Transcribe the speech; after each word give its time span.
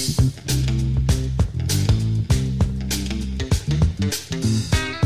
thank 0.00 0.50
you 0.50 0.59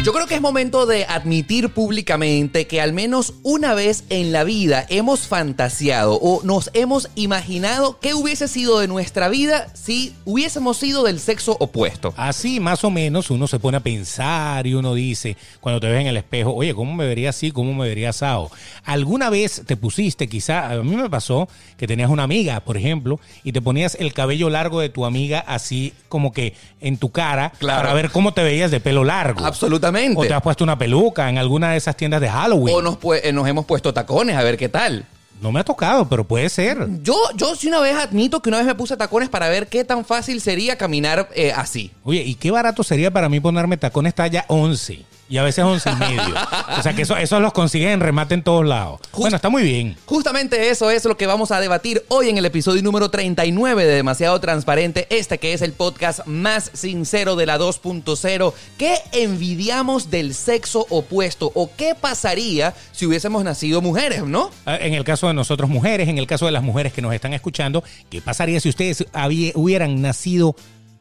Yo 0.04 0.12
creo 0.12 0.26
que 0.26 0.34
es 0.34 0.42
momento 0.42 0.84
de 0.84 1.06
admitir 1.06 1.70
públicamente 1.70 2.66
que 2.66 2.82
al 2.82 2.92
menos 2.92 3.32
una 3.42 3.72
vez 3.72 4.04
en 4.10 4.32
la 4.32 4.45
vida 4.45 4.84
hemos 4.90 5.20
fantaseado 5.20 6.18
o 6.20 6.42
nos 6.45 6.68
hemos 6.74 7.08
imaginado 7.14 7.98
qué 8.00 8.12
hubiese 8.12 8.46
sido 8.46 8.80
de 8.80 8.86
nuestra 8.86 9.30
vida 9.30 9.68
si 9.72 10.12
hubiésemos 10.26 10.76
sido 10.76 11.04
del 11.04 11.18
sexo 11.20 11.56
opuesto. 11.59 12.12
Así 12.18 12.60
más 12.60 12.84
o 12.84 12.90
menos 12.90 13.30
uno 13.30 13.46
se 13.46 13.59
pone 13.59 13.78
a 13.78 13.80
pensar 13.80 14.66
y 14.66 14.74
uno 14.74 14.92
dice, 14.92 15.38
cuando 15.62 15.80
te 15.80 15.86
ves 15.86 16.02
en 16.02 16.09
el 16.09 16.18
espejo, 16.18 16.52
oye, 16.52 16.74
¿cómo 16.74 16.92
me 16.92 17.06
vería 17.06 17.30
así? 17.30 17.50
¿Cómo 17.50 17.73
me 17.73 17.88
vería 17.88 18.10
asado? 18.10 18.50
¿Alguna 18.84 19.30
vez 19.30 19.62
te 19.64 19.78
pusiste, 19.78 20.28
quizá, 20.28 20.70
a 20.70 20.82
mí 20.82 20.96
me 20.96 21.09
pasó 21.09 21.48
que 21.78 21.86
tenías 21.86 22.10
una 22.10 22.24
amiga, 22.24 22.60
por 22.60 22.76
ejemplo, 22.76 23.20
y 23.42 23.52
te 23.52 23.62
ponías 23.62 23.95
el 23.98 24.12
cabello 24.12 24.50
largo 24.50 24.80
de 24.80 24.90
tu 24.90 25.06
amiga 25.06 25.42
así 25.46 25.95
como 26.10 26.30
que 26.34 26.52
en 26.82 26.98
tu 26.98 27.10
cara 27.10 27.54
Claro. 27.59 27.80
para 27.80 27.95
ver 27.95 28.10
cómo 28.10 28.34
te 28.34 28.42
veías 28.42 28.70
de 28.70 28.80
pelo 28.80 29.02
largo? 29.02 29.46
Absolutamente. 29.46 29.93
O 30.16 30.23
te 30.26 30.34
has 30.34 30.42
puesto 30.42 30.64
una 30.64 30.76
peluca 30.78 31.28
en 31.28 31.38
alguna 31.38 31.70
de 31.73 31.76
esas 31.78 31.96
tiendas 31.96 32.20
de 32.20 32.28
Halloween. 32.28 32.74
O 32.76 32.82
nos, 32.82 32.98
pu- 32.98 33.20
eh, 33.23 33.32
nos 33.32 33.46
hemos 33.48 33.64
puesto 33.64 33.92
tacones, 33.95 34.36
a 34.36 34.42
ver 34.42 34.56
qué 34.56 34.68
tal. 34.68 35.04
No 35.40 35.52
me 35.52 35.60
ha 35.60 35.64
tocado, 35.64 36.09
pero 36.09 36.24
puede 36.24 36.48
ser. 36.48 36.86
Yo, 37.02 37.14
yo 37.36 37.54
sí 37.56 37.66
una 37.68 37.80
vez 37.80 37.96
admito 37.96 38.40
que 38.40 38.48
una 38.48 38.59
vez 38.59 38.66
me 38.66 38.74
puse 38.74 38.96
tacones 38.96 39.28
para 39.28 39.48
ver 39.48 39.66
qué 39.66 39.84
tan 39.84 40.04
fácil 40.04 40.40
sería 40.40 40.76
caminar 40.78 41.28
eh, 41.34 41.52
así. 41.54 41.90
Oye, 42.04 42.23
¿y 42.23 42.34
qué 42.36 42.51
barato 42.51 42.82
sería 42.82 43.10
para 43.10 43.28
mí 43.28 43.40
ponerme 43.40 43.76
tacones 43.76 44.14
talla 44.14 44.45
11? 44.48 45.01
Y 45.28 45.38
a 45.38 45.42
veces 45.42 45.64
11 45.64 45.90
y 45.90 45.94
medio. 45.96 46.34
O 46.78 46.82
sea 46.82 46.92
que 46.94 47.02
eso, 47.02 47.16
esos 47.16 47.40
los 47.40 47.52
consigues 47.54 47.92
en 47.94 48.00
remate 48.00 48.34
en 48.34 48.42
todos 48.42 48.64
lados. 48.66 49.00
Bueno, 49.16 49.36
está 49.36 49.48
muy 49.48 49.62
bien. 49.62 49.96
Justamente 50.04 50.68
eso 50.68 50.90
es 50.90 51.04
lo 51.06 51.16
que 51.16 51.26
vamos 51.26 51.50
a 51.50 51.60
debatir 51.60 52.04
hoy 52.08 52.28
en 52.28 52.36
el 52.36 52.44
episodio 52.44 52.82
número 52.82 53.08
39 53.10 53.84
de 53.86 53.95
Demasiado 53.95 54.38
Transparente, 54.40 55.06
este 55.10 55.38
que 55.38 55.54
es 55.54 55.62
el 55.62 55.72
podcast 55.72 56.26
más 56.26 56.70
sincero 56.74 57.36
de 57.36 57.46
la 57.46 57.58
2.0. 57.58 58.52
¿Qué 58.76 58.96
envidiamos 59.12 60.10
del 60.10 60.34
sexo 60.34 60.86
opuesto 60.90 61.50
o 61.54 61.70
qué 61.76 61.95
pasaría 61.98 62.74
si 62.92 63.06
hubiésemos 63.06 63.42
nacido 63.45 63.80
mujeres, 63.80 64.25
no? 64.25 64.50
Ah, 64.66 64.76
En 64.76 64.94
el 64.94 65.04
caso 65.04 65.26
de 65.28 65.34
nosotros 65.34 65.70
mujeres, 65.70 66.08
en 66.08 66.19
el 66.19 66.26
caso 66.26 66.47
de 66.47 66.52
las 66.52 66.62
mujeres 66.62 66.92
que 66.92 67.02
nos 67.02 67.14
están 67.14 67.32
escuchando, 67.32 67.82
¿qué 68.10 68.20
pasaría 68.20 68.60
si 68.60 68.69
ustedes 68.69 69.04
había- 69.12 69.52
hubieran 69.54 70.02
nacido 70.02 70.54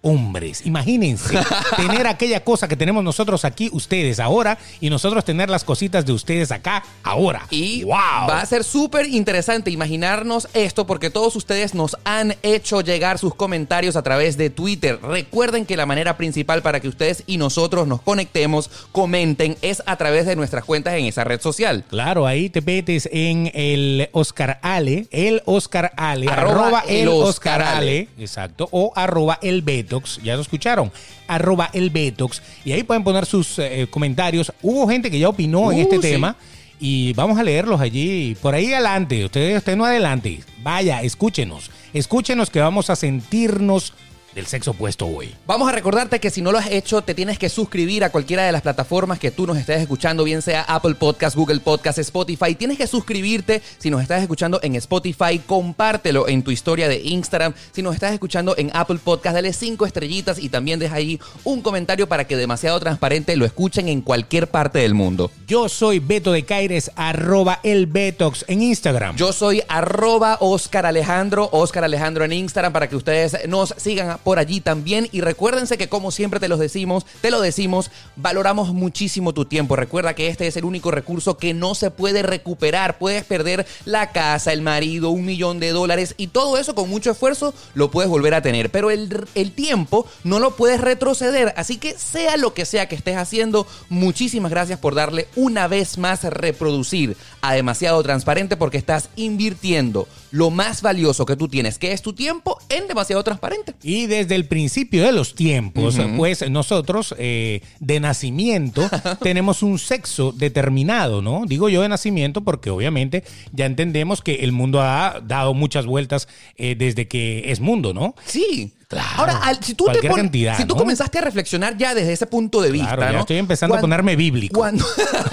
hombres? 0.03 0.63
Imagínense 0.65 1.35
tener 1.75 2.05
aquella 2.05 2.43
cosa 2.43 2.67
que 2.67 2.75
tenemos 2.75 3.03
nosotros 3.03 3.43
aquí, 3.45 3.69
ustedes 3.73 4.19
ahora, 4.19 4.59
y 4.79 4.91
nosotros 4.91 5.25
tener 5.25 5.49
las 5.49 5.63
cositas 5.63 6.05
de 6.05 6.13
ustedes 6.13 6.51
acá 6.51 6.83
ahora. 7.01 7.47
Y 7.49 7.83
¡Wow! 7.83 7.93
va 8.29 8.41
a 8.41 8.45
ser 8.45 8.63
súper 8.63 9.07
interesante 9.07 9.71
imaginarnos 9.71 10.47
esto 10.53 10.85
porque 10.85 11.09
todos 11.09 11.35
ustedes 11.35 11.73
nos 11.73 11.97
han 12.03 12.35
hecho 12.43 12.81
llegar 12.81 13.17
sus 13.17 13.33
comentarios 13.33 13.95
a 13.95 14.03
través 14.03 14.37
de 14.37 14.49
Twitter. 14.49 14.99
Recuerden 15.01 15.65
que 15.65 15.77
la 15.77 15.85
manera 15.85 16.17
principal 16.17 16.61
para 16.61 16.79
que 16.79 16.87
ustedes 16.87 17.23
y 17.25 17.37
nosotros 17.37 17.87
nos 17.87 18.01
conectemos, 18.01 18.69
comenten, 18.91 19.57
es 19.61 19.81
a 19.85 19.95
través 19.95 20.25
de 20.25 20.35
nuestras 20.35 20.63
cuentas 20.63 20.93
en 20.95 21.05
esa 21.05 21.23
red 21.23 21.41
social. 21.41 21.83
Claro, 21.89 22.27
ahí 22.27 22.49
te 22.49 22.61
metes 22.61 23.09
en 23.11 23.51
el 23.53 24.09
Oscar 24.11 24.59
Ale, 24.61 25.07
el 25.11 25.41
Oscar 25.45 25.93
Ale, 25.95 26.27
Arroba 26.29 26.79
arroba, 26.79 26.83
el 26.87 27.07
Oscar 27.07 27.61
Ale. 27.61 28.09
Exacto, 28.17 28.67
o 28.71 28.91
arroba 28.95 29.39
el 29.41 29.61
Betox, 29.93 30.19
ya 30.23 30.35
lo 30.35 30.41
escucharon, 30.41 30.91
arroba 31.27 31.69
el 31.73 31.89
Betox, 31.89 32.41
y 32.65 32.71
ahí 32.71 32.83
pueden 32.83 33.03
poner 33.03 33.25
sus 33.25 33.59
eh, 33.59 33.87
comentarios. 33.89 34.51
Hubo 34.61 34.87
gente 34.87 35.09
que 35.11 35.19
ya 35.19 35.29
opinó 35.29 35.71
en 35.71 35.79
Uh, 35.79 35.81
este 35.81 35.95
sí. 35.97 36.01
tema. 36.01 36.35
Y 36.79 37.13
vamos 37.13 37.37
a 37.39 37.43
leerlos 37.43 37.79
allí, 37.79 38.35
por 38.41 38.53
ahí 38.55 38.73
adelante. 38.73 39.23
Usted, 39.23 39.55
usted 39.55 39.77
no 39.77 39.85
adelante. 39.85 40.41
Vaya, 40.63 41.01
escúchenos. 41.01 41.71
Escúchenos 41.93 42.49
que 42.49 42.59
vamos 42.59 42.89
a 42.89 42.95
sentirnos 42.97 43.93
del 44.35 44.45
sexo 44.47 44.71
opuesto 44.71 45.07
hoy. 45.07 45.35
Vamos 45.45 45.69
a 45.69 45.71
recordarte 45.71 46.19
que 46.19 46.29
si 46.29 46.41
no 46.41 46.51
lo 46.51 46.57
has 46.57 46.69
hecho, 46.69 47.01
te 47.01 47.13
tienes 47.13 47.37
que 47.37 47.49
suscribir 47.49 48.03
a 48.03 48.09
cualquiera 48.09 48.43
de 48.43 48.51
las 48.51 48.61
plataformas 48.61 49.19
que 49.19 49.31
tú 49.31 49.45
nos 49.45 49.57
estés 49.57 49.81
escuchando, 49.81 50.23
bien 50.23 50.41
sea 50.41 50.61
Apple 50.63 50.95
Podcast, 50.95 51.35
Google 51.35 51.59
Podcast, 51.59 51.99
Spotify. 51.99 52.55
Tienes 52.55 52.77
que 52.77 52.87
suscribirte 52.87 53.61
si 53.77 53.89
nos 53.89 54.01
estás 54.01 54.21
escuchando 54.21 54.59
en 54.63 54.75
Spotify, 54.75 55.39
compártelo 55.45 56.27
en 56.27 56.43
tu 56.43 56.51
historia 56.51 56.87
de 56.87 57.01
Instagram. 57.01 57.53
Si 57.71 57.81
nos 57.81 57.93
estás 57.93 58.13
escuchando 58.13 58.55
en 58.57 58.71
Apple 58.73 58.99
Podcast, 59.03 59.35
dale 59.35 59.53
cinco 59.53 59.85
estrellitas 59.85 60.39
y 60.39 60.49
también 60.49 60.79
deja 60.79 60.95
ahí 60.95 61.19
un 61.43 61.61
comentario 61.61 62.07
para 62.07 62.25
que 62.25 62.37
demasiado 62.37 62.79
transparente 62.79 63.35
lo 63.35 63.45
escuchen 63.45 63.87
en 63.87 64.01
cualquier 64.01 64.47
parte 64.47 64.79
del 64.79 64.93
mundo. 64.93 65.31
Yo 65.47 65.69
soy 65.69 65.99
Beto 65.99 66.31
de 66.31 66.43
Caires, 66.43 66.91
arroba 66.95 67.59
el 67.63 67.87
Betox 67.87 68.45
en 68.47 68.61
Instagram. 68.61 69.15
Yo 69.15 69.33
soy 69.33 69.61
arroba 69.67 70.37
Oscar 70.39 70.85
Alejandro, 70.85 71.49
Oscar 71.51 71.83
Alejandro 71.83 72.25
en 72.25 72.33
Instagram 72.33 72.73
para 72.73 72.87
que 72.87 72.95
ustedes 72.95 73.47
nos 73.47 73.73
sigan 73.77 74.17
por 74.23 74.39
allí 74.39 74.61
también. 74.61 75.07
Y 75.11 75.21
recuérdense 75.21 75.77
que 75.77 75.89
como 75.89 76.11
siempre 76.11 76.39
te 76.39 76.47
los 76.47 76.59
decimos, 76.59 77.05
te 77.21 77.31
lo 77.31 77.41
decimos, 77.41 77.91
valoramos 78.15 78.73
muchísimo 78.73 79.33
tu 79.33 79.45
tiempo. 79.45 79.75
Recuerda 79.75 80.15
que 80.15 80.27
este 80.27 80.47
es 80.47 80.57
el 80.57 80.65
único 80.65 80.91
recurso 80.91 81.37
que 81.37 81.53
no 81.53 81.75
se 81.75 81.91
puede 81.91 82.23
recuperar. 82.23 82.97
Puedes 82.97 83.23
perder 83.23 83.65
la 83.85 84.11
casa, 84.11 84.53
el 84.53 84.61
marido, 84.61 85.09
un 85.09 85.25
millón 85.25 85.59
de 85.59 85.71
dólares 85.71 86.15
y 86.17 86.27
todo 86.27 86.57
eso 86.57 86.75
con 86.75 86.89
mucho 86.89 87.11
esfuerzo 87.11 87.53
lo 87.73 87.91
puedes 87.91 88.09
volver 88.09 88.33
a 88.33 88.41
tener. 88.41 88.69
Pero 88.69 88.91
el, 88.91 89.25
el 89.35 89.51
tiempo 89.51 90.07
no 90.23 90.39
lo 90.39 90.55
puedes 90.55 90.81
retroceder. 90.81 91.53
Así 91.57 91.77
que 91.77 91.97
sea 91.97 92.37
lo 92.37 92.53
que 92.53 92.65
sea 92.65 92.87
que 92.87 92.95
estés 92.95 93.17
haciendo, 93.17 93.67
muchísimas 93.89 94.51
gracias 94.51 94.79
por 94.79 94.95
darle 94.95 95.27
una 95.35 95.67
vez 95.67 95.97
más 95.97 96.23
reproducir 96.23 97.17
a 97.41 97.53
demasiado 97.53 98.01
transparente 98.03 98.57
porque 98.57 98.77
estás 98.77 99.09
invirtiendo 99.15 100.07
lo 100.33 100.49
más 100.49 100.81
valioso 100.81 101.27
que 101.27 101.35
tú 101.35 101.47
tienes, 101.47 101.77
que 101.77 101.91
es 101.91 102.01
tu 102.01 102.13
tiempo, 102.13 102.57
en 102.67 102.87
demasiado 102.87 103.23
transparente. 103.23 103.75
Y 103.83 104.07
desde 104.07 104.33
el 104.33 104.47
principio 104.47 105.03
de 105.03 105.11
los 105.11 105.35
tiempos, 105.35 105.99
pues 106.17 106.49
nosotros 106.49 107.13
eh, 107.19 107.61
de 107.79 107.99
nacimiento 107.99 108.89
tenemos 109.21 109.61
un 109.61 109.77
sexo 109.77 110.31
determinado, 110.31 111.21
¿no? 111.21 111.43
Digo 111.45 111.69
yo 111.69 111.83
de 111.83 111.89
nacimiento 111.89 112.41
porque 112.41 112.71
obviamente 112.71 113.23
ya 113.51 113.67
entendemos 113.67 114.23
que 114.23 114.37
el 114.37 114.53
mundo 114.53 114.81
ha 114.81 115.21
dado 115.23 115.53
muchas 115.53 115.85
vueltas 115.85 116.27
eh, 116.57 116.73
desde 116.75 117.07
que 117.07 117.51
es 117.51 117.59
mundo, 117.59 117.93
¿no? 117.93 118.15
Sí. 118.25 118.73
Claro. 118.87 119.07
Ahora, 119.17 119.37
al- 119.37 119.63
si 119.63 119.73
tú, 119.73 119.85
te 119.85 120.07
pon- 120.07 120.17
cantidad, 120.17 120.57
si 120.57 120.65
tú 120.65 120.75
¿no? 120.75 120.79
comenzaste 120.81 121.17
a 121.17 121.21
reflexionar 121.21 121.77
ya 121.77 121.95
desde 121.95 122.13
ese 122.13 122.27
punto 122.27 122.61
de 122.61 122.71
vista, 122.71 122.95
Claro, 122.95 123.11
ya 123.11 123.11
¿no? 123.13 123.19
estoy 123.21 123.37
empezando 123.37 123.75
a 123.75 123.79
ponerme 123.79 124.15
bíblico. 124.15 124.55
Cuando, 124.59 124.85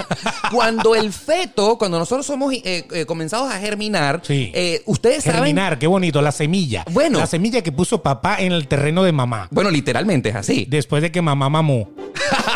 cuando 0.53 0.95
el 0.95 1.13
feto, 1.13 1.77
cuando 1.79 1.99
nosotros 1.99 2.27
somos 2.27 2.53
eh, 2.55 2.87
eh, 2.91 3.07
comenzados 3.07 3.53
a 3.53 3.59
germinar, 3.59 4.21
Sí. 4.25 4.51
eh, 4.55 4.83
ustedes 4.87 5.25
saben... 5.25 5.41
Germinar, 5.41 5.79
qué 5.79 5.87
bonito, 5.87 6.23
la 6.23 6.33
semilla. 6.33 6.85
Bueno. 6.91 7.19
La 7.19 7.27
semilla 7.27 7.63
que 7.63 7.73
puso 7.73 8.03
papá 8.03 8.37
en 8.41 8.53
el 8.53 8.67
terreno 8.69 9.03
de 9.03 9.13
mamá. 9.13 9.49
Bueno, 9.51 9.71
literalmente 9.71 10.31
es 10.31 10.37
así. 10.37 10.67
Después 10.69 11.03
de 11.03 11.11
que 11.13 11.23
mamá 11.23 11.49
mamó. 11.49 11.91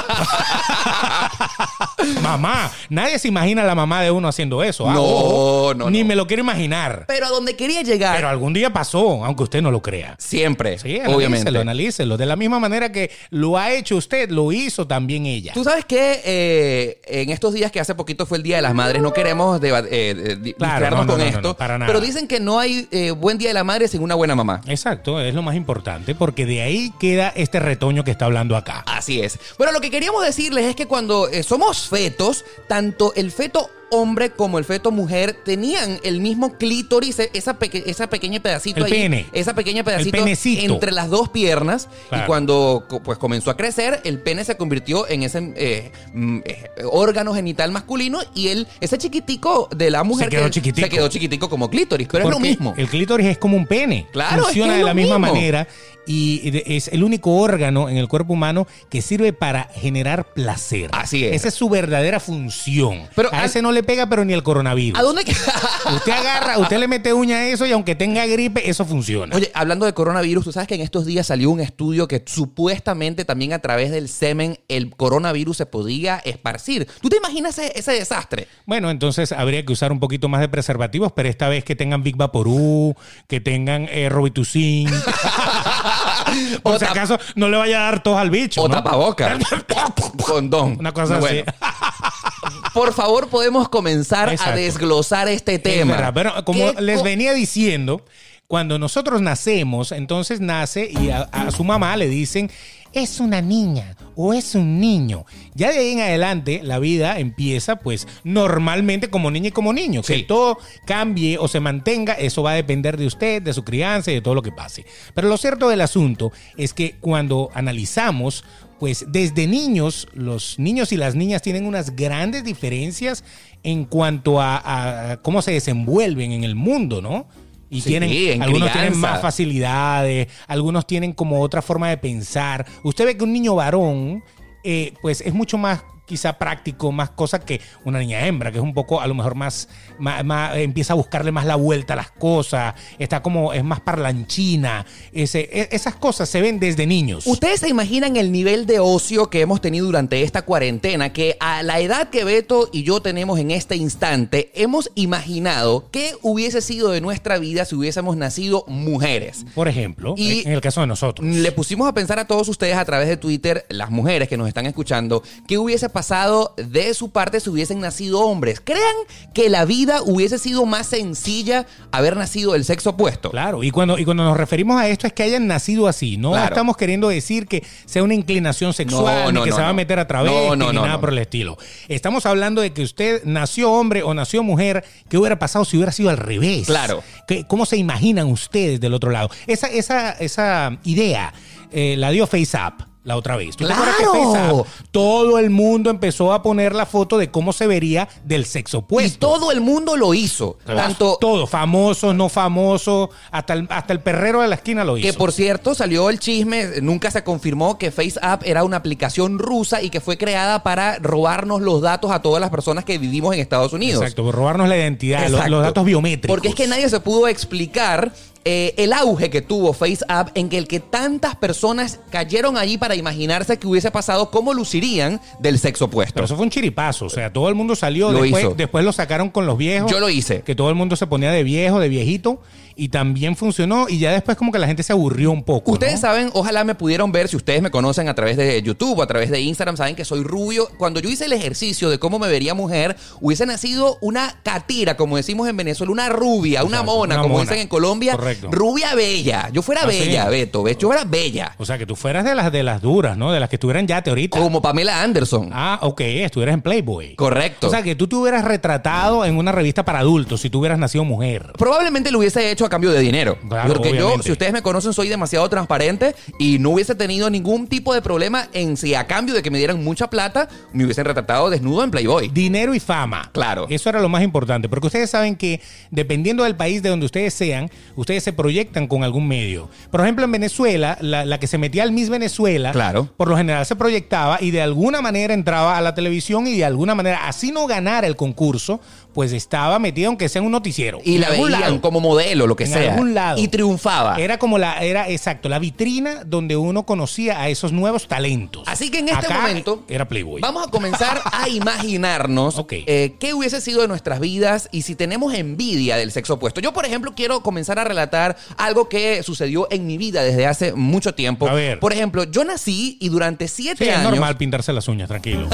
mamá. 2.23 2.71
Nadie 2.89 3.19
se 3.19 3.29
imagina 3.29 3.63
a 3.63 3.67
la 3.67 3.75
mamá 3.75 4.03
de 4.03 4.11
uno 4.11 4.29
haciendo 4.29 4.63
eso. 4.63 4.89
ah, 4.89 4.95
No, 4.95 5.03
ojo. 5.03 5.75
no, 5.75 5.91
Ni 5.91 6.01
no. 6.03 6.07
me 6.09 6.17
lo 6.17 6.27
quiero 6.27 6.43
imaginar. 6.43 7.05
Pero 7.07 7.27
a 7.27 7.29
donde 7.31 7.57
quería 7.57 7.83
llegar, 7.83 8.17
Pero 8.17 8.29
algún 8.29 8.53
día 8.53 8.73
pasó, 8.73 9.25
aunque 9.25 9.43
usted 9.45 9.63
no 9.63 9.71
lo 9.71 9.83
crea. 9.83 10.17
siempre, 10.19 10.79
Sí, 10.79 10.97
obviamente. 11.07 11.49
analícelo, 11.49 11.61
analícelo. 11.61 12.17
De 12.17 12.27
la 12.27 12.37
misma 12.37 12.59
manera 12.59 12.93
que 12.93 13.11
lo 13.31 13.56
ha 13.59 13.73
hecho 13.73 13.97
usted, 13.97 14.31
lo 14.31 14.53
hizo 14.53 14.87
también 14.87 15.27
ella. 15.27 15.53
Tú 15.55 15.65
sabes 15.65 15.85
que 15.85 16.21
eh, 16.25 17.00
en 17.06 17.31
estos 17.31 17.53
días 17.55 17.71
que 17.73 17.81
hace 17.81 17.94
poquito 17.94 18.27
fue 18.27 18.38
el 18.38 18.43
Día 18.43 18.56
de 18.56 18.62
las 18.62 18.75
Madres, 18.75 19.03
no 19.03 19.12
queremos 19.12 19.61
eh, 19.62 20.55
Claro, 20.59 20.91
no, 20.91 20.97
con 20.99 21.06
no, 21.06 21.17
no, 21.19 21.25
esto, 21.25 21.41
no, 21.49 21.56
para 21.56 21.79
nada. 21.79 21.87
pero 21.87 22.00
dicen 22.05 22.29
que 22.29 22.41
no 22.41 22.59
hay 22.59 22.88
eh, 22.91 23.11
buen 23.12 23.38
Día 23.38 23.49
de 23.49 23.55
la 23.55 23.65
Madre 23.65 23.88
sin 23.88 24.03
una 24.03 24.15
buena 24.15 24.35
mamá. 24.35 24.61
Exacto, 24.67 25.21
es 25.21 25.35
lo 25.35 25.43
más 25.43 25.56
importante, 25.56 26.15
porque 26.15 26.47
de 26.47 26.62
ahí 26.62 26.93
queda 27.00 27.33
este 27.35 27.61
retoño 27.61 28.05
que 28.05 28.11
está 28.11 28.25
hablando 28.27 28.56
acá. 28.56 28.83
Así 28.87 29.21
es. 29.21 29.38
Bueno, 29.59 29.73
lo 29.73 29.81
que 29.81 29.91
queríamos 29.91 30.25
decirles 30.25 30.65
es 30.67 30.77
que 30.77 30.87
cuando 30.87 31.29
eh, 31.29 31.43
somos 31.55 31.89
fetos, 31.89 32.45
tanto 32.67 33.12
el 33.15 33.31
feto 33.31 33.71
hombre 33.91 34.31
como 34.31 34.59
el 34.59 34.65
feto 34.65 34.91
mujer 34.91 35.37
tenían 35.45 35.99
el 36.03 36.21
mismo 36.21 36.55
clítoris, 36.59 37.19
esa, 37.33 37.59
peque- 37.59 37.85
esa 37.87 38.09
pequeña 38.09 38.41
pedacito 38.41 38.81
El 38.81 38.85
ahí, 38.87 38.91
pene. 38.93 39.27
esa 39.33 39.55
pequeña 39.55 39.85
pedacito 39.85 40.19
entre 40.45 40.93
las 40.93 41.11
dos 41.11 41.29
piernas 41.29 41.89
Claro. 42.09 42.25
y 42.25 42.27
cuando 42.27 42.85
pues 43.05 43.19
comenzó 43.19 43.51
a 43.51 43.57
crecer, 43.57 44.01
el 44.05 44.19
pene 44.21 44.45
se 44.45 44.57
convirtió 44.57 45.09
en 45.09 45.23
ese 45.23 45.53
eh, 45.57 45.93
mm, 46.13 46.39
eh, 46.45 46.71
órgano 46.91 47.35
genital 47.35 47.71
masculino 47.73 48.21
y 48.35 48.49
el, 48.49 48.67
ese 48.81 48.99
chiquitico 48.99 49.69
de 49.75 49.91
la 49.91 50.05
mujer 50.05 50.29
quedó 50.29 50.45
que 50.45 50.51
chiquitico. 50.51 50.87
se 50.87 50.91
quedó 50.91 51.09
chiquitico 51.09 51.49
como 51.49 51.71
clítoris, 51.71 52.09
pero 52.11 52.25
es 52.25 52.31
lo 52.31 52.37
Porque 52.37 52.49
mismo. 52.49 52.75
El 52.77 52.89
clítoris 52.89 53.27
es 53.27 53.39
como 53.39 53.57
un 53.57 53.67
pene. 53.67 54.07
Claro, 54.13 54.39
es 54.39 54.45
Funciona 54.47 54.73
que 54.73 54.79
es 54.79 54.79
de 54.81 54.85
la 54.87 54.95
misma 54.95 55.19
manera 55.19 55.67
y 56.07 56.61
es 56.67 56.89
el 56.89 57.03
único 57.03 57.35
órgano 57.37 57.89
en 57.89 57.97
el 57.97 58.09
cuerpo 58.09 58.35
humano 58.35 58.67
que 58.91 59.01
sirve 59.01 59.33
para 59.33 59.71
generar 59.75 60.35
placer. 60.35 60.91
Así 60.93 61.25
es. 61.25 61.35
Esa 61.35 61.49
es 61.49 61.55
su 61.55 61.69
verdadera 61.71 62.21
función. 62.21 63.09
Pero 63.17 63.31
a 63.33 63.45
ese 63.47 63.63
no 63.63 63.73
le 63.75 63.82
pega, 63.82 64.09
pero 64.09 64.25
ni 64.25 64.32
el 64.32 64.43
coronavirus. 64.43 64.99
¿A 64.99 65.03
dónde? 65.03 65.23
Usted 65.94 66.12
agarra, 66.12 66.59
usted 66.59 66.79
le 66.79 66.88
mete 66.88 67.12
uña 67.12 67.37
a 67.37 67.47
eso 67.49 67.67
y 67.67 67.73
aunque 67.73 67.94
tenga 67.94 68.25
gripe, 68.26 68.69
eso 68.69 68.85
funciona. 68.85 69.37
Oye, 69.37 69.50
hablando 69.55 69.87
de 69.87 69.93
coronavirus, 69.93 70.44
tú 70.44 70.53
sabes 70.53 70.67
que 70.67 70.75
en 70.75 70.81
estos 70.81 71.05
días 71.05 71.26
salió 71.26 71.50
un 71.50 71.61
estudio 71.61 72.09
que 72.09 72.23
supuestamente 72.26 73.25
también 73.25 73.53
a 73.53 73.59
través 73.59 73.91
del 73.91 74.09
semen 74.09 74.59
el 74.69 74.94
coronavirus 74.97 75.59
se 75.59 75.67
podía 75.67 76.19
esparcir. 76.25 76.88
¿Tú 77.03 77.09
te 77.09 77.17
imaginas 77.17 77.59
ese, 77.59 77.79
ese 77.79 77.93
desastre? 77.93 78.49
Bueno, 78.67 78.91
entonces 78.91 79.32
habría 79.32 79.65
que 79.65 79.73
usar 79.73 79.93
un 79.93 80.00
poquito 80.00 80.29
más 80.29 80.41
de 80.41 80.49
preservativos, 80.49 81.12
pero 81.12 81.29
esta 81.29 81.49
vez 81.49 81.65
que 81.65 81.76
tengan 81.76 82.03
Big 82.03 82.17
Vaporú, 82.17 82.94
que 83.29 83.41
tengan 83.41 83.88
eh, 83.91 84.09
Robitussin. 84.09 84.88
Por 86.62 86.76
O 86.76 86.79
si 86.79 86.85
acaso 86.85 87.19
no 87.37 87.49
le 87.49 87.56
vaya 87.56 87.81
a 87.81 87.91
dar 87.91 88.03
tos 88.03 88.17
al 88.17 88.31
bicho. 88.31 88.62
O 88.62 88.69
¿no? 88.69 88.75
tapaboca. 88.75 89.38
Condón. 90.25 90.76
Una 90.79 90.93
cosa 90.93 91.19
Bueno, 91.19 91.44
así. 91.47 92.34
Por 92.73 92.93
favor, 92.93 93.29
podemos 93.29 93.69
comenzar 93.69 94.35
a 94.45 94.53
desglosar 94.55 95.29
este 95.29 95.55
Es 95.56 95.62
tema. 95.62 95.95
verdad, 95.97 96.12
pero 96.15 96.45
como 96.45 96.75
¿Qué 96.75 96.81
les 96.83 96.99
co- 96.99 97.05
venía 97.05 97.33
diciendo, 97.33 98.05
cuando 98.47 98.79
nosotros 98.79 99.21
nacemos, 99.23 99.93
entonces 99.93 100.41
nace 100.41 100.89
y 100.91 101.11
a, 101.11 101.23
a 101.23 101.51
su 101.51 101.65
mamá 101.65 101.97
le 101.97 102.09
dicen, 102.09 102.51
es 102.93 103.19
una 103.19 103.41
niña 103.41 103.97
o 104.15 104.33
es 104.35 104.55
un 104.55 104.79
niño. 104.79 105.25
Ya 105.55 105.73
de 105.73 105.79
ahí 105.79 105.93
en 105.93 106.01
adelante 106.01 106.61
la 106.62 106.79
vida 106.79 107.19
empieza 107.19 107.77
pues 107.77 108.06
normalmente 108.23 109.11
como 109.11 109.33
niña 109.33 109.49
y 109.49 109.53
como 109.53 109.73
niño. 109.73 110.03
Que 110.03 110.23
todo 110.23 110.59
cambie 110.87 111.37
o 111.39 111.49
se 111.49 111.59
mantenga, 111.59 112.12
eso 112.12 112.45
va 112.45 112.53
a 112.53 112.55
depender 112.55 112.97
de 112.97 113.07
usted, 113.07 113.43
de 113.43 113.53
su 113.53 113.65
crianza 113.65 114.12
y 114.12 114.15
de 114.15 114.21
todo 114.21 114.37
lo 114.37 114.43
que 114.43 114.53
pase. 114.53 114.85
Pero 115.12 115.27
lo 115.29 115.37
cierto 115.39 115.69
del 115.69 115.81
asunto 115.81 116.31
es 116.57 116.73
que 116.73 116.95
cuando 117.00 117.50
analizamos 117.55 118.45
pues 118.79 119.06
desde 119.09 119.47
niños, 119.47 120.09
los 120.15 120.59
niños 120.59 120.93
y 120.93 120.97
las 120.97 121.15
niñas 121.15 121.43
tienen 121.43 121.67
unas 121.67 121.94
grandes 121.97 122.44
diferencias 122.44 123.25
en 123.62 123.85
cuanto 123.85 124.41
a, 124.41 125.12
a 125.12 125.17
cómo 125.23 125.43
se 125.43 125.53
desenvuelven 125.53 126.32
en 126.32 126.44
el 126.44 126.55
mundo, 126.55 127.00
¿no? 127.00 127.26
Y 127.71 127.81
Sí, 127.81 127.88
tienen, 127.88 128.11
en 128.11 128.43
algunos 128.43 128.73
tienen 128.73 128.97
más 128.99 129.21
facilidades, 129.21 130.29
algunos 130.47 130.87
tienen 130.87 131.12
como 131.12 131.41
otra 131.41 131.61
forma 131.61 131.88
de 131.88 131.97
pensar. 131.97 132.65
Usted 132.85 133.05
ve 133.05 133.17
que 133.17 133.25
un 133.25 133.32
niño 133.32 133.56
varón, 133.56 134.23
eh, 134.62 134.93
pues 135.03 135.21
es 135.23 135.35
mucho 135.35 135.59
más 135.59 135.82
quizá 136.06 136.39
práctico, 136.39 136.93
más 136.93 137.11
cosa 137.11 137.39
que 137.41 137.61
una 137.85 137.99
niña 137.99 138.27
hembra, 138.27 138.51
que 138.53 138.59
es 138.59 138.62
un 138.65 138.75
poco 138.75 139.01
a 139.01 139.06
lo 139.06 139.15
mejor 139.15 139.35
más, 139.35 139.69
más- 139.99 140.25
más- 140.25 140.56
empieza 140.56 140.93
a 140.93 140.97
buscarle 140.97 141.33
más 141.33 141.47
la 141.47 141.56
vuelta 141.56 141.95
a 141.95 141.97
las 141.97 142.11
cosas, 142.11 142.75
está 142.99 143.23
como, 143.23 143.53
es 143.53 143.65
más 143.65 143.81
parlanchina, 143.81 144.87
ese, 145.12 145.49
e- 145.53 145.69
esas 145.73 145.95
cosas 145.97 146.29
se 146.29 146.41
ven 146.41 146.59
desde 146.61 146.87
niños. 146.87 147.27
¿Ustedes 147.27 147.61
se 147.61 147.69
imaginan 147.69 148.17
el 148.17 148.33
nivel 148.33 148.67
de 148.67 148.79
ocio 148.81 149.31
que 149.31 149.41
hemos 149.41 149.61
tenido 149.61 149.87
durante 149.87 150.23
esta 150.23 150.43
cuarentena? 150.43 151.12
Que 151.12 151.37
a 151.41 151.62
la 151.62 151.81
edad 151.81 152.11
que 152.11 152.25
Beto 152.25 152.69
y 152.73 152.83
yo 152.83 153.00
tenemos 153.00 153.39
en 153.39 153.50
este 153.50 153.77
instante, 153.77 154.50
hemos 154.55 154.91
imaginado 154.95 155.89
qué 155.91 156.12
hubiese 156.23 156.61
sido 156.61 156.91
de 156.91 157.00
nuestra 157.00 157.39
vida 157.39 157.65
si 157.65 157.75
hubiésemos 157.75 158.17
nacido 158.17 158.65
mujeres. 158.69 159.45
Por 159.55 159.69
ejemplo, 159.69 160.15
Y- 160.17 160.43
en 160.47 160.53
el 160.53 160.61
caso 160.61 160.81
de 160.81 160.87
nosotros. 160.87 161.27
Le 161.27 161.53
pusimos 161.53 161.89
a 161.89 161.95
pensar 161.95 162.19
a 162.19 162.27
todos 162.27 162.49
ustedes 162.49 162.77
a 162.77 162.85
través 162.85 163.09
de 163.09 163.17
Twitter, 163.17 163.65
las 163.69 163.91
mujeres 163.91 164.29
que 164.29 164.37
nos 164.37 164.49
están 164.49 164.67
escuchando, 164.67 165.23
qué 165.47 165.59
hubiese 165.59 165.89
pasado 165.94 166.52
de 166.58 166.93
su 166.93 167.08
parte 167.11 167.41
si 167.41 167.49
hubiesen 167.49 167.81
nacido 167.81 168.20
hombres. 168.20 168.61
¿Crean 168.62 168.94
que 169.32 169.49
la 169.49 169.64
vida 169.64 170.02
hubiese 170.02 170.38
sido 170.38 170.67
más 170.67 170.88
sencilla 170.88 171.64
haber 171.91 172.19
nacido 172.19 172.52
del 172.52 172.67
sexo 172.67 172.91
opuesto? 172.91 173.31
Claro, 173.31 173.64
y 173.64 173.70
cuando, 173.70 173.99
y 173.99 174.05
cuando 174.05 174.25
nos 174.25 174.37
referimos 174.37 174.79
a 174.79 174.87
esto 174.88 175.06
es 175.06 175.14
que 175.14 175.23
hayan 175.23 175.46
nacido 175.46 175.88
así, 175.88 176.19
no 176.19 176.32
Claro. 176.32 176.49
estamos 176.49 176.76
queriendo 176.76 177.08
decir 177.08 177.46
que 177.46 177.64
sea 177.87 178.02
una 178.02 178.12
inclinación 178.12 178.75
sexual, 178.75 179.32
No, 179.32 179.41
ni 179.41 179.44
que 179.44 179.50
no, 179.50 179.56
se 179.56 179.62
va 179.62 179.70
a 179.70 179.73
meter 179.73 179.99
a 179.99 180.06
través, 180.06 180.31
ni 180.58 180.67
nada 180.73 181.00
por 181.00 181.08
el 181.08 181.19
estilo. 181.19 181.56
Estamos 181.88 182.26
hablando 182.26 182.61
de 182.61 182.75
que 182.75 182.82
usted 182.82 183.23
nació 183.25 183.73
hombre 183.73 184.02
o 184.02 184.12
nació 184.12 184.43
mujer, 184.43 184.85
¿qué 185.08 185.17
hubiera 185.17 185.38
pasado 185.38 185.64
si 185.64 185.76
hubiera 185.79 185.93
sido 185.93 186.11
al 186.11 186.19
revés? 186.19 186.67
Claro. 186.67 187.02
¿Qué- 187.26 187.47
¿Cómo 187.47 187.64
se 187.64 187.76
imaginan 187.79 188.26
ustedes 188.26 188.81
del 188.81 188.93
otro 188.93 189.11
lado? 189.12 189.31
Esa, 189.47 189.69
esa, 189.69 190.11
esa 190.11 190.76
idea 190.85 191.32
eh, 191.73 191.94
la 191.97 192.11
dio 192.11 192.26
FaceApp. 192.26 192.81
La 193.05 193.17
otra 193.19 193.37
vez. 193.37 193.55
¿Tú 193.56 193.67
te 193.67 193.73
acuerdas 193.73 193.97
que 193.97 194.03
¡Claro! 194.05 194.67
Todo 194.91 195.39
el 195.39 195.51
mundo 195.51 195.91
empezó 195.91 196.33
a 196.33 196.43
poner 196.43 196.75
la 196.75 196.87
foto 196.87 197.19
de 197.19 197.31
cómo 197.31 197.53
se 197.53 197.67
vería 197.67 198.09
del 198.25 198.47
sexo 198.47 198.79
Y 198.79 198.81
opuesto. 198.81 199.19
todo 199.29 199.53
el 199.53 199.61
mundo 199.61 199.97
lo 199.97 200.15
hizo. 200.15 200.56
Tanto 200.65 201.19
todo, 201.21 201.47
famosos, 201.47 202.15
no 202.15 202.31
famosos, 202.31 203.11
hasta 203.31 203.53
el, 203.53 203.67
hasta 203.69 203.93
el 203.93 204.01
perrero 204.01 204.41
de 204.41 204.49
la 204.49 204.55
esquina 204.55 204.85
lo 204.85 204.97
hizo. 204.97 205.06
Que 205.06 205.12
por 205.12 205.33
cierto 205.33 205.75
salió 205.75 206.09
el 206.09 206.19
chisme, 206.19 206.81
nunca 206.81 207.11
se 207.11 207.23
confirmó 207.23 207.77
que 207.79 207.91
FaceApp 207.91 208.43
era 208.47 208.65
una 208.65 208.79
aplicación 208.79 209.39
rusa 209.39 209.83
y 209.83 209.91
que 209.91 210.00
fue 210.00 210.17
creada 210.17 210.62
para 210.62 210.99
robarnos 210.99 211.61
los 211.61 211.83
datos 211.83 212.11
a 212.11 212.23
todas 212.23 212.41
las 212.41 212.49
personas 212.49 212.85
que 212.87 212.97
vivimos 212.97 213.35
en 213.35 213.41
Estados 213.41 213.75
Unidos. 213.75 214.00
Exacto, 214.00 214.33
robarnos 214.33 214.67
la 214.69 214.79
identidad, 214.79 215.29
los 215.29 215.62
datos 215.62 215.85
biométricos. 215.85 216.35
Porque 216.35 216.49
es 216.49 216.55
que 216.55 216.67
nadie 216.67 216.89
se 216.89 217.00
pudo 217.00 217.29
explicar 217.29 218.12
eh, 218.44 218.75
el 218.76 218.93
auge 218.93 219.31
que 219.31 219.41
tuvo 219.43 219.73
FaceApp 219.73 220.29
en 220.35 220.52
el 220.52 220.69
que 220.69 220.81
tantas 220.81 221.35
personas 221.35 222.00
cayeron 222.11 222.56
allí 222.58 222.76
para 222.76 222.94
imaginarse 222.94 223.58
que 223.58 223.67
hubiese 223.67 223.91
pasado 223.91 224.31
cómo 224.31 224.52
lucirían 224.52 225.20
del 225.38 225.58
sexo 225.58 225.87
opuesto. 225.87 226.14
Pero 226.14 226.26
eso 226.26 226.37
fue 226.37 226.44
un 226.44 226.50
chiripazo, 226.50 227.06
o 227.06 227.11
sea, 227.11 227.32
todo 227.32 227.49
el 227.49 227.55
mundo 227.55 227.75
salió, 227.75 228.12
Lo 228.12 228.23
después, 228.23 228.44
hizo. 228.44 228.55
después 228.55 228.85
lo 228.85 228.93
sacaron 228.93 229.31
con 229.31 229.46
los 229.46 229.56
viejos. 229.56 229.91
Yo 229.91 229.99
lo 229.99 230.11
hice. 230.11 230.43
Que 230.43 230.55
todo 230.55 230.69
el 230.69 230.75
mundo 230.75 230.96
se 230.96 231.06
ponía 231.06 231.31
de 231.31 231.43
viejo, 231.43 231.81
de 231.81 231.88
viejito, 231.88 232.41
y 232.76 232.88
también 232.88 233.37
funcionó, 233.37 233.87
y 233.88 233.99
ya 233.99 234.12
después 234.12 234.37
como 234.37 234.53
que 234.53 234.59
la 234.59 234.67
gente 234.67 234.82
se 234.82 234.93
aburrió 234.93 235.31
un 235.31 235.43
poco. 235.44 235.73
Ustedes 235.73 235.94
¿no? 235.94 236.00
saben, 236.00 236.31
ojalá 236.32 236.65
me 236.65 236.75
pudieron 236.75 237.12
ver, 237.12 237.29
si 237.29 237.37
ustedes 237.37 237.62
me 237.62 237.71
conocen 237.71 238.09
a 238.09 238.15
través 238.15 238.37
de 238.37 238.61
YouTube 238.62 238.99
o 238.99 239.03
a 239.03 239.06
través 239.06 239.31
de 239.31 239.41
Instagram, 239.41 239.76
saben 239.76 239.94
que 239.97 240.05
soy 240.05 240.23
rubio. 240.23 240.69
Cuando 240.79 241.00
yo 241.00 241.09
hice 241.09 241.26
el 241.26 241.32
ejercicio 241.32 241.91
de 241.91 241.99
cómo 241.99 242.19
me 242.19 242.29
vería 242.29 242.55
mujer, 242.55 242.97
hubiese 243.21 243.47
nacido 243.47 243.99
una 244.00 244.38
catira, 244.43 244.97
como 244.97 245.17
decimos 245.17 245.49
en 245.49 245.56
Venezuela, 245.56 245.93
una 245.93 246.09
rubia, 246.09 246.65
una 246.65 246.82
mona, 246.82 247.15
una 247.15 247.23
como 247.23 247.35
mona. 247.35 247.43
dicen 247.43 247.59
en 247.59 247.69
Colombia. 247.69 248.17
Correcto. 248.17 248.49
Rubia 248.50 248.94
bella. 248.94 249.49
Yo 249.53 249.62
fuera 249.62 249.82
Ah, 249.85 249.87
bella, 249.87 250.25
sí. 250.25 250.31
Beto. 250.31 250.62
¿ves? 250.62 250.79
Yo 250.79 250.88
fuera 250.88 251.05
bella. 251.05 251.55
O 251.59 251.65
sea, 251.65 251.79
que 251.79 251.87
tú 251.87 251.97
fueras 251.97 252.25
de 252.25 252.35
las 252.35 252.50
de 252.53 252.62
las 252.62 252.81
duras, 252.82 253.17
¿no? 253.17 253.32
De 253.32 253.41
las 253.41 253.49
que 253.49 253.56
estuvieran 253.56 253.87
ya 253.87 254.03
ahorita. 254.06 254.38
Como 254.38 254.62
Pamela 254.62 255.03
Anderson. 255.03 255.50
Ah, 255.53 255.79
ok, 255.82 256.00
estuvieras 256.00 256.55
en 256.55 256.62
Playboy. 256.62 257.15
Correcto. 257.17 257.67
O 257.69 257.71
sea, 257.71 257.82
que 257.82 257.94
tú 257.94 258.09
te 258.09 258.17
hubieras 258.17 258.44
retratado 258.44 259.25
en 259.25 259.37
una 259.37 259.53
revista 259.53 259.85
para 259.85 260.00
adultos 260.00 260.41
si 260.41 260.50
tú 260.50 260.61
hubieras 260.61 260.79
nacido 260.79 261.05
mujer. 261.05 261.53
Probablemente 261.59 262.11
lo 262.11 262.19
hubiese 262.19 262.50
hecho 262.50 262.63
a 262.66 262.69
cambio 262.69 262.90
de 262.90 263.00
dinero. 263.00 263.38
Claro, 263.49 263.75
Porque 263.75 263.96
yo, 263.96 264.14
si 264.22 264.32
ustedes 264.32 264.52
me 264.52 264.62
conocen, 264.62 264.93
soy 264.93 265.08
demasiado 265.08 265.49
transparente 265.49 266.14
y 266.38 266.58
no 266.58 266.70
hubiese 266.70 266.94
tenido 266.94 267.31
ningún 267.31 267.66
tipo 267.66 267.94
de 267.94 268.02
problema 268.02 268.49
en 268.52 268.76
si 268.76 268.94
a 268.94 269.06
cambio 269.06 269.35
de 269.35 269.42
que 269.42 269.50
me 269.50 269.59
dieran 269.59 269.83
mucha 269.83 270.09
plata, 270.09 270.49
me 270.73 270.85
hubiesen 270.85 271.04
retratado 271.04 271.50
desnudo 271.50 271.85
en 271.85 271.90
Playboy. 271.90 272.28
Dinero 272.28 272.75
y 272.75 272.80
fama. 272.80 273.30
Claro. 273.33 273.66
Eso 273.71 273.88
era 273.88 274.00
lo 274.00 274.09
más 274.09 274.23
importante, 274.23 274.68
porque 274.68 274.87
ustedes 274.87 275.11
saben 275.11 275.37
que 275.37 275.61
dependiendo 275.90 276.44
del 276.44 276.56
país 276.56 276.83
de 276.83 276.88
donde 276.88 277.06
ustedes 277.06 277.35
sean, 277.35 277.71
ustedes 277.97 278.23
se 278.23 278.33
proyectan 278.33 278.87
con 278.87 279.04
algún 279.04 279.26
medio. 279.28 279.68
Por 279.90 280.00
ejemplo, 280.00 280.25
en 280.25 280.33
Venezuela, 280.33 280.97
la, 281.00 281.25
la 281.25 281.38
que 281.38 281.47
se 281.47 281.59
metía 281.59 281.83
al 281.83 281.92
Miss 281.92 282.09
Venezuela, 282.09 282.73
Claro. 282.73 283.09
por 283.16 283.28
lo 283.28 283.37
general 283.37 283.64
se 283.66 283.76
proyectaba 283.76 284.38
y 284.40 284.50
de 284.50 284.62
alguna 284.62 285.00
manera 285.00 285.35
entraba 285.35 285.76
a 285.76 285.80
la 285.80 285.94
televisión 285.94 286.47
y 286.47 286.56
de 286.56 286.64
alguna 286.64 286.94
manera, 286.94 287.26
así 287.26 287.52
no 287.52 287.66
ganara 287.66 288.06
el 288.06 288.16
concurso, 288.16 288.80
pues 289.12 289.33
estaba 289.33 289.78
metida 289.78 290.09
aunque 290.09 290.28
sea 290.28 290.40
en 290.40 290.47
un 290.47 290.52
noticiero. 290.52 290.99
Y 291.04 291.18
la 291.18 291.30
veían 291.30 291.50
lado. 291.52 291.80
como 291.80 292.00
modelo, 292.00 292.47
lo 292.54 292.56
que 292.56 292.64
en 292.64 292.70
sea. 292.73 292.92
algún 292.92 293.14
lado. 293.14 293.38
Y 293.40 293.49
triunfaba. 293.49 294.16
Era 294.16 294.38
como 294.38 294.58
la, 294.58 294.78
era 294.82 295.08
exacto, 295.08 295.49
la 295.49 295.58
vitrina 295.58 296.25
donde 296.25 296.56
uno 296.56 296.84
conocía 296.87 297.40
a 297.40 297.49
esos 297.49 297.73
nuevos 297.73 298.08
talentos. 298.08 298.62
Así 298.66 298.90
que 298.90 298.99
en 299.00 299.08
este 299.08 299.26
Acá 299.26 299.40
momento 299.42 299.84
era 299.88 300.08
Playboy. 300.08 300.40
Vamos 300.40 300.66
a 300.66 300.70
comenzar 300.70 301.20
a 301.25 301.49
imaginarnos 301.94 302.64
eh, 302.70 303.14
qué 303.20 303.34
hubiese 303.34 303.61
sido 303.61 303.82
de 303.82 303.88
nuestras 303.88 304.20
vidas 304.20 304.68
y 304.73 304.82
si 304.82 304.94
tenemos 304.94 305.34
envidia 305.34 305.96
del 305.96 306.11
sexo 306.12 306.34
opuesto. 306.34 306.61
Yo, 306.61 306.73
por 306.73 306.84
ejemplo, 306.87 307.12
quiero 307.14 307.42
comenzar 307.42 307.78
a 307.78 307.84
relatar 307.84 308.37
algo 308.56 308.88
que 308.88 309.23
sucedió 309.23 309.68
en 309.70 309.87
mi 309.87 309.99
vida 309.99 310.23
desde 310.23 310.46
hace 310.46 310.73
mucho 310.75 311.14
tiempo. 311.14 311.49
A 311.49 311.54
ver. 311.54 311.78
Por 311.80 311.92
ejemplo, 311.92 312.25
yo 312.25 312.44
nací 312.44 312.96
y 313.00 313.08
durante 313.08 313.49
siete 313.49 313.84
Sí, 313.84 313.90
es 313.90 313.96
años. 313.96 314.11
normal 314.11 314.37
pintarse 314.37 314.73
las 314.73 314.88
uñas, 314.88 315.08
tranquilo. 315.08 315.49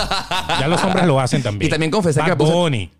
ya 0.59 0.69
los 0.69 0.83
hombres 0.85 1.07
lo 1.07 1.21
hacen 1.21 1.43
también. 1.43 1.61
Y 1.69 1.71
también 1.71 1.91
confesé 1.91 2.21
Bad 2.21 2.27
que 2.27 2.33
me 2.33 2.37
puse- 2.45 2.53
Bunny. 2.53 2.91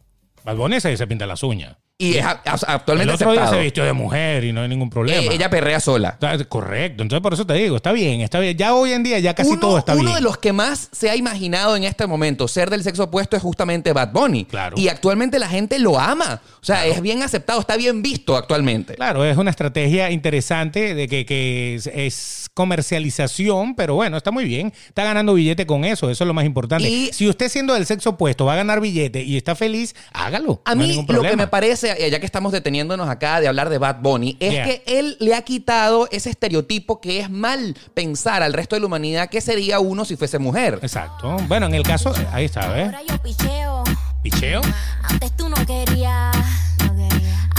Bad 0.45 0.57
Bunny 0.57 0.81
se, 0.81 0.97
se 0.97 1.07
pinta 1.07 1.27
las 1.27 1.43
uñas. 1.43 1.77
Y 2.01 2.17
es 2.17 2.25
a- 2.25 2.31
a- 2.31 2.55
El 2.55 2.65
actualmente 2.67 3.15
otro 3.15 3.31
día 3.33 3.41
aceptado. 3.43 3.57
se 3.59 3.63
vistió 3.65 3.85
de 3.85 3.93
mujer 3.93 4.45
y 4.45 4.53
no 4.53 4.63
hay 4.63 4.69
ningún 4.69 4.89
problema. 4.91 5.21
Eh, 5.23 5.29
ella 5.33 5.51
perrea 5.51 5.81
sola. 5.81 6.11
Está- 6.21 6.43
Correcto, 6.45 7.03
entonces 7.03 7.23
por 7.23 7.35
eso 7.35 7.47
te 7.47 7.55
digo, 7.55 7.77
está 7.77 7.93
bien, 7.93 8.21
está 8.23 8.41
bien. 8.41 8.57
Ya 8.57 8.75
hoy 8.75 8.93
en 8.93 9.03
día 9.03 9.19
ya 9.19 9.35
casi 9.35 9.51
uno, 9.51 9.61
todo 9.61 9.79
está 9.79 9.93
uno 9.93 10.03
bien. 10.03 10.15
de 10.15 10.21
los 10.21 10.39
que 10.39 10.53
más 10.53 10.89
se 10.93 11.11
ha 11.11 11.17
imaginado 11.17 11.77
en 11.77 11.85
este 11.85 12.07
momento 12.07 12.49
ser 12.49 12.71
del 12.71 12.83
sexo 12.83 13.05
opuesto 13.05 13.37
es 13.37 13.43
justamente 13.43 13.93
Bad 13.93 14.13
Bunny. 14.13 14.47
Claro. 14.47 14.77
Y 14.79 14.89
actualmente 14.89 15.39
la 15.39 15.49
gente 15.49 15.79
lo 15.79 15.99
ama. 15.99 16.41
O 16.63 16.65
sea, 16.65 16.87
es 16.87 17.01
bien 17.03 17.23
aceptado, 17.23 17.61
está 17.61 17.77
bien 17.77 18.03
visto 18.03 18.37
actualmente. 18.37 18.95
Claro, 18.95 19.25
es 19.25 19.37
una 19.37 19.51
estrategia 19.51 20.11
interesante 20.11 20.95
de 20.95 21.09
que, 21.09 21.25
que 21.27 21.75
es, 21.77 21.87
es 21.87 22.49
comercialización, 22.55 23.75
pero 23.75 23.95
bueno, 23.95 24.17
está 24.17 24.31
muy 24.31 24.45
bien. 24.45 24.73
Está 24.89 25.05
ganando 25.05 25.35
billete 25.35 25.67
con 25.67 25.85
eso, 25.85 26.11
eso 26.11 26.25
es 26.25 26.29
lo 26.29 26.35
más 26.35 26.45
importante. 26.45 26.89
Y- 26.89 27.11
si 27.13 27.29
usted 27.29 27.49
siendo 27.49 27.75
del 27.75 27.87
sexo 27.87 28.11
opuesto 28.11 28.45
va 28.45 28.55
a 28.55 28.57
ganar 28.57 28.81
billete 28.81 29.23
y 29.23 29.37
está 29.37 29.55
feliz, 29.55 29.95
hágalo. 30.13 30.63
A 30.65 30.75
no 30.75 30.83
hay 30.83 30.89
mí 30.99 31.05
lo 31.09 31.23
que 31.23 31.37
me 31.37 31.47
parece, 31.47 31.90
eh, 31.95 32.11
ya 32.11 32.21
que 32.21 32.27
estamos 32.27 32.53
deteniéndonos 32.53 33.09
acá 33.09 33.41
de 33.41 33.49
hablar 33.49 33.69
de 33.69 33.79
Bad 33.79 33.97
Bunny, 34.01 34.37
es 34.41 34.53
Yeah. 34.53 34.65
que 34.65 34.83
él 34.87 35.17
le 35.21 35.35
ha 35.35 35.43
quitado 35.43 36.09
ese 36.11 36.31
estereotipo 36.31 37.01
que 37.01 37.21
es 37.21 37.31
mal 37.31 37.77
pensar 37.95 38.43
al 38.43 38.53
resto 38.53 38.77
de 38.77 38.81
la 38.81 38.87
humanidad 38.87 39.29
que 39.29 39.41
sería 39.41 39.81
uno 39.81 40.05
si 40.05 40.17
fuese 40.17 40.39
mujer. 40.39 40.79
Exacto. 40.83 41.37
Bueno, 41.49 41.67
en 41.67 41.75
el 41.75 41.83
caso, 41.83 42.13
ahí 42.33 42.45
está, 42.47 42.69
¿ves? 42.69 42.87
Ahora 42.87 43.01
yo 43.09 43.19
picheo. 43.23 43.85
Picheo. 44.23 44.61
Antes 45.03 45.37
tú 45.37 45.49
no 45.49 45.57
querías. 45.67 46.37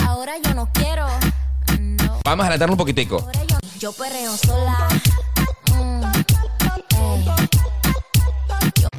Ahora 0.06 0.34
yo 0.44 0.54
no 0.54 0.70
quiero. 0.74 1.08
No. 1.80 2.20
Vamos 2.24 2.44
a 2.44 2.48
adelantarlo 2.48 2.74
un 2.74 2.78
poquitico. 2.78 3.20
Ahora 3.20 3.44
yo, 3.46 3.58
yo 3.80 3.92
perreo 3.94 4.36
sola. 4.38 4.88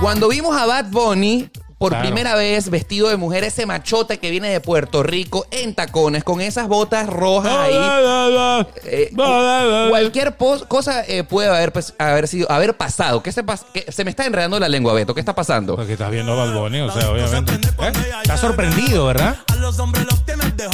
Cuando 0.00 0.28
vimos 0.28 0.56
a 0.56 0.66
Bad 0.66 0.86
Bunny 0.90 1.50
por 1.78 1.92
Claro. 1.92 2.04
primera 2.04 2.34
vez 2.34 2.68
vestido 2.68 3.08
de 3.08 3.16
mujer, 3.16 3.42
ese 3.42 3.64
machote 3.64 4.18
que 4.18 4.30
viene 4.30 4.50
de 4.50 4.60
Puerto 4.60 5.02
Rico 5.02 5.46
en 5.50 5.74
tacones, 5.74 6.24
con 6.24 6.42
esas 6.42 6.68
botas 6.68 7.08
rojas 7.08 7.52
ahí. 7.54 7.72
eh, 8.84 9.10
cu- 9.16 9.88
cualquier 9.88 10.36
cosa 10.68 11.02
eh, 11.06 11.24
puede 11.24 11.48
haber, 11.48 11.72
pues, 11.72 11.94
haber 11.98 12.28
sido 12.28 12.50
haber 12.50 12.76
pasado. 12.76 13.22
¿Qué 13.22 13.32
se, 13.32 13.44
pas- 13.44 13.64
qué- 13.72 13.90
se 13.90 14.04
me 14.04 14.10
está 14.10 14.26
enredando 14.26 14.58
la 14.60 14.68
lengua, 14.68 14.92
Beto. 14.92 15.14
¿Qué 15.14 15.20
está 15.20 15.34
pasando? 15.34 15.74
Porque 15.76 15.94
estás 15.94 16.10
viendo 16.10 16.32
a 16.32 16.44
Bad 16.44 16.54
Bunny, 16.58 16.80
o 16.82 16.92
sea, 16.92 17.10
obviamente. 17.12 17.54
¿Eh? 17.54 17.92
Estás 18.22 18.40
sorprendido, 18.40 19.06
¿verdad? 19.06 19.36
A 19.50 19.56
los 19.56 19.78
hombres 19.78 20.04
los 20.04 20.22
tienes 20.26 20.54
de 20.58 20.66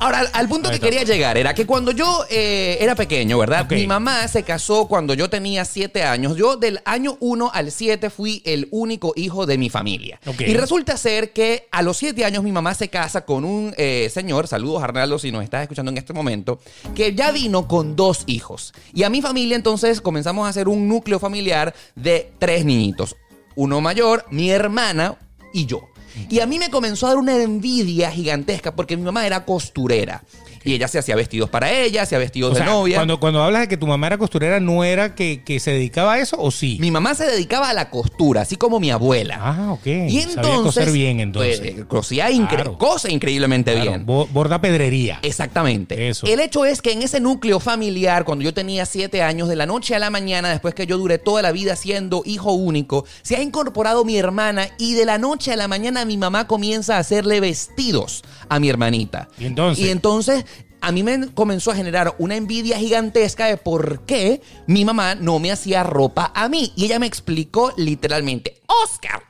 Ahora, 0.00 0.20
al- 0.20 0.30
al 0.32 0.48
punto 0.48 0.70
que 0.70 0.78
quería 0.78 1.02
llegar 1.02 1.36
era 1.36 1.54
que 1.54 1.66
cuando 1.66 1.90
yo 1.90 2.24
eh, 2.30 2.78
era 2.80 2.94
pequeño, 2.94 3.36
¿verdad? 3.38 3.62
Ok. 3.64 3.72
Mi 3.72 3.86
mamá 3.88 4.28
se 4.28 4.44
casó 4.44 4.86
cuando 4.86 5.12
yo 5.14 5.28
tenía 5.28 5.64
siete 5.64 6.04
años. 6.04 6.36
Yo 6.36 6.56
del 6.56 6.80
año 6.84 7.16
1 7.18 7.50
al 7.52 7.72
7 7.72 8.08
fui 8.08 8.40
el 8.44 8.68
único 8.70 9.12
hijo 9.16 9.44
de 9.44 9.58
mi 9.58 9.70
familia. 9.70 10.20
Ok. 10.26 10.42
Y 10.42 10.54
resulta 10.54 10.96
ser 10.96 11.32
que 11.32 11.66
a 11.72 11.82
los 11.82 11.96
siete 11.96 12.24
años 12.24 12.44
mi 12.44 12.52
mamá 12.52 12.74
se 12.74 12.88
casa 12.88 13.24
con 13.24 13.44
un 13.44 13.74
eh, 13.76 14.08
señor, 14.14 14.46
saludos 14.46 14.82
Arnaldo 14.84 15.18
si 15.18 15.32
nos 15.32 15.42
estás 15.42 15.62
escuchando 15.62 15.90
en 15.90 15.98
este 15.98 16.12
momento, 16.12 16.60
que 16.94 17.14
ya 17.16 17.32
vino 17.32 17.66
con 17.66 17.96
dos 17.96 18.22
hijos. 18.26 18.72
Y 18.94 19.02
a 19.02 19.10
mi 19.10 19.20
familia 19.20 19.56
entonces 19.56 20.00
comenzamos 20.00 20.46
a 20.46 20.50
hacer 20.50 20.68
un 20.68 20.86
núcleo 20.86 21.18
familiar 21.18 21.74
de 21.96 22.30
tres 22.38 22.64
niñitos. 22.64 23.16
Uno 23.56 23.80
mayor, 23.80 24.24
mi 24.30 24.50
hermana 24.50 25.16
y 25.52 25.66
yo. 25.66 25.88
Y 26.28 26.40
a 26.40 26.46
mí 26.46 26.58
me 26.58 26.70
comenzó 26.70 27.06
a 27.06 27.10
dar 27.10 27.18
una 27.18 27.36
envidia 27.36 28.10
gigantesca 28.10 28.74
porque 28.74 28.96
mi 28.96 29.02
mamá 29.02 29.26
era 29.26 29.44
costurera. 29.44 30.22
Y 30.68 30.74
ella 30.74 30.88
se 30.88 30.98
hacía 30.98 31.16
vestidos 31.16 31.48
para 31.50 31.72
ella, 31.72 32.02
hacía 32.02 32.18
vestidos 32.18 32.52
O 32.52 32.54
sea, 32.56 32.66
de 32.66 32.70
novia. 32.70 32.96
Cuando, 32.98 33.20
cuando 33.20 33.42
hablas 33.42 33.62
de 33.62 33.68
que 33.68 33.76
tu 33.76 33.86
mamá 33.86 34.06
era 34.08 34.18
costurera, 34.18 34.60
¿no 34.60 34.84
era 34.84 35.14
que, 35.14 35.42
que 35.44 35.60
se 35.60 35.70
dedicaba 35.72 36.14
a 36.14 36.18
eso 36.18 36.36
o 36.38 36.50
sí? 36.50 36.76
Mi 36.80 36.90
mamá 36.90 37.14
se 37.14 37.24
dedicaba 37.26 37.70
a 37.70 37.74
la 37.74 37.90
costura, 37.90 38.42
así 38.42 38.56
como 38.56 38.80
mi 38.80 38.90
abuela. 38.90 39.38
Ah, 39.40 39.72
ok. 39.72 39.86
Y 39.86 40.20
Sabía 40.20 40.22
entonces. 40.34 40.60
coser 40.62 40.90
bien, 40.92 41.20
entonces. 41.20 41.60
pues, 41.60 41.84
cosía 41.86 42.30
incre- 42.30 42.48
Claro. 42.58 42.78
cosa 42.78 43.10
increíblemente 43.10 43.72
Claro, 43.72 43.90
bien. 43.90 44.06
bo- 44.06 44.26
borda 44.26 44.60
pedrería. 44.60 45.20
Exactamente. 45.22 46.08
Eso. 46.08 46.26
El 46.26 46.40
hecho 46.40 46.64
es 46.64 46.82
que 46.82 46.92
en 46.92 47.02
ese 47.02 47.20
núcleo 47.20 47.60
familiar, 47.60 48.24
cuando 48.24 48.44
yo 48.44 48.52
tenía 48.52 48.84
siete 48.86 49.22
años, 49.22 49.48
de 49.48 49.56
la 49.56 49.66
noche 49.66 49.94
a 49.94 49.98
la 49.98 50.10
mañana, 50.10 50.50
después 50.50 50.74
que 50.74 50.86
yo 50.86 50.98
duré 50.98 51.18
toda 51.18 51.42
la 51.42 51.52
vida 51.52 51.76
siendo 51.76 52.22
hijo 52.26 52.52
único, 52.52 53.04
se 53.22 53.36
ha 53.36 53.42
incorporado 53.42 54.04
mi 54.04 54.16
hermana 54.18 54.68
y 54.78 54.94
de 54.94 55.04
la 55.04 55.16
noche 55.18 55.52
a 55.52 55.56
la 55.56 55.68
mañana 55.68 56.04
mi 56.04 56.16
mamá 56.16 56.46
comienza 56.46 56.96
a 56.96 56.98
hacerle 56.98 57.40
vestidos 57.40 58.22
a 58.48 58.58
mi 58.60 58.68
hermanita. 58.68 59.28
¿Y 59.38 59.46
entonces? 59.46 59.84
Y 59.84 59.90
entonces 59.90 60.44
a 60.80 60.92
mí 60.92 61.02
me 61.02 61.32
comenzó 61.34 61.70
a 61.70 61.76
generar 61.76 62.14
una 62.18 62.36
envidia 62.36 62.78
gigantesca 62.78 63.46
de 63.46 63.56
por 63.56 64.04
qué 64.06 64.40
mi 64.66 64.84
mamá 64.84 65.14
no 65.14 65.38
me 65.38 65.52
hacía 65.52 65.82
ropa 65.82 66.32
a 66.34 66.48
mí. 66.48 66.72
Y 66.76 66.84
ella 66.84 66.98
me 66.98 67.06
explicó 67.06 67.72
literalmente, 67.76 68.62
Oscar. 68.84 69.22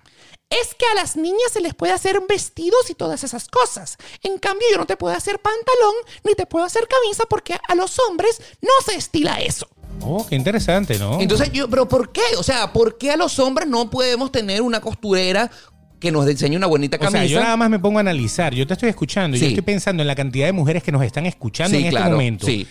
Es 0.51 0.75
que 0.75 0.87
a 0.87 0.95
las 0.95 1.17
niñas 1.17 1.53
se 1.53 1.61
les 1.61 1.75
puede 1.75 1.93
hacer 1.93 2.23
vestidos 2.27 2.89
y 2.89 2.95
todas 2.95 3.23
esas 3.23 3.49
cosas. 3.49 3.99
En 4.23 4.39
cambio, 4.39 4.67
yo 4.71 4.79
no 4.79 4.87
te 4.87 4.97
puedo 4.97 5.15
hacer 5.15 5.41
pantalón 5.41 5.95
ni 6.25 6.35
te 6.35 6.47
puedo 6.47 6.65
hacer 6.65 6.89
camisa 6.89 7.25
porque 7.29 7.59
a 7.69 7.75
los 7.75 7.99
hombres 7.99 8.41
no 8.63 8.73
se 8.87 8.97
estila 8.97 9.41
eso. 9.41 9.69
Oh, 10.01 10.27
qué 10.27 10.37
interesante, 10.37 10.99
¿no? 10.99 11.21
Entonces 11.21 11.53
yo, 11.53 11.69
pero 11.69 11.87
¿por 11.89 12.13
qué? 12.13 12.23
O 12.39 12.43
sea, 12.43 12.73
¿por 12.73 12.97
qué 12.97 13.11
a 13.11 13.17
los 13.17 13.39
hombres 13.39 13.69
no 13.69 13.91
podemos 13.91 14.33
tener 14.33 14.63
una 14.63 14.81
costurera 14.81 15.51
que 16.01 16.13
nos 16.13 16.27
diseñe 16.27 16.57
una 16.57 16.67
bonita 16.67 16.97
O 16.97 17.01
camisa? 17.01 17.19
sea, 17.19 17.27
yo 17.27 17.41
nada 17.41 17.57
más 17.57 17.71
me 17.71 17.79
pongo 17.79 17.99
a 17.99 18.01
analizar. 18.01 18.55
Yo 18.55 18.67
te 18.67 18.75
estoy 18.75 18.89
escuchando 18.89 19.37
y 19.37 19.41
yo 19.41 19.47
estoy 19.47 19.63
pensando 19.63 20.03
en 20.03 20.07
la 20.07 20.15
cantidad 20.15 20.47
de 20.47 20.53
mujeres 20.53 20.83
que 20.83 20.93
nos 20.93 21.03
están 21.03 21.27
escuchando 21.27 21.77
Sí, 21.77 21.85
en 21.85 21.89
este 21.97 22.09
momento. 22.11 22.47
sí. 22.47 22.67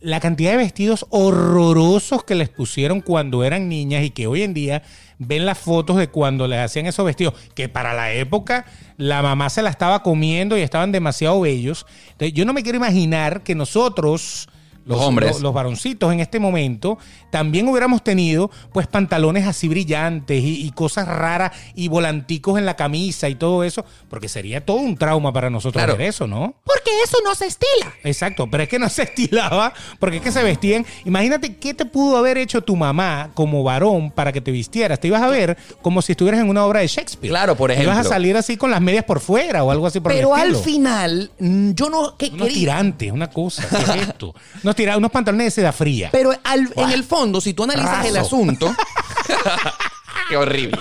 La 0.00 0.20
cantidad 0.20 0.52
de 0.52 0.58
vestidos 0.58 1.06
horrorosos 1.10 2.22
que 2.22 2.36
les 2.36 2.48
pusieron 2.48 3.00
cuando 3.00 3.42
eran 3.42 3.68
niñas 3.68 4.04
y 4.04 4.10
que 4.10 4.28
hoy 4.28 4.42
en 4.42 4.54
día 4.54 4.82
ven 5.18 5.44
las 5.44 5.58
fotos 5.58 5.96
de 5.96 6.06
cuando 6.06 6.46
les 6.46 6.60
hacían 6.60 6.86
esos 6.86 7.04
vestidos, 7.04 7.34
que 7.56 7.68
para 7.68 7.92
la 7.94 8.12
época 8.12 8.64
la 8.96 9.22
mamá 9.22 9.50
se 9.50 9.60
la 9.62 9.70
estaba 9.70 10.04
comiendo 10.04 10.56
y 10.56 10.60
estaban 10.60 10.92
demasiado 10.92 11.40
bellos. 11.40 11.84
Entonces, 12.12 12.32
yo 12.32 12.44
no 12.44 12.52
me 12.52 12.62
quiero 12.62 12.76
imaginar 12.76 13.42
que 13.42 13.56
nosotros, 13.56 14.48
Los 14.86 15.00
hombres. 15.00 15.32
los, 15.32 15.40
los 15.42 15.52
varoncitos 15.52 16.12
en 16.12 16.20
este 16.20 16.38
momento, 16.38 16.98
también 17.30 17.68
hubiéramos 17.68 18.02
tenido 18.02 18.50
pues 18.72 18.86
pantalones 18.86 19.46
así 19.46 19.68
brillantes 19.68 20.42
y, 20.42 20.66
y 20.66 20.70
cosas 20.72 21.06
raras 21.08 21.52
y 21.74 21.88
volanticos 21.88 22.58
en 22.58 22.66
la 22.66 22.76
camisa 22.76 23.28
y 23.28 23.34
todo 23.34 23.64
eso, 23.64 23.84
porque 24.08 24.28
sería 24.28 24.64
todo 24.64 24.78
un 24.78 24.96
trauma 24.96 25.32
para 25.32 25.50
nosotros 25.50 25.82
Claro. 25.82 25.96
ver 25.98 26.08
eso, 26.08 26.26
¿no? 26.26 26.54
Porque 26.64 26.90
eso 27.04 27.18
no 27.24 27.34
se 27.34 27.46
estila. 27.46 27.92
Exacto, 28.04 28.48
pero 28.50 28.62
es 28.62 28.68
que 28.68 28.78
no 28.78 28.88
se 28.88 29.02
estilaba, 29.08 29.72
porque 29.98 30.16
es 30.16 30.22
que 30.22 30.32
se 30.32 30.42
vestían. 30.42 30.84
Imagínate 31.04 31.56
qué 31.56 31.74
te 31.74 31.84
pudo 31.84 32.16
haber 32.16 32.38
hecho 32.38 32.62
tu 32.62 32.76
mamá 32.76 33.30
como 33.34 33.62
varón 33.62 34.10
para 34.10 34.32
que 34.32 34.40
te 34.40 34.50
vistieras. 34.50 34.98
Te 35.00 35.08
ibas 35.08 35.22
a 35.22 35.28
ver 35.28 35.56
como 35.82 36.02
si 36.02 36.12
estuvieras 36.12 36.40
en 36.40 36.48
una 36.48 36.64
obra 36.64 36.80
de 36.80 36.86
Shakespeare. 36.88 37.30
Claro, 37.30 37.56
por 37.56 37.70
ejemplo. 37.70 37.92
Ibas 37.92 38.06
a 38.06 38.08
salir 38.08 38.36
así 38.36 38.56
con 38.56 38.70
las 38.70 38.80
medias 38.80 39.04
por 39.04 39.20
fuera 39.20 39.62
o 39.64 39.70
algo 39.70 39.86
así 39.86 40.00
por 40.00 40.12
Pero 40.12 40.34
el 40.36 40.42
al 40.42 40.56
final, 40.56 41.30
mm, 41.38 41.70
yo 41.72 41.90
no... 41.90 42.16
¿qué 42.16 42.26
Unos 42.28 42.48
quería? 42.48 42.54
tirantes, 42.58 43.12
una 43.12 43.30
cosa, 43.30 43.66
¿qué 43.68 43.82
es 44.00 44.08
esto? 44.08 44.34
Unos, 44.62 44.74
tira- 44.76 44.96
unos 44.96 45.10
pantalones 45.10 45.46
de 45.46 45.50
seda 45.50 45.72
fría. 45.72 46.08
Pero 46.12 46.32
al- 46.44 46.72
en 46.76 46.90
el 46.90 47.04
fondo, 47.04 47.17
si 47.40 47.54
tú 47.54 47.64
analizas 47.64 48.06
el 48.06 48.16
asunto... 48.16 48.74
Qué 50.28 50.36
horrible. 50.36 50.78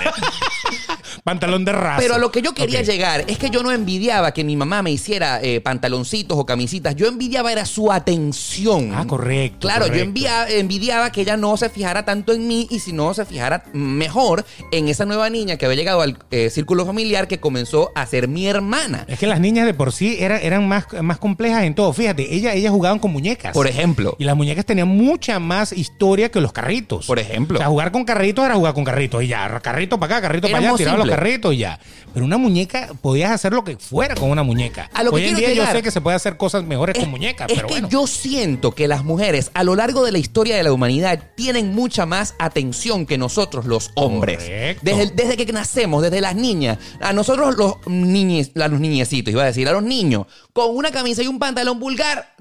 Pantalón 1.23 1.65
de 1.65 1.71
raza. 1.71 1.99
Pero 1.99 2.15
a 2.15 2.17
lo 2.17 2.31
que 2.31 2.41
yo 2.41 2.53
quería 2.53 2.81
llegar 2.81 3.23
es 3.27 3.37
que 3.37 3.49
yo 3.49 3.63
no 3.63 3.71
envidiaba 3.71 4.33
que 4.33 4.43
mi 4.43 4.55
mamá 4.55 4.81
me 4.81 4.91
hiciera 4.91 5.39
eh, 5.41 5.61
pantaloncitos 5.61 6.37
o 6.37 6.45
camisitas. 6.45 6.95
Yo 6.95 7.07
envidiaba 7.07 7.51
era 7.51 7.65
su 7.65 7.91
atención. 7.91 8.91
Ah, 8.95 9.05
correcto, 9.07 9.59
Claro, 9.67 9.87
yo 9.87 9.93
correcto. 9.93 10.47
envidiaba 10.49 11.11
que 11.11 11.21
ella 11.21 11.37
no 11.37 11.55
se 11.57 11.69
fijara 11.69 12.05
tanto 12.05 12.33
en 12.33 12.47
mí 12.47 12.67
y 12.69 12.79
si 12.79 12.93
no 12.93 13.13
se 13.13 13.25
fijara 13.25 13.63
mejor 13.73 14.45
en 14.71 14.87
esa 14.87 15.05
nueva 15.05 15.29
niña 15.29 15.57
que 15.57 15.65
había 15.65 15.77
llegado 15.77 16.01
al 16.01 16.17
eh, 16.31 16.49
círculo 16.49 16.85
familiar 16.85 17.27
que 17.27 17.39
comenzó 17.39 17.91
a 17.95 18.05
ser 18.05 18.27
mi 18.27 18.47
hermana. 18.47 19.05
Es 19.07 19.19
que 19.19 19.27
las 19.27 19.39
niñas 19.39 19.65
de 19.65 19.73
por 19.73 19.91
sí 19.91 20.17
eran, 20.19 20.39
eran 20.41 20.67
más, 20.67 20.85
más 21.01 21.17
complejas 21.17 21.63
en 21.63 21.75
todo. 21.75 21.93
Fíjate, 21.93 22.33
ellas, 22.33 22.55
ellas 22.55 22.71
jugaban 22.71 22.99
con 22.99 23.11
muñecas. 23.11 23.53
Por 23.53 23.67
ejemplo. 23.67 24.15
Y 24.19 24.23
las 24.23 24.35
muñecas 24.35 24.65
tenían 24.65 24.87
mucha 24.87 25.39
más 25.39 25.71
historia 25.73 26.29
que 26.29 26.41
los 26.41 26.51
carritos. 26.53 27.05
Por 27.05 27.19
ejemplo. 27.19 27.57
O 27.57 27.59
sea, 27.59 27.67
jugar 27.67 27.91
con 27.91 28.03
carritos 28.05 28.45
era 28.45 28.55
jugar 28.55 28.73
con 28.73 28.83
carritos. 28.83 29.23
Y 29.23 29.27
ya, 29.27 29.59
carrito 29.59 29.99
para 29.99 30.17
acá, 30.17 30.27
carrito 30.27 30.47
para 30.47 30.59
allá, 30.59 30.75
tiraban 30.77 30.99
los 30.99 31.07
simples. 31.07 31.16
Carrito 31.17 31.51
y 31.51 31.57
ya. 31.57 31.79
Pero 32.13 32.25
una 32.25 32.37
muñeca, 32.37 32.89
podías 33.01 33.31
hacer 33.31 33.53
lo 33.53 33.63
que 33.63 33.77
fuera 33.77 34.15
con 34.15 34.29
una 34.29 34.43
muñeca. 34.43 34.89
A 34.93 35.03
lo 35.03 35.11
que 35.11 35.17
Hoy 35.17 35.25
en 35.25 35.35
día 35.35 35.53
yo 35.53 35.65
sé 35.67 35.81
que 35.81 35.91
se 35.91 36.01
puede 36.01 36.15
hacer 36.15 36.37
cosas 36.37 36.63
mejores 36.63 36.97
con 36.97 37.09
muñecas, 37.09 37.49
es 37.49 37.55
pero 37.55 37.67
que 37.67 37.73
bueno. 37.75 37.89
yo 37.89 38.07
siento 38.07 38.71
que 38.71 38.87
las 38.87 39.03
mujeres 39.03 39.51
a 39.53 39.63
lo 39.63 39.75
largo 39.75 40.03
de 40.05 40.11
la 40.11 40.17
historia 40.17 40.55
de 40.55 40.63
la 40.63 40.71
humanidad 40.71 41.31
tienen 41.35 41.73
mucha 41.73 42.05
más 42.05 42.35
atención 42.39 43.05
que 43.05 43.17
nosotros 43.17 43.65
los 43.65 43.91
hombres. 43.95 44.43
Correcto. 44.43 44.81
Desde, 44.83 45.11
desde 45.11 45.37
que 45.37 45.51
nacemos, 45.51 46.01
desde 46.03 46.21
las 46.21 46.35
niñas. 46.35 46.77
A 47.01 47.13
nosotros 47.13 47.55
los 47.57 47.75
niñes, 47.87 48.51
a 48.55 48.67
los 48.67 48.79
niñecitos, 48.79 49.31
iba 49.31 49.43
a 49.43 49.47
decir, 49.47 49.67
a 49.67 49.71
los 49.71 49.83
niños, 49.83 50.27
con 50.53 50.75
una 50.75 50.91
camisa 50.91 51.23
y 51.23 51.27
un 51.27 51.39
pantalón 51.39 51.79
vulgar. 51.79 52.35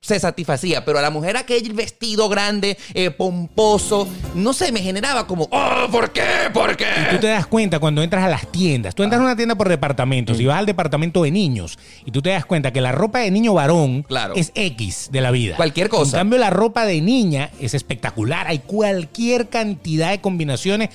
Se 0.00 0.18
satisfacía, 0.20 0.84
pero 0.84 1.00
a 1.00 1.02
la 1.02 1.10
mujer 1.10 1.36
aquel 1.36 1.72
vestido 1.72 2.28
grande, 2.28 2.78
eh, 2.94 3.10
pomposo, 3.10 4.06
no 4.36 4.52
sé, 4.52 4.70
me 4.70 4.80
generaba 4.80 5.26
como, 5.26 5.48
oh, 5.50 5.88
¿por 5.90 6.12
qué? 6.12 6.22
¿Por 6.54 6.76
qué? 6.76 6.86
Y 7.06 7.14
tú 7.16 7.20
te 7.20 7.26
das 7.26 7.46
cuenta 7.48 7.80
cuando 7.80 8.02
entras 8.02 8.22
a 8.24 8.28
las 8.28 8.46
tiendas. 8.52 8.94
Tú 8.94 9.02
entras 9.02 9.20
a 9.20 9.24
una 9.24 9.34
tienda 9.34 9.56
por 9.56 9.68
departamentos 9.68 10.38
y 10.38 10.46
vas 10.46 10.58
al 10.58 10.66
departamento 10.66 11.24
de 11.24 11.32
niños 11.32 11.78
y 12.06 12.12
tú 12.12 12.22
te 12.22 12.30
das 12.30 12.46
cuenta 12.46 12.72
que 12.72 12.80
la 12.80 12.92
ropa 12.92 13.18
de 13.18 13.30
niño 13.32 13.54
varón 13.54 14.04
Claro. 14.04 14.34
es 14.36 14.52
X 14.54 15.08
de 15.10 15.20
la 15.20 15.32
vida. 15.32 15.56
Cualquier 15.56 15.88
cosa. 15.88 16.16
En 16.16 16.20
cambio, 16.20 16.38
la 16.38 16.50
ropa 16.50 16.86
de 16.86 17.00
niña 17.00 17.50
es 17.60 17.74
espectacular. 17.74 18.46
Hay 18.46 18.60
cualquier 18.60 19.48
cantidad 19.48 20.10
de 20.10 20.20
combinaciones. 20.20 20.90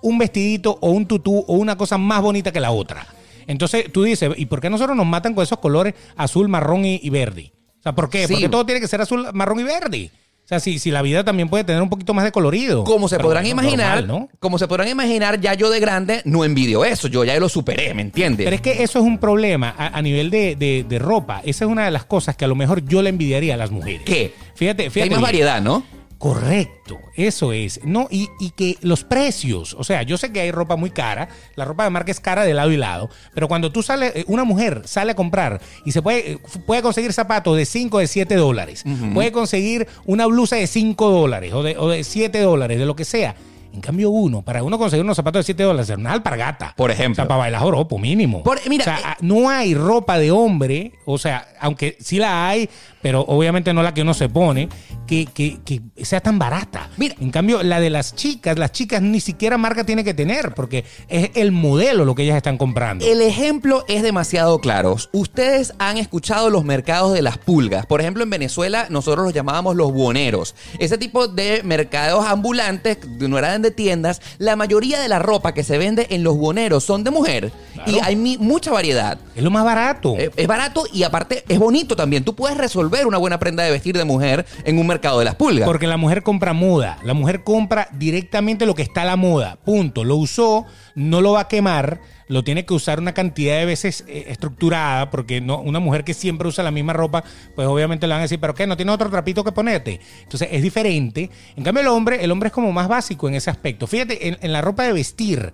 Un 0.00 0.16
vestidito 0.18 0.78
o 0.80 0.90
un 0.90 1.06
tutú 1.06 1.44
o 1.46 1.54
una 1.54 1.76
cosa 1.76 1.98
más 1.98 2.22
bonita 2.22 2.52
que 2.52 2.60
la 2.60 2.70
otra. 2.70 3.06
Entonces 3.46 3.92
tú 3.92 4.04
dices, 4.04 4.30
¿y 4.36 4.46
por 4.46 4.60
qué 4.60 4.70
nosotros 4.70 4.96
nos 4.96 5.06
matan 5.06 5.34
con 5.34 5.44
esos 5.44 5.58
colores 5.58 5.94
azul, 6.16 6.48
marrón 6.48 6.84
y, 6.86 6.98
y 7.02 7.10
verde? 7.10 7.52
Sea, 7.86 7.94
¿por 7.94 8.10
qué? 8.10 8.26
Sí. 8.26 8.34
Porque 8.34 8.48
todo 8.48 8.66
tiene 8.66 8.80
que 8.80 8.88
ser 8.88 9.00
azul, 9.00 9.28
marrón 9.32 9.60
y 9.60 9.64
verde. 9.64 10.10
O 10.44 10.48
sea, 10.48 10.60
si, 10.60 10.78
si 10.78 10.92
la 10.92 11.02
vida 11.02 11.24
también 11.24 11.48
puede 11.48 11.64
tener 11.64 11.82
un 11.82 11.88
poquito 11.88 12.14
más 12.14 12.24
de 12.24 12.30
colorido. 12.30 12.84
Como 12.84 13.08
se 13.08 13.16
Pero 13.16 13.28
podrán 13.28 13.46
imaginar, 13.46 14.04
normal, 14.04 14.06
¿no? 14.06 14.28
como 14.38 14.58
se 14.58 14.68
podrán 14.68 14.86
imaginar, 14.86 15.40
ya 15.40 15.54
yo 15.54 15.70
de 15.70 15.80
grande 15.80 16.22
no 16.24 16.44
envidio 16.44 16.84
eso, 16.84 17.08
yo 17.08 17.24
ya 17.24 17.36
lo 17.40 17.48
superé, 17.48 17.92
¿me 17.94 18.02
entiendes? 18.02 18.44
Pero 18.44 18.54
es 18.54 18.62
que 18.62 18.84
eso 18.84 19.00
es 19.00 19.04
un 19.04 19.18
problema 19.18 19.74
a, 19.76 19.98
a 19.98 20.02
nivel 20.02 20.30
de, 20.30 20.54
de- 20.54 20.84
de 20.88 20.98
ropa. 21.00 21.40
Esa 21.44 21.64
es 21.64 21.70
una 21.70 21.84
de 21.86 21.90
las 21.90 22.04
cosas 22.04 22.36
que 22.36 22.44
a 22.44 22.48
lo 22.48 22.54
mejor 22.54 22.84
yo 22.84 23.02
le 23.02 23.10
envidiaría 23.10 23.54
a 23.54 23.56
las 23.56 23.72
mujeres. 23.72 24.02
¿Qué? 24.04 24.34
Fíjate, 24.54 24.84
Que 24.84 24.90
fíjate. 24.90 25.02
hay 25.02 25.10
más 25.10 25.18
bien. 25.18 25.22
variedad, 25.46 25.60
¿no? 25.60 25.82
Correcto, 26.18 26.98
eso 27.14 27.52
es. 27.52 27.80
No, 27.84 28.08
y, 28.10 28.28
y 28.40 28.50
que 28.50 28.76
los 28.80 29.04
precios, 29.04 29.74
o 29.78 29.84
sea, 29.84 30.02
yo 30.02 30.16
sé 30.16 30.32
que 30.32 30.40
hay 30.40 30.50
ropa 30.50 30.74
muy 30.76 30.90
cara, 30.90 31.28
la 31.56 31.64
ropa 31.66 31.84
de 31.84 31.90
marca 31.90 32.10
es 32.10 32.20
cara 32.20 32.44
de 32.44 32.54
lado 32.54 32.72
y 32.72 32.76
lado, 32.78 33.10
pero 33.34 33.48
cuando 33.48 33.70
tú 33.70 33.82
sales, 33.82 34.12
eh, 34.16 34.24
una 34.26 34.44
mujer 34.44 34.82
sale 34.86 35.12
a 35.12 35.14
comprar 35.14 35.60
y 35.84 35.92
se 35.92 36.00
puede, 36.00 36.32
eh, 36.32 36.38
puede 36.66 36.80
conseguir 36.82 37.12
zapatos 37.12 37.56
de 37.56 37.66
5 37.66 37.98
de 37.98 38.06
7 38.06 38.34
dólares, 38.36 38.82
puede 39.12 39.30
conseguir 39.30 39.86
una 40.06 40.26
blusa 40.26 40.56
de 40.56 40.66
5 40.66 41.10
dólares 41.10 41.52
o 41.52 41.62
de, 41.62 41.76
o 41.76 41.88
de 41.90 42.02
7 42.02 42.40
dólares, 42.40 42.78
de 42.78 42.86
lo 42.86 42.96
que 42.96 43.04
sea. 43.04 43.34
En 43.74 43.82
cambio, 43.82 44.08
uno, 44.08 44.40
para 44.40 44.62
uno 44.62 44.78
conseguir 44.78 45.04
unos 45.04 45.16
zapatos 45.18 45.40
de 45.40 45.44
7 45.52 45.62
dólares, 45.64 45.90
una 45.90 46.12
alpargata. 46.12 46.72
Por 46.78 46.90
ejemplo. 46.90 47.12
O 47.12 47.16
sea, 47.24 47.28
para 47.28 47.40
bailar 47.40 47.60
joropo, 47.60 47.98
mínimo. 47.98 48.42
Por- 48.42 48.66
mira, 48.70 48.82
o 48.82 48.84
sea, 48.84 49.12
eh, 49.12 49.16
no 49.20 49.50
hay 49.50 49.74
ropa 49.74 50.18
de 50.18 50.30
hombre, 50.30 50.92
o 51.04 51.18
sea, 51.18 51.46
aunque 51.60 51.94
sí 52.00 52.16
la 52.18 52.48
hay, 52.48 52.70
pero 53.06 53.20
obviamente 53.28 53.72
no 53.72 53.84
la 53.84 53.94
que 53.94 54.02
uno 54.02 54.14
se 54.14 54.28
pone, 54.28 54.68
que, 55.06 55.26
que- 55.26 55.60
que 55.64 55.80
sea 56.04 56.20
tan 56.20 56.40
barata. 56.40 56.90
Mira. 56.96 57.14
En 57.20 57.30
cambio, 57.30 57.62
la 57.62 57.78
de 57.78 57.88
las 57.88 58.16
chicas, 58.16 58.58
las 58.58 58.72
chicas 58.72 59.00
ni 59.00 59.20
siquiera 59.20 59.56
marca 59.58 59.84
tiene 59.86 60.02
que 60.02 60.12
tener, 60.12 60.54
porque 60.56 60.84
es 61.08 61.30
el 61.34 61.52
modelo 61.52 62.04
lo 62.04 62.16
que 62.16 62.24
ellas 62.24 62.36
están 62.36 62.58
comprando. 62.58 63.06
El 63.06 63.22
ejemplo 63.22 63.84
es 63.86 64.02
demasiado 64.02 64.58
claro. 64.58 64.96
Ustedes 65.12 65.72
han 65.78 65.98
escuchado 65.98 66.50
los 66.50 66.64
mercados 66.64 67.12
de 67.12 67.22
las 67.22 67.38
pulgas. 67.38 67.86
Por 67.86 68.00
ejemplo, 68.00 68.24
en 68.24 68.30
Venezuela 68.30 68.88
nosotros 68.90 69.24
los 69.24 69.32
llamábamos 69.32 69.76
los 69.76 69.92
buoneros. 69.92 70.56
Ese 70.80 70.98
tipo 70.98 71.28
de 71.28 71.62
mercados 71.62 72.26
ambulantes, 72.26 72.98
no 73.20 73.38
eran 73.38 73.62
de 73.62 73.70
tiendas, 73.70 74.20
la 74.38 74.56
mayoría 74.56 74.98
de 74.98 75.06
la 75.08 75.20
ropa 75.20 75.54
que 75.54 75.62
se 75.62 75.78
vende 75.78 76.08
en 76.10 76.24
los 76.24 76.36
buoneros 76.36 76.82
son 76.82 77.04
de 77.04 77.12
mujer. 77.12 77.52
Claro. 77.74 77.92
Y 77.92 78.00
hay 78.02 78.16
mucha 78.16 78.72
variedad. 78.72 79.16
Es 79.36 79.44
lo 79.44 79.52
más 79.52 79.64
barato. 79.64 80.16
Eh, 80.18 80.32
Es 80.34 80.48
barato 80.48 80.82
y 80.92 81.04
aparte 81.04 81.44
es 81.48 81.58
bonito 81.60 81.94
también. 81.94 82.24
Tú 82.24 82.34
puedes 82.34 82.56
resolver 82.58 82.95
una 83.04 83.18
buena 83.18 83.38
prenda 83.38 83.64
de 83.64 83.70
vestir 83.70 83.96
de 83.96 84.04
mujer 84.04 84.46
en 84.64 84.78
un 84.78 84.86
mercado 84.86 85.18
de 85.18 85.24
las 85.24 85.34
pulgas. 85.34 85.66
Porque 85.66 85.86
la 85.86 85.96
mujer 85.96 86.22
compra 86.22 86.52
moda. 86.52 86.98
La 87.04 87.14
mujer 87.14 87.42
compra 87.42 87.88
directamente 87.92 88.64
lo 88.64 88.74
que 88.74 88.82
está 88.82 89.02
a 89.02 89.04
la 89.04 89.16
moda. 89.16 89.56
Punto. 89.64 90.04
Lo 90.04 90.16
usó, 90.16 90.64
no 90.94 91.20
lo 91.20 91.32
va 91.32 91.40
a 91.40 91.48
quemar. 91.48 92.00
Lo 92.28 92.42
tiene 92.42 92.64
que 92.64 92.74
usar 92.74 92.98
una 92.98 93.14
cantidad 93.14 93.58
de 93.58 93.66
veces 93.66 94.04
eh, 94.08 94.26
estructurada. 94.28 95.10
Porque 95.10 95.40
no, 95.40 95.60
una 95.60 95.80
mujer 95.80 96.04
que 96.04 96.14
siempre 96.14 96.48
usa 96.48 96.64
la 96.64 96.70
misma 96.70 96.92
ropa, 96.92 97.24
pues 97.54 97.66
obviamente 97.68 98.06
le 98.06 98.12
van 98.12 98.20
a 98.20 98.22
decir, 98.22 98.40
¿pero 98.40 98.54
qué? 98.54 98.66
¿No 98.66 98.76
tiene 98.76 98.92
otro 98.92 99.10
trapito 99.10 99.44
que 99.44 99.52
ponerte? 99.52 100.00
Entonces 100.22 100.48
es 100.50 100.62
diferente. 100.62 101.30
En 101.56 101.64
cambio, 101.64 101.82
el 101.82 101.88
hombre, 101.88 102.24
el 102.24 102.30
hombre 102.30 102.48
es 102.48 102.52
como 102.52 102.72
más 102.72 102.88
básico 102.88 103.28
en 103.28 103.34
ese 103.34 103.50
aspecto. 103.50 103.86
Fíjate, 103.86 104.28
en, 104.28 104.38
en 104.40 104.52
la 104.52 104.62
ropa 104.62 104.84
de 104.84 104.92
vestir. 104.92 105.52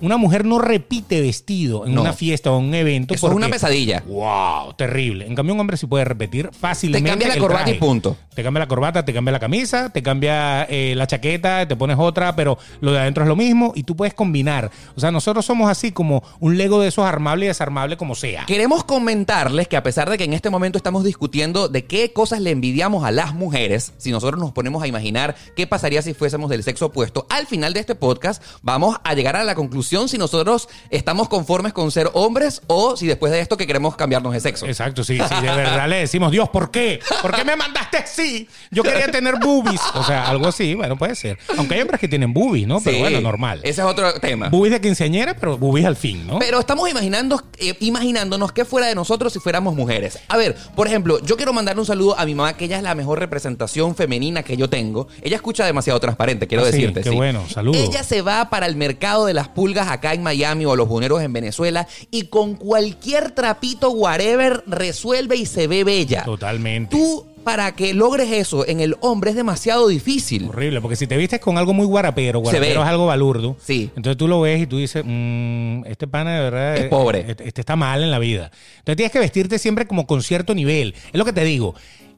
Una 0.00 0.16
mujer 0.16 0.44
no 0.44 0.58
repite 0.58 1.20
vestido 1.20 1.86
en 1.86 1.94
No. 1.94 2.02
una 2.02 2.12
fiesta 2.12 2.52
o 2.52 2.58
en 2.58 2.66
un 2.66 2.74
evento. 2.74 3.14
Eso 3.14 3.28
es 3.28 3.34
una 3.34 3.48
pesadilla. 3.48 4.02
Wow, 4.06 4.74
terrible. 4.74 5.26
En 5.26 5.34
cambio, 5.34 5.54
un 5.54 5.60
hombre 5.60 5.76
sí 5.76 5.86
puede 5.86 6.04
repetir 6.04 6.50
fácilmente. 6.58 7.04
Te 7.04 7.10
cambia 7.10 7.28
la 7.28 7.34
el 7.34 7.40
corbata 7.40 7.70
y 7.70 7.74
punto. 7.74 8.16
Te 8.34 8.42
cambia 8.44 8.60
la 8.60 8.68
corbata, 8.68 9.04
te 9.04 9.12
cambia 9.12 9.32
la 9.32 9.40
camisa, 9.40 9.90
te 9.90 10.02
cambia 10.02 10.62
eh, 10.64 10.94
la 10.96 11.06
chaqueta, 11.08 11.66
te 11.66 11.74
pones 11.74 11.96
otra, 11.98 12.36
pero 12.36 12.58
lo 12.80 12.92
de 12.92 13.00
adentro 13.00 13.24
es 13.24 13.28
lo 13.28 13.34
mismo 13.34 13.72
y 13.74 13.82
tú 13.82 13.96
puedes 13.96 14.14
combinar. 14.14 14.70
O 14.94 15.00
sea, 15.00 15.10
nosotros 15.10 15.44
somos 15.44 15.68
así 15.68 15.90
como 15.90 16.22
un 16.38 16.56
Lego 16.56 16.80
de 16.80 16.88
esos 16.88 17.04
armable 17.04 17.46
y 17.46 17.48
desarmable 17.48 17.96
como 17.96 18.14
sea. 18.14 18.46
Queremos 18.46 18.84
comentarles 18.84 19.66
que 19.66 19.76
a 19.76 19.82
pesar 19.82 20.08
de 20.10 20.18
que 20.18 20.24
en 20.24 20.32
este 20.32 20.50
momento 20.50 20.78
estamos 20.78 21.02
discutiendo 21.02 21.68
de 21.68 21.84
qué 21.86 22.12
cosas 22.12 22.40
le 22.40 22.50
envidiamos 22.52 23.04
a 23.04 23.10
las 23.10 23.34
mujeres, 23.34 23.92
si 23.98 24.12
nosotros 24.12 24.40
nos 24.40 24.52
ponemos 24.52 24.82
a 24.82 24.86
imaginar 24.86 25.34
qué 25.56 25.66
pasaría 25.66 26.02
si 26.02 26.14
fuésemos 26.14 26.48
del 26.50 26.62
sexo 26.62 26.86
opuesto, 26.86 27.26
al 27.30 27.46
final 27.48 27.72
de 27.74 27.80
este 27.80 27.96
podcast 27.96 28.42
vamos 28.62 28.96
a 29.02 29.14
llegar 29.14 29.34
a 29.34 29.42
la 29.42 29.56
conclusión 29.56 29.87
si 29.88 30.18
nosotros 30.18 30.68
estamos 30.90 31.28
conformes 31.28 31.72
con 31.72 31.90
ser 31.90 32.10
hombres 32.12 32.60
o 32.66 32.96
si 32.96 33.06
después 33.06 33.32
de 33.32 33.40
esto 33.40 33.56
que 33.56 33.66
queremos 33.66 33.96
cambiarnos 33.96 34.32
de 34.32 34.40
sexo. 34.40 34.66
Exacto, 34.66 35.02
sí, 35.04 35.18
sí, 35.18 35.34
de 35.36 35.48
verdad 35.54 35.88
le 35.88 35.96
decimos, 36.00 36.30
Dios, 36.30 36.48
¿por 36.50 36.70
qué? 36.70 37.00
¿Por 37.22 37.34
qué 37.34 37.44
me 37.44 37.56
mandaste 37.56 37.96
así? 37.98 38.48
Yo 38.70 38.82
quería 38.82 39.10
tener 39.10 39.36
boobies. 39.40 39.80
O 39.94 40.04
sea, 40.04 40.28
algo 40.28 40.48
así, 40.48 40.74
bueno, 40.74 40.96
puede 40.98 41.14
ser. 41.14 41.38
Aunque 41.56 41.74
hay 41.76 41.80
hombres 41.82 42.00
que 42.00 42.08
tienen 42.08 42.32
boobies, 42.34 42.66
¿no? 42.66 42.80
Pero 42.80 42.96
Sí, 42.96 43.00
bueno, 43.02 43.20
normal. 43.20 43.60
Ese 43.62 43.80
es 43.80 43.86
otro 43.86 44.12
tema. 44.20 44.48
Boobies 44.48 44.72
de 44.72 44.80
quinceañera, 44.80 45.34
pero 45.34 45.56
boobies 45.56 45.86
al 45.86 45.96
fin, 45.96 46.26
¿no? 46.26 46.38
Pero 46.38 46.58
estamos 46.60 46.88
imaginando, 46.90 47.42
eh, 47.58 47.74
imaginándonos 47.80 48.52
qué 48.52 48.64
fuera 48.64 48.86
de 48.88 48.94
nosotros 48.94 49.32
si 49.32 49.38
fuéramos 49.38 49.74
mujeres. 49.74 50.18
A 50.28 50.36
ver, 50.36 50.56
por 50.74 50.86
ejemplo, 50.86 51.20
yo 51.24 51.36
quiero 51.36 51.52
mandarle 51.52 51.80
un 51.80 51.86
saludo 51.86 52.18
a 52.18 52.24
mi 52.26 52.34
mamá, 52.34 52.56
que 52.56 52.64
ella 52.66 52.76
es 52.76 52.82
la 52.82 52.94
mejor 52.94 53.18
representación 53.18 53.94
femenina 53.94 54.42
que 54.42 54.56
yo 54.56 54.68
tengo. 54.68 55.08
Ella 55.22 55.36
escucha 55.36 55.64
demasiado 55.64 56.00
transparente, 56.00 56.46
quiero 56.46 56.64
Ah, 56.64 56.66
sí, 56.70 56.78
decirte. 56.78 57.02
qué 57.02 57.10
bueno, 57.10 57.44
saludos. 57.48 57.80
Ella 57.80 58.02
se 58.02 58.22
va 58.22 58.50
para 58.50 58.66
el 58.66 58.74
mercado 58.76 59.26
de 59.26 59.34
las 59.34 59.48
pulgas 59.48 59.77
acá 59.86 60.14
en 60.14 60.22
Miami 60.24 60.64
o 60.64 60.74
los 60.74 60.88
buneros 60.88 61.22
en 61.22 61.32
Venezuela 61.32 61.86
y 62.10 62.24
con 62.24 62.56
cualquier 62.56 63.30
trapito, 63.30 63.90
whatever, 63.90 64.64
resuelve 64.66 65.36
y 65.36 65.46
se 65.46 65.68
ve 65.68 65.84
bella. 65.84 66.24
Totalmente. 66.24 66.96
Tú, 66.96 67.26
para 67.44 67.72
que 67.72 67.94
logres 67.94 68.30
eso 68.32 68.66
en 68.66 68.80
el 68.80 68.96
hombre 69.00 69.30
es 69.30 69.36
demasiado 69.36 69.88
difícil. 69.88 70.48
Horrible, 70.48 70.80
porque 70.80 70.96
si 70.96 71.06
te 71.06 71.16
vistes 71.16 71.40
con 71.40 71.56
algo 71.56 71.72
muy 71.72 71.86
guarapero, 71.86 72.40
guarapero 72.40 72.82
es 72.82 72.88
algo 72.88 73.06
balurdo. 73.06 73.56
Sí. 73.62 73.90
Entonces 73.96 74.16
tú 74.18 74.28
lo 74.28 74.40
ves 74.40 74.62
y 74.62 74.66
tú 74.66 74.76
dices, 74.76 75.02
"Mm, 75.06 75.84
este 75.86 76.06
pana 76.06 76.34
de 76.34 76.40
verdad 76.42 76.76
Es 76.76 76.88
pobre. 76.88 77.24
Este, 77.28 77.46
este 77.48 77.60
está 77.62 77.76
mal 77.76 78.02
en 78.02 78.10
la 78.10 78.18
vida. 78.18 78.50
Entonces 78.80 78.96
tienes 78.96 79.12
que 79.12 79.18
vestirte 79.20 79.58
siempre 79.58 79.86
como 79.86 80.06
con 80.06 80.22
cierto 80.22 80.54
nivel. 80.54 80.94
Es 81.12 81.18
lo 81.18 81.24
que 81.24 81.32
te 81.32 81.44
digo. 81.44 81.74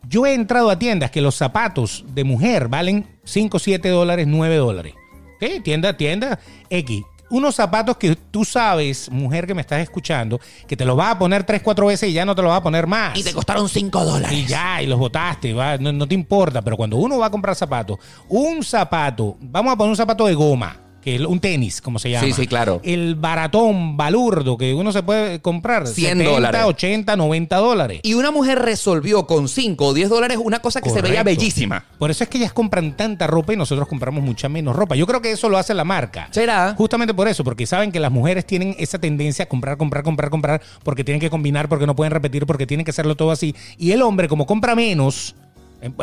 Yo 0.08 0.26
he 0.26 0.34
entrado 0.34 0.70
a 0.70 0.78
tiendas 0.78 1.10
que 1.10 1.20
los 1.20 1.34
zapatos 1.36 2.04
de 2.08 2.24
mujer 2.24 2.68
valen 2.68 3.06
5, 3.24 3.58
7 3.58 3.88
dólares, 3.90 4.26
9 4.26 4.56
dólares. 4.56 4.94
Sí, 5.40 5.60
tienda, 5.62 5.96
tienda 5.96 6.40
X. 6.70 7.02
Unos 7.30 7.54
zapatos 7.54 7.96
que 7.96 8.16
tú 8.16 8.44
sabes, 8.44 9.10
mujer 9.10 9.46
que 9.46 9.54
me 9.54 9.60
estás 9.60 9.80
escuchando, 9.80 10.40
que 10.66 10.76
te 10.76 10.84
los 10.84 10.96
vas 10.96 11.12
a 11.12 11.18
poner 11.18 11.44
3, 11.44 11.62
4 11.62 11.86
veces 11.86 12.10
y 12.10 12.12
ya 12.12 12.24
no 12.24 12.34
te 12.34 12.42
los 12.42 12.50
vas 12.50 12.58
a 12.58 12.62
poner 12.62 12.86
más. 12.86 13.16
Y 13.16 13.22
te 13.22 13.32
costaron 13.32 13.68
5 13.68 14.04
dólares. 14.04 14.36
Y 14.36 14.46
ya, 14.46 14.82
y 14.82 14.86
los 14.86 14.98
botaste, 14.98 15.52
va, 15.52 15.78
no, 15.78 15.92
no 15.92 16.06
te 16.06 16.14
importa. 16.14 16.60
Pero 16.60 16.76
cuando 16.76 16.96
uno 16.96 17.18
va 17.18 17.26
a 17.26 17.30
comprar 17.30 17.54
zapatos, 17.54 17.98
un 18.28 18.62
zapato, 18.62 19.36
vamos 19.40 19.72
a 19.72 19.76
poner 19.76 19.90
un 19.90 19.96
zapato 19.96 20.26
de 20.26 20.34
goma, 20.34 20.76
que 21.02 21.14
es 21.14 21.20
un 21.22 21.40
tenis, 21.40 21.80
como 21.80 21.98
se 21.98 22.10
llama. 22.10 22.26
Sí, 22.26 22.32
sí, 22.32 22.46
claro. 22.46 22.80
El 22.84 23.14
baratón, 23.14 23.96
balurdo, 23.96 24.56
que 24.56 24.74
uno 24.74 24.92
se 24.92 25.02
puede 25.02 25.40
comprar. 25.40 25.86
100 25.86 26.18
70, 26.18 26.30
dólares. 26.30 26.62
80, 26.64 27.16
90 27.16 27.56
dólares. 27.56 28.00
Y 28.02 28.14
una 28.14 28.30
mujer 28.30 28.58
resolvió 28.58 29.26
con 29.26 29.48
5 29.48 29.86
o 29.86 29.94
10 29.94 30.08
dólares 30.08 30.38
una 30.42 30.60
cosa 30.60 30.80
que 30.80 30.90
se 30.90 31.00
veía 31.00 31.22
bellísima. 31.22 31.84
Por 31.98 32.10
eso 32.10 32.24
es 32.24 32.30
que 32.30 32.38
ellas 32.38 32.52
compran 32.52 32.96
tanta 32.96 33.26
ropa 33.26 33.52
y 33.52 33.56
nosotros 33.56 33.88
compramos 33.88 34.22
mucha 34.22 34.48
menos 34.48 34.76
ropa. 34.76 34.94
Yo 34.96 35.06
creo 35.06 35.22
que 35.22 35.32
eso 35.32 35.48
lo 35.48 35.58
hace 35.58 35.74
la 35.74 35.84
marca. 35.84 36.28
¿Será? 36.30 36.74
Justamente 36.76 37.14
por 37.14 37.28
eso, 37.28 37.44
porque 37.44 37.66
saben 37.66 37.92
que 37.92 38.00
las 38.00 38.12
mujeres 38.12 38.46
tienen 38.46 38.74
esa 38.78 38.98
tendencia 38.98 39.44
a 39.44 39.48
comprar, 39.48 39.76
comprar, 39.76 40.04
comprar, 40.04 40.30
comprar, 40.30 40.62
porque 40.82 41.04
tienen 41.04 41.20
que 41.20 41.30
combinar, 41.30 41.68
porque 41.68 41.86
no 41.86 41.96
pueden 41.96 42.12
repetir, 42.12 42.46
porque 42.46 42.66
tienen 42.66 42.84
que 42.84 42.90
hacerlo 42.90 43.16
todo 43.16 43.30
así. 43.30 43.54
Y 43.78 43.92
el 43.92 44.02
hombre, 44.02 44.28
como 44.28 44.46
compra 44.46 44.74
menos, 44.74 45.34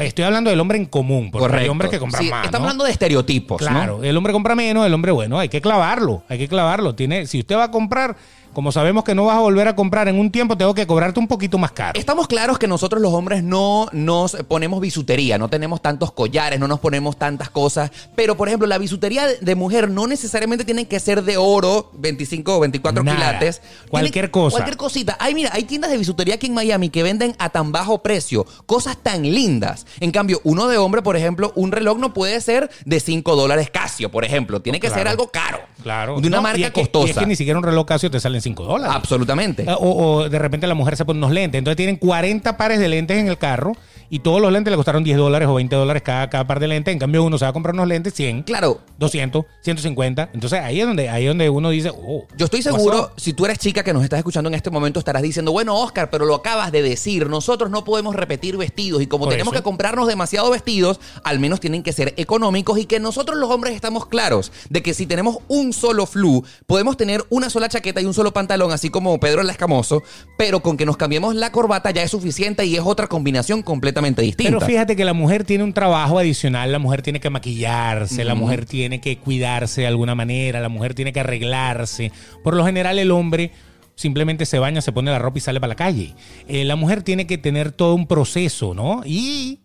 estoy 0.02 0.26
hablando 0.26 0.50
del 0.50 0.60
hombre 0.60 0.78
en 0.78 0.86
común, 0.86 1.30
porque 1.32 1.58
hay 1.58 1.68
hombres 1.68 1.92
que 1.92 2.00
compran 2.00 2.24
Sí, 2.24 2.30
más. 2.30 2.46
Estamos 2.46 2.64
¿no? 2.64 2.68
hablando 2.70 2.84
de 2.86 2.92
estereotipos, 2.92 3.62
¿no? 3.62 3.68
Claro, 3.68 4.04
el 4.04 4.18
hombre 4.18 4.34
compra 4.34 4.56
menos, 4.56 4.86
el 4.86 4.94
hombre 4.94 5.12
bueno, 5.12 5.40
hay 5.40 5.50
que 5.50 5.62
clavarlo, 5.62 6.24
hay 6.30 6.38
que 6.38 6.48
clavarlo. 6.48 6.96
Tiene, 6.96 7.26
si 7.28 7.40
usted 7.40 7.56
va 7.56 7.66
a 7.66 7.72
comprar, 7.72 8.16
como 8.54 8.72
sabemos 8.72 9.04
que 9.04 9.14
no 9.16 9.26
vas 9.26 9.38
a 9.38 9.42
volver 9.42 9.68
a 9.68 9.76
comprar 9.76 10.08
en 10.08 10.20
un 10.20 10.32
tiempo, 10.32 10.58
tengo 10.58 10.74
que 10.74 10.88
cobrarte 10.88 11.20
un 11.20 11.28
poquito 11.28 11.58
más 11.58 11.72
caro. 11.72 12.00
Estamos 12.00 12.28
claros 12.28 12.58
que 12.58 12.68
nosotros 12.68 13.02
los 13.02 13.14
hombres 13.14 13.44
no 13.44 13.88
nos 13.92 14.36
ponemos 14.48 14.82
bisutería, 14.82 15.38
no 15.38 15.50
tenemos 15.50 15.82
tantos 15.82 16.12
collares, 16.12 16.60
no 16.60 16.68
nos 16.68 16.80
ponemos 16.80 17.18
tantas 17.18 17.50
cosas, 17.50 17.92
pero 18.16 18.36
por 18.38 18.48
ejemplo 18.48 18.68
la 18.68 18.78
bisutería 18.78 19.26
de- 19.28 19.56
mujer 19.56 19.90
no 19.90 20.06
necesariamente 20.08 20.66
tiene 20.66 20.88
que 20.88 21.00
ser 21.00 21.24
de 21.24 21.38
oro, 21.38 21.92
25 21.96 22.58
o 22.58 22.60
24 22.60 23.04
Nada. 23.04 23.18
quilates. 23.18 23.62
Cualquier 23.90 24.12
Tiene- 24.14 24.32
cosa. 24.32 24.56
Cualquier 24.58 24.78
cosita. 24.78 25.18
Ay, 25.20 25.34
mira, 25.34 25.50
hay 25.54 25.64
tiendas 25.64 25.90
de 25.92 25.98
bisutería 25.98 26.36
aquí 26.36 26.48
en 26.48 26.54
Miami 26.54 26.90
que 26.90 27.02
venden 27.04 27.36
a 27.40 27.50
tan 27.50 27.72
bajo 27.72 28.04
precio, 28.04 28.46
cosas 28.66 28.98
tan 29.02 29.24
lindas. 29.24 29.86
En 30.00 30.12
cambio, 30.12 30.42
uno 30.44 30.68
de 30.68 30.78
hombre, 30.78 31.02
por 31.02 31.18
ejemplo, 31.18 31.52
un 31.56 31.72
reloj 31.72 31.98
no 31.98 32.14
puede 32.14 32.40
ser 32.42 32.70
de 32.86 33.00
5 33.00 33.36
dólares 33.36 33.70
Casio, 33.72 34.12
por 34.12 34.26
ejemplo, 34.26 34.62
tiene 34.62 34.80
que 34.80 34.88
Claro. 34.88 35.00
ser 35.02 35.08
algo 35.08 35.28
caro. 35.32 35.60
Claro. 35.84 36.20
De 36.22 36.28
una 36.28 36.38
No, 36.38 36.42
y 36.42 36.44
marca 36.44 36.60
es 36.68 36.72
que- 36.74 36.82
costosa. 36.82 37.08
Y 37.08 37.12
es 37.12 37.18
que 37.18 37.26
ni 37.26 37.36
siquiera 37.36 37.58
un 37.58 37.64
reloj 37.66 37.86
Casio 37.88 38.12
te 38.12 38.20
salen 38.20 38.42
5 38.48 38.64
dólares. 38.64 38.96
Absolutamente. 38.96 39.64
Eh, 39.64 39.76
O, 39.80 40.18
o 40.22 40.30
de 40.30 40.40
repente 40.40 40.68
la 40.68 40.74
mujer 40.76 40.96
se 40.98 41.06
pone 41.06 41.18
unos 41.20 41.32
lentes. 41.32 41.58
Entonces 41.60 41.78
tienen 41.78 41.96
40 41.98 42.58
pares 42.58 42.80
de 42.80 42.88
lentes 42.88 43.18
en 43.18 43.28
el 43.28 43.38
carro 43.38 43.74
y 44.10 44.20
todos 44.20 44.42
los 44.42 44.52
lentes 44.52 44.72
le 44.72 44.78
costaron 44.78 45.04
10 45.04 45.18
dólares 45.18 45.48
o 45.48 45.56
20 45.56 45.76
dólares 45.76 46.04
cada, 46.04 46.30
cada 46.30 46.48
par 46.48 46.60
de 46.60 46.68
lentes. 46.68 46.92
En 46.94 47.00
cambio, 47.00 47.24
uno 47.24 47.38
se 47.38 47.46
va 47.46 47.50
a 47.50 47.54
comprar 47.54 47.74
unos 47.74 47.88
lentes 47.88 48.14
100, 48.14 48.44
Claro, 48.44 48.82
200, 49.00 49.46
150. 49.62 50.30
Entonces 50.34 50.60
ahí 50.60 50.80
es 50.82 50.88
donde, 50.88 51.10
ahí 51.10 51.26
es 51.26 51.30
donde 51.30 51.50
uno 51.50 51.70
dice, 51.70 51.92
oh. 51.92 52.26
Yo 52.38 52.46
estoy 52.46 52.62
seguro, 52.62 53.12
si 53.18 53.34
tú 53.34 53.46
eres 53.46 53.60
chica 53.60 53.84
que 53.84 53.94
nos 53.94 54.04
estás 54.04 54.18
escuchando 54.20 54.48
en 54.50 54.54
este 54.54 54.70
momento, 54.70 55.00
estarás 55.00 55.22
diciendo, 55.22 55.52
bueno, 55.52 55.76
Oscar, 55.78 56.10
pero 56.10 56.26
lo 56.26 56.36
acabas 56.36 56.72
de 56.72 56.82
decir, 56.82 57.30
nosotros 57.30 57.70
no 57.70 57.84
podemos 57.84 58.16
repetir 58.16 58.58
vestidos 58.58 59.02
y 59.02 59.08
como 59.08 59.26
Por 59.26 59.34
tenemos 59.34 59.54
eso. 59.54 59.62
que 59.62 59.64
comprarnos 59.64 60.08
demasiados 60.08 60.52
vestidos, 60.52 61.00
al 61.24 61.40
menos 61.40 61.60
tienen 61.60 61.84
que 61.84 61.92
ser 61.94 62.14
económicos 62.18 62.78
y 62.80 62.86
que 62.86 63.00
nosotros 63.00 63.38
los 63.38 63.50
hombres 63.50 63.76
estamos 63.76 64.06
claros 64.06 64.52
de 64.70 64.82
que 64.82 64.94
si 64.94 65.06
tenemos 65.06 65.38
un 65.48 65.74
solo 65.74 66.06
flu, 66.06 66.44
podemos 66.66 66.98
tener 66.98 67.24
una 67.30 67.50
sola 67.50 67.70
chaqueta 67.70 68.02
y 68.02 68.06
un 68.06 68.14
solo 68.14 68.34
pantalón, 68.34 68.72
así 68.72 68.90
como 68.90 69.20
Pedro 69.20 69.42
el 69.42 69.50
Escamoso, 69.50 70.04
pero 70.38 70.62
con 70.62 70.78
que 70.78 70.86
nos 70.86 70.98
cambiemos 70.98 71.36
la 71.36 71.52
corbata 71.52 71.92
ya 71.92 72.04
es 72.04 72.12
suficiente 72.12 72.66
y 72.66 72.76
es 72.76 72.82
otra 72.84 73.08
combinación 73.08 73.62
completamente 73.98 74.22
distinta. 74.22 74.52
Pero 74.52 74.66
fíjate 74.66 74.96
que 74.96 75.06
la 75.06 75.14
mujer 75.14 75.44
tiene 75.44 75.64
un 75.64 75.74
trabajo 75.74 76.20
adicional, 76.20 76.72
la 76.72 76.80
mujer 76.80 77.02
tiene 77.02 77.20
que 77.20 77.30
maquillarse, 77.30 78.24
la 78.24 78.36
mujer 78.36 78.66
tiene 78.66 79.02
que 79.02 79.18
cuidarse 79.18 79.82
de 79.82 79.88
alguna 79.88 80.16
manera, 80.16 80.60
la 80.60 80.70
mujer 80.70 80.94
tiene 80.94 81.14
que 81.14 81.20
arreglarse. 81.20 82.12
Por 82.44 82.56
lo 82.56 82.66
general 82.66 83.00
el 83.00 83.12
hombre 83.12 83.52
simplemente 83.96 84.46
se 84.46 84.60
baña, 84.60 84.82
se 84.82 84.92
pone 84.92 85.12
la 85.12 85.20
ropa 85.20 85.40
y 85.40 85.42
sale 85.42 85.60
para 85.60 85.70
la 85.70 85.76
calle. 85.76 86.14
Eh, 86.48 86.64
la 86.66 86.76
mujer 86.76 87.04
tiene 87.04 87.28
que 87.28 87.38
tener 87.38 87.72
todo 87.72 87.96
un 87.96 88.08
proceso, 88.08 88.74
¿no? 88.74 89.02
Y 89.06 89.60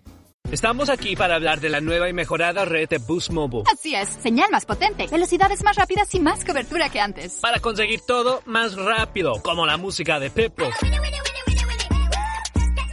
Estamos 0.50 0.90
aquí 0.90 1.14
para 1.14 1.36
hablar 1.36 1.60
de 1.60 1.68
la 1.68 1.80
nueva 1.80 2.08
y 2.08 2.12
mejorada 2.12 2.64
red 2.64 2.88
de 2.88 2.98
Boost 2.98 3.30
Mobile. 3.30 3.62
Así 3.72 3.94
es, 3.94 4.08
señal 4.08 4.50
más 4.50 4.66
potente, 4.66 5.06
velocidades 5.06 5.62
más 5.62 5.76
rápidas 5.76 6.12
y 6.14 6.20
más 6.20 6.44
cobertura 6.44 6.88
que 6.88 7.00
antes. 7.00 7.38
Para 7.40 7.60
conseguir 7.60 8.00
todo 8.00 8.42
más 8.44 8.74
rápido, 8.74 9.40
como 9.42 9.66
la 9.66 9.76
música 9.76 10.18
de 10.18 10.30
Pepo. 10.30 10.64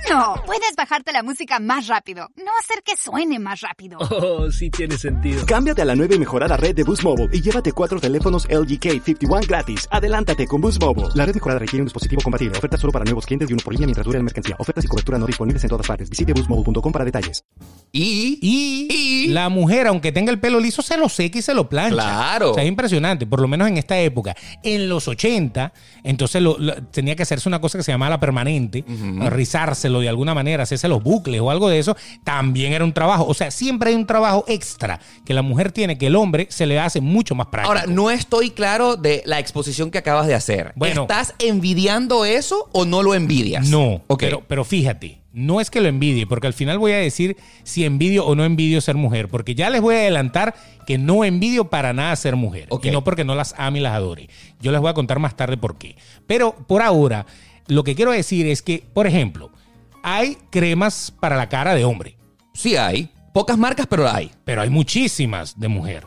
No, 0.10 0.36
puedes 0.46 0.76
bajarte 0.76 1.12
la 1.12 1.22
música 1.24 1.60
más 1.60 1.88
rápido, 1.88 2.30
no 2.38 2.52
hacer 2.60 2.82
que 2.84 2.96
suene 2.98 3.38
más 3.40 3.62
rápido. 3.62 3.98
Oh, 4.00 4.52
sí 4.52 4.70
tiene 4.70 4.98
sentido. 4.98 5.46
Cámbiate 5.46 5.82
a 5.82 5.86
la 5.86 5.96
nueva 5.96 6.16
y 6.16 6.20
mejorada 6.20 6.58
red 6.58 6.76
de 6.76 6.84
Boost 6.84 7.04
Mobile 7.04 7.30
y 7.32 7.42
llévate 7.42 7.72
cuatro 7.72 8.00
teléfonos 8.00 8.46
LG 8.50 8.80
K51 8.80 9.48
gratis. 9.48 9.88
Adelántate 9.92 10.48
con 10.48 10.62
Boost 10.62 10.82
Mobile. 10.82 11.10
La 11.16 11.26
red 11.26 11.36
mejorada 11.36 11.60
requiere 11.60 11.82
un 11.84 11.86
dispositivo 11.88 12.22
compatible. 12.24 12.58
Oferta 12.58 12.78
solo 12.78 12.92
para 12.92 13.06
nuevos 13.06 13.26
clientes 13.26 13.48
de 13.48 13.54
uno 13.54 13.62
por 13.64 13.74
línea 13.74 13.86
mientras 13.88 14.06
dure 14.06 14.18
la 14.18 14.24
mercancía. 14.24 14.56
Ofertas 14.58 14.84
y 14.86 14.88
cobertura 14.88 15.18
no 15.18 15.26
disponibles 15.28 15.64
en 15.64 15.70
todas 15.70 15.86
partes. 15.88 16.10
Visite 16.10 16.34
boostmobile.com 16.34 16.92
para 16.92 17.06
detalles. 17.06 17.44
y, 17.92 18.40
Y, 18.42 19.28
la 19.30 19.50
mujer, 19.50 19.88
aunque 19.88 20.12
tenga 20.12 20.32
el 20.32 20.40
pelo 20.40 20.60
liso, 20.60 20.82
se 20.82 20.98
lo 20.98 21.08
seca 21.10 21.38
y 21.40 21.42
se 21.42 21.54
lo 21.54 21.70
plancha. 21.70 21.94
Claro. 21.96 22.52
O 22.52 22.54
sea, 22.56 22.64
es 22.64 22.70
impresionante, 22.70 23.28
por 23.28 23.42
lo 23.42 23.48
menos 23.48 23.68
en 23.68 23.78
esta 23.78 24.00
época. 24.00 24.36
En 24.64 24.90
los 24.90 25.08
80, 25.08 25.72
entonces 26.04 26.42
lo- 26.42 26.58
lo- 26.58 26.76
tenía 26.88 27.16
que 27.16 27.24
hacerse 27.24 27.48
una 27.48 27.62
cosa 27.62 27.78
que 27.78 27.84
se 27.84 27.92
llamaba 27.92 28.10
la 28.12 28.20
permanente, 28.20 28.84
rizárselo 29.30 29.99
de 30.02 30.10
alguna 30.10 30.34
manera, 30.34 30.64
hacerse 30.64 30.88
los 30.88 31.02
bucles 31.04 31.42
o 31.42 31.50
algo 31.52 31.70
de 31.70 31.80
eso. 31.80 31.96
También 32.24 32.74
era 32.74 32.84
un 32.84 32.94
trabajo. 32.94 33.26
O 33.28 33.34
sea, 33.34 33.52
siempre 33.52 33.90
hay 33.92 33.96
un 33.96 34.06
trabajo 34.06 34.46
extra 34.48 35.00
que 35.26 35.34
la 35.34 35.42
mujer 35.42 35.72
tiene, 35.72 35.98
que 35.98 36.08
el 36.08 36.16
hombre 36.16 36.48
se 36.50 36.66
le 36.66 36.80
hace 36.80 37.02
mucho 37.02 37.36
más 37.36 37.48
práctico. 37.48 37.78
Ahora, 37.78 37.86
no 37.92 38.10
estoy 38.12 38.52
claro 38.52 38.96
de 38.96 39.22
la 39.26 39.40
exposición 39.40 39.92
que 39.92 39.98
acabas 39.98 40.28
de 40.28 40.36
hacer. 40.36 40.74
Bueno. 40.76 41.02
¿Estás 41.04 41.34
envidiando 41.40 42.26
eso 42.26 42.70
o 42.72 42.86
no 42.86 43.04
lo 43.04 43.14
envidias? 43.16 43.68
No, 43.70 44.02
Ok. 44.08 44.20
pero, 44.20 44.44
pero 44.48 44.64
fíjate, 44.64 45.20
no 45.34 45.62
es 45.62 45.70
que 45.70 45.82
lo 45.82 45.88
envidie, 45.88 46.26
porque 46.26 46.48
al 46.48 46.54
final 46.54 46.80
voy 46.80 46.92
a 46.94 46.98
decir 46.98 47.38
si 47.64 47.86
envidio 47.86 48.26
o 48.26 48.36
no 48.36 48.46
envidio 48.46 48.82
ser 48.82 48.96
mujer, 48.96 49.28
porque 49.30 49.54
ya 49.56 49.70
les 49.70 49.82
voy 49.82 49.96
a 49.96 50.00
adelantar 50.00 50.56
que 50.88 50.98
no 50.98 51.24
envidio 51.24 51.66
para 51.70 51.94
nada 51.94 52.16
ser 52.16 52.36
mujer, 52.36 52.66
Ok. 52.70 52.86
y 52.86 52.92
no 52.92 53.04
porque 53.04 53.24
no 53.24 53.36
las 53.36 53.54
ame 53.58 53.80
y 53.80 53.82
las 53.82 53.94
adore. 53.94 54.30
Yo 54.60 54.72
les 54.72 54.82
voy 54.82 54.90
a 54.90 54.94
contar 54.96 55.20
más 55.20 55.36
tarde 55.38 55.56
por 55.58 55.78
qué. 55.78 55.96
Pero 56.26 56.56
por 56.68 56.82
ahora, 56.82 57.26
lo 57.68 57.84
que 57.84 57.94
quiero 57.94 58.12
decir 58.12 58.48
es 58.48 58.62
que, 58.64 58.84
por 58.94 59.06
ejemplo, 59.06 59.52
hay 60.04 60.38
cremas 60.50 61.14
para 61.20 61.36
la 61.36 61.50
cara 61.50 61.76
de 61.76 61.86
hombre, 61.86 62.20
Sí 62.60 62.76
hay. 62.76 63.10
Pocas 63.34 63.58
marcas, 63.58 63.88
pero 63.88 64.10
hay. 64.10 64.32
pero 64.44 64.62
hay 64.62 64.70
muchísimas 64.70 65.58
de 65.58 65.70
mujer. 65.70 66.06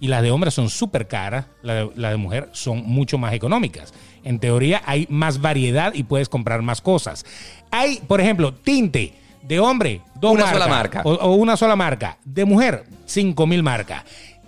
Y 0.00 0.08
las 0.08 0.20
de 0.22 0.32
hombre 0.32 0.50
son 0.50 0.68
súper 0.68 1.06
caras, 1.06 1.46
las 1.62 1.94
de, 1.94 2.16
mujer 2.16 2.48
son 2.50 2.82
mucho 2.84 3.18
más 3.18 3.34
económicas. 3.34 3.94
En 4.24 4.40
teoría 4.40 4.82
hay 4.84 5.06
más 5.08 5.40
variedad 5.40 5.94
y 5.94 6.02
puedes 6.02 6.28
comprar 6.28 6.60
más 6.62 6.80
cosas. 6.80 7.24
Hay, 7.70 8.00
por 8.08 8.20
ejemplo, 8.20 8.52
tinte 8.52 9.14
de 9.42 9.60
hombre, 9.60 10.00
dos 10.16 10.32
Una 10.32 10.44
marcas, 10.46 10.62
sola 10.62 10.74
marca. 10.74 11.02
O, 11.04 11.12
o 11.12 11.34
una 11.34 11.56
sola 11.56 11.76
marca. 11.76 12.18
De 12.24 12.44
mujer, 12.44 12.84
cinco 13.06 13.46
mil 13.46 13.62
marcas. 13.62 14.02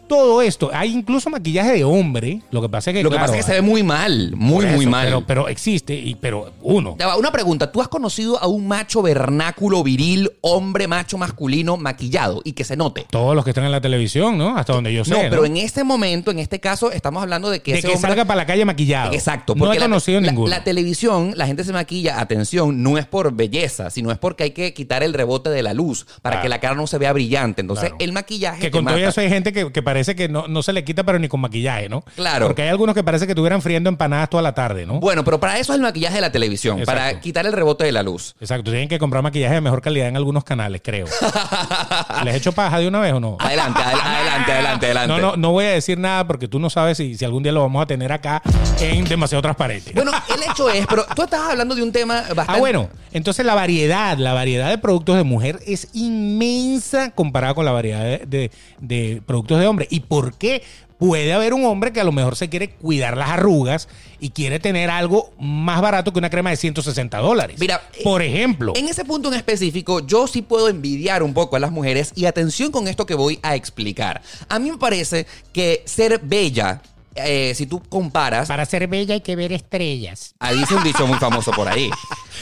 Todo 0.08 0.42
esto, 0.42 0.70
hay 0.72 0.92
incluso 0.92 1.30
maquillaje 1.30 1.72
de 1.72 1.84
hombre. 1.84 2.40
Lo 2.50 2.60
que 2.60 2.68
pasa 2.68 2.90
es 2.90 2.96
que, 2.96 3.02
Lo 3.02 3.10
que 3.10 3.16
claro, 3.16 3.32
pasa 3.32 3.38
es 3.38 3.46
que 3.46 3.52
se 3.52 3.60
ve 3.60 3.62
muy 3.62 3.82
mal. 3.82 4.32
Muy, 4.36 4.66
muy 4.66 4.86
mal. 4.86 5.06
Pero, 5.06 5.26
pero 5.26 5.48
existe, 5.48 5.94
y, 5.94 6.14
pero 6.14 6.52
uno. 6.62 6.96
Una 7.18 7.32
pregunta. 7.32 7.72
¿Tú 7.72 7.80
has 7.80 7.88
conocido 7.88 8.38
a 8.40 8.46
un 8.46 8.66
macho 8.68 9.02
vernáculo, 9.02 9.82
viril, 9.82 10.30
hombre 10.40 10.86
macho 10.88 11.18
masculino 11.18 11.76
maquillado 11.76 12.42
y 12.44 12.52
que 12.52 12.64
se 12.64 12.76
note? 12.76 13.06
Todos 13.10 13.34
los 13.34 13.44
que 13.44 13.50
están 13.50 13.64
en 13.64 13.72
la 13.72 13.80
televisión, 13.80 14.36
¿no? 14.36 14.56
Hasta 14.56 14.72
donde 14.72 14.92
yo 14.92 15.04
sé. 15.04 15.10
no, 15.10 15.22
¿no? 15.22 15.30
pero 15.30 15.44
en 15.46 15.56
este 15.56 15.84
momento, 15.84 16.30
en 16.30 16.38
este 16.38 16.60
caso, 16.60 16.92
estamos 16.92 17.22
hablando 17.22 17.50
de 17.50 17.60
que 17.60 17.72
de 17.72 17.78
ese 17.78 17.88
que 17.88 17.94
hombre... 17.94 18.08
salga 18.10 18.24
para 18.24 18.36
la 18.38 18.46
calle 18.46 18.64
maquillado. 18.64 19.12
Exacto. 19.12 19.54
No 19.54 19.72
he 19.72 19.78
conocido 19.78 20.20
la, 20.20 20.28
ninguno. 20.28 20.48
La 20.48 20.64
televisión, 20.64 21.32
la 21.36 21.46
gente 21.46 21.64
se 21.64 21.72
maquilla, 21.72 22.20
atención, 22.20 22.82
no 22.82 22.98
es 22.98 23.06
por 23.06 23.32
belleza, 23.32 23.90
sino 23.90 24.10
es 24.10 24.18
porque 24.18 24.44
hay 24.44 24.50
que 24.50 24.74
quitar 24.74 25.02
el 25.02 25.14
rebote 25.14 25.50
de 25.50 25.62
la 25.62 25.72
luz 25.74 26.06
para 26.22 26.34
Claro. 26.34 26.42
que 26.42 26.48
la 26.48 26.60
cara 26.60 26.74
no 26.74 26.86
se 26.86 26.98
vea 26.98 27.12
brillante. 27.12 27.60
Entonces, 27.60 27.90
Claro. 27.90 27.96
el 28.00 28.12
maquillaje 28.12 28.60
Que 28.60 28.70
con 28.70 28.84
todo 28.84 28.96
eso 28.96 29.20
hay 29.20 29.28
gente 29.28 29.52
que, 29.52 29.70
que 29.72 29.82
parece 29.82 30.03
que 30.14 30.28
no, 30.28 30.46
no 30.48 30.62
se 30.62 30.72
le 30.74 30.84
quita, 30.84 31.02
pero 31.04 31.18
ni 31.18 31.28
con 31.28 31.40
maquillaje, 31.40 31.88
¿no? 31.88 32.02
Claro. 32.16 32.46
Porque 32.46 32.62
hay 32.62 32.68
algunos 32.68 32.94
que 32.94 33.02
parece 33.02 33.24
que 33.26 33.32
estuvieran 33.32 33.62
friendo 33.62 33.88
empanadas 33.88 34.28
toda 34.28 34.42
la 34.42 34.54
tarde, 34.54 34.84
¿no? 34.84 35.00
Bueno, 35.00 35.24
pero 35.24 35.40
para 35.40 35.58
eso 35.58 35.72
es 35.72 35.76
el 35.76 35.82
maquillaje 35.82 36.16
de 36.16 36.20
la 36.20 36.30
televisión, 36.32 36.78
Exacto. 36.78 37.00
para 37.00 37.20
quitar 37.20 37.46
el 37.46 37.52
rebote 37.54 37.84
de 37.84 37.92
la 37.92 38.02
luz. 38.02 38.34
Exacto, 38.40 38.70
tienen 38.70 38.88
que 38.90 38.98
comprar 38.98 39.22
maquillaje 39.22 39.54
de 39.54 39.60
mejor 39.62 39.80
calidad 39.80 40.08
en 40.08 40.16
algunos 40.16 40.44
canales, 40.44 40.82
creo. 40.84 41.06
¿Les 42.24 42.34
he 42.34 42.36
hecho 42.36 42.52
paja 42.52 42.78
de 42.78 42.88
una 42.88 43.00
vez 43.00 43.12
o 43.14 43.20
no? 43.20 43.36
Adelante, 43.40 43.80
adel- 43.80 44.00
adelante, 44.02 44.52
adelante, 44.52 44.86
adelante. 44.86 45.08
No, 45.14 45.18
no, 45.30 45.36
no 45.36 45.52
voy 45.52 45.64
a 45.64 45.70
decir 45.70 45.98
nada 45.98 46.26
porque 46.26 46.48
tú 46.48 46.58
no 46.58 46.68
sabes 46.68 46.96
si, 46.98 47.16
si 47.16 47.24
algún 47.24 47.42
día 47.42 47.52
lo 47.52 47.60
vamos 47.62 47.82
a 47.82 47.86
tener 47.86 48.12
acá 48.12 48.42
en 48.80 49.04
demasiado 49.04 49.42
transparente. 49.42 49.92
Bueno, 49.94 50.10
el 50.34 50.42
hecho 50.50 50.68
es, 50.70 50.86
pero 50.86 51.06
tú 51.14 51.22
estás 51.22 51.40
hablando 51.50 51.74
de 51.74 51.82
un 51.82 51.92
tema 51.92 52.22
bastante. 52.34 52.52
Ah, 52.52 52.56
bueno, 52.58 52.88
entonces 53.12 53.44
la 53.46 53.54
variedad, 53.54 54.18
la 54.18 54.32
variedad 54.32 54.68
de 54.70 54.78
productos 54.78 55.16
de 55.16 55.22
mujer 55.24 55.60
es 55.66 55.88
inmensa 55.92 57.10
comparada 57.12 57.54
con 57.54 57.64
la 57.64 57.72
variedad 57.72 58.02
de, 58.02 58.18
de- 58.26 58.50
de 58.80 59.22
productos 59.24 59.60
de 59.60 59.66
hombre. 59.66 59.83
¿Y 59.90 60.00
por 60.00 60.36
qué? 60.36 60.62
Puede 60.98 61.32
haber 61.32 61.54
un 61.54 61.64
hombre 61.64 61.92
que 61.92 62.00
a 62.00 62.04
lo 62.04 62.12
mejor 62.12 62.36
se 62.36 62.48
quiere 62.48 62.70
cuidar 62.70 63.16
las 63.16 63.30
arrugas 63.30 63.88
y 64.20 64.30
quiere 64.30 64.60
tener 64.60 64.90
algo 64.90 65.32
más 65.38 65.82
barato 65.82 66.12
que 66.12 66.18
una 66.18 66.30
crema 66.30 66.50
de 66.50 66.56
160 66.56 67.18
dólares. 67.18 67.58
Mira, 67.58 67.82
por 68.04 68.22
ejemplo. 68.22 68.72
En 68.76 68.88
ese 68.88 69.04
punto 69.04 69.28
en 69.28 69.34
específico, 69.34 70.06
yo 70.06 70.26
sí 70.26 70.40
puedo 70.40 70.68
envidiar 70.68 71.22
un 71.22 71.34
poco 71.34 71.56
a 71.56 71.58
las 71.58 71.72
mujeres 71.72 72.12
y 72.14 72.26
atención 72.26 72.70
con 72.70 72.86
esto 72.86 73.06
que 73.06 73.14
voy 73.14 73.40
a 73.42 73.56
explicar. 73.56 74.22
A 74.48 74.58
mí 74.58 74.70
me 74.70 74.78
parece 74.78 75.26
que 75.52 75.82
ser 75.84 76.20
bella, 76.22 76.80
eh, 77.16 77.52
si 77.54 77.66
tú 77.66 77.80
comparas, 77.88 78.48
Para 78.48 78.64
ser 78.64 78.86
bella 78.88 79.14
hay 79.14 79.20
que 79.20 79.36
ver 79.36 79.52
estrellas. 79.52 80.34
ahí 80.38 80.58
dice 80.58 80.74
un 80.74 80.84
dicho 80.84 81.06
muy 81.06 81.18
famoso 81.18 81.50
por 81.52 81.68
ahí. 81.68 81.90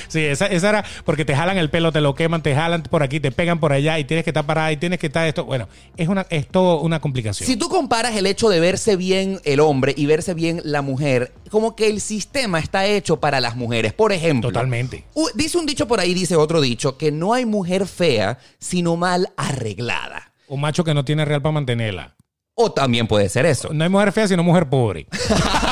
Sí, 0.09 0.21
esa, 0.21 0.47
esa 0.47 0.71
era 0.71 0.85
porque 1.05 1.25
te 1.25 1.37
jalan 1.37 1.59
el 1.59 1.71
pelo, 1.71 1.93
te 1.93 2.01
lo 2.01 2.15
queman, 2.15 2.43
te 2.43 2.55
jalan 2.55 2.83
por 2.83 3.03
aquí, 3.03 3.21
te 3.21 3.31
pegan 3.31 3.61
por 3.61 3.73
allá 3.73 3.99
y 3.99 4.05
tienes 4.05 4.25
que 4.25 4.31
estar 4.31 4.45
parada 4.45 4.73
y 4.73 4.77
tienes 4.79 4.99
que 4.99 5.07
estar 5.07 5.27
esto. 5.29 5.45
Bueno, 5.45 5.69
es 5.97 6.09
una 6.09 6.27
es 6.31 6.49
todo 6.49 6.81
una 6.81 7.01
complicación. 7.01 7.47
Si 7.47 7.57
tú 7.57 7.69
comparas 7.69 8.17
el 8.17 8.27
hecho 8.27 8.49
de 8.49 8.59
verse 8.59 8.97
bien 8.97 9.41
el 9.45 9.61
hombre 9.61 9.95
y 9.97 10.07
verse 10.07 10.33
bien 10.35 10.61
la 10.65 10.83
mujer, 10.83 11.33
como 11.51 11.77
que 11.77 11.89
el 11.89 12.01
sistema 12.01 12.59
está 12.59 12.87
hecho 12.87 13.21
para 13.21 13.41
las 13.41 13.55
mujeres. 13.55 13.93
Por 13.93 14.13
ejemplo, 14.13 14.51
Totalmente. 14.51 15.05
dice 15.35 15.59
un 15.59 15.67
dicho 15.67 15.87
por 15.87 16.01
ahí, 16.01 16.15
dice 16.15 16.37
otro 16.37 16.61
dicho, 16.61 16.97
que 16.97 17.13
no 17.13 17.35
hay 17.35 17.45
mujer 17.45 17.87
fea, 17.87 18.39
sino 18.59 18.97
mal 18.97 19.29
arreglada. 19.37 20.33
Un 20.49 20.61
macho 20.61 20.85
que 20.85 20.95
no 20.95 21.05
tiene 21.05 21.25
real 21.25 21.43
para 21.43 21.53
mantenerla. 21.53 22.17
O 22.55 22.71
también 22.71 23.07
puede 23.07 23.29
ser 23.29 23.47
eso. 23.47 23.71
No 23.73 23.85
hay 23.85 23.91
mujer 23.91 24.13
fea, 24.13 24.29
sino 24.29 24.43
mujer 24.43 24.69
pobre. 24.69 25.07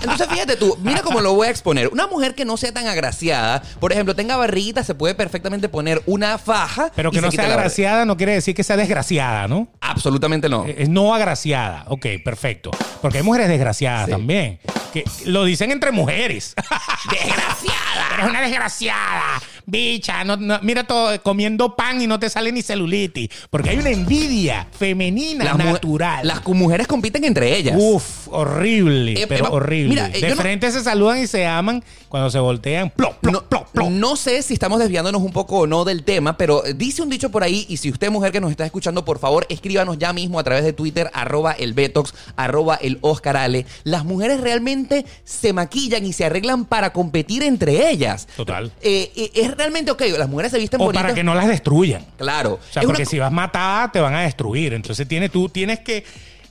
Entonces, 0.00 0.28
fíjate 0.28 0.56
tú, 0.56 0.76
mira 0.82 1.02
cómo 1.02 1.20
lo 1.20 1.34
voy 1.34 1.48
a 1.48 1.50
exponer. 1.50 1.88
Una 1.88 2.06
mujer 2.06 2.34
que 2.34 2.44
no 2.44 2.56
sea 2.56 2.72
tan 2.72 2.86
agraciada, 2.86 3.62
por 3.80 3.92
ejemplo, 3.92 4.14
tenga 4.14 4.36
barriguita, 4.36 4.82
se 4.84 4.94
puede 4.94 5.14
perfectamente 5.14 5.68
poner 5.68 6.02
una 6.06 6.38
faja. 6.38 6.90
Pero 6.94 7.10
que 7.10 7.20
no 7.20 7.30
sea 7.30 7.46
agraciada 7.46 8.04
no 8.04 8.16
quiere 8.16 8.32
decir 8.32 8.54
que 8.54 8.64
sea 8.64 8.76
desgraciada, 8.76 9.48
¿no? 9.48 9.68
Absolutamente 9.80 10.48
no. 10.48 10.64
Es 10.66 10.88
no 10.88 11.14
agraciada. 11.14 11.84
Ok, 11.88 12.06
perfecto. 12.24 12.70
Porque 13.02 13.18
hay 13.18 13.24
mujeres 13.24 13.48
desgraciadas 13.48 14.06
Sí. 14.06 14.10
también. 14.12 14.58
Que 14.92 15.04
lo 15.26 15.44
dicen 15.44 15.70
entre 15.70 15.92
mujeres. 15.92 16.54
¡Desgraciada! 17.10 18.14
Eres 18.14 18.26
una 18.28 18.40
desgraciada. 18.40 19.22
Bicha, 19.66 20.24
no, 20.24 20.36
no- 20.36 20.58
mira 20.62 20.84
todo 20.84 21.20
comiendo 21.22 21.76
pan 21.76 22.00
y 22.02 22.06
no 22.08 22.18
te 22.18 22.28
sale 22.28 22.50
ni 22.50 22.62
celulitis. 22.62 23.28
Porque 23.50 23.70
hay 23.70 23.78
una 23.78 23.90
envidia 23.90 24.66
femenina 24.76 25.44
Las 25.44 25.58
natural. 25.58 26.26
Las 26.26 26.44
mujeres 26.46 26.86
compiten 26.88 27.24
entre 27.24 27.56
ellas. 27.56 27.76
Uf, 27.78 28.26
horrible, 28.28 29.12
Eh, 29.22 29.26
pero 29.28 29.44
eh, 29.46 29.48
horrible. 29.52 29.89
Mira, 29.90 30.10
eh, 30.12 30.20
de 30.20 30.30
no- 30.30 30.36
frente 30.36 30.70
se 30.72 30.82
saludan 30.82 31.18
y 31.22 31.26
se 31.26 31.46
aman 31.46 31.82
cuando 32.08 32.30
se 32.30 32.38
voltean. 32.38 32.90
Plop, 32.90 33.16
plop, 33.18 33.32
no, 33.34 33.42
plop, 33.48 33.68
plop. 33.70 33.88
no 33.90 34.16
sé 34.16 34.42
si 34.42 34.54
estamos 34.54 34.78
desviándonos 34.78 35.20
un 35.22 35.32
poco 35.32 35.60
o 35.60 35.66
no 35.66 35.84
del 35.84 36.02
tema, 36.04 36.36
pero 36.36 36.62
dice 36.74 37.02
un 37.02 37.10
dicho 37.10 37.30
por 37.30 37.42
ahí, 37.42 37.66
y 37.68 37.76
si 37.76 37.90
usted, 37.90 38.10
mujer 38.10 38.32
que 38.32 38.40
nos 38.40 38.50
está 38.50 38.64
escuchando, 38.64 39.04
por 39.04 39.18
favor, 39.18 39.46
escríbanos 39.48 39.98
ya 39.98 40.12
mismo 40.12 40.38
a 40.38 40.44
través 40.44 40.64
de 40.64 40.72
Twitter, 40.72 41.10
arroba 41.14 41.52
el 41.52 41.74
Betox, 41.74 42.14
arroba 42.36 42.76
el 42.76 42.98
Oscar 43.02 43.36
Ale. 43.36 43.66
Las 43.84 44.04
mujeres 44.04 44.40
realmente 44.40 45.04
se 45.24 45.52
maquillan 45.52 46.04
y 46.06 46.12
se 46.12 46.24
arreglan 46.24 46.64
para 46.64 46.92
competir 46.92 47.42
entre 47.42 47.90
ellas. 47.90 48.26
Total. 48.36 48.72
Eh, 48.80 49.12
eh, 49.16 49.30
es 49.34 49.56
realmente 49.56 49.90
ok, 49.90 50.02
las 50.18 50.28
mujeres 50.28 50.52
se 50.52 50.58
visten 50.58 50.80
O 50.80 50.84
bonitas. 50.84 51.02
para 51.02 51.14
que 51.14 51.22
no 51.24 51.34
las 51.34 51.46
destruyan. 51.48 52.04
Claro. 52.16 52.54
O 52.54 52.72
sea, 52.72 52.82
Es 52.82 52.86
porque 52.86 53.06
si 53.06 53.18
vas 53.18 53.30
matada, 53.32 53.90
te 53.92 54.00
van 54.00 54.14
a 54.14 54.22
destruir. 54.22 54.72
Entonces 54.74 55.06
tiene, 55.06 55.28
tú 55.28 55.48
tienes 55.48 55.78
que 55.80 56.04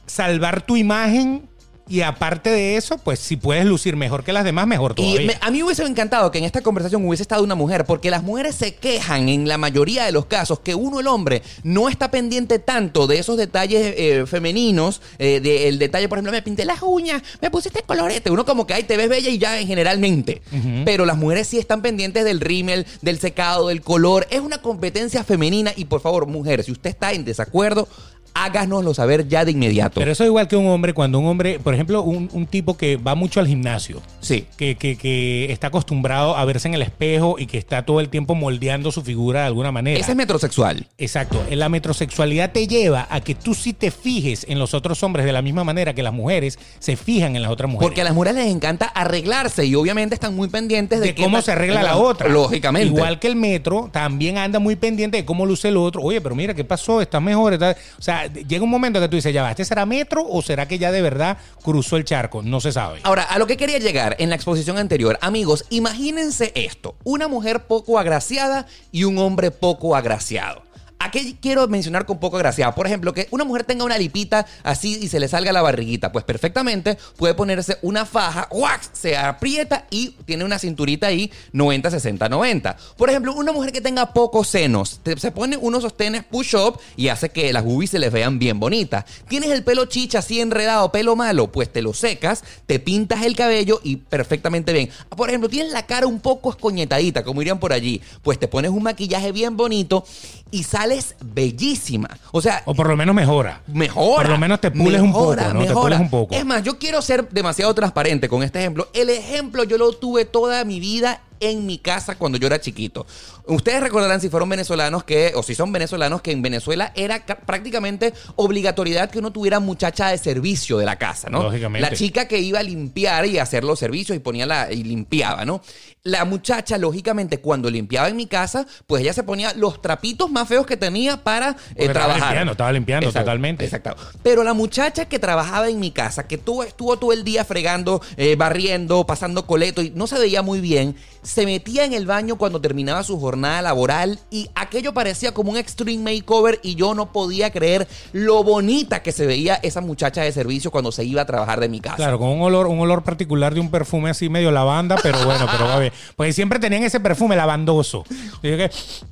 salvar 0.06 0.62
tu 0.62 0.76
imagen 0.78 1.48
y 1.90 2.02
aparte 2.02 2.50
de 2.50 2.78
eso, 2.78 2.98
pues 3.00 3.20
si 3.20 3.36
puedes 3.36 3.66
lucir 3.66 3.96
mejor 3.96 4.24
que 4.24 4.32
las 4.32 4.44
demás, 4.46 4.68
mejor 4.68 4.94
todavía. 4.94 5.22
Y 5.24 5.26
me- 5.28 5.38
a 5.42 5.52
mí 5.52 5.58
me 5.60 5.64
hubiese 5.66 5.84
encantado 5.84 6.32
que 6.32 6.38
en 6.38 6.44
esta 6.46 6.62
conversación 6.62 7.06
hubiese 7.06 7.24
estado 7.24 7.44
una 7.44 7.56
mujer, 7.56 7.86
porque 7.86 8.10
las 8.12 8.24
mujeres 8.24 8.56
se 8.56 8.76
quejan 8.76 9.28
en 9.30 9.48
la 9.48 9.58
mayoría 9.58 10.06
de 10.06 10.12
los 10.12 10.26
casos 10.28 10.60
que 10.60 10.76
uno, 10.76 11.00
el 11.00 11.08
hombre, 11.08 11.42
no 11.64 11.90
está 11.90 12.12
pendiente 12.12 12.60
tanto 12.60 13.08
de 13.08 13.20
esos 13.20 13.38
detalles 13.38 13.94
eh, 13.98 14.26
femeninos, 14.28 15.02
eh, 15.18 15.40
del 15.42 15.80
detalle, 15.80 16.08
por 16.08 16.18
ejemplo, 16.18 16.32
me 16.32 16.42
pinté 16.42 16.64
las 16.66 16.82
uñas, 16.82 17.22
me 17.42 17.50
pusiste 17.52 17.82
colorete, 17.84 18.30
uno 18.32 18.46
como 18.46 18.68
que 18.68 18.74
ahí 18.74 18.84
te 18.84 18.96
ves 18.98 19.10
bella 19.10 19.30
y 19.30 19.38
ya 19.38 19.58
generalmente. 19.66 20.42
Pero 20.86 21.06
las 21.06 21.18
mujeres 21.18 21.48
sí 21.48 21.58
están 21.58 21.82
pendientes 21.82 22.24
del 22.24 22.40
rímel, 22.40 22.86
del 23.02 23.20
secado, 23.20 23.68
del 23.70 23.82
color. 23.82 24.28
Es 24.30 24.42
una 24.42 24.62
competencia 24.62 25.24
femenina 25.24 25.72
y 25.76 25.86
por 25.86 26.02
favor, 26.02 26.28
mujer, 26.28 26.64
si 26.64 26.72
usted 26.72 26.90
está 26.92 27.12
en 27.14 27.26
desacuerdo, 27.26 27.88
háganoslo 28.34 28.94
saber 28.94 29.28
ya 29.28 29.46
de 29.46 29.52
inmediato. 29.52 30.00
Pero 30.00 30.12
eso 30.12 30.24
es 30.24 30.28
igual 30.28 30.48
que 30.48 30.56
un 30.56 30.68
hombre, 30.68 30.94
cuando 30.94 31.20
un 31.20 31.26
hombre, 31.28 31.60
por 31.60 31.74
ejemplo, 31.74 32.02
un, 32.02 32.30
un 32.34 32.46
tipo 32.48 32.78
que 32.78 32.98
va 32.98 33.16
mucho 33.16 33.40
al 33.40 33.48
gimnasio, 33.48 34.02
sí. 34.22 34.46
que, 34.58 34.76
que- 34.76 34.98
que 34.98 35.52
está 35.52 35.68
acostumbrado 35.68 36.36
a 36.36 36.44
verse 36.46 36.68
en 36.68 36.74
el 36.74 36.82
espejo 36.82 37.36
y 37.40 37.46
que 37.46 37.58
está 37.58 37.84
todo 37.86 38.00
el 38.00 38.10
tiempo 38.10 38.36
moldeando 38.36 38.92
su 38.92 39.02
figura 39.04 39.42
de 39.42 39.48
alguna 39.48 39.72
manera. 39.72 40.00
Ese 40.00 40.12
es 40.12 40.18
metrosexual. 40.18 40.88
Exacto. 40.98 41.44
La 41.52 41.70
metrosexualidad 41.70 42.52
te 42.52 42.68
lleva 42.68 43.08
a 43.10 43.22
que 43.22 43.36
tú 43.36 43.54
sí 43.54 43.74
te 43.74 43.92
fijes 43.92 44.46
en 44.50 44.60
los 44.60 44.74
otros 44.74 45.02
hombres 45.04 45.26
de 45.26 45.32
la 45.32 45.42
misma 45.42 45.64
manera 45.64 45.94
que 45.94 46.04
las 46.04 46.14
mujeres 46.14 46.60
se 46.80 46.96
fijan 46.96 47.36
en 47.36 47.42
las 47.42 47.52
otras 47.52 47.70
mujeres. 47.70 47.88
Porque 47.88 48.02
a 48.02 48.04
las 48.04 48.14
mujeres 48.14 48.36
les 48.44 48.54
encanta 48.54 48.86
arreglarse 48.86 49.66
y 49.66 49.76
obviamente 49.76 50.16
están 50.16 50.36
muy 50.36 50.50
pendientes 50.50 51.00
de, 51.00 51.08
de 51.08 51.16
cómo 51.16 51.42
se 51.42 51.52
arregla 51.52 51.84
la 51.84 51.98
otra. 51.98 52.30
Lógicamente. 52.30 52.88
Igual 52.88 53.20
que 53.20 53.28
el 53.28 53.36
metro, 53.36 53.90
también 53.92 54.38
anda 54.38 54.60
muy 54.60 54.76
pendiente 54.76 55.18
de 55.18 55.26
cómo 55.26 55.46
luce 55.46 55.70
el 55.70 55.78
otro. 55.78 56.02
Oye, 56.02 56.22
pero 56.22 56.36
mira, 56.36 56.54
¿qué 56.54 56.64
pasó? 56.64 57.02
¿Estás 57.02 57.22
mejor? 57.22 57.54
¿Estás-?" 57.54 57.78
O 57.98 58.02
sea, 58.02 58.19
llega 58.28 58.64
un 58.64 58.70
momento 58.70 59.00
que 59.00 59.08
tú 59.08 59.16
dices, 59.16 59.34
ya 59.34 59.44
va, 59.44 59.52
¿este 59.52 59.66
será 59.66 59.86
metro 59.86 60.26
o 60.28 60.42
será 60.42 60.68
que 60.68 60.78
ya 60.78 60.92
de 60.92 61.02
verdad 61.02 61.38
cruzó 61.64 61.98
el 61.98 62.06
charco? 62.06 62.42
No 62.42 62.62
se 62.62 62.72
sabe. 62.72 63.00
Ahora, 63.04 63.24
a 63.24 63.38
lo 63.38 63.48
que 63.48 63.58
quería 63.58 63.80
llegar 63.80 64.16
en 64.20 64.30
la 64.30 64.36
exposición 64.36 64.78
anterior, 64.78 65.18
amigos, 65.22 65.66
imagínense 65.70 66.52
esto: 66.56 66.96
una 67.04 67.28
mujer 67.28 67.66
poco 67.68 68.00
agraciada 68.00 68.68
y 68.92 69.04
un 69.04 69.18
hombre 69.18 69.52
poco 69.52 69.96
agraciado. 69.96 70.69
¿A 71.02 71.12
qué 71.12 71.38
quiero 71.40 71.66
mencionar 71.70 72.06
con 72.06 72.20
poco 72.20 72.36
agraciado? 72.36 72.76
Por 72.76 72.86
ejemplo, 72.86 73.14
que 73.14 73.30
una 73.32 73.46
mujer 73.46 73.64
tenga 73.64 73.86
una 73.86 73.98
lipita 73.98 74.46
así 74.64 75.00
y 75.02 75.08
se 75.08 75.22
le 75.22 75.30
salga 75.30 75.54
la 75.54 75.62
barriguita. 75.62 76.12
Pues 76.12 76.26
perfectamente 76.26 76.98
puede 77.16 77.36
ponerse 77.36 77.78
una 77.82 78.06
faja, 78.06 78.50
¡wax! 78.52 78.90
se 78.92 79.16
aprieta 79.16 79.86
y 79.92 80.10
tiene 80.26 80.44
una 80.44 80.60
cinturita 80.60 81.08
ahí 81.08 81.32
90, 81.54 81.92
60, 81.92 82.28
90. 82.28 82.76
Por 82.98 83.10
ejemplo, 83.10 83.34
una 83.34 83.54
mujer 83.54 83.72
que 83.72 83.80
tenga 83.80 84.14
pocos 84.14 84.50
senos, 84.50 85.00
se 85.18 85.32
pone 85.32 85.56
unos 85.56 85.84
sostenes 85.84 86.26
push-up 86.26 86.78
y 86.98 87.08
hace 87.08 87.30
que 87.30 87.54
las 87.54 87.64
boobies 87.64 87.92
se 87.92 88.00
les 88.00 88.12
vean 88.12 88.38
bien 88.38 88.60
bonitas. 88.60 89.06
Tienes 89.30 89.52
el 89.52 89.64
pelo 89.64 89.86
chicha 89.86 90.20
así 90.20 90.42
enredado, 90.42 90.92
pelo 90.92 91.16
malo, 91.16 91.50
pues 91.50 91.72
te 91.72 91.82
lo 91.82 91.94
secas, 91.94 92.44
te 92.66 92.78
pintas 92.80 93.24
el 93.24 93.38
cabello 93.38 93.80
y 93.86 93.96
perfectamente 93.96 94.74
bien. 94.74 94.90
Por 95.16 95.30
ejemplo, 95.30 95.48
tienes 95.48 95.72
la 95.72 95.86
cara 95.86 96.08
un 96.08 96.20
poco 96.20 96.50
escoñetadita, 96.50 97.24
como 97.24 97.42
irían 97.42 97.60
por 97.60 97.72
allí, 97.72 98.02
pues 98.22 98.38
te 98.38 98.50
pones 98.50 98.72
un 98.72 98.84
maquillaje 98.84 99.32
bien 99.32 99.56
bonito 99.56 100.04
y 100.52 100.64
sales 100.90 101.16
bellísima. 101.24 102.10
O 102.32 102.42
sea, 102.42 102.62
O 102.66 102.74
por 102.74 102.88
lo 102.88 102.98
menos 102.98 103.16
mejora. 103.16 103.62
Mejora. 103.68 104.24
Por 104.24 104.30
lo 104.30 104.38
menos 104.38 104.60
te 104.60 104.72
pules 104.72 105.02
un 105.02 105.12
poco, 105.12 105.36
mejora, 105.36 105.54
¿no? 105.54 105.60
Te 105.62 105.68
mejora. 105.68 105.82
pules 105.82 106.00
un 106.00 106.10
poco. 106.10 106.36
Es 106.36 106.46
más, 106.46 106.64
yo 106.64 106.78
quiero 106.78 107.02
ser 107.02 107.30
demasiado 107.30 107.74
transparente 107.74 108.28
con 108.28 108.44
este 108.44 108.60
ejemplo. 108.60 108.90
El 108.94 109.10
ejemplo 109.10 109.64
yo 109.64 109.78
lo 109.78 109.94
tuve 109.94 110.26
toda 110.26 110.64
mi 110.66 110.80
vida 110.80 111.22
en 111.40 111.66
mi 111.66 111.78
casa 111.78 112.16
cuando 112.18 112.38
yo 112.38 112.48
era 112.48 112.60
chiquito. 112.60 113.06
Ustedes 113.46 113.82
recordarán 113.82 114.22
si 114.22 114.30
fueron 114.30 114.50
venezolanos 114.50 115.04
que, 115.04 115.32
o 115.36 115.44
si 115.44 115.56
son 115.56 115.72
venezolanos, 115.72 116.22
que 116.22 116.32
en 116.32 116.42
Venezuela 116.42 116.92
era 116.96 117.26
ca- 117.26 117.40
prácticamente 117.40 118.14
obligatoriedad 118.36 119.10
que 119.10 119.20
uno 119.20 119.32
tuviera 119.32 119.60
muchacha 119.60 120.10
de 120.10 120.18
servicio 120.18 120.78
de 120.78 120.86
la 120.86 120.98
casa, 120.98 121.30
¿no? 121.30 121.44
Lógicamente. 121.44 121.90
La 121.90 121.96
chica 121.96 122.28
que 122.28 122.40
iba 122.40 122.60
a 122.60 122.64
limpiar 122.64 123.26
y 123.26 123.40
hacer 123.40 123.64
los 123.64 123.80
servicios 123.80 124.16
y 124.16 124.20
ponía 124.20 124.46
la, 124.46 124.72
y 124.72 124.84
limpiaba, 124.84 125.46
¿no? 125.46 125.62
La 126.04 126.24
muchacha, 126.26 126.78
lógicamente, 126.78 127.40
cuando 127.40 127.70
limpiaba 127.70 128.08
en 128.08 128.16
mi 128.16 128.26
casa, 128.26 128.66
pues 128.88 129.02
ella 129.02 129.14
se 129.14 129.24
ponía 129.24 129.54
los 129.54 129.82
trapitos 129.82 130.32
más 130.32 130.48
feos 130.48 130.66
que 130.66 130.78
tenía 130.78 131.24
para 131.24 131.50
eh, 131.50 131.54
Porque 131.54 131.84
estaba 131.86 132.06
trabajar. 132.06 132.28
limpiando, 132.30 132.52
estaba 132.54 132.72
limpiando, 132.72 133.08
Exacto, 133.08 133.26
totalmente. 133.26 133.66
Exacto. 133.66 133.96
Pero 134.24 134.44
la 134.44 134.54
muchacha 134.54 135.06
que 135.10 135.20
trabajaba 135.20 135.70
en 135.70 135.80
mi 135.80 135.92
casa, 135.92 136.26
que 136.28 136.38
tuvo, 136.38 136.64
estuvo 136.64 136.98
todo 136.98 137.12
el 137.12 137.24
día 137.24 137.44
fregando, 137.44 138.02
eh, 138.16 138.36
barriendo, 138.38 139.06
pasando 139.06 139.46
coleto 139.46 139.82
y 139.82 139.90
no 139.92 140.08
se 140.08 140.18
veía 140.18 140.42
muy 140.42 140.62
bien, 140.62 140.96
se 141.30 141.46
metía 141.46 141.86
en 141.86 141.94
el 141.94 142.08
baño 142.08 142.38
cuando 142.38 142.60
terminaba 142.60 143.04
su 143.04 143.20
jornada 143.20 143.62
laboral 143.62 144.18
y 144.32 144.50
aquello 144.56 144.96
parecía 144.96 145.32
como 145.32 145.52
un 145.52 145.58
extreme 145.58 146.16
makeover 146.16 146.60
y 146.64 146.74
yo 146.74 146.96
no 146.96 147.12
podía 147.12 147.52
creer 147.52 147.88
lo 148.14 148.44
bonita 148.44 149.04
que 149.04 149.12
se 149.12 149.28
veía 149.28 149.54
esa 149.62 149.80
muchacha 149.80 150.24
de 150.24 150.32
servicio 150.32 150.72
cuando 150.72 150.92
se 150.92 151.04
iba 151.06 151.22
a 151.22 151.26
trabajar 151.26 151.60
de 151.60 151.70
mi 151.70 151.82
casa. 151.82 151.98
Claro, 151.98 152.18
con 152.18 152.30
un 152.30 152.42
olor, 152.42 152.66
un 152.66 152.80
olor 152.80 153.04
particular 153.04 153.54
de 153.54 153.60
un 153.60 153.70
perfume 153.70 154.10
así 154.10 154.28
medio 154.28 154.50
lavanda, 154.52 154.96
pero 155.04 155.24
bueno, 155.24 155.46
pero 155.52 155.66
va 155.66 155.78
bien. 155.80 155.94
Porque 156.16 156.34
siempre 156.34 156.58
tenían 156.58 156.82
ese 156.82 157.00
perfume 157.00 157.36
lavandoso. 157.36 158.04
Dije, 158.42 158.72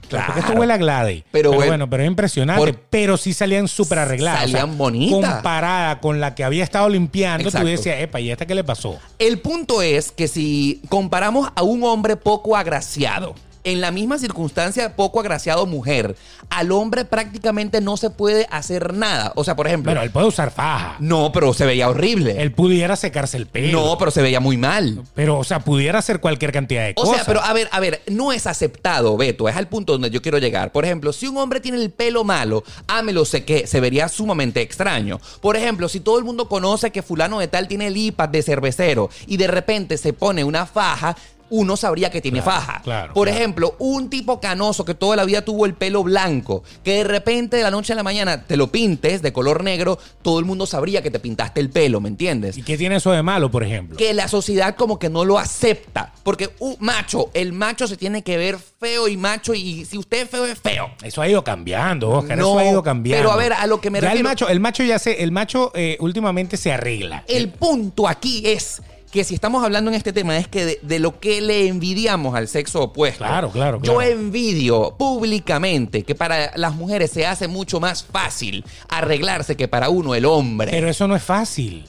claro, 0.10 0.26
porque 0.28 0.40
esto 0.40 0.54
huele 0.54 0.74
a 0.74 0.78
Glade. 0.78 1.24
Pero 1.32 1.52
Pero, 1.52 1.52
bueno, 1.52 1.68
bueno, 1.72 1.90
pero 1.90 2.02
es 2.04 2.08
impresionante. 2.08 2.60
por- 2.74 2.80
pero 2.90 3.18
sí 3.18 3.32
salían 3.34 3.68
súper 3.68 4.00
arregladas. 4.00 4.42
Salían 4.42 4.76
bonitas. 4.76 5.34
Comparada 5.36 6.00
con 6.00 6.20
la 6.20 6.34
que 6.34 6.44
había 6.44 6.64
estado 6.64 6.90
limpiando, 6.90 7.50
Exacto. 7.50 7.66
tú 7.68 7.70
decías, 7.72 7.98
epa, 8.00 8.20
¿y 8.20 8.32
esta 8.32 8.48
qué 8.48 8.56
le 8.56 8.64
pasó? 8.64 8.98
El 9.20 9.38
punto 9.40 9.84
es 9.84 10.12
que 10.12 10.28
si 10.28 10.82
comparamos 10.90 11.50
a 11.56 11.62
un 11.62 11.84
hombre 11.84 12.07
poco 12.16 12.56
agraciado, 12.56 13.36
en 13.64 13.82
la 13.82 13.92
misma 13.92 14.18
circunstancia 14.18 14.96
poco 14.96 15.20
agraciado 15.20 15.66
mujer, 15.66 16.16
al 16.50 16.72
hombre 16.72 17.04
prácticamente 17.04 17.82
no 17.82 17.98
se 17.98 18.10
puede 18.10 18.48
hacer 18.50 18.94
nada. 18.94 19.34
O 19.36 19.44
sea, 19.44 19.58
por 19.58 19.68
ejemplo, 19.68 19.92
Bueno, 19.92 20.04
él 20.04 20.10
puede 20.12 20.26
usar 20.28 20.52
faja. 20.52 20.96
no, 21.00 21.34
pero 21.34 21.54
se 21.54 21.66
veía 21.66 21.90
horrible. 21.90 22.42
Él 22.42 22.54
pudiera 22.54 22.96
secarse 22.96 23.36
el 23.36 23.46
pelo. 23.46 23.82
no, 23.82 23.98
pero 23.98 24.10
se 24.10 24.22
veía 24.22 24.40
muy 24.40 24.56
mal. 24.56 25.04
Pero, 25.16 25.38
o 25.38 25.44
sea, 25.44 25.60
pudiera 25.60 26.00
hacer 26.00 26.22
cualquier 26.22 26.54
cantidad 26.54 26.86
de 26.86 26.92
O 26.96 27.02
cosas. 27.02 27.16
sea, 27.18 27.26
pero 27.26 27.42
a 27.44 27.52
ver, 27.52 27.68
a 27.74 27.82
ver, 27.82 28.02
no 28.10 28.32
es 28.32 28.48
aceptado, 28.48 29.18
Beto, 29.18 29.50
es 29.50 29.56
al 29.58 29.68
punto 29.68 29.92
donde 29.94 30.12
yo 30.12 30.22
quiero 30.22 30.38
llegar. 30.38 30.72
Por 30.72 30.86
ejemplo, 30.86 31.12
si 31.12 31.28
un 31.28 31.36
hombre 31.36 31.60
tiene 31.60 31.80
el 31.80 31.92
pelo 31.92 32.24
malo, 32.24 32.64
ah, 32.88 33.02
me 33.02 33.12
lo 33.12 33.26
sé 33.26 33.44
que 33.44 33.68
se 33.68 33.82
vería 33.82 34.08
sumamente 34.08 34.62
extraño. 34.62 35.20
Por 35.42 35.58
ejemplo, 35.58 35.90
si 35.90 36.00
todo 36.00 36.20
el 36.20 36.24
mundo 36.24 36.48
conoce 36.48 36.92
que 36.92 37.02
fulano 37.02 37.40
de 37.40 37.50
tal 37.50 37.68
tiene 37.68 37.88
el 37.88 37.98
IPAD 37.98 38.30
de 38.30 38.44
cervecero 38.44 39.10
y 39.26 39.36
de 39.36 39.48
repente 39.48 39.98
se 39.98 40.14
pone 40.14 40.46
una 40.46 40.66
faja, 40.66 41.18
uno 41.50 41.78
sabría 41.78 42.10
que 42.10 42.22
tiene 42.22 42.42
Claro, 42.42 42.60
faja. 42.62 42.82
claro, 42.84 43.14
Por 43.14 43.28
claro. 43.28 43.38
ejemplo, 43.40 43.76
un 43.80 44.10
tipo 44.10 44.40
canoso 44.42 44.84
que 44.86 44.94
toda 44.94 45.16
la 45.16 45.26
vida 45.26 45.44
tuvo 45.44 45.66
el 45.66 45.74
pelo 45.74 46.04
blanco, 46.04 46.64
que 46.84 46.94
de 46.96 47.04
repente 47.04 47.58
de 47.58 47.64
la 47.64 47.72
noche 47.72 47.94
a 47.94 47.96
la 47.96 48.04
mañana 48.04 48.44
te 48.46 48.58
lo 48.58 48.68
pintes 48.68 49.22
de 49.22 49.32
color 49.34 49.64
negro, 49.64 49.98
todo 50.22 50.40
el 50.40 50.46
mundo 50.46 50.66
sabría 50.66 51.02
que 51.02 51.12
te 51.12 51.20
pintaste 51.20 51.60
el 51.62 51.70
pelo, 51.70 52.02
¿me 52.02 52.10
entiendes? 52.10 52.58
¿Y 52.58 52.64
qué 52.64 52.78
tiene 52.78 52.98
eso 52.98 53.12
de 53.12 53.24
malo, 53.24 53.50
por 53.52 53.64
ejemplo? 53.64 53.98
que 53.98 54.14
la 54.14 54.28
sociedad 54.28 54.76
como 54.76 55.00
que 55.00 55.10
no 55.10 55.26
lo 55.26 55.40
acepta. 55.40 56.14
Porque 56.24 56.50
un 56.60 56.76
macho, 56.80 57.30
el 57.34 57.54
macho 57.54 57.88
se 57.88 57.98
tiene 57.98 58.22
que 58.24 58.38
ver 58.38 58.58
feo 58.58 59.08
y 59.08 59.18
macho 59.18 59.54
y 59.54 59.86
si 59.86 59.98
usted 59.98 60.24
es 60.24 60.30
feo 60.30 60.46
es 60.46 60.60
feo. 60.60 60.90
Eso 61.02 61.22
ha 61.22 61.28
ido 61.30 61.44
cambiando, 61.44 62.10
Oscar. 62.10 62.38
No, 62.38 62.60
eso 62.60 62.60
ha 62.60 62.72
ido 62.72 62.84
cambiando. 62.84 63.24
pero 63.24 63.32
a 63.34 63.38
ver, 63.38 63.54
a 63.54 63.66
lo 63.68 63.80
que 63.82 63.90
me 63.90 64.00
ya 64.02 64.10
refiero- 64.10 64.18
El 64.20 64.24
macho, 64.24 64.50
el 64.50 64.60
macho 64.60 64.84
ya 64.84 65.00
se, 65.00 65.24
el 65.24 65.32
macho 65.32 65.72
eh, 65.76 65.98
últimamente 66.00 66.58
se 66.58 66.72
arregla. 66.72 67.24
El 67.28 67.50
punto 67.50 68.08
aquí 68.08 68.44
es 68.46 68.82
que 69.12 69.24
si 69.24 69.34
estamos 69.36 69.64
hablando 69.64 69.90
en 69.90 69.96
este 69.96 70.12
tema 70.14 70.38
es 70.38 70.48
que 70.48 70.66
de, 70.66 70.80
de 70.82 71.00
lo 71.00 71.20
que 71.20 71.42
le 71.42 71.68
envidiamos 71.68 72.36
al 72.36 72.48
sexo 72.48 72.82
opuesto. 72.84 73.24
Claro, 73.24 73.50
claro, 73.52 73.78
Yo 73.82 73.96
claro. 73.96 74.02
envidio 74.12 74.96
públicamente 74.98 76.04
que 76.04 76.14
para 76.16 76.52
las 76.56 76.74
mujeres 76.76 77.12
se 77.12 77.26
hace 77.26 77.48
mucho 77.48 77.80
más 77.80 78.04
fácil 78.04 78.64
arreglarse 78.90 79.56
que 79.56 79.68
para 79.68 79.90
uno 79.90 80.14
el 80.16 80.26
hombre. 80.26 80.72
Pero 80.72 80.90
eso 80.90 81.08
no 81.08 81.16
es 81.16 81.24
fácil. 81.24 81.86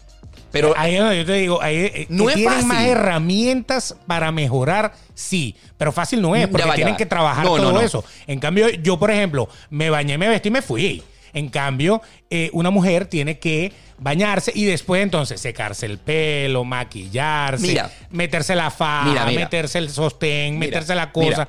Pero- 0.51 0.73
ahí 0.79 0.95
es 0.95 1.01
donde 1.01 1.17
yo 1.19 1.27
te 1.27 1.33
digo, 1.35 1.61
ahí, 1.61 1.77
eh, 1.77 2.07
No 2.09 2.29
es 2.31 2.37
tienen 2.37 2.55
fácil. 2.55 2.69
más 2.69 2.87
herramientas 2.87 3.97
para 4.07 4.33
mejorar, 4.33 4.95
sí, 5.15 5.55
pero 5.77 5.93
fácil 5.93 6.23
no 6.23 6.35
es, 6.35 6.43
Ya 6.43 6.49
porque 6.51 6.65
va, 6.65 6.71
ya 6.71 6.77
tienen 6.77 6.95
va. 6.95 6.99
que 6.99 7.05
trabajar 7.07 7.45
No, 7.45 7.57
no, 7.59 7.63
todo 7.65 7.73
no. 7.75 7.81
eso. 7.83 8.05
En 8.27 8.41
cambio, 8.41 8.69
yo, 8.71 8.99
por 8.99 9.11
ejemplo, 9.11 9.49
me 9.71 9.91
bañé, 9.91 10.17
me 10.17 10.29
vestí 10.29 10.49
y 10.49 10.53
me 10.53 10.63
fui. 10.63 11.03
En 11.33 11.49
cambio, 11.49 12.03
eh, 12.31 12.51
una 12.53 12.71
mujer 12.71 13.07
tiene 13.07 13.39
que 13.39 13.73
bañarse 13.99 14.53
y 14.55 14.65
después 14.65 15.03
entonces 15.03 15.41
secarse 15.41 15.87
el 15.87 15.99
pelo, 15.99 16.65
maquillarse, 16.65 17.67
Mira. 17.67 17.91
meterse 18.11 18.55
la 18.55 18.71
faja, 18.71 19.09
Mira, 19.09 19.27
mira. 19.27 19.41
meterse 19.41 19.79
el 19.79 19.91
sostén, 19.91 20.59
meterse 20.59 20.95
la 20.95 21.11
cosa. 21.13 21.49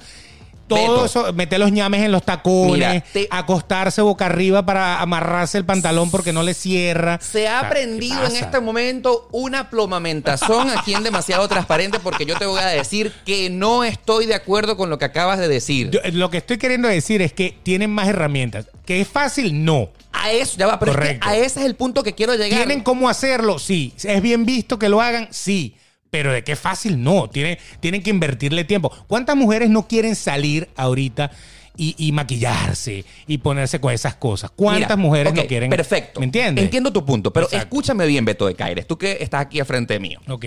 Todo 0.69 1.03
Beto. 1.03 1.05
eso, 1.05 1.33
meter 1.33 1.59
los 1.59 1.71
ñames 1.71 2.03
en 2.03 2.11
los 2.13 2.23
tacones, 2.23 2.73
Mira, 2.73 3.03
te- 3.11 3.27
acostarse 3.31 4.01
boca 4.01 4.27
arriba 4.27 4.65
para 4.65 5.01
amarrarse 5.01 5.57
el 5.57 5.65
pantalón 5.65 6.09
porque 6.11 6.31
no 6.31 6.43
le 6.43 6.53
cierra. 6.53 7.19
Se 7.21 7.47
ha 7.47 7.57
O 7.57 7.59
sea, 7.59 7.59
¿qué 7.61 7.65
aprendido 7.65 8.25
en 8.25 8.35
este 8.35 8.59
momento 8.61 9.27
una 9.31 9.69
plomamentación 9.69 10.69
aquí 10.69 10.93
en 10.93 11.03
Demasiado 11.03 11.47
Transparente 11.47 11.99
porque 11.99 12.25
yo 12.25 12.37
te 12.37 12.45
voy 12.45 12.59
a 12.61 12.67
decir 12.67 13.11
que 13.25 13.49
no 13.49 13.83
estoy 13.83 14.25
de 14.25 14.35
acuerdo 14.35 14.77
con 14.77 14.89
lo 14.89 14.97
que 14.97 15.05
acabas 15.05 15.39
de 15.39 15.47
decir. 15.47 15.89
Yo, 15.89 15.99
lo 16.13 16.29
que 16.29 16.37
estoy 16.37 16.57
queriendo 16.57 16.87
decir 16.87 17.21
es 17.21 17.33
que 17.33 17.57
tienen 17.63 17.89
más 17.91 18.07
herramientas. 18.07 18.67
¿Que 18.85 19.01
es 19.01 19.07
fácil? 19.07 19.65
No. 19.65 19.89
a 20.11 20.31
eso, 20.31 20.57
ya 20.57 20.67
va, 20.67 20.79
pero 20.79 20.91
es 20.91 20.97
que 20.97 21.03
Correcto. 21.03 21.27
a 21.29 21.35
ese 21.37 21.59
es 21.61 21.65
el 21.65 21.75
punto 21.75 22.03
que 22.03 22.13
quiero 22.13 22.33
llegar. 22.35 22.49
¿Tienen 22.65 22.81
cómo 22.81 23.07
hacerlo? 23.09 23.57
Sí. 23.59 23.93
¿Es 24.03 24.21
bien 24.21 24.45
visto 24.45 24.77
que 24.77 24.89
lo 24.89 25.01
hagan? 25.01 25.27
Sí. 25.31 25.75
Pero 26.09 26.31
de 26.31 26.43
qué 26.43 26.55
fácil 26.55 27.01
no. 27.03 27.29
Tienen, 27.29 27.57
tienen 27.79 28.01
que 28.01 28.09
invertirle 28.09 28.63
tiempo. 28.63 28.91
¿Cuántas 29.07 29.35
mujeres 29.35 29.69
no 29.69 29.87
quieren 29.87 30.15
salir 30.15 30.69
ahorita 30.75 31.31
y, 31.77 31.95
y 31.97 32.11
maquillarse 32.11 33.05
y 33.27 33.37
ponerse 33.37 33.79
con 33.79 33.93
esas 33.93 34.15
cosas? 34.15 34.51
¿Cuántas 34.55 34.97
Mira, 34.97 34.97
mujeres 34.97 35.33
no 35.33 35.45
quieren? 35.45 35.69
Perfecto. 35.69 36.19
¿Me 36.19 36.25
entiendes? 36.25 36.65
Entiendo 36.65 36.91
tu 36.91 37.05
punto, 37.05 37.31
pero 37.31 37.45
Exacto. 37.45 37.65
escúchame 37.65 38.05
bien, 38.07 38.25
Beto 38.25 38.47
de 38.47 38.55
Caires, 38.55 38.87
tú 38.87 38.97
que 38.97 39.17
estás 39.21 39.41
aquí 39.41 39.59
al 39.59 39.65
frente 39.65 39.99
mío. 39.99 40.19
Ok. 40.27 40.45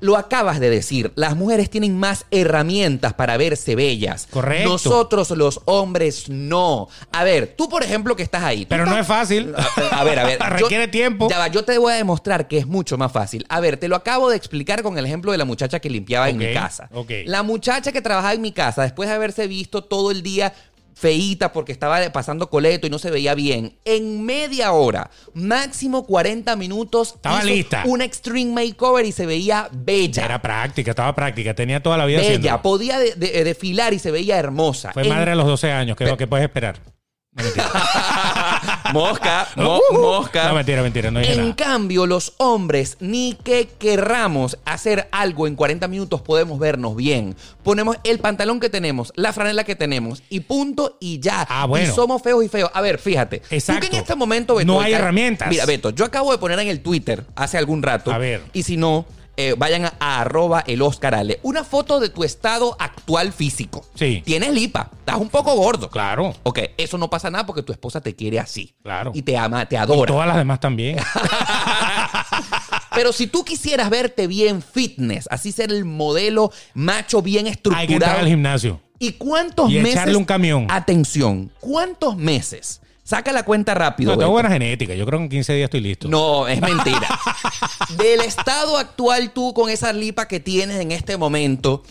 Lo 0.00 0.16
acabas 0.16 0.60
de 0.60 0.70
decir, 0.70 1.12
las 1.14 1.36
mujeres 1.36 1.70
tienen 1.70 1.98
más 1.98 2.26
herramientas 2.30 3.14
para 3.14 3.36
verse 3.36 3.74
bellas. 3.74 4.28
Correcto. 4.30 4.68
Nosotros 4.68 5.30
los 5.30 5.60
hombres 5.64 6.28
no. 6.28 6.88
A 7.12 7.24
ver, 7.24 7.54
tú 7.56 7.68
por 7.68 7.82
ejemplo 7.82 8.14
que 8.14 8.22
estás 8.22 8.42
ahí. 8.42 8.66
Pero 8.66 8.86
no 8.86 8.98
es 8.98 9.06
fácil. 9.06 9.54
A, 9.56 10.00
a 10.00 10.04
ver, 10.04 10.18
a 10.18 10.24
ver. 10.24 10.38
Requiere 10.50 10.88
tiempo. 10.88 11.28
Ya 11.30 11.38
va, 11.38 11.48
yo 11.48 11.64
te 11.64 11.78
voy 11.78 11.92
a 11.92 11.96
demostrar 11.96 12.46
que 12.48 12.58
es 12.58 12.66
mucho 12.66 12.98
más 12.98 13.10
fácil. 13.12 13.46
A 13.48 13.60
ver, 13.60 13.78
te 13.78 13.88
lo 13.88 13.96
acabo 13.96 14.28
de 14.28 14.36
explicar 14.36 14.82
con 14.82 14.98
el 14.98 15.06
ejemplo 15.06 15.32
de 15.32 15.38
la 15.38 15.44
muchacha 15.44 15.80
que 15.80 15.88
limpiaba 15.90 16.28
en 16.28 16.36
mi 16.38 16.52
casa. 16.52 16.88
ok. 16.92 17.10
La 17.24 17.42
muchacha 17.42 17.92
que 17.92 18.02
trabajaba 18.02 18.34
en 18.34 18.42
mi 18.42 18.52
casa, 18.52 18.82
después 18.82 19.08
de 19.08 19.14
haberse 19.14 19.46
visto 19.46 19.84
todo 19.84 20.10
el 20.10 20.22
día 20.22 20.52
feíta 20.98 21.52
porque 21.52 21.72
estaba 21.72 22.00
pasando 22.10 22.48
coleto 22.48 22.86
y 22.86 22.90
no 22.90 22.98
se 22.98 23.10
veía 23.10 23.34
bien, 23.34 23.76
en 23.84 24.24
media 24.24 24.72
hora, 24.72 25.10
máximo 25.34 26.06
40 26.06 26.56
minutos, 26.56 27.12
Estaba 27.16 27.38
hizo 27.40 27.48
lista. 27.48 27.82
un 27.84 28.00
extreme 28.00 28.50
makeover 28.66 29.04
y 29.04 29.12
se 29.12 29.26
veía 29.26 29.68
bella. 29.72 30.24
Era 30.24 30.40
práctica, 30.40 30.90
estaba 30.92 31.14
práctica. 31.14 31.52
Tenía 31.54 31.82
toda 31.82 31.98
la 31.98 32.06
vida 32.06 32.18
bella, 32.20 32.30
haciéndolo. 32.30 32.62
podía 32.62 32.98
de- 32.98 33.14
de- 33.14 33.44
desfilar 33.44 33.92
y 33.92 33.98
se 33.98 34.10
veía 34.10 34.38
hermosa. 34.38 34.92
Fue 34.94 35.02
En- 35.02 35.10
madre 35.10 35.32
a 35.32 35.34
los 35.34 35.46
12 35.46 35.70
años. 35.70 35.98
¿Qué, 35.98 36.16
qué 36.16 36.26
puedes 36.26 36.44
esperar? 36.44 36.80
No. 37.32 37.42
mosca, 38.92 39.48
mo- 39.56 39.80
mosca. 39.92 40.48
No, 40.48 40.54
mentira, 40.54 40.82
mentira. 40.82 41.10
No 41.10 41.20
dije 41.20 41.32
En 41.34 41.38
nada. 41.40 41.56
cambio, 41.56 42.06
los 42.06 42.34
hombres, 42.38 42.96
ni 43.00 43.34
que 43.44 43.68
querramos 43.78 44.58
hacer 44.64 45.08
algo 45.12 45.46
en 45.46 45.56
40 45.56 45.88
minutos, 45.88 46.20
podemos 46.22 46.58
vernos 46.58 46.96
bien. 46.96 47.36
Ponemos 47.62 47.96
el 48.04 48.18
pantalón 48.18 48.60
que 48.60 48.70
tenemos, 48.70 49.12
la 49.16 49.32
franela 49.32 49.64
que 49.64 49.76
tenemos, 49.76 50.22
y 50.28 50.40
punto, 50.40 50.96
y 51.00 51.20
ya. 51.20 51.46
Ah, 51.48 51.66
bueno. 51.66 51.90
Y 51.90 51.94
somos 51.94 52.22
feos 52.22 52.44
y 52.44 52.48
feos. 52.48 52.70
A 52.74 52.80
ver, 52.80 52.98
fíjate. 52.98 53.38
Tú 53.40 53.46
Exacto. 53.50 53.80
que 53.88 53.96
en 53.96 54.02
este 54.02 54.14
momento, 54.14 54.54
Beto, 54.54 54.66
No 54.72 54.80
hay 54.80 54.92
herramientas. 54.92 55.48
Mira, 55.48 55.66
Beto, 55.66 55.90
yo 55.90 56.04
acabo 56.04 56.32
de 56.32 56.38
poner 56.38 56.58
en 56.60 56.68
el 56.68 56.80
Twitter 56.80 57.24
hace 57.34 57.58
algún 57.58 57.82
rato. 57.82 58.12
A 58.12 58.18
ver. 58.18 58.42
Y 58.52 58.62
si 58.62 58.76
no, 58.76 59.06
eh, 59.36 59.54
vayan 59.56 59.84
a, 59.84 60.20
arroba 60.20 60.64
el 60.66 60.82
Oscar 60.82 61.14
Ale. 61.14 61.40
Una 61.42 61.62
foto 61.64 62.00
de 62.00 62.08
tu 62.08 62.24
estado 62.24 62.76
actual 62.78 63.32
físico. 63.32 63.84
Sí. 63.94 64.22
Tienes 64.24 64.52
lipa, 64.52 64.90
estás 64.98 65.16
un 65.16 65.28
poco 65.28 65.54
gordo. 65.54 65.90
Claro. 65.90 66.34
Ok, 66.42 66.60
eso 66.76 66.96
no 66.98 67.10
pasa 67.10 67.30
nada 67.30 67.44
porque 67.46 67.62
tu 67.62 67.72
esposa 67.72 68.00
te 68.00 68.14
quiere 68.16 68.38
así. 68.40 68.74
Claro. 68.82 69.12
Y 69.14 69.22
te 69.22 69.36
ama, 69.36 69.66
te 69.66 69.76
Y 69.76 69.78
adora. 69.78 70.12
todas 70.12 70.26
las 70.26 70.36
demás 70.36 70.60
también. 70.60 70.98
Pero 72.94 73.12
si 73.12 73.26
tú 73.26 73.44
quisieras 73.44 73.90
verte 73.90 74.26
bien 74.26 74.62
fitness, 74.62 75.28
así 75.30 75.52
ser 75.52 75.70
el 75.70 75.84
modelo 75.84 76.50
macho 76.74 77.20
bien 77.22 77.46
Hay 77.46 77.52
que 77.52 77.58
entrar 77.60 77.80
estructurado. 77.82 78.18
al 78.20 78.26
gimnasio. 78.28 78.80
¿Y 78.98 79.12
cuántos 79.12 79.70
Y 79.70 79.74
meses? 79.76 79.92
echarle 79.92 80.16
un 80.16 80.24
camión. 80.24 80.66
Atención, 80.70 81.52
¿cuántos 81.60 82.16
meses? 82.16 82.80
Saca 83.06 83.30
la 83.32 83.44
cuenta 83.44 83.72
rápido. 83.72 84.10
No, 84.10 84.18
tengo 84.18 84.32
buena 84.32 84.48
genética. 84.50 84.92
Yo 84.92 85.06
creo 85.06 85.20
que 85.20 85.24
en 85.26 85.30
15 85.30 85.52
días 85.52 85.66
estoy 85.66 85.80
listo. 85.80 86.08
No, 86.08 86.48
es 86.48 86.60
mentira. 86.60 87.06
Del 87.98 88.20
estado 88.22 88.76
actual 88.76 89.30
tú 89.30 89.54
con 89.54 89.70
esa 89.70 89.92
lipa 89.92 90.26
que 90.26 90.40
tienes 90.40 90.80
en 90.80 90.90
este 90.90 91.16
momento, 91.16 91.84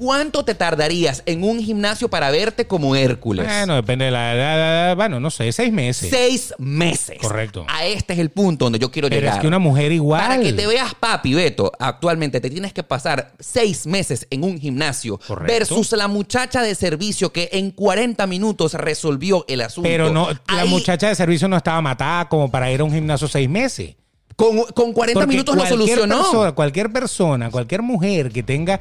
¿cuánto 0.00 0.44
te 0.46 0.54
tardarías 0.54 1.22
en 1.26 1.44
un 1.44 1.60
gimnasio 1.62 2.08
para 2.08 2.30
verte 2.30 2.66
como 2.66 2.96
Hércules? 2.96 3.46
Bueno, 3.46 3.76
depende 3.76 4.06
de 4.06 4.10
la 4.10 4.34
edad. 4.34 4.96
Bueno, 4.96 5.20
no 5.20 5.30
sé, 5.30 5.52
seis 5.52 5.70
meses. 5.70 6.08
Seis 6.10 6.54
meses. 6.58 7.18
Correcto. 7.20 7.66
A 7.68 7.84
este 7.84 8.14
es 8.14 8.18
el 8.18 8.30
punto 8.30 8.64
donde 8.64 8.78
yo 8.78 8.90
quiero 8.90 9.08
Pero 9.10 9.20
llegar. 9.20 9.34
es 9.36 9.40
que 9.42 9.46
una 9.46 9.58
mujer 9.58 9.92
igual. 9.92 10.22
Para 10.22 10.40
que 10.40 10.54
te 10.54 10.66
veas 10.66 10.94
papi, 10.94 11.34
Beto, 11.34 11.70
actualmente 11.78 12.40
te 12.40 12.48
tienes 12.48 12.72
que 12.72 12.82
pasar 12.82 13.32
seis 13.38 13.86
meses 13.86 14.26
en 14.30 14.42
un 14.42 14.58
gimnasio 14.58 15.18
Correcto. 15.18 15.52
versus 15.52 15.92
la 15.92 16.08
muchacha 16.08 16.62
de 16.62 16.74
servicio 16.74 17.30
que 17.30 17.50
en 17.52 17.70
40 17.70 18.26
minutos 18.26 18.72
resolvió 18.72 19.44
el 19.48 19.60
asunto. 19.60 19.88
Pero 19.88 20.10
no, 20.10 20.30
la 20.30 20.62
Ahí, 20.62 20.68
muchacha 20.68 21.08
de 21.08 21.14
servicio 21.14 21.46
no 21.46 21.58
estaba 21.58 21.82
matada 21.82 22.26
como 22.28 22.50
para 22.50 22.70
ir 22.72 22.80
a 22.80 22.84
un 22.84 22.92
gimnasio 22.92 23.28
seis 23.28 23.48
meses. 23.48 23.96
Con, 24.36 24.56
con 24.74 24.94
40 24.94 25.20
Porque 25.20 25.26
minutos 25.26 25.54
lo 25.54 25.66
solucionó. 25.66 26.22
Persona, 26.22 26.52
cualquier 26.52 26.90
persona, 26.90 27.50
cualquier 27.50 27.82
mujer 27.82 28.32
que 28.32 28.42
tenga, 28.42 28.80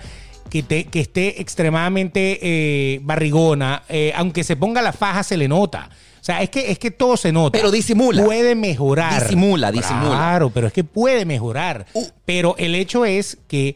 que, 0.49 0.63
te- 0.63 0.85
que 0.85 0.99
esté 0.99 1.39
extremadamente 1.41 2.39
eh, 2.41 2.99
barrigona, 3.03 3.83
eh, 3.89 4.11
aunque 4.15 4.43
se 4.43 4.55
ponga 4.55 4.81
la 4.81 4.91
faja, 4.93 5.21
se 5.23 5.37
le 5.37 5.47
nota. 5.47 5.89
O 6.19 6.23
sea, 6.23 6.41
es 6.41 6.49
que, 6.49 6.71
es 6.71 6.79
que 6.79 6.89
todo 6.91 7.15
se 7.15 7.31
nota. 7.31 7.57
Pero 7.57 7.71
disimula. 7.71 8.25
Puede 8.25 8.53
mejorar. 8.55 9.21
Disimula, 9.23 9.71
disimula. 9.71 10.09
Claro, 10.09 10.49
pero 10.49 10.67
es 10.67 10.73
que 10.73 10.83
puede 10.83 11.23
mejorar. 11.25 11.85
Uh. 11.93 12.05
Pero 12.25 12.55
el 12.57 12.75
hecho 12.75 13.05
es 13.05 13.37
que 13.47 13.75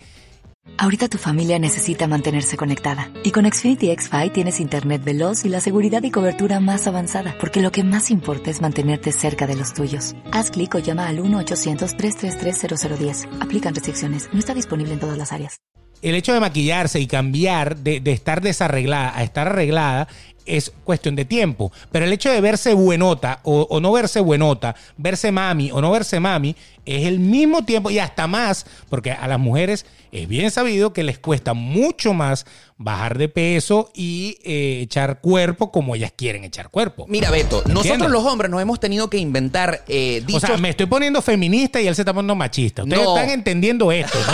Ahorita 0.78 1.10
tu 1.10 1.18
familia 1.18 1.60
necesita 1.60 2.08
mantenerse 2.08 2.56
conectada. 2.56 3.12
Y 3.26 3.32
con 3.32 3.44
Xfinity 3.46 3.94
XFi 3.98 4.30
tienes 4.30 4.62
internet 4.62 5.04
veloz 5.04 5.44
y 5.44 5.50
la 5.50 5.60
seguridad 5.60 6.02
y 6.04 6.10
cobertura 6.10 6.62
más 6.62 6.88
avanzada, 6.88 7.36
porque 7.38 7.60
lo 7.62 7.70
que 7.74 7.84
más 7.84 8.10
importa 8.10 8.50
es 8.50 8.62
mantenerte 8.62 9.12
cerca 9.12 9.46
de 9.46 9.58
los 9.58 9.74
tuyos. 9.74 10.16
Haz 10.32 10.52
clic 10.52 10.74
o 10.76 10.80
llama 10.80 11.10
al 11.10 11.20
1-800-333-0010. 11.20 13.28
Aplican 13.42 13.76
restricciones. 13.76 14.30
No 14.32 14.40
está 14.40 14.54
disponible 14.54 14.94
en 14.94 15.00
todas 15.00 15.18
las 15.18 15.34
áreas. 15.34 15.58
El 16.04 16.16
hecho 16.16 16.34
de 16.34 16.40
maquillarse 16.40 17.00
y 17.00 17.08
cambiar 17.08 17.78
de, 17.78 18.00
de 18.00 18.12
estar 18.12 18.42
desarreglada 18.42 19.18
a 19.18 19.24
estar 19.24 19.48
arreglada 19.48 20.08
es 20.46 20.72
cuestión 20.84 21.16
de 21.16 21.26
tiempo. 21.26 21.72
Pero 21.92 22.06
el 22.06 22.14
hecho 22.14 22.30
de 22.30 22.42
verse 22.42 22.74
buenota 22.74 23.40
o, 23.44 23.62
o 23.70 23.80
no 23.80 23.92
verse 23.92 24.20
buenota, 24.20 24.76
verse 24.98 25.32
mami 25.32 25.72
o 25.72 25.82
no 25.82 25.92
verse 25.92 26.20
mami, 26.20 26.56
es 26.86 27.06
el 27.06 27.20
mismo 27.20 27.64
tiempo 27.66 27.90
y 27.90 28.00
hasta 28.00 28.28
más, 28.28 28.66
porque 28.90 29.12
a 29.12 29.28
las 29.28 29.40
mujeres 29.40 29.86
es 30.12 30.28
bien 30.28 30.52
sabido 30.52 30.94
que 30.94 31.04
les 31.04 31.18
cuesta 31.18 31.54
mucho 31.54 32.14
más 32.14 32.46
bajar 32.78 33.18
de 33.18 33.30
peso 33.30 33.92
y 33.96 34.38
eh, 34.44 34.82
echar 34.82 35.22
cuerpo 35.22 35.72
como 35.72 35.96
ellas 35.96 36.12
quieren 36.16 36.44
echar 36.44 36.70
cuerpo. 36.70 37.06
Mira, 37.08 37.32
Beto, 37.32 37.64
nosotros 37.68 38.12
los 38.12 38.24
hombres 38.26 38.52
nos 38.52 38.62
hemos 38.62 38.80
tenido 38.80 39.10
que 39.10 39.18
inventar 39.18 39.84
eh, 39.88 40.20
O 40.24 40.26
dichos. 40.28 40.42
sea, 40.42 40.58
me 40.58 40.70
estoy 40.70 40.86
poniendo 40.88 41.22
feminista 41.22 41.80
y 41.82 41.88
él 41.88 41.96
se 41.96 42.02
está 42.02 42.14
poniendo 42.14 42.36
machista. 42.36 42.84
Ustedes 42.84 43.04
No. 43.04 43.16
están 43.16 43.30
entendiendo 43.32 43.92
esto, 43.92 44.18
¿no? 44.28 44.34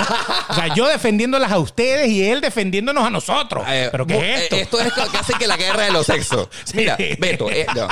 O 0.49 0.53
sea, 0.55 0.73
yo 0.73 0.87
defendiéndolas 0.87 1.51
a 1.51 1.59
ustedes 1.59 2.09
y 2.09 2.23
él 2.23 2.41
defendiéndonos 2.41 3.05
a 3.05 3.09
nosotros. 3.09 3.63
Eh, 3.69 3.89
¿Pero 3.91 4.07
qué 4.07 4.33
es 4.33 4.41
esto? 4.43 4.55
eh, 4.55 4.61
Esto 4.61 4.79
es 4.79 4.85
lo 4.87 5.37
que 5.37 5.47
la 5.47 5.57
guerra 5.57 5.83
de 5.83 5.91
los 5.91 6.05
sexos. 6.05 6.47
Mira, 6.73 6.97
Beto, 7.19 7.47
no. 7.75 7.87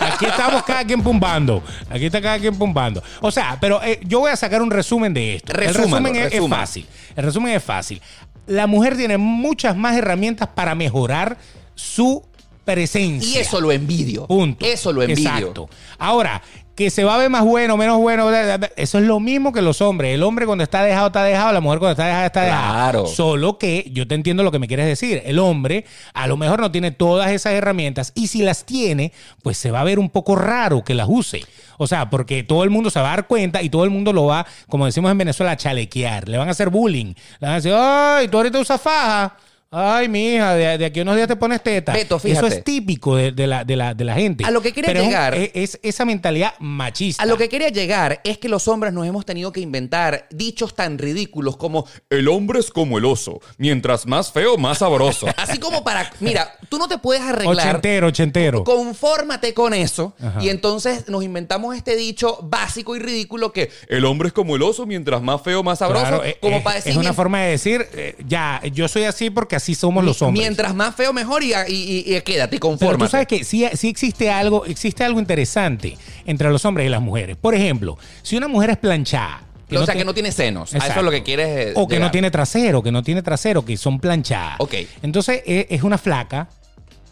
Aquí 0.00 0.26
estamos 0.26 0.62
cada 0.64 0.84
quien 0.84 1.02
pumbando. 1.02 1.62
Aquí 1.90 2.06
está 2.06 2.20
cada 2.20 2.38
quien 2.38 2.56
pumbando. 2.56 3.02
O 3.20 3.30
sea, 3.30 3.53
pero 3.60 3.82
eh, 3.82 4.00
yo 4.04 4.20
voy 4.20 4.30
a 4.30 4.36
sacar 4.36 4.62
un 4.62 4.70
resumen 4.70 5.12
de 5.14 5.36
esto. 5.36 5.52
el 5.52 5.74
resumen 5.74 6.16
es- 6.16 6.32
es, 6.34 6.48
fácil. 6.48 6.86
El 7.16 7.24
resumen 7.24 7.54
es 7.54 7.62
fácil. 7.64 8.00
La 8.46 8.66
mujer 8.66 8.96
tiene 8.96 9.16
muchas 9.18 9.76
más 9.76 9.96
herramientas 9.96 10.48
para 10.54 10.74
mejorar 10.74 11.38
su 11.74 12.22
presencia. 12.64 13.38
Y 13.38 13.40
eso 13.40 13.60
lo 13.60 13.72
envidio. 13.72 14.26
Punto. 14.26 14.64
Eso 14.64 14.92
lo 14.92 15.02
envidio. 15.02 15.28
Exacto. 15.30 15.68
Ahora, 15.98 16.42
que 16.74 16.90
se 16.90 17.04
va 17.04 17.14
a 17.14 17.18
ver 17.18 17.30
más 17.30 17.44
bueno, 17.44 17.76
menos 17.76 17.98
bueno, 17.98 18.30
eso 18.76 18.98
es 18.98 19.04
lo 19.04 19.20
mismo 19.20 19.52
que 19.52 19.62
los 19.62 19.80
hombres. 19.80 20.14
El 20.14 20.22
hombre 20.22 20.46
cuando 20.46 20.64
está 20.64 20.82
dejado, 20.82 21.06
está 21.06 21.22
dejado, 21.22 21.52
la 21.52 21.60
mujer 21.60 21.78
cuando 21.78 21.92
está 21.92 22.06
dejada, 22.06 22.26
está 22.26 22.42
dejada. 22.42 22.72
Claro. 22.72 23.06
Solo 23.06 23.58
que 23.58 23.88
yo 23.92 24.08
te 24.08 24.14
entiendo 24.14 24.42
lo 24.42 24.50
que 24.50 24.58
me 24.58 24.66
quieres 24.66 24.86
decir. 24.86 25.22
El 25.24 25.38
hombre 25.38 25.84
a 26.14 26.26
lo 26.26 26.36
mejor 26.36 26.60
no 26.60 26.72
tiene 26.72 26.90
todas 26.90 27.30
esas 27.30 27.52
herramientas 27.52 28.12
y 28.14 28.26
si 28.26 28.42
las 28.42 28.64
tiene, 28.64 29.12
pues 29.42 29.56
se 29.56 29.70
va 29.70 29.80
a 29.80 29.84
ver 29.84 29.98
un 29.98 30.10
poco 30.10 30.34
raro 30.34 30.82
que 30.82 30.94
las 30.94 31.06
use. 31.08 31.44
O 31.78 31.86
sea, 31.86 32.10
porque 32.10 32.42
todo 32.42 32.64
el 32.64 32.70
mundo 32.70 32.90
se 32.90 33.00
va 33.00 33.12
a 33.12 33.16
dar 33.16 33.26
cuenta 33.26 33.62
y 33.62 33.68
todo 33.68 33.84
el 33.84 33.90
mundo 33.90 34.12
lo 34.12 34.26
va, 34.26 34.46
como 34.68 34.86
decimos 34.86 35.10
en 35.10 35.18
Venezuela, 35.18 35.52
a 35.52 35.56
chalequear. 35.56 36.28
Le 36.28 36.38
van 36.38 36.48
a 36.48 36.52
hacer 36.52 36.70
bullying. 36.70 37.14
Le 37.40 37.46
van 37.46 37.52
a 37.52 37.54
decir, 37.56 37.72
ay, 37.76 38.28
tú 38.28 38.36
ahorita 38.38 38.58
usas 38.58 38.80
faja. 38.80 39.36
Ay, 39.76 40.08
mija, 40.08 40.54
de, 40.54 40.78
de 40.78 40.84
aquí 40.84 41.00
a 41.00 41.02
unos 41.02 41.16
días 41.16 41.26
te 41.26 41.34
pones 41.34 41.60
teta. 41.62 41.92
Beto, 41.92 42.20
Eso 42.22 42.46
es 42.46 42.62
típico 42.62 43.16
de, 43.16 43.32
de 43.32 43.46
la, 43.48 43.64
de, 43.64 43.74
la, 43.74 43.92
de 43.92 44.04
la 44.04 44.14
gente. 44.14 44.44
A 44.44 44.50
lo 44.52 44.62
que 44.62 44.72
quería 44.72 44.92
Pero 44.92 45.02
llegar- 45.04 45.34
Es, 45.34 45.50
es 45.54 45.80
esa 45.82 46.04
mentalidad 46.04 46.54
machista. 46.60 47.22
A 47.22 47.26
lo 47.26 47.36
que 47.36 47.48
quería 47.48 47.70
llegar 47.70 48.20
es 48.22 48.38
que 48.38 48.48
los 48.48 48.68
hombres 48.68 48.92
nos 48.92 49.04
hemos 49.06 49.26
tenido 49.26 49.50
que 49.52 49.60
inventar 49.60 50.28
dichos 50.30 50.74
tan 50.76 50.96
ridículos 50.98 51.56
como 51.56 51.88
el 52.08 52.28
hombre 52.28 52.60
es 52.60 52.70
como 52.70 52.98
el 52.98 53.04
oso, 53.04 53.40
mientras 53.58 54.06
más 54.06 54.30
feo, 54.30 54.56
más 54.58 54.78
sabroso. 54.78 55.26
Así 55.36 55.58
como 55.58 55.82
para, 55.82 56.08
mira, 56.20 56.56
tú 56.68 56.78
no 56.78 56.86
te 56.86 56.98
puedes 56.98 57.22
arreglar. 57.22 57.56
Ochentero, 57.68 58.06
ochentero. 58.06 58.62
Confórmate 58.62 59.54
con 59.54 59.74
eso 59.74 60.14
Ajá. 60.20 60.40
y 60.40 60.50
entonces 60.50 61.08
nos 61.08 61.24
inventamos 61.24 61.74
este 61.76 61.96
dicho 61.96 62.38
básico 62.42 62.94
y 62.94 63.00
ridículo 63.00 63.52
que 63.52 63.70
el 63.88 64.04
hombre 64.04 64.28
es 64.28 64.32
como 64.34 64.54
el 64.54 64.62
oso, 64.62 64.86
mientras 64.86 65.20
más 65.20 65.42
feo, 65.42 65.62
más 65.64 65.80
sabroso. 65.80 66.04
Claro, 66.06 66.22
es- 66.22 66.36
como 66.40 66.58
es, 66.58 66.62
para 66.62 66.76
decir, 66.76 66.92
es 66.92 66.96
una 66.98 67.12
forma 67.12 67.40
de 67.40 67.50
decir, 67.50 67.86
eh, 67.94 68.14
ya, 68.28 68.60
yo 68.72 68.86
soy 68.86 69.04
así 69.04 69.30
porque 69.30 69.56
así 69.56 69.63
somos 69.72 70.04
los 70.04 70.20
hombres. 70.20 70.42
mientras 70.42 70.74
más 70.74 70.96
feo, 70.96 71.12
mejor 71.12 71.44
y, 71.44 71.52
y- 71.54 72.04
y- 72.08 72.16
y 72.16 72.20
quédate, 72.22 72.56
Pero 72.56 72.60
confórmate. 72.60 73.04
tú 73.04 73.08
sabes 73.10 73.26
que 73.28 73.44
sí, 73.44 73.64
sí 73.74 73.88
existe 73.88 74.30
algo, 74.30 74.66
existe 74.66 75.04
algo 75.04 75.20
interesante 75.20 75.96
entre 76.26 76.50
los 76.50 76.64
hombres 76.64 76.86
y 76.86 76.90
las 76.90 77.00
mujeres. 77.00 77.36
Por 77.36 77.54
ejemplo, 77.54 77.96
si 78.22 78.36
una 78.36 78.48
mujer 78.48 78.70
es 78.70 78.76
planchada, 78.78 79.42
o 79.70 79.84
sea, 79.84 79.94
te- 79.94 79.98
que 80.00 80.04
no 80.04 80.12
tiene 80.12 80.30
senos. 80.32 80.74
A 80.74 80.78
eso 80.78 80.98
es 80.98 81.04
lo 81.04 81.10
que 81.10 81.22
quieres 81.22 81.68
eh, 81.68 81.72
o 81.76 81.86
que 81.88 81.98
no 81.98 82.10
tiene 82.10 82.30
trasero, 82.30 82.82
que 82.82 82.92
no 82.92 83.02
tiene 83.02 83.22
trasero, 83.22 83.64
que 83.64 83.76
son 83.76 84.00
planchadas. 84.00 84.56
Ok. 84.58 84.74
Entonces 85.02 85.42
eh, 85.46 85.66
es 85.70 85.82
una 85.82 85.98
flaca, 85.98 86.48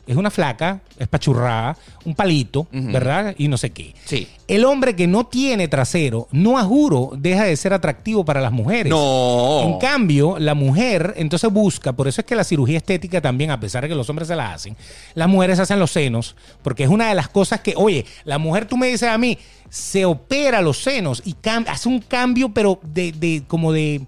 es 0.06 0.16
una 0.16 0.30
flaca, 0.30 0.80
es 0.98 1.06
pachurrada, 1.06 1.76
un 2.04 2.14
palito, 2.14 2.66
¿verdad? 2.72 3.34
Y 3.38 3.48
no 3.48 3.56
sé 3.56 3.70
qué. 3.70 3.94
Sí. 4.04 4.26
El 4.48 4.64
hombre 4.64 4.96
que 4.96 5.06
no 5.06 5.26
tiene 5.26 5.68
trasero, 5.68 6.28
no 6.32 6.58
a 6.58 6.64
juro, 6.64 7.12
deja 7.16 7.44
de 7.44 7.56
ser 7.56 7.72
atractivo 7.72 8.24
para 8.24 8.40
las 8.40 8.50
mujeres. 8.50 8.90
No. 8.90 9.62
En 9.62 9.78
cambio, 9.78 10.38
la 10.38 10.54
mujer 10.54 11.14
entonces 11.16 11.50
busca, 11.52 11.92
por 11.92 12.08
eso 12.08 12.20
es 12.20 12.26
que 12.26 12.34
la 12.34 12.44
cirugía 12.44 12.78
estética 12.78 13.20
también, 13.20 13.50
a 13.50 13.60
pesar 13.60 13.82
de 13.84 13.88
que 13.88 13.94
los 13.94 14.10
hombres 14.10 14.28
se 14.28 14.36
la 14.36 14.52
hacen, 14.52 14.76
las 15.14 15.28
mujeres 15.28 15.60
hacen 15.60 15.78
los 15.78 15.92
senos, 15.92 16.34
porque 16.62 16.82
es 16.82 16.90
una 16.90 17.08
de 17.08 17.14
las 17.14 17.28
cosas 17.28 17.60
que, 17.60 17.74
oye, 17.76 18.04
la 18.24 18.38
mujer, 18.38 18.66
tú 18.66 18.76
me 18.76 18.88
dices 18.88 19.08
a 19.08 19.18
mí, 19.18 19.38
se 19.70 20.04
opera 20.04 20.60
los 20.60 20.82
senos 20.82 21.22
y 21.24 21.34
hace 21.66 21.88
un 21.88 22.00
cambio, 22.00 22.50
pero 22.50 22.80
de, 22.82 23.12
de 23.12 23.44
como 23.46 23.72
de 23.72 24.02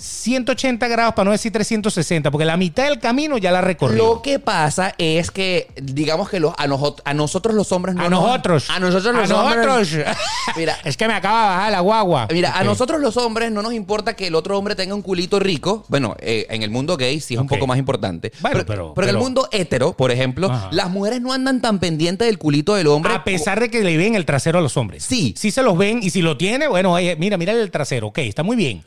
180 0.00 0.88
grados, 0.88 1.14
para 1.14 1.26
no 1.26 1.30
decir 1.32 1.52
360, 1.52 2.30
porque 2.30 2.44
la 2.44 2.56
mitad 2.56 2.84
del 2.84 2.98
camino 2.98 3.38
ya 3.38 3.52
la 3.52 3.60
recorrió. 3.60 3.96
Lo 4.14 4.22
que 4.22 4.38
pasa 4.38 4.94
es 4.98 5.30
que, 5.30 5.68
digamos 5.80 6.28
que 6.28 6.40
los, 6.40 6.54
a, 6.56 6.66
nojo- 6.66 6.96
a 7.04 7.14
nosotros 7.14 7.54
los 7.54 7.70
hombres 7.72 7.94
no 7.94 8.02
a 8.04 8.08
nos- 8.08 8.22
nosotros. 8.22 8.70
A 8.70 8.80
nosotros 8.80 9.14
los 9.14 9.30
a 9.30 9.42
hombres. 9.44 9.66
nosotros. 9.66 10.16
Mira. 10.56 10.76
es 10.84 10.96
que 10.96 11.06
me 11.06 11.14
acaba 11.14 11.42
de 11.42 11.48
bajar 11.56 11.72
la 11.72 11.80
guagua. 11.80 12.28
Mira, 12.32 12.58
a 12.58 12.64
nosotros 12.64 13.00
los 13.00 13.16
hombres 13.16 13.52
no 13.52 13.62
nos 13.62 13.72
importa 13.74 14.14
que 14.14 14.26
el 14.28 14.34
otro 14.34 14.56
hombre 14.58 14.74
tenga 14.74 14.94
un 14.94 15.02
culito 15.02 15.38
rico. 15.38 15.84
Bueno, 15.88 16.16
eh, 16.20 16.46
en 16.50 16.62
el 16.62 16.70
mundo 16.70 16.96
gay 16.96 17.20
sí 17.20 17.34
es 17.34 17.40
un 17.40 17.46
poco 17.48 17.66
más 17.66 17.78
importante. 17.78 18.32
Bueno, 18.40 18.56
pero, 18.58 18.66
pero- 18.66 18.94
pero 18.94 19.08
en 19.08 19.14
el 19.16 19.20
mundo 19.20 19.48
hetero, 19.52 19.92
por 19.96 20.10
ejemplo, 20.10 20.50
Ajá. 20.50 20.68
las 20.72 20.90
mujeres 20.90 21.20
no 21.20 21.32
andan 21.32 21.60
tan 21.60 21.78
pendientes 21.78 22.26
del 22.26 22.38
culito 22.38 22.74
del 22.74 22.86
hombre. 22.88 23.12
A 23.12 23.24
pesar 23.24 23.60
de 23.60 23.70
que 23.70 23.82
le 23.82 23.96
ven 23.96 24.14
el 24.14 24.24
trasero 24.24 24.58
a 24.58 24.62
los 24.62 24.76
hombres. 24.76 25.04
Sí. 25.04 25.34
Sí 25.36 25.50
se 25.50 25.62
los 25.62 25.76
ven 25.76 26.00
y 26.02 26.10
si 26.10 26.22
lo 26.22 26.36
tiene, 26.36 26.68
bueno, 26.68 26.92
oye, 26.92 27.16
mira, 27.16 27.36
mira 27.36 27.52
el 27.52 27.70
trasero, 27.70 28.08
ok, 28.08 28.18
está 28.18 28.42
muy 28.42 28.56
bien. 28.56 28.82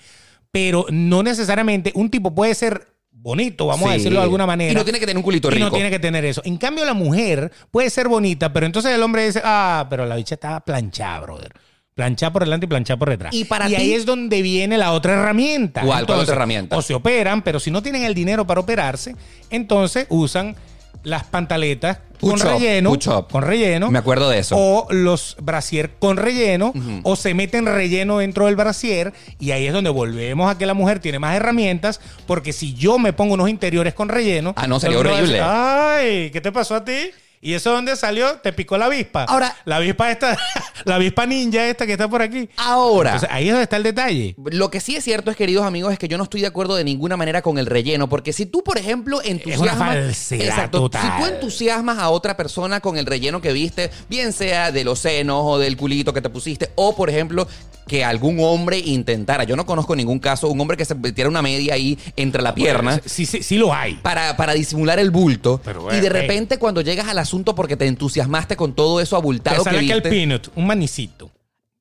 Pero 0.53 0.85
no 0.91 1.23
necesariamente 1.23 1.91
un 1.95 2.09
tipo 2.11 2.33
puede 2.33 2.53
ser 2.53 2.87
bonito, 3.11 3.65
vamos 3.65 3.89
a 3.89 3.93
decirlo 3.93 4.19
de 4.19 4.23
alguna 4.25 4.45
manera. 4.45 4.71
Y 4.71 4.75
no 4.75 4.83
tiene 4.83 4.99
que 4.99 5.05
tener 5.07 5.17
un 5.17 5.23
culito 5.23 5.47
Y 5.49 5.57
no 5.57 5.65
rico. 5.65 5.75
tiene 5.77 5.89
que 5.89 5.97
tener 5.97 6.23
eso. 6.25 6.41
En 6.45 6.57
cambio, 6.57 6.85
la 6.85 6.93
mujer 6.93 7.51
puede 7.71 7.89
ser 7.89 8.07
bonita, 8.07 8.53
pero 8.53 8.65
entonces 8.67 8.91
el 8.93 9.01
hombre 9.01 9.25
dice, 9.25 9.41
ah, 9.43 9.87
pero 9.89 10.05
la 10.05 10.15
bicha 10.15 10.35
estaba 10.35 10.59
planchada, 10.59 11.21
brother. 11.21 11.51
Planchada 11.95 12.31
por 12.33 12.43
delante 12.43 12.65
y 12.65 12.69
planchada 12.69 12.97
por 12.99 13.09
detrás. 13.09 13.33
Y 13.33 13.45
para 13.45 13.65
ahí 13.65 13.75
ti- 13.75 13.93
es 13.95 14.05
donde 14.05 14.41
viene 14.43 14.77
la 14.77 14.91
otra 14.91 15.13
herramienta. 15.13 15.81
¿Cuál? 15.81 16.05
¿Cuál 16.05 16.19
otra 16.19 16.35
herramienta? 16.35 16.77
O 16.77 16.81
se 16.83 16.93
operan, 16.93 17.41
pero 17.43 17.59
si 17.59 17.71
no 17.71 17.81
tienen 17.81 18.03
el 18.03 18.13
dinero 18.13 18.45
para 18.45 18.59
operarse, 18.61 19.15
entonces 19.49 20.05
usan 20.09 20.55
las 21.03 21.23
pantaletas 21.23 21.99
con 22.19 22.33
up, 22.33 22.43
relleno. 22.43 22.97
Con 23.29 23.43
relleno. 23.43 23.91
Me 23.91 23.99
acuerdo 23.99 24.29
de 24.29 24.39
eso. 24.39 24.55
O 24.57 24.87
los 24.91 25.35
brasier 25.41 25.91
con 25.99 26.17
relleno. 26.17 26.73
O 27.03 27.15
se 27.15 27.33
meten 27.33 27.65
relleno 27.65 28.19
dentro 28.19 28.45
del 28.45 28.55
brasier. 28.55 29.13
Y 29.39 29.51
ahí 29.51 29.67
es 29.67 29.73
donde 29.73 29.89
volvemos 29.89 30.49
a 30.49 30.57
que 30.57 30.65
la 30.65 30.73
mujer 30.73 30.99
tiene 30.99 31.19
más 31.19 31.35
herramientas. 31.35 31.99
Porque 32.25 32.53
si 32.53 32.73
yo 32.73 32.97
me 32.99 33.13
pongo 33.13 33.33
unos 33.33 33.49
interiores 33.49 33.93
con 33.93 34.09
relleno. 34.09 34.53
Ah, 34.55 34.67
no, 34.67 34.79
sería 34.79 34.99
horrible. 34.99 35.21
decir, 35.21 35.41
Ay, 35.43 36.29
¿qué 36.31 36.39
te 36.41 36.51
pasó 36.51 36.75
a 36.75 36.85
ti? 36.85 37.11
¿Y 37.43 37.55
eso 37.55 37.71
dónde 37.71 37.97
salió? 37.97 38.37
Te 38.37 38.53
picó 38.53 38.77
la 38.77 38.85
avispa. 38.85 39.25
Ahora- 39.25 39.53
La 39.65 39.75
avispa 39.75 40.09
esta, 40.09 40.37
la 40.85 40.95
avispa 40.95 41.25
ninja 41.25 41.67
esta 41.67 41.85
que 41.85 41.91
está 41.91 42.07
por 42.07 42.21
aquí. 42.21 42.49
Ahora. 42.55 43.11
Entonces, 43.11 43.29
ahí 43.31 43.47
es 43.47 43.51
donde 43.51 43.63
está 43.63 43.75
el 43.75 43.83
detalle. 43.83 44.35
Lo 44.45 44.71
que 44.71 44.79
sí 44.79 44.95
es 44.95 45.03
cierto 45.03 45.29
es, 45.29 45.35
queridos 45.35 45.65
amigos, 45.65 45.91
es 45.91 45.99
que 45.99 46.07
yo 46.07 46.17
no 46.17 46.23
estoy 46.23 46.39
de 46.39 46.47
acuerdo 46.47 46.75
de 46.75 46.85
ninguna 46.85 47.17
manera 47.17 47.41
con 47.41 47.57
el 47.57 47.65
relleno, 47.65 48.07
porque 48.07 48.31
si 48.31 48.45
tú, 48.45 48.63
por 48.63 48.77
ejemplo, 48.77 49.21
entusiasmas... 49.21 49.77
falsedad 49.77 50.45
Exacto. 50.45 50.79
total. 50.83 51.01
Si 51.01 51.21
tú 51.21 51.33
entusiasmas 51.33 51.97
a 51.99 52.09
otra 52.09 52.37
persona 52.37 52.79
con 52.79 52.97
el 52.97 53.05
relleno 53.05 53.41
que 53.41 53.51
viste, 53.51 53.91
bien 54.09 54.31
sea 54.31 54.71
de 54.71 54.85
los 54.85 54.99
senos 54.99 55.41
o 55.43 55.59
del 55.59 55.75
culito 55.75 56.13
que 56.13 56.21
te 56.21 56.29
pusiste, 56.29 56.71
o, 56.75 56.95
por 56.95 57.09
ejemplo, 57.09 57.45
que 57.87 58.05
algún 58.05 58.39
hombre 58.39 58.79
intentara, 58.79 59.43
yo 59.43 59.55
no 59.57 59.65
conozco 59.65 59.95
ningún 59.95 60.19
caso, 60.19 60.47
un 60.47 60.59
hombre 60.61 60.77
que 60.77 60.85
se 60.85 60.95
metiera 60.95 61.29
una 61.29 61.41
media 61.41 61.73
ahí 61.73 61.99
entre 62.15 62.41
la 62.41 62.55
pierna... 62.55 63.01
Sí, 63.05 63.25
sí, 63.25 63.43
sí 63.43 63.57
lo 63.57 63.73
hay. 63.73 63.95
Para, 63.95 64.37
para 64.37 64.53
disimular 64.53 64.99
el 64.99 65.11
bulto 65.11 65.59
Pero, 65.63 65.93
y 65.93 65.99
de 65.99 66.09
repente 66.09 66.57
cuando 66.57 66.81
llegas 66.81 67.07
al 67.07 67.19
asunto 67.33 67.55
porque 67.55 67.75
te 67.75 67.87
entusiasmaste 67.87 68.55
con 68.55 68.73
todo 68.73 69.01
eso 69.01 69.15
abultado 69.17 69.57
Te 69.57 69.59
que 69.63 69.63
sale 69.63 69.77
aquí 69.79 69.91
el 69.91 70.01
viste, 70.01 70.09
peanut, 70.09 70.47
un 70.55 70.67
manicito. 70.67 71.31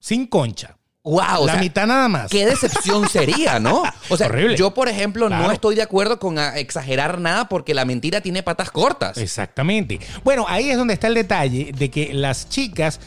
Sin 0.00 0.26
concha. 0.26 0.76
wow, 1.04 1.40
o 1.42 1.46
la 1.46 1.52
sea, 1.54 1.60
mitad 1.62 1.86
nada 1.86 2.08
más. 2.08 2.30
Qué 2.30 2.46
decepción 2.46 3.06
sería, 3.08 3.58
¿no? 3.60 3.82
O 4.08 4.16
sea, 4.16 4.28
Horrible. 4.28 4.56
yo, 4.56 4.72
por 4.72 4.88
ejemplo, 4.88 5.28
no 5.28 5.52
estoy 5.52 5.74
de 5.74 5.82
acuerdo 5.82 6.18
con 6.18 6.38
exagerar 6.38 7.20
nada 7.20 7.48
porque 7.48 7.74
la 7.74 7.84
mentira 7.84 8.20
tiene 8.22 8.42
patas 8.42 8.70
cortas. 8.70 9.18
Exactamente. 9.18 10.00
Bueno, 10.24 10.46
ahí 10.48 10.70
es 10.70 10.76
donde 10.78 10.94
está 10.94 11.08
el 11.08 11.14
detalle 11.14 11.72
de 11.76 11.90
que 11.90 12.14
las 12.14 12.48
chicas 12.48 12.98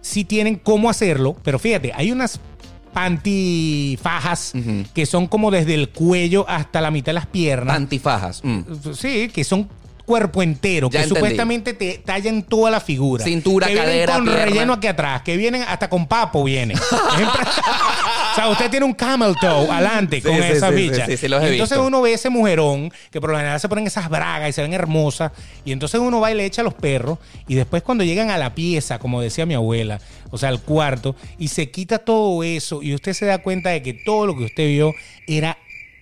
sí 0.00 0.24
tienen 0.24 0.56
cómo 0.56 0.90
hacerlo, 0.90 1.36
pero 1.44 1.58
fíjate, 1.60 1.92
hay 1.94 2.10
unas 2.10 2.40
pantifajas 2.92 4.52
Ujú. 4.54 4.84
que 4.94 5.06
son 5.06 5.26
como 5.26 5.50
desde 5.50 5.74
el 5.74 5.88
cuello 5.90 6.44
hasta 6.48 6.80
la 6.80 6.90
mitad 6.90 7.06
de 7.10 7.14
las 7.14 7.26
piernas. 7.26 7.76
Antifajas. 7.76 8.40
mm. 8.44 8.62
Sí, 8.94 9.28
que 9.32 9.44
son 9.44 9.68
cuerpo 10.04 10.42
entero, 10.42 10.88
Ya 10.90 10.98
que 11.00 11.04
entendí. 11.04 11.18
supuestamente 11.20 11.72
te 11.74 11.98
tallan 11.98 12.42
toda 12.42 12.70
la 12.70 12.80
figura. 12.80 13.24
Cintura, 13.24 13.66
que 13.66 13.72
vienen 13.74 13.90
cadera, 13.90 14.14
con 14.14 14.24
pierna. 14.24 14.44
relleno 14.44 14.72
aquí 14.74 14.86
atrás, 14.86 15.22
que 15.22 15.36
vienen 15.36 15.62
hasta 15.66 15.88
con 15.88 16.06
papo 16.06 16.44
vienen. 16.44 16.76
o 16.78 18.34
sea, 18.34 18.48
usted 18.48 18.70
tiene 18.70 18.84
un 18.86 18.92
camel 18.94 19.34
toe 19.40 19.68
adelante 19.70 20.16
Sí, 20.16 20.22
con 20.22 20.34
sí, 20.36 20.42
esa 20.42 20.68
sí, 20.70 20.74
bicha. 20.74 21.06
sí, 21.16 21.28
los 21.28 21.42
he 21.42 21.52
entonces 21.52 21.78
visto. 21.78 21.86
uno 21.86 22.02
ve 22.02 22.12
ese 22.14 22.30
mujerón 22.30 22.92
que 23.10 23.20
por 23.20 23.30
lo 23.30 23.36
general 23.36 23.60
se 23.60 23.68
ponen 23.68 23.86
esas 23.86 24.08
bragas 24.08 24.48
y 24.50 24.52
se 24.52 24.62
ven 24.62 24.72
hermosas 24.74 25.32
y 25.64 25.72
entonces 25.72 26.00
uno 26.00 26.20
va 26.20 26.30
y 26.30 26.34
le 26.34 26.44
echa 26.44 26.62
a 26.62 26.64
los 26.64 26.74
perros 26.74 27.18
y 27.48 27.54
después 27.54 27.82
cuando 27.82 28.04
llegan 28.04 28.30
a 28.30 28.38
la 28.38 28.54
pieza, 28.54 28.98
como 28.98 29.20
decía 29.22 29.46
mi 29.46 29.54
abuela, 29.54 30.00
o 30.30 30.38
sea, 30.38 30.48
al 30.48 30.60
cuarto 30.60 31.14
y 31.38 31.48
se 31.48 31.70
quita 31.70 31.98
todo 31.98 32.42
eso 32.42 32.82
y 32.82 32.94
usted 32.94 33.12
se 33.12 33.26
da 33.26 33.38
cuenta 33.38 33.70
de 33.70 33.82
que 33.82 33.94
todo 33.94 34.26
lo 34.26 34.36
que 34.36 34.44
usted 34.44 34.66
vio 34.68 34.92
era 35.26 35.56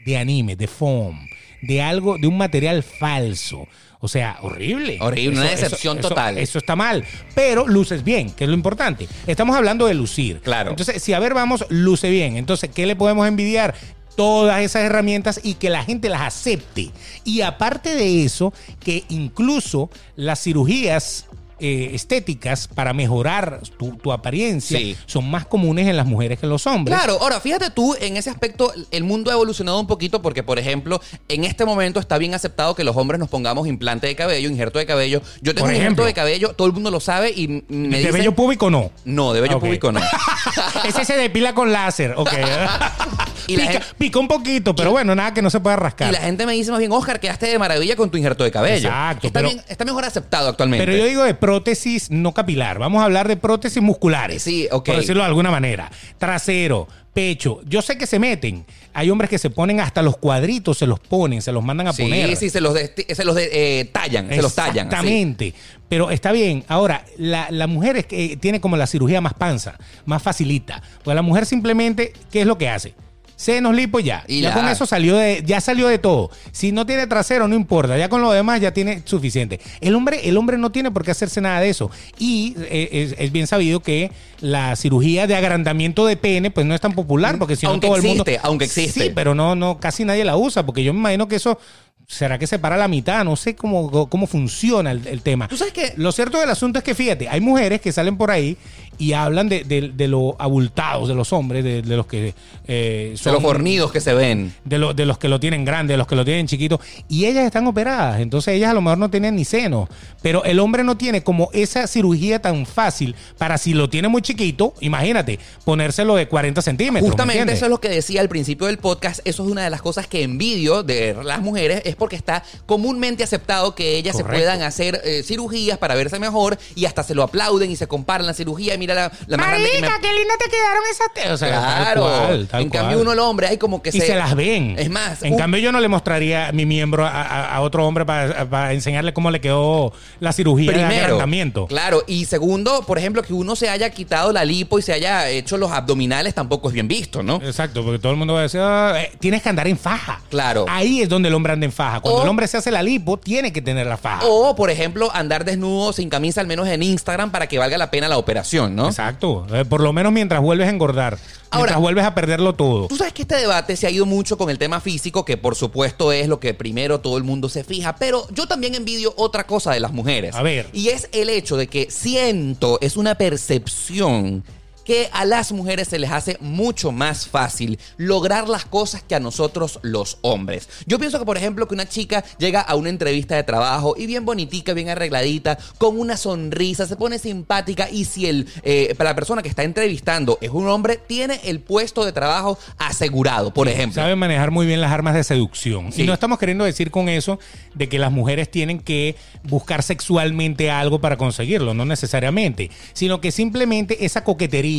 de 0.05 0.16
anime, 0.18 0.57
de 0.57 0.66
foam, 0.66 1.26
de 1.61 1.82
algo, 1.82 2.16
de 2.18 2.26
un 2.26 2.36
material 2.38 2.82
falso. 2.82 3.68
O 4.05 4.09
sea, 4.09 4.38
horrible. 4.42 4.98
Horrible, 5.00 5.38
una 5.40 5.48
decepción 5.50 5.98
eso- 6.00 6.09
total. 6.09 6.36
Eso 6.36 6.59
está 6.59 6.74
mal. 6.74 7.05
Pero 7.36 7.68
luces 7.68 8.03
bien, 8.03 8.30
que 8.32 8.42
es 8.44 8.48
lo 8.50 8.55
importante. 8.57 9.09
Estamos 9.28 9.57
hablando 9.57 9.86
de 9.86 9.94
lucir. 9.94 10.40
Claro. 10.40 10.70
Entonces, 10.70 11.00
si 11.00 11.12
a 11.12 11.20
ver, 11.20 11.34
vamos, 11.34 11.64
luce 11.68 12.11
bien. 12.11 12.36
Entonces, 12.36 12.68
¿qué 12.74 12.84
le 12.84 12.96
podemos 12.96 13.26
envidiar? 13.28 13.74
Todas 14.16 14.61
esas 14.61 14.82
herramientas 14.82 15.40
y 15.42 15.55
que 15.55 15.70
la 15.70 15.84
gente 15.84 16.09
las 16.11 16.20
acepte. 16.22 16.90
Y 17.24 17.42
aparte 17.42 17.94
de 17.94 18.24
eso, 18.24 18.53
que 18.80 19.05
incluso 19.09 19.88
las 20.16 20.42
cirugías 20.42 21.26
eh, 21.62 21.90
estéticas 21.94 22.66
para 22.68 22.92
mejorar 22.92 23.60
tu, 23.78 23.96
tu 23.96 24.12
apariencia 24.12 24.78
Sí. 24.78 24.96
son 25.06 25.30
más 25.30 25.46
comunes 25.46 25.86
en 25.86 25.96
las 25.96 26.06
mujeres 26.06 26.38
que 26.40 26.46
en 26.46 26.50
los 26.50 26.66
hombres. 26.66 26.96
Claro, 26.96 27.18
ahora 27.20 27.40
fíjate 27.40 27.70
tú, 27.70 27.94
en 28.00 28.16
ese 28.16 28.28
aspecto 28.30 28.72
el 28.90 29.04
mundo 29.04 29.30
ha 29.30 29.34
evolucionado 29.34 29.78
un 29.80 29.86
poquito 29.86 30.20
porque, 30.22 30.42
por 30.42 30.58
ejemplo, 30.58 31.00
en 31.28 31.44
este 31.44 31.64
momento 31.64 32.00
está 32.00 32.18
bien 32.18 32.34
aceptado 32.34 32.74
que 32.74 32.84
los 32.84 32.96
hombres 32.96 33.18
nos 33.20 33.28
pongamos 33.28 33.68
implante 33.68 34.06
de 34.08 34.16
cabello, 34.16 34.48
injerto 34.50 34.78
de 34.80 34.86
cabello. 34.86 35.22
Yo 35.40 35.54
tengo 35.54 35.66
Por 35.66 35.74
un 35.74 35.80
ejemplo. 35.80 36.02
injerto 36.02 36.04
de 36.06 36.14
cabello, 36.14 36.52
todo 36.54 36.66
el 36.66 36.72
mundo 36.72 36.90
lo 36.90 37.00
sabe 37.00 37.30
y 37.30 37.46
me 37.68 37.88
¿De 37.88 37.98
dicen... 37.98 38.12
vello 38.12 38.34
público 38.34 38.68
no? 38.70 38.90
No, 39.04 39.32
de 39.32 39.40
vello 39.40 39.56
Ok. 39.56 39.62
público 39.62 39.92
no. 39.92 40.00
Ese 40.84 41.04
se 41.04 41.16
depila 41.16 41.54
con 41.54 41.70
láser, 41.72 42.14
ok. 42.16 42.30
Y 43.47 43.57
pica, 43.57 43.72
gente- 43.72 43.86
pica 43.99 44.18
un 44.18 44.28
poquito, 44.28 44.74
pero 44.74 44.90
bueno, 44.90 45.14
nada 45.14 45.34
que 45.34 45.43
no 45.43 45.51
se 45.51 45.61
pueda 45.61 45.76
rascar. 45.76 46.09
Y 46.09 46.12
la 46.12 46.20
gente 46.20 46.47
me 46.47 46.53
dice 46.53 46.70
más 46.70 46.78
bien, 46.80 46.93
Oscar, 46.93 47.18
quedaste 47.20 47.47
de 47.47 47.59
maravilla 47.59 47.97
con 47.97 48.11
tu 48.11 48.16
injerto 48.18 48.45
de 48.45 48.51
cabello. 48.51 48.88
Exacto, 48.88 49.26
Está, 49.28 49.40
pero- 49.40 49.51
bien- 49.53 49.64
está 49.68 49.84
mejor 49.84 50.05
aceptado 50.05 50.49
actualmente. 50.49 50.84
Pero 50.86 50.97
yo 50.99 51.05
digo 51.07 51.22
de 51.24 51.34
prótesis 51.34 52.11
no 52.11 52.32
capilar. 52.34 52.78
Vamos 52.78 53.01
a 53.03 53.05
hablar 53.05 53.28
de 53.28 53.36
prótesis 53.36 53.82
musculares. 53.82 54.43
Sí, 54.43 54.68
ok. 54.70 54.86
Por 54.86 54.97
decirlo 54.97 55.22
de 55.22 55.28
alguna 55.28 55.51
manera. 55.51 55.90
Trasero, 56.18 56.86
pecho. 57.12 57.61
Yo 57.66 57.82
sé 57.82 57.99
que 57.99 58.07
se 58.07 58.18
meten. 58.18 58.64
Hay 58.95 59.11
hombres 59.11 59.28
que 59.30 59.38
se 59.38 59.49
ponen 59.51 59.80
hasta 59.80 60.03
los 60.03 60.16
cuadritos, 60.18 60.78
se 60.78 60.86
los 60.86 61.01
ponen, 61.01 61.40
se 61.43 61.51
los 61.51 61.64
mandan 61.64 61.88
a 61.88 61.93
sí, 61.93 62.03
poner. 62.03 62.36
sí, 62.36 62.51
se 62.51 62.61
los, 62.61 62.74
de- 62.74 62.93
se 63.14 63.24
los 63.24 63.34
de- 63.34 63.80
eh, 63.80 63.84
tallan, 63.86 64.28
se 64.28 64.40
los 64.43 64.55
tallan. 64.55 64.86
Exactamente. 64.86 65.55
Pero 65.88 66.11
está 66.11 66.30
bien. 66.32 66.64
Ahora, 66.68 67.05
la, 67.18 67.49
la 67.51 67.66
mujer 67.66 67.97
es 67.97 68.07
que 68.07 68.36
tiene 68.36 68.61
como 68.61 68.76
la 68.76 68.86
cirugía 68.86 69.20
más 69.20 69.34
panza, 69.34 69.76
más 70.05 70.22
facilita. 70.22 70.82
Pues 71.03 71.14
la 71.14 71.22
mujer 71.22 71.45
simplemente, 71.47 72.12
¿qué 72.30 72.43
es 72.43 72.47
lo 72.47 72.57
que 72.59 72.68
hace? 72.68 72.95
Senos, 73.43 73.74
lipo, 73.74 74.01
ya. 74.01 74.24
Y 74.26 74.40
ya 74.40 74.49
la- 74.51 74.55
con 74.55 74.68
eso 74.68 74.86
salió 74.86 75.16
de, 75.16 75.43
ya 75.45 75.61
salió 75.61 75.88
de 75.88 75.99
todo. 75.99 76.30
Si 76.53 76.72
no 76.72 76.86
tiene 76.86 77.07
trasero, 77.07 77.49
no 77.49 77.55
importa. 77.55 77.99
Ya 77.99 78.09
con 78.09 78.22
lo 78.22 78.32
demás 78.32 78.61
ya 78.61 78.72
tiene 78.72 79.03
suficiente. 79.05 79.61
El 79.80 79.95
hombre, 79.95 80.28
el 80.28 80.36
hombre 80.36 80.59
no 80.59 80.70
tiene 80.72 80.90
por 80.90 81.05
qué 81.05 81.11
hacerse 81.11 81.40
nada 81.40 81.61
de 81.61 81.68
eso. 81.68 81.90
Y 82.18 82.55
eh, 82.59 82.88
es, 82.93 83.14
es 83.18 83.32
bien 83.32 83.47
sabido 83.47 83.80
que 83.80 84.11
la 84.40 84.74
cirugía 84.76 85.26
de 85.26 85.36
agrandamiento 85.36 86.07
de 86.07 86.16
pene, 86.16 86.51
pues 86.51 86.66
no 86.66 86.74
es 86.74 86.80
tan 86.80 86.93
popular, 86.95 87.38
porque 87.38 87.57
si 87.57 87.66
no 87.66 87.78
todo 87.78 87.97
el 87.97 88.03
mundo. 88.03 88.22
existe, 88.24 88.40
aunque 88.43 88.64
existe. 88.64 89.01
Sí, 89.05 89.12
pero 89.14 89.34
no, 89.34 89.55
no, 89.55 89.78
casi 89.78 90.05
nadie 90.05 90.24
la 90.24 90.36
usa, 90.36 90.64
porque 90.64 90.82
yo 90.82 90.93
me 90.93 90.99
imagino 91.01 91.28
que 91.28 91.36
eso. 91.36 91.59
¿Será 92.07 92.38
que 92.38 92.46
se 92.46 92.59
para 92.59 92.76
la 92.76 92.88
mitad? 92.88 93.24
No 93.24 93.36
sé 93.36 93.55
cómo, 93.57 94.09
cómo 94.09 94.26
funciona 94.26 94.90
el, 94.90 95.07
el 95.07 95.22
tema. 95.22 95.48
¿Tú 95.48 95.57
sabes 95.57 95.72
qué? 95.72 95.94
Lo 95.96 96.12
cierto 96.12 96.38
del 96.38 96.50
asunto 96.50 96.78
es 96.78 96.84
que, 96.84 96.94
fíjate, 96.94 97.28
hay 97.28 97.40
mujeres 97.40 97.80
que 97.80 97.90
salen 97.90 98.16
por 98.18 98.30
ahí 98.30 98.57
y 98.98 99.14
hablan 99.14 99.48
de, 99.48 99.64
de- 99.64 99.88
de 99.94 100.09
lo 100.09 100.36
abultados 100.38 101.09
de 101.09 101.14
los 101.14 101.32
hombres, 101.32 101.64
de, 101.64 101.80
de 101.80 101.96
los 101.96 102.07
que 102.07 102.34
eh, 102.68 103.09
De 103.12 103.16
son 103.16 103.32
los 103.32 103.42
fornidos 103.42 103.90
que 103.90 104.00
se 104.00 104.12
ven. 104.12 104.53
de, 104.64 104.78
lo- 104.78 104.92
de 104.92 105.07
los 105.07 105.16
que 105.16 105.28
lo 105.28 105.40
tienen 105.40 105.64
grande, 105.64 105.94
de 105.94 105.98
los 105.98 106.07
que 106.07 106.14
lo 106.14 106.24
tienen 106.26 106.46
chiquito, 106.46 106.78
y 107.09 107.24
ellas 107.24 107.46
están 107.46 107.66
operadas, 107.66 108.20
entonces 108.20 108.55
ellas 108.55 108.70
a 108.70 108.74
lo 108.74 108.82
mejor 108.82 108.98
no 108.98 109.11
tienen 109.11 109.34
ni 109.34 109.46
seno, 109.46 109.88
pero 110.20 110.44
el 110.44 110.61
hombre 110.61 110.84
no 110.84 110.98
tiene 110.98 111.22
como 111.22 111.48
esa 111.55 111.86
cirugía 111.86 112.42
tan 112.42 112.66
fácil 112.66 113.16
para 113.38 113.57
si 113.57 113.72
lo 113.72 113.88
tiene 113.88 114.09
muy 114.09 114.20
chiquito, 114.20 114.74
imagínate, 114.80 115.38
ponérselo 115.64 116.14
de 116.14 116.28
40 116.28 116.61
centímetros. 116.61 117.03
¿me 117.03 117.09
Justamente 117.09 117.55
eso 117.55 117.64
es 117.64 117.70
lo 117.70 117.80
que 117.80 117.88
decía 117.88 118.20
al 118.20 118.28
principio 118.28 118.66
del 118.66 118.76
podcast. 118.78 119.20
Eso 119.24 119.44
es 119.44 119.50
una 119.50 119.64
de 119.64 119.70
las 119.70 119.80
cosas 119.80 120.07
que 120.07 120.22
envidio 120.22 120.82
de 120.82 121.16
las 121.24 121.40
mujeres, 121.40 121.82
es 121.93 121.97
porque 121.97 122.16
está 122.16 122.43
comúnmente 122.66 123.22
aceptado 123.22 123.74
que 123.74 123.97
ellas 123.97 124.12
Correcto. 124.16 124.32
se 124.32 124.38
puedan 124.38 124.62
hacer 124.62 125.01
eh, 125.05 125.22
cirugías 125.24 125.78
para 125.78 125.95
verse 125.95 126.18
mejor 126.18 126.59
y 126.74 126.86
hasta 126.86 127.03
se 127.03 127.14
lo 127.14 127.22
aplauden 127.22 127.70
y 127.70 127.76
se 127.76 127.86
comparan 127.86 128.26
la 128.26 128.34
cirugía. 128.34 128.74
Y 128.74 128.78
mira 128.78 128.95
la, 128.95 129.12
la 129.26 129.36
más 129.36 129.49
grande 129.49 129.70
que 129.70 129.80
me- 129.80 129.88
qué 130.01 130.12
linda 130.12 130.34
te 130.43 130.51
quedaron 130.51 130.82
esas 130.90 131.14
te- 131.14 131.30
O 131.32 131.36
sea, 131.36 131.61
tal 131.61 131.82
Claro. 131.82 132.01
cual, 132.03 132.49
tal 132.49 132.62
en 132.62 132.68
cual. 132.68 132.80
cambio, 132.82 133.01
uno 133.01 133.12
el 133.12 133.18
hombre, 133.18 133.47
hay 133.49 133.59
como 133.59 133.82
que 133.82 133.90
y 133.90 134.01
se, 134.01 134.14
las 134.14 134.34
ven. 134.34 134.76
Es 134.78 134.90
más, 134.90 135.22
en 135.22 135.32
un- 135.34 135.38
cambio 135.38 135.61
yo 135.61 135.70
no 135.72 135.80
le 135.80 135.88
mostraría 135.88 136.51
mi 136.53 136.66
miembro 136.66 137.05
a, 137.07 137.11
a- 137.22 137.55
a 137.57 137.61
otro 137.61 137.86
hombre 137.86 138.05
para, 138.07 138.49
para 138.49 138.72
enseñarle 138.72 139.12
cómo 139.12 139.30
le 139.30 139.40
quedó 139.40 139.93
la 140.20 140.32
cirugía 140.32 140.70
de 140.72 140.78
Primero, 140.78 141.05
agrandamiento. 141.05 141.66
claro. 141.66 142.03
Y 142.07 142.24
segundo, 142.24 142.82
por 142.86 142.99
ejemplo, 142.99 143.22
que 143.22 143.32
uno 143.34 143.55
se 143.57 143.68
haya 143.68 143.90
quitado 143.90 144.32
la 144.32 144.45
lipo 144.45 144.78
y 144.78 144.82
se 144.82 144.93
haya 144.93 145.28
hecho 145.28 145.57
los 145.57 145.70
abdominales 145.70 146.34
tampoco 146.34 146.68
es 146.68 146.74
bien 146.74 146.88
visto, 146.88 147.22
¿no? 147.22 147.36
Exacto, 147.43 147.84
porque 147.84 147.99
todo 147.99 148.12
el 148.12 148.18
mundo 148.18 148.34
va 148.34 148.40
a 148.40 148.43
decir, 148.45 148.61
"Ah, 148.62 148.95
eh, 149.01 149.12
tienes 149.20 149.43
que 149.43 149.49
andar 149.49 149.66
en 149.68 149.78
faja. 149.78 150.20
Claro. 150.30 150.66
Ahí 150.68 151.03
es 151.03 151.09
donde 151.09 151.28
el 151.28 151.34
hombre 151.34 151.53
anda 151.53 151.66
en 151.66 151.72
faja. 151.85 152.01
Cuando 152.01 152.20
O- 152.20 152.22
el 152.22 152.28
hombre 152.28 152.47
se 152.47 152.57
hace 152.57 152.70
la 152.70 152.83
lipo, 152.83 153.16
tiene 153.18 153.53
que 153.53 153.61
tener 153.62 153.87
la 153.87 153.97
faja. 153.97 154.24
O, 154.26 154.55
por 154.55 154.70
ejemplo, 154.70 155.11
andar 155.14 155.45
desnudo 155.45 155.93
sin 155.93 156.09
camisa, 156.09 156.41
al 156.41 156.47
menos 156.47 156.68
en 156.68 156.83
Instagram, 156.83 157.30
para 157.33 157.47
que 157.49 157.59
valga 157.59 157.76
la 157.78 157.91
pena 157.91 158.09
la 158.09 158.18
operación, 158.18 158.74
¿no? 158.76 158.89
Exacto. 158.89 159.47
Eh, 159.53 159.64
por 159.64 159.80
lo 159.80 159.93
menos 159.93 160.12
mientras 160.12 160.41
vuelves 160.41 160.66
a 160.68 160.70
engordar. 160.70 161.18
Ahora- 161.51 161.64
mientras 161.64 161.80
vuelves 161.80 162.05
a 162.05 162.14
perderlo 162.14 162.55
todo. 162.55 162.87
Tú 162.89 162.97
sabes 162.97 163.12
que 163.12 163.22
este 163.22 163.35
debate 163.37 163.76
se 163.76 163.87
ha 163.87 163.91
ido 163.91 164.07
mucho 164.07 164.39
con 164.39 164.49
el 164.49 164.57
tema 164.59 164.80
físico, 164.80 165.24
que 165.26 165.37
por 165.37 165.55
supuesto 165.55 166.11
es 166.12 166.26
lo 166.28 166.41
que 166.41 166.55
primero 166.55 167.01
todo 167.01 167.18
el 167.18 167.24
mundo 167.24 167.49
se 167.51 167.62
fija, 167.62 167.95
pero 167.97 168.26
yo 168.30 168.47
también 168.47 168.74
envidio 168.74 169.12
otra 169.16 169.45
cosa 169.45 169.72
de 169.72 169.80
las 169.80 169.93
mujeres. 169.93 170.35
A 170.35 170.43
ver. 170.43 170.68
Y 170.72 170.89
es 170.89 171.09
el 171.12 171.28
hecho 171.28 171.57
de 171.59 171.66
que 171.66 171.89
siento, 171.91 172.78
es 172.80 172.97
una 172.97 173.16
percepción 173.16 174.45
que 174.85 175.09
a 175.12 175.24
las 175.24 175.53
mujeres 175.53 175.89
se 175.89 175.99
les 175.99 176.11
hace 176.11 176.37
mucho 176.41 176.93
más 176.93 177.26
fácil 177.26 177.78
lograr 177.97 178.49
las 178.49 178.64
cosas 178.64 179.03
que 179.03 179.14
a 179.14 179.20
nosotros 179.20 179.78
los 179.83 180.18
hombres. 180.22 180.68
Yo 180.87 180.99
pienso 180.99 181.18
que, 181.18 181.24
por 181.24 181.37
ejemplo, 181.37 181.68
que 181.68 181.74
una 181.74 181.89
chica 181.89 182.24
llega 182.39 182.61
a 182.61 182.74
una 182.74 182.89
entrevista 182.89 183.37
de 183.37 183.43
trabajo 183.43 183.95
y 183.97 184.07
bien 184.07 184.24
bonitica, 184.24 184.74
bien 184.74 184.89
arregladita, 184.89 185.59
con 185.78 185.99
una 185.99 186.16
sonrisa, 186.16 186.87
se 186.87 186.97
pone 186.97 187.18
simpática 187.18 187.89
y 187.91 188.05
si 188.05 188.26
el, 188.26 188.49
eh, 188.62 188.95
para 188.97 189.11
la 189.11 189.14
persona 189.14 189.43
que 189.43 189.49
está 189.49 189.62
entrevistando 189.62 190.39
es 190.41 190.51
un 190.51 190.68
hombre, 190.68 190.97
tiene 190.97 191.41
el 191.45 191.61
puesto 191.61 192.05
de 192.05 192.12
trabajo 192.12 192.59
asegurado, 192.78 193.53
por 193.53 193.68
ejemplo. 193.68 194.03
Saben 194.03 194.18
manejar 194.18 194.51
muy 194.51 194.66
bien 194.66 194.80
las 194.80 194.93
armas 194.93 195.14
de 195.14 195.24
seducción. 195.24 195.93
Sí. 195.93 196.03
Y 196.03 196.07
no 196.07 196.12
estamos 196.12 196.39
queriendo 196.39 196.64
decir 196.64 196.91
con 196.91 197.09
eso 197.09 197.39
de 197.74 197.89
que 197.89 197.99
las 197.99 198.12
mujeres 198.12 198.51
tienen 198.51 198.80
que 198.80 199.16
buscar 199.45 199.83
sexualmente 199.83 200.70
algo 200.70 201.01
para 201.01 201.16
conseguirlo, 201.16 201.74
no 201.74 201.85
necesariamente, 201.85 202.70
sino 202.93 203.20
que 203.20 203.30
simplemente 203.30 204.05
esa 204.05 204.24
coquetería, 204.24 204.71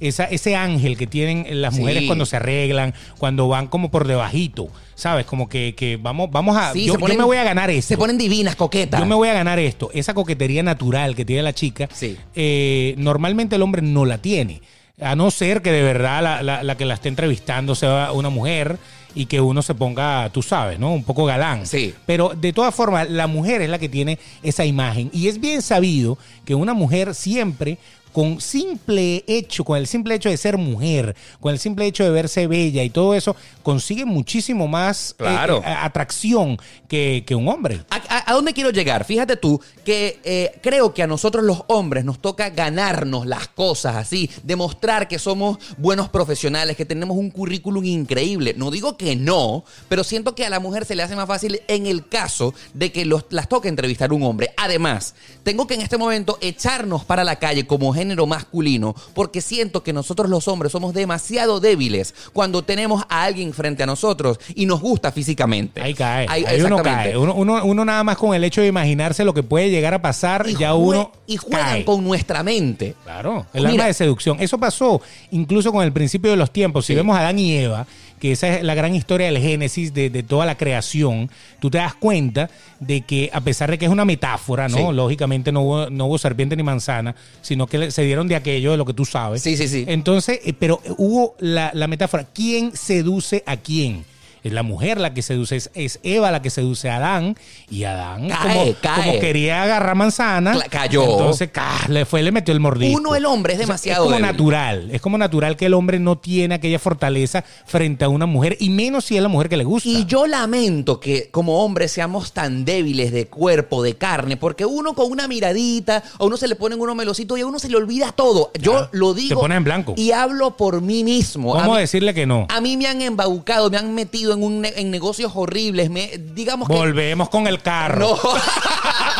esa, 0.00 0.24
ese 0.24 0.54
ángel 0.56 0.96
que 0.96 1.06
tienen 1.06 1.46
las 1.62 1.74
Sí. 1.74 1.80
mujeres 1.80 2.04
cuando 2.06 2.26
se 2.26 2.36
arreglan, 2.36 2.92
cuando 3.18 3.48
van 3.48 3.66
como 3.66 3.90
por 3.90 4.06
debajito, 4.06 4.68
¿sabes? 4.94 5.24
Como 5.26 5.48
que, 5.48 5.74
que 5.74 5.96
vamos, 5.96 6.28
vamos 6.30 6.56
a... 6.56 6.72
Sí, 6.72 6.84
yo, 6.86 6.94
ponen- 6.94 7.12
yo 7.14 7.18
me 7.18 7.24
voy 7.24 7.36
a 7.38 7.44
ganar 7.44 7.70
esto. 7.70 7.88
Se 7.88 7.96
ponen 7.96 8.18
divinas, 8.18 8.56
coquetas. 8.56 9.00
Yo 9.00 9.06
me 9.06 9.14
voy 9.14 9.28
a 9.28 9.32
ganar 9.34 9.58
esto. 9.58 9.90
Esa 9.94 10.12
coquetería 10.14 10.62
natural 10.62 11.14
que 11.16 11.24
tiene 11.24 11.42
la 11.42 11.52
chica, 11.54 11.88
Sí. 11.92 12.16
eh, 12.34 12.94
normalmente 12.98 13.56
el 13.56 13.62
hombre 13.62 13.80
no 13.82 14.04
la 14.04 14.18
tiene. 14.18 14.60
A 15.00 15.14
no 15.16 15.30
ser 15.30 15.60
que 15.62 15.72
de 15.72 15.82
verdad 15.82 16.22
la, 16.22 16.42
la- 16.42 16.62
la 16.62 16.76
que 16.76 16.84
la 16.86 16.94
esté 16.94 17.08
entrevistando 17.08 17.74
sea 17.74 18.12
una 18.12 18.30
mujer 18.30 18.78
y 19.14 19.26
que 19.26 19.40
uno 19.40 19.62
se 19.62 19.74
ponga, 19.74 20.28
tú 20.30 20.42
sabes, 20.42 20.78
¿no? 20.78 20.92
Un 20.92 21.04
poco 21.04 21.24
galán. 21.24 21.66
Sí. 21.66 21.94
Pero 22.04 22.32
de 22.38 22.52
todas 22.52 22.74
formas, 22.74 23.08
la 23.10 23.26
mujer 23.26 23.62
es 23.62 23.70
la 23.70 23.78
que 23.78 23.88
tiene 23.88 24.18
esa 24.42 24.66
imagen. 24.66 25.08
Y 25.12 25.28
es 25.28 25.40
bien 25.40 25.62
sabido 25.62 26.18
que 26.44 26.54
una 26.54 26.74
mujer 26.74 27.14
siempre 27.14 27.78
con 28.16 28.40
simple 28.40 29.24
hecho, 29.26 29.62
con 29.62 29.76
el 29.76 29.86
simple 29.86 30.14
hecho 30.14 30.30
de 30.30 30.38
ser 30.38 30.56
mujer, 30.56 31.14
con 31.38 31.52
el 31.52 31.58
simple 31.58 31.84
hecho 31.84 32.02
de 32.02 32.08
verse 32.08 32.46
bella 32.46 32.82
y 32.82 32.88
todo 32.88 33.12
eso, 33.14 33.36
consigue 33.62 34.06
muchísimo 34.06 34.66
más 34.68 35.10
eh, 35.10 35.14
Claro. 35.18 35.58
eh, 35.58 35.66
atracción 35.66 36.56
que, 36.88 37.24
que 37.26 37.34
un 37.34 37.46
hombre. 37.46 37.82
¿A, 37.90 38.32
dónde 38.32 38.54
quiero 38.54 38.70
llegar? 38.70 39.04
Fíjate 39.04 39.36
tú 39.36 39.60
que 39.84 40.18
eh, 40.24 40.58
creo 40.62 40.94
que 40.94 41.02
a 41.02 41.06
nosotros 41.06 41.44
los 41.44 41.64
hombres 41.66 42.06
nos 42.06 42.18
toca 42.18 42.48
ganarnos 42.48 43.26
las 43.26 43.48
cosas 43.48 43.96
así, 43.96 44.30
demostrar 44.44 45.08
que 45.08 45.18
somos 45.18 45.58
buenos 45.76 46.08
profesionales, 46.08 46.74
que 46.74 46.86
tenemos 46.86 47.18
un 47.18 47.30
currículum 47.30 47.84
increíble. 47.84 48.54
No 48.56 48.70
digo 48.70 48.96
que 48.96 49.14
no, 49.14 49.62
pero 49.90 50.04
siento 50.04 50.34
que 50.34 50.46
a 50.46 50.50
la 50.50 50.58
mujer 50.58 50.86
se 50.86 50.94
le 50.94 51.02
hace 51.02 51.16
más 51.16 51.26
fácil 51.28 51.60
en 51.68 51.86
el 51.86 52.08
caso 52.08 52.54
de 52.72 52.90
que 52.92 53.04
los- 53.04 53.26
las 53.28 53.46
toque 53.50 53.68
entrevistar 53.68 54.10
un 54.14 54.22
hombre. 54.22 54.54
Además, 54.56 55.14
tengo 55.42 55.66
que 55.66 55.74
en 55.74 55.82
este 55.82 55.98
momento 55.98 56.38
echarnos 56.40 57.04
para 57.04 57.22
la 57.22 57.36
calle 57.36 57.66
como 57.66 57.92
género 58.06 58.26
masculino, 58.26 58.94
porque 59.14 59.40
siento 59.40 59.82
que 59.82 59.92
nosotros 59.92 60.30
los 60.30 60.46
hombres 60.46 60.70
somos 60.70 60.94
demasiado 60.94 61.58
débiles 61.58 62.14
cuando 62.32 62.62
tenemos 62.62 63.02
a 63.08 63.24
alguien 63.24 63.52
frente 63.52 63.82
a 63.82 63.86
nosotros 63.86 64.38
y 64.54 64.64
nos 64.66 64.80
gusta 64.80 65.10
físicamente. 65.10 65.80
Ahí 65.82 65.92
cae. 65.94 66.26
Ahí- 66.28 66.44
Ahí, 66.44 66.62
uno 66.62 66.82
cae. 66.82 67.16
Uno, 67.16 67.34
uno- 67.34 67.64
uno 67.64 67.84
nada 67.84 68.04
más 68.04 68.16
con 68.16 68.34
el 68.34 68.44
hecho 68.44 68.60
de 68.60 68.68
imaginarse 68.68 69.24
lo 69.24 69.34
que 69.34 69.42
puede 69.42 69.70
llegar 69.70 69.92
a 69.94 70.00
pasar, 70.02 70.46
y 70.48 70.54
ya 70.56 70.74
uno. 70.74 71.10
y 71.26 71.36
juegan 71.36 71.60
cae. 71.66 71.84
con 71.84 72.04
nuestra 72.04 72.42
mente. 72.44 72.94
Claro, 73.02 73.46
el 73.52 73.62
Mira. 73.62 73.70
alma 73.72 73.86
de 73.86 73.94
seducción. 73.94 74.36
Eso 74.38 74.58
pasó 74.58 75.00
incluso 75.32 75.72
con 75.72 75.82
el 75.84 75.92
principio 75.92 76.30
de 76.30 76.36
los 76.36 76.52
tiempos. 76.52 76.86
Si 76.86 76.92
Sí. 76.92 76.96
vemos 76.96 77.16
a 77.16 77.20
Adán 77.20 77.38
y 77.40 77.56
Eva, 77.56 77.86
que 78.20 78.32
esa 78.32 78.48
es 78.56 78.62
la 78.62 78.74
gran 78.74 78.94
historia 78.94 79.26
del 79.26 79.38
génesis 79.38 79.92
de, 79.92 80.08
de 80.10 80.22
toda 80.22 80.46
la 80.46 80.56
creación, 80.56 81.30
tú 81.60 81.70
te 81.70 81.78
das 81.78 81.94
cuenta 81.94 82.48
de 82.80 83.02
que 83.02 83.30
a 83.32 83.40
pesar 83.40 83.70
de 83.70 83.78
que 83.78 83.84
es 83.86 83.90
una 83.90 84.04
metáfora, 84.04 84.68
¿no? 84.68 84.76
Sí. 84.76 84.84
Lógicamente 84.94 85.52
no 85.52 85.62
hubo, 85.62 85.90
no 85.90 86.06
hubo 86.06 86.18
serpiente 86.18 86.56
ni 86.56 86.62
manzana, 86.62 87.14
sino 87.42 87.66
que 87.66 87.78
le- 87.78 87.90
se 87.90 88.02
dieron 88.04 88.28
de 88.28 88.36
aquello 88.36 88.70
de 88.70 88.76
lo 88.76 88.84
que 88.84 88.94
tú 88.94 89.04
sabes. 89.04 89.42
Sí, 89.42 89.56
sí, 89.56 89.68
sí. 89.68 89.84
Entonces, 89.86 90.40
eh, 90.44 90.52
pero 90.58 90.80
hubo 90.98 91.34
la, 91.40 91.70
la 91.74 91.86
metáfora. 91.88 92.24
¿Quién 92.32 92.74
seduce 92.76 93.42
a 93.46 93.56
quién? 93.56 94.04
Es 94.46 94.52
la 94.52 94.62
mujer 94.62 94.98
la 95.00 95.12
que 95.14 95.22
seduce, 95.22 95.56
es, 95.56 95.70
es 95.74 95.98
Eva 96.02 96.30
la 96.30 96.40
que 96.42 96.50
seduce 96.50 96.88
a 96.90 96.96
Adán 96.96 97.36
y 97.70 97.84
Adán 97.84 98.28
Cae, 98.28 98.56
como, 98.58 98.74
cae. 98.80 99.04
como 99.08 99.20
quería 99.20 99.62
agarrar 99.62 99.94
manzana, 99.96 100.54
Cla- 100.54 100.68
cayó. 100.68 101.02
Entonces 101.02 101.50
le 101.88 102.04
fue 102.04 102.22
le 102.22 102.32
metió 102.32 102.52
el 102.54 102.60
mordisco. 102.60 102.96
Uno, 102.98 103.14
el 103.14 103.26
hombre, 103.26 103.54
es 103.54 103.58
O 103.58 103.60
sea, 103.60 103.66
demasiado 103.66 104.04
Es 104.04 104.06
como 104.06 104.16
débil. 104.16 104.26
natural, 104.32 104.88
es 104.92 105.00
como 105.00 105.18
natural 105.18 105.56
que 105.56 105.66
el 105.66 105.74
hombre 105.74 105.98
no 105.98 106.16
tiene 106.18 106.54
aquella 106.54 106.78
fortaleza 106.78 107.44
frente 107.66 108.04
a 108.04 108.08
una 108.08 108.26
mujer 108.26 108.56
y 108.60 108.70
menos 108.70 109.04
si 109.04 109.16
es 109.16 109.22
la 109.22 109.28
mujer 109.28 109.48
que 109.48 109.56
le 109.56 109.64
gusta. 109.64 109.88
Y 109.88 110.04
yo 110.06 110.26
lamento 110.26 111.00
que 111.00 111.28
como 111.30 111.64
hombres 111.64 111.92
seamos 111.92 112.32
tan 112.32 112.64
débiles 112.64 113.12
de 113.12 113.26
cuerpo, 113.26 113.82
de 113.82 113.96
carne, 113.96 114.36
porque 114.36 114.64
uno 114.64 114.94
con 114.94 115.10
una 115.10 115.26
miradita, 115.28 116.02
a 116.18 116.24
uno 116.24 116.36
se 116.36 116.46
le 116.48 116.54
ponen 116.56 116.80
unos 116.80 116.94
melocitos 116.94 117.38
y 117.38 117.42
a 117.42 117.46
uno 117.46 117.58
se 117.58 117.68
le 117.68 117.76
olvida 117.76 118.12
todo. 118.12 118.50
Yo 118.60 118.88
lo 118.92 119.14
te 119.14 119.20
digo. 119.22 119.40
pones 119.40 119.56
en 119.58 119.64
blanco. 119.64 119.94
Y 119.96 120.12
hablo 120.12 120.56
por 120.56 120.80
mí 120.80 121.02
mismo. 121.04 121.56
A 121.56 121.62
¿Cómo 121.62 121.74
mí- 121.74 121.80
decirle 121.80 122.14
que 122.14 122.26
no? 122.26 122.46
A 122.48 122.60
mí 122.60 122.76
me 122.76 122.86
han 122.86 123.02
embaucado, 123.02 123.70
me 123.70 123.76
han 123.78 123.94
metido 123.94 124.32
en, 124.34 124.35
un 124.42 124.64
en 124.64 124.90
negocios 124.90 125.32
horribles. 125.34 125.90
Me, 125.90 126.18
digamos 126.18 126.68
que. 126.68 126.74
Volvemos 126.74 127.28
con 127.28 127.46
el 127.46 127.62
carro. 127.62 128.18
No. 128.22 128.30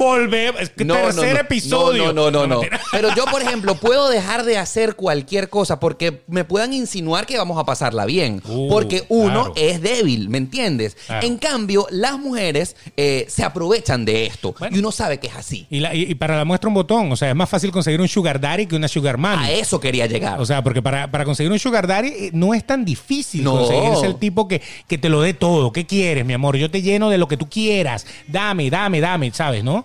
Volvemos. 0.00 0.60
Es 0.62 0.70
que 0.70 0.84
No, 0.84 0.94
no, 0.94 1.00
tercer 1.02 1.34
no. 1.34 1.40
episodio. 1.40 2.12
No, 2.12 2.30
no, 2.30 2.46
no, 2.46 2.46
no. 2.46 2.60
Pero 2.90 3.14
yo, 3.14 3.26
por 3.26 3.42
ejemplo, 3.42 3.74
puedo 3.74 4.08
dejar 4.08 4.44
de 4.44 4.56
hacer 4.56 4.96
cualquier 4.96 5.50
cosa 5.50 5.78
porque 5.78 6.22
me 6.26 6.44
puedan 6.44 6.72
insinuar 6.72 7.26
que 7.26 7.36
vamos 7.36 7.58
a 7.58 7.64
pasarla 7.64 8.06
bien. 8.06 8.42
Uh, 8.48 8.68
porque 8.70 9.04
uno 9.08 9.52
claro. 9.52 9.54
es 9.56 9.82
débil, 9.82 10.28
¿me 10.30 10.38
entiendes? 10.38 10.96
Claro. 11.06 11.26
En 11.26 11.36
cambio, 11.36 11.86
las 11.90 12.18
mujeres 12.18 12.76
eh, 12.96 13.26
se 13.28 13.44
aprovechan 13.44 14.04
de 14.04 14.26
esto. 14.26 14.54
Bueno. 14.58 14.74
Y 14.74 14.78
uno 14.80 14.90
sabe 14.90 15.18
que 15.20 15.26
es 15.26 15.36
así. 15.36 15.66
Y, 15.70 15.80
la- 15.80 15.94
y- 15.94 16.02
y 16.10 16.14
para 16.14 16.36
la 16.36 16.44
muestra 16.46 16.68
un 16.68 16.74
botón. 16.74 17.12
O 17.12 17.16
sea, 17.16 17.28
es 17.28 17.36
más 17.36 17.50
fácil 17.50 17.70
conseguir 17.70 18.00
un 18.00 18.08
sugar 18.08 18.40
daddy 18.40 18.66
que 18.66 18.76
una 18.76 18.88
sugar 18.88 19.18
mami. 19.18 19.44
A 19.44 19.52
eso 19.52 19.78
quería 19.80 20.06
llegar. 20.06 20.40
O 20.40 20.46
sea, 20.46 20.62
porque 20.62 20.80
para, 20.80 21.10
para 21.10 21.24
conseguir 21.26 21.52
un 21.52 21.58
sugar 21.58 21.86
daddy 21.86 22.08
eh, 22.08 22.30
no 22.32 22.54
es 22.54 22.64
tan 22.66 22.84
difícil 22.86 23.44
No. 23.44 23.58
conseguirse 23.58 24.06
el 24.06 24.16
tipo 24.16 24.48
que, 24.48 24.62
que 24.88 24.96
te 24.96 25.10
lo 25.10 25.20
dé 25.20 25.34
todo. 25.34 25.72
¿Qué 25.72 25.84
quieres, 25.86 26.24
mi 26.24 26.32
amor? 26.32 26.56
Yo 26.56 26.70
te 26.70 26.80
lleno 26.80 27.10
de 27.10 27.18
lo 27.18 27.28
que 27.28 27.36
tú 27.36 27.48
quieras. 27.50 28.06
Dame, 28.26 28.70
dame, 28.70 29.00
dame, 29.00 29.30
¿sabes? 29.32 29.62
¿No? 29.62 29.84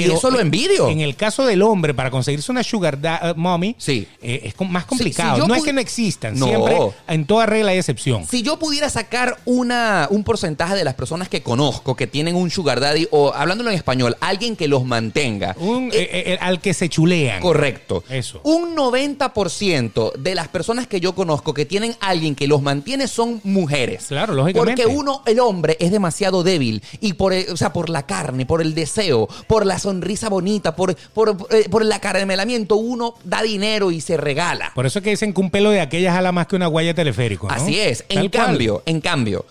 Y 0.00 0.04
eso 0.12 0.30
lo 0.30 0.40
envidio. 0.40 0.88
En 0.88 1.00
el 1.00 1.16
caso 1.16 1.44
del 1.46 1.62
hombre, 1.62 1.94
para 1.94 2.10
conseguirse 2.10 2.50
una 2.52 2.62
sugar 2.62 3.00
da- 3.00 3.20
eh, 3.30 3.34
mommy, 3.36 3.74
Sí. 3.78 4.06
eh, 4.22 4.40
es 4.44 4.68
más 4.68 4.84
complicado. 4.84 5.42
si 5.42 5.48
no 5.48 5.54
es 5.54 5.62
que 5.62 5.72
no 5.72 5.80
existan, 5.80 6.38
No. 6.38 6.46
siempre 6.46 6.76
en 7.08 7.26
toda 7.26 7.46
regla 7.46 7.72
hay 7.72 7.78
excepción. 7.78 8.26
Si 8.28 8.42
yo 8.42 8.58
pudiera 8.58 8.90
sacar 8.90 9.36
una, 9.44 10.06
un 10.10 10.24
porcentaje 10.24 10.74
de 10.74 10.84
las 10.84 10.94
personas 10.94 11.28
que 11.28 11.42
conozco 11.42 11.96
que 11.96 12.06
tienen 12.06 12.34
un 12.36 12.50
sugar 12.50 12.80
daddy, 12.80 13.08
o 13.10 13.32
hablándolo 13.34 13.70
en 13.70 13.76
español, 13.76 14.16
alguien 14.20 14.56
que 14.56 14.68
los 14.68 14.84
mantenga. 14.84 15.54
Un, 15.58 15.90
eh, 15.92 16.38
al 16.40 16.60
que 16.60 16.74
se 16.74 16.88
chulean. 16.88 17.40
Correcto. 17.40 18.04
Eso. 18.08 18.40
Un 18.44 18.74
90% 18.74 20.12
de 20.18 20.34
las 20.34 20.48
personas 20.48 20.86
que 20.86 21.00
yo 21.00 21.14
conozco 21.14 21.54
que 21.54 21.66
tienen 21.66 21.94
alguien 22.00 22.34
que 22.34 22.46
los 22.46 22.62
mantiene 22.62 23.08
son 23.08 23.40
mujeres. 23.44 24.06
Claro, 24.08 24.34
lógicamente. 24.34 24.82
Porque 24.82 24.96
uno, 24.96 25.22
el 25.26 25.40
hombre, 25.40 25.76
es 25.80 25.90
demasiado 25.90 26.42
débil. 26.42 26.82
Y 27.00 27.14
por, 27.14 27.32
o 27.32 27.56
sea, 27.56 27.72
por 27.72 27.88
la 27.88 28.06
carne, 28.06 28.46
por 28.46 28.62
el 28.62 28.74
deseo, 28.74 29.28
por 29.46 29.66
la 29.66 29.78
sonrisa 29.88 30.28
bonita, 30.28 30.76
por, 30.76 30.94
por, 31.14 31.36
eh, 31.50 31.66
por 31.70 31.82
el 31.82 31.90
acaramelamiento, 31.90 32.76
uno 32.76 33.14
da 33.24 33.42
dinero 33.42 33.90
y 33.90 34.00
se 34.00 34.16
regala. 34.18 34.70
Por 34.74 34.84
eso 34.84 34.98
es 34.98 35.02
que 35.02 35.10
dicen 35.10 35.32
que 35.32 35.40
un 35.40 35.50
pelo 35.50 35.70
de 35.70 35.80
aquellas 35.80 36.14
jala 36.14 36.30
más 36.30 36.46
que 36.46 36.56
una 36.56 36.66
guaya 36.66 36.92
teleférico. 36.94 37.48
¿no? 37.48 37.54
Así 37.54 37.78
es. 37.78 38.04
En 38.08 38.28
cual. 38.28 38.30
cambio, 38.30 38.82
en 38.84 39.00
cambio, 39.00 39.46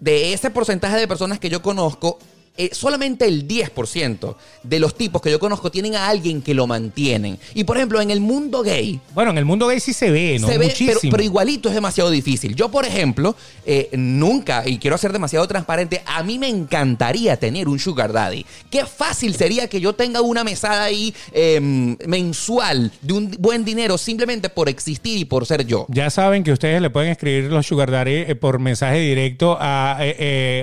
de 0.00 0.32
ese 0.32 0.50
porcentaje 0.50 0.96
de 0.96 1.06
personas 1.06 1.38
que 1.38 1.48
yo 1.48 1.62
conozco, 1.62 2.18
eh, 2.54 2.68
solamente 2.72 3.26
el 3.26 3.48
10% 3.48 4.36
de 4.62 4.78
los 4.78 4.94
tipos 4.94 5.22
que 5.22 5.30
yo 5.30 5.38
conozco 5.40 5.70
tienen 5.70 5.94
a 5.94 6.08
alguien 6.08 6.42
que 6.42 6.52
lo 6.52 6.66
mantienen. 6.66 7.38
Y 7.54 7.64
por 7.64 7.78
ejemplo, 7.78 7.98
en 8.00 8.10
el 8.10 8.20
mundo 8.20 8.62
gay, 8.62 9.00
Bueno, 9.14 9.30
en 9.30 9.38
el 9.38 9.46
mundo 9.46 9.68
gay 9.68 9.80
sí 9.80 9.94
se 9.94 10.10
ve, 10.10 10.38
¿no? 10.38 10.48
se 10.48 10.58
ve, 10.58 10.66
Muchísimo. 10.66 10.98
pero, 11.00 11.10
pero 11.12 11.22
igualito 11.22 11.70
es 11.70 11.74
demasiado 11.74 12.10
difícil. 12.10 12.54
Yo, 12.54 12.70
por 12.70 12.84
ejemplo, 12.84 13.34
eh, 13.64 13.88
nunca, 13.92 14.68
y 14.68 14.76
quiero 14.76 14.98
ser 14.98 15.12
demasiado 15.12 15.48
transparente, 15.48 16.02
a 16.04 16.22
mí 16.22 16.38
me 16.38 16.48
encantaría 16.48 17.38
tener 17.38 17.68
un 17.68 17.78
sugar 17.78 18.12
daddy. 18.12 18.44
Qué 18.70 18.84
fácil 18.84 19.34
sería 19.34 19.66
que 19.68 19.80
yo 19.80 19.94
tenga 19.94 20.20
una 20.20 20.44
mesada 20.44 20.84
ahí 20.84 21.14
eh, 21.32 21.58
mensual 22.06 22.92
de 23.00 23.12
un 23.14 23.30
buen 23.38 23.64
dinero 23.64 23.96
simplemente 23.96 24.50
por 24.50 24.68
existir 24.68 25.16
y 25.16 25.24
por 25.24 25.46
ser 25.46 25.66
yo. 25.66 25.86
Ya 25.88 26.10
saben 26.10 26.44
que 26.44 26.52
ustedes 26.52 26.82
le 26.82 26.90
pueden 26.90 27.10
escribir 27.12 27.44
los 27.44 27.66
sugar 27.66 27.90
daddy 27.90 28.12
eh, 28.12 28.34
por 28.34 28.58
mensaje 28.58 28.98
directo 28.98 29.56
a 29.58 29.98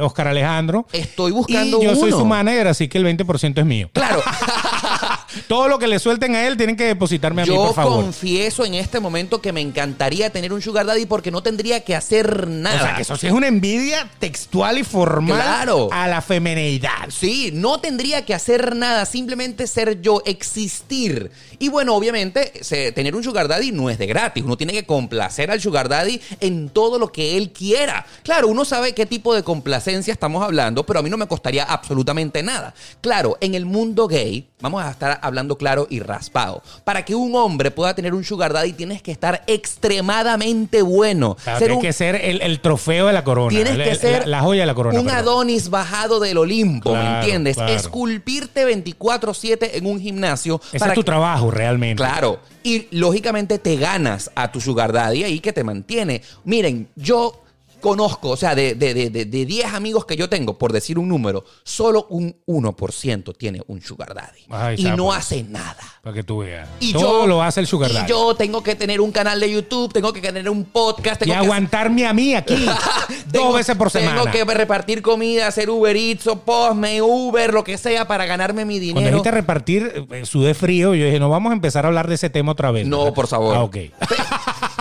Oscar 0.02 0.28
Alejandro. 0.28 0.86
Estoy 0.94 1.32
buscando 1.32 1.79
y 1.79 1.79
yo 1.82 1.96
soy 1.96 2.12
su 2.12 2.26
manager, 2.26 2.68
así 2.68 2.88
que 2.88 2.98
el 2.98 3.06
20% 3.06 3.60
es 3.60 3.66
mío. 3.66 3.90
Claro. 3.94 4.22
Todo 5.48 5.68
lo 5.68 5.78
que 5.80 5.88
le 5.88 6.00
suelten 6.00 6.36
a 6.36 6.48
él 6.48 6.58
tienen 6.58 6.76
que 6.76 6.84
depositarme 6.86 7.44
a 7.44 7.46
mí, 7.46 7.52
Yo 7.54 7.66
por 7.68 7.76
favor. 7.76 8.04
confieso 8.04 8.66
en 8.66 8.74
este 8.74 9.00
momento 9.00 9.42
que 9.42 9.52
me 9.52 9.62
encantaría 9.62 10.32
tener 10.32 10.52
un 10.54 10.62
sugar 10.62 10.86
daddy 10.86 11.06
porque 11.06 11.32
no 11.32 11.42
tendría 11.44 11.84
que 11.84 11.96
hacer 11.96 12.48
nada. 12.48 12.76
O 12.76 12.80
sea, 12.84 12.96
que 12.96 13.02
eso 13.04 13.16
sí 13.16 13.28
es 13.28 13.34
una 13.34 13.48
envidia 13.48 14.10
textual 14.20 14.78
y 14.80 14.84
formal 14.84 15.38
Claro. 15.40 15.90
a 15.92 16.08
la 16.08 16.22
femeneidad. 16.22 17.10
Sí, 17.10 17.52
no 17.54 17.80
tendría 17.80 18.26
que 18.26 18.34
hacer 18.34 18.76
nada, 18.76 19.06
simplemente 19.06 19.68
ser 19.68 20.02
yo, 20.02 20.22
existir. 20.26 21.32
Y 21.60 21.70
bueno, 21.70 21.96
obviamente, 21.96 22.52
se- 22.62 22.92
tener 22.94 23.16
un 23.16 23.24
sugar 23.24 23.48
daddy 23.48 23.72
no 23.72 23.90
es 23.90 23.98
de 23.98 24.08
gratis. 24.08 24.44
Uno 24.44 24.58
tiene 24.58 24.74
que 24.74 24.86
complacer 24.86 25.52
al 25.52 25.62
sugar 25.62 25.90
daddy 25.90 26.20
en 26.40 26.70
todo 26.70 26.98
lo 26.98 27.12
que 27.12 27.38
él 27.38 27.52
quiera. 27.52 28.06
Claro, 28.24 28.48
uno 28.48 28.66
sabe 28.66 28.94
qué 28.94 29.06
tipo 29.06 29.36
de 29.36 29.44
complacencia 29.44 30.12
estamos 30.14 30.44
hablando, 30.44 30.86
pero 30.86 31.00
a 31.00 31.04
mí 31.04 31.10
no 31.10 31.18
me 31.18 31.28
costaría 31.28 31.64
absolutamente 31.64 32.42
nada. 32.44 32.74
Claro, 33.02 33.38
en 33.42 33.56
el 33.56 33.66
mundo 33.66 34.08
gay, 34.08 34.48
vamos 34.62 34.84
a 34.84 34.90
estar 34.92 35.20
hablando 35.22 35.58
claro 35.58 35.86
y 35.90 36.00
raspado. 36.00 36.64
Para 36.84 37.04
que 37.06 37.14
un 37.16 37.36
hombre 37.36 37.72
pueda 37.72 37.94
tener 37.94 38.14
un 38.14 38.24
sugar 38.24 38.54
daddy, 38.54 38.74
tienes 38.74 39.02
que 39.02 39.12
estar 39.12 39.44
extremadamente 39.48 40.82
bueno. 40.82 41.36
Claro, 41.44 41.60
Ser 41.60 41.68
que 41.68 41.72
hay 41.72 41.76
un- 41.78 41.82
que 41.82 41.94
ser 41.94 42.16
el, 42.16 42.42
el 42.42 42.60
trofeo 42.62 43.08
de 43.08 43.14
la 43.14 43.24
corona. 43.24 43.50
Tienes 43.50 43.78
que 43.78 43.96
ser 43.96 44.28
la 44.28 44.42
joya 44.42 44.62
de 44.62 44.68
la 44.68 44.76
corona. 44.76 45.00
un 45.00 45.06
perdón. 45.06 45.20
Adonis 45.20 45.70
bajado 45.70 46.20
del 46.20 46.38
Olimpo, 46.38 46.96
¿me 46.96 47.20
entiendes? 47.20 47.56
claro. 47.58 47.74
Esculpirte 47.74 48.66
24/7 48.66 49.72
en 49.74 49.86
un 49.86 50.00
gimnasio. 50.00 50.62
Ese 50.70 50.80
para 50.80 50.94
es 50.94 50.96
tu 50.96 51.02
que- 51.02 51.06
trabajo 51.06 51.49
realmente. 51.52 52.02
Claro. 52.02 52.40
Y 52.64 52.88
lógicamente 52.92 53.60
te 53.60 53.76
ganas 53.76 54.32
a 54.36 54.52
tu 54.52 54.62
sugar 54.62 54.92
daddy 54.94 55.24
ahí 55.24 55.40
que 55.40 55.54
te 55.54 55.64
mantiene. 55.64 56.22
Miren, 56.44 56.90
yo 56.96 57.44
conozco, 57.80 58.30
o 58.30 58.38
sea, 58.38 58.56
de, 58.56 58.76
de, 58.76 58.94
de, 58.94 59.10
de, 59.10 59.26
de 59.26 59.46
10 59.46 59.74
amigos 59.74 60.06
que 60.06 60.16
yo 60.16 60.30
tengo, 60.30 60.58
por 60.58 60.72
decir 60.74 60.98
un 61.00 61.08
número, 61.10 61.44
solo 61.64 62.06
un 62.10 62.36
1% 62.48 63.36
tiene 63.38 63.62
un 63.68 63.82
sugar 63.82 64.14
daddy. 64.14 64.42
Ahí 64.50 64.76
y 64.80 64.84
no 64.92 65.06
pues. 65.08 65.20
hace 65.20 65.44
nada. 65.44 65.78
Para 66.04 66.14
que 66.14 66.24
tú 66.24 66.40
veas. 66.40 66.68
Y 66.80 66.94
Todo 66.94 67.22
yo, 67.22 67.28
lo 67.28 67.44
hace 67.44 67.60
el 67.60 67.68
sugar 67.68 67.92
y 67.92 67.94
daddy. 67.94 68.10
yo 68.10 68.36
tengo 68.36 68.64
que 68.64 68.76
tener 68.76 69.02
un 69.02 69.12
canal 69.12 69.40
de 69.40 69.52
YouTube, 69.52 69.92
tengo 69.94 70.14
que 70.14 70.22
tener 70.22 70.50
un 70.50 70.64
podcast, 70.66 71.22
y 71.22 71.26
tengo 71.26 71.40
que 71.40 71.46
aguantarme 71.46 72.06
a 72.08 72.14
mí 72.14 72.36
aquí 72.36 72.56
Tengo- 73.32 73.46
dos 73.48 73.56
veces 73.56 73.76
por 73.76 73.90
semana. 73.90 74.22
Tengo 74.24 74.32
que 74.48 74.54
repartir 74.54 75.02
comida, 75.02 75.48
hacer 75.48 75.70
Uber 75.70 75.96
Eats 75.96 76.28
o 76.28 76.40
Postme, 76.40 77.02
Uber, 77.02 77.54
lo 77.54 77.64
que 77.64 77.78
sea 77.78 78.08
para 78.08 78.26
ganarme 78.26 78.66
mi 78.66 78.76
Cuando 78.80 79.00
dinero. 79.00 79.18
dijiste 79.18 79.32
repartir 79.32 80.06
eh, 80.12 80.26
sudé 80.26 80.54
frío, 80.54 80.96
yo 80.96 81.06
dije, 81.06 81.20
no 81.20 81.30
vamos 81.30 81.52
a 81.52 81.54
empezar 81.54 81.86
a 81.86 81.88
hablar 81.90 82.08
de 82.08 82.16
ese 82.16 82.30
tema 82.30 82.52
otra 82.54 82.72
vez. 82.72 82.88
No, 82.88 83.00
¿verdad? 83.00 83.14
por 83.14 83.28
favor. 83.28 83.56
Ah, 83.56 83.64
ok. 83.64 83.78